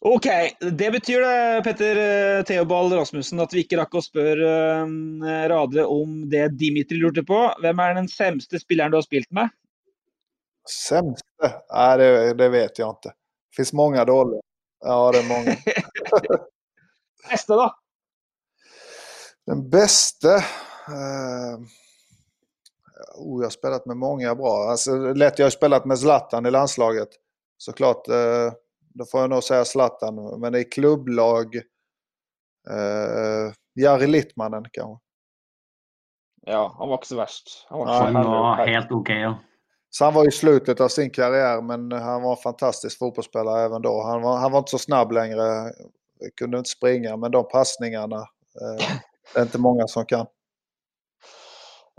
Ok, 0.00 0.26
det 0.72 0.90
betyr 0.90 1.20
det, 1.20 1.62
Petter 1.64 1.96
eh, 1.96 2.42
Theobald 2.44 2.92
Rasmussen, 2.92 3.40
at 3.40 3.54
vi 3.54 3.64
ikke 3.64 3.78
rakk 3.80 3.96
å 3.96 4.02
spørre 4.04 4.50
uh, 4.86 5.46
Radle 5.50 5.86
om 5.88 6.20
det 6.30 6.48
Dimitri 6.60 7.00
lurte 7.00 7.24
på. 7.26 7.38
Hvem 7.64 7.80
er 7.82 7.96
den 7.96 8.08
sämste 8.08 8.60
spelaren 8.60 8.92
du 8.92 9.00
har 9.00 9.06
spilt 9.06 9.30
med? 9.34 9.48
Sämste? 10.88 11.52
Nej, 11.72 11.98
det, 11.98 12.34
det 12.34 12.48
vet 12.48 12.78
jag 12.78 12.90
inte. 12.90 13.08
Det 13.08 13.56
finns 13.56 13.72
många 13.72 14.04
dåliga. 14.04 14.40
Ja, 14.84 15.12
det 15.12 15.18
är 15.18 15.28
många. 15.28 15.56
Bästa 17.30 17.56
då? 17.56 17.74
Den 19.46 19.70
bästa? 19.70 20.36
Uh 20.36 21.66
oh, 23.14 23.40
jag 23.40 23.46
har 23.46 23.50
spelat 23.50 23.86
med 23.86 23.96
många 23.96 24.34
bra. 24.34 24.70
Alltså, 24.70 24.96
lätt, 24.96 25.38
jag 25.38 25.46
har 25.46 25.50
spelat 25.50 25.84
med 25.84 25.98
Zlatan 25.98 26.46
i 26.46 26.50
landslaget. 26.50 27.08
Såklart, 27.58 28.08
eh, 28.08 28.52
då 28.94 29.04
får 29.04 29.20
jag 29.20 29.30
nog 29.30 29.44
säga 29.44 29.64
Zlatan. 29.64 30.40
Men 30.40 30.54
i 30.54 30.64
klubblag, 30.64 31.56
eh, 32.70 33.52
Jari 33.74 34.06
Littmanen 34.06 34.64
kanske. 34.72 35.04
Ja, 36.46 36.74
han 36.78 36.88
var 36.88 36.94
inte 36.94 37.08
så 37.08 37.16
värst. 37.16 37.66
Han 37.68 37.78
var, 37.78 37.86
ja, 37.86 38.02
han 38.02 38.14
var 38.14 38.66
helt 38.66 38.92
okej. 38.92 38.96
Okay, 39.00 39.20
ja. 39.20 39.38
Så 39.90 40.04
han 40.04 40.14
var 40.14 40.28
i 40.28 40.30
slutet 40.30 40.80
av 40.80 40.88
sin 40.88 41.10
karriär, 41.10 41.62
men 41.62 41.92
han 41.92 42.22
var 42.22 42.30
en 42.30 42.36
fantastisk 42.36 42.98
fotbollsspelare 42.98 43.64
även 43.64 43.82
då. 43.82 44.02
Han 44.02 44.22
var, 44.22 44.36
han 44.36 44.52
var 44.52 44.58
inte 44.58 44.70
så 44.70 44.78
snabb 44.78 45.12
längre, 45.12 45.72
kunde 46.36 46.58
inte 46.58 46.70
springa, 46.70 47.16
men 47.16 47.30
de 47.30 47.48
passningarna, 47.48 48.16
eh, 48.16 48.88
det 49.34 49.40
är 49.40 49.42
inte 49.42 49.58
många 49.58 49.86
som 49.86 50.06
kan. 50.06 50.26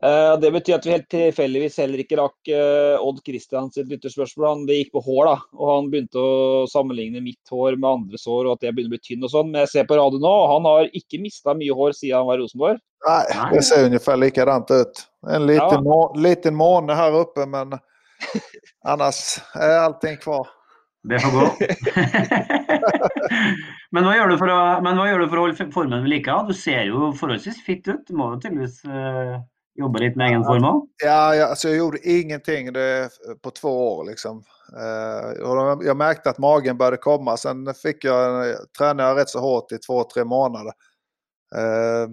Uh, 0.06 0.38
det 0.38 0.52
betyr 0.53 0.76
at 0.76 0.84
vi 0.86 0.91
helt 0.94 1.07
tilfeldigvis 1.10 1.80
heller 1.82 2.02
ikke 2.03 2.19
rakk 2.19 2.49
uh, 2.53 3.02
Odd 3.02 3.24
Kristians 3.26 3.80
lytterspørsmål. 3.82 4.68
Det 4.69 4.76
gikk 4.78 4.91
på 4.94 5.02
hår, 5.02 5.24
da. 5.26 5.38
Og 5.57 5.72
han 5.72 5.88
begynte 5.90 6.22
å 6.22 6.68
sammenligne 6.69 7.24
mitt 7.26 7.49
hår 7.49 7.80
med 7.82 7.90
andres 7.90 8.28
hår, 8.30 8.45
og 8.45 8.60
at 8.60 8.68
jeg 8.68 8.78
begynner 8.78 8.94
å 8.94 8.98
bli 8.98 9.07
tynn 9.07 9.26
og 9.26 9.34
sånn. 9.34 9.49
Men 9.49 9.64
jeg 9.64 9.72
ser 9.72 9.88
på 9.90 9.98
radio 9.98 10.22
nå, 10.22 10.34
og 10.44 10.52
han 10.53 10.69
har 10.69 10.91
ikke 11.02 11.22
mista 11.24 11.57
mye 11.57 11.80
hår 11.80 11.98
siden 11.98 12.19
han 12.19 12.30
var 12.30 12.38
i 12.38 12.45
Rosenborg. 12.45 12.84
Nej, 13.07 13.26
det 13.53 13.64
ser 13.64 13.86
ungefär 13.86 14.18
likadant 14.18 14.72
ut. 14.72 15.03
En 15.30 15.48
liten, 15.48 15.68
ja. 15.72 15.82
må, 15.82 16.14
liten 16.18 16.56
måne 16.56 16.94
här 16.94 17.19
uppe, 17.19 17.45
men 17.45 17.74
annars 18.86 19.41
är 19.53 19.78
allting 19.78 20.18
kvar. 20.18 20.48
Det 21.10 21.19
får 21.19 21.32
gå. 21.32 21.45
men, 23.91 24.03
hva 24.03 24.15
gjør 24.18 24.30
du 24.30 24.38
for 24.38 24.52
å, 24.52 24.64
men 24.84 24.98
hva 24.98 25.06
gjør 25.10 25.22
du 25.24 25.30
for 25.30 25.40
å 25.40 25.45
holde 25.45 25.69
formen 25.74 26.02
ved 26.03 26.11
like? 26.11 26.41
Du 26.49 26.57
ser 26.57 26.90
jo 26.90 27.14
forholdsvis 27.18 27.61
fitt 27.65 27.88
ut. 27.88 28.03
Du 28.10 28.18
må 28.18 28.34
jo 28.34 28.41
tydeligvis 28.44 28.82
uh 28.86 29.38
Jobba 29.78 29.99
lite 29.99 30.18
med 30.18 30.28
egen 30.28 30.44
form 30.44 30.64
också? 30.64 30.88
Ja, 31.04 31.36
jag, 31.36 31.49
alltså 31.49 31.68
jag 31.68 31.78
gjorde 31.78 32.10
ingenting 32.10 32.74
det, 32.74 33.10
på 33.41 33.52
två 33.52 33.98
år. 33.98 34.06
Liksom. 34.06 34.44
Eh, 34.78 35.41
och 35.41 35.86
jag 35.86 35.98
märkte 35.98 36.30
att 36.30 36.38
magen 36.38 36.78
började 36.78 36.98
komma. 36.98 37.38
Sen 37.38 37.74
fick 37.74 38.04
jag, 38.04 38.56
tränade 38.78 39.10
jag 39.10 39.18
rätt 39.18 39.30
så 39.30 39.40
hårt 39.40 39.72
i 39.72 39.78
två, 39.78 40.04
tre 40.04 40.24
månader. 40.24 40.74
Eh, 41.56 42.10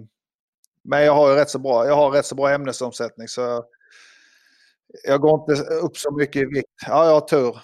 men 0.83 1.03
jag 1.03 1.13
har 1.13 1.29
ju 1.29 1.35
rätt 1.35 1.49
så 1.49 1.59
bra, 1.59 1.85
jag 1.87 1.95
har 1.95 2.11
rätt 2.11 2.25
så 2.25 2.35
bra 2.35 2.49
ämnesomsättning. 2.49 3.27
Så 3.27 3.63
jag 5.03 5.21
går 5.21 5.39
inte 5.39 5.63
upp 5.63 5.97
så 5.97 6.11
mycket 6.11 6.41
i 6.41 6.45
vikt. 6.45 6.69
Ja, 6.87 7.05
jag 7.05 7.13
har 7.13 7.21
tur. 7.21 7.59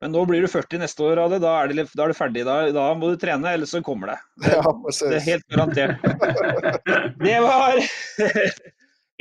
Men 0.00 0.12
nå 0.12 0.24
blir 0.26 0.40
du 0.40 0.48
40 0.48 0.78
neste 0.78 1.02
år, 1.02 1.16
Ade. 1.16 1.38
Da 1.38 1.62
er, 1.62 1.68
det, 1.68 1.86
da 1.94 2.04
er 2.04 2.12
du 2.12 2.16
ferdig. 2.18 2.42
Da, 2.44 2.56
da 2.76 2.90
må 2.98 3.08
du 3.08 3.16
trene, 3.16 3.54
ellers 3.56 3.70
så 3.72 3.82
kommer 3.82 4.12
det. 4.12 4.18
Det, 4.44 4.50
Ja, 4.56 4.72
det 5.00 5.16
er 5.16 5.24
helt 5.24 5.46
garantert. 5.48 5.96
Det 7.24 7.38
var 7.40 7.78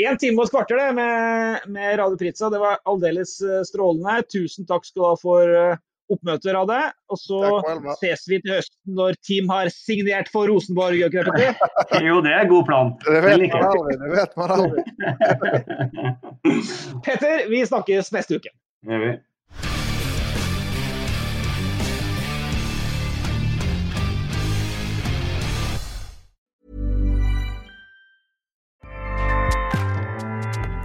én 0.02 0.18
time 0.18 0.40
og 0.41 0.48
et 0.48 0.53
kvarter 0.53 0.80
det 0.80 0.91
med, 0.98 1.65
med 1.74 1.98
Radio 1.99 2.18
Pizza. 2.18 2.49
Det 2.49 2.61
var 2.61 2.80
aldeles 2.90 3.41
eh, 3.45 3.64
strålende. 3.68 4.22
Tusen 4.32 4.65
takk 4.70 4.86
skal 4.88 5.02
du 5.02 5.06
ha 5.07 5.15
for 5.22 5.57
eh, 5.57 5.82
oppmøtet, 6.14 6.53
Rade. 6.56 6.80
Og 7.14 7.20
så 7.22 7.41
ses 8.02 8.26
vi 8.30 8.40
til 8.44 8.56
høsten 8.57 8.98
når 8.98 9.18
Team 9.26 9.52
har 9.53 9.70
signert 9.74 10.32
for 10.34 10.49
Rosenborg. 10.52 10.98
Jo, 12.03 12.22
det 12.26 12.34
er 12.34 12.49
god 12.49 12.65
plan. 12.70 12.94
Det 13.06 13.22
vet 13.26 13.38
man 13.38 13.49
jeg. 13.49 13.60
aldrig. 13.70 13.95
Det 14.02 14.10
vet 14.18 14.34
man 14.40 14.56
aldrig. 14.57 14.84
Petter, 17.06 17.45
vi 17.52 17.64
snakkes 17.70 18.11
neste 18.15 18.41
uke. 18.41 18.52
Det 18.84 18.95
gjør 18.98 19.06
vi. 19.07 19.14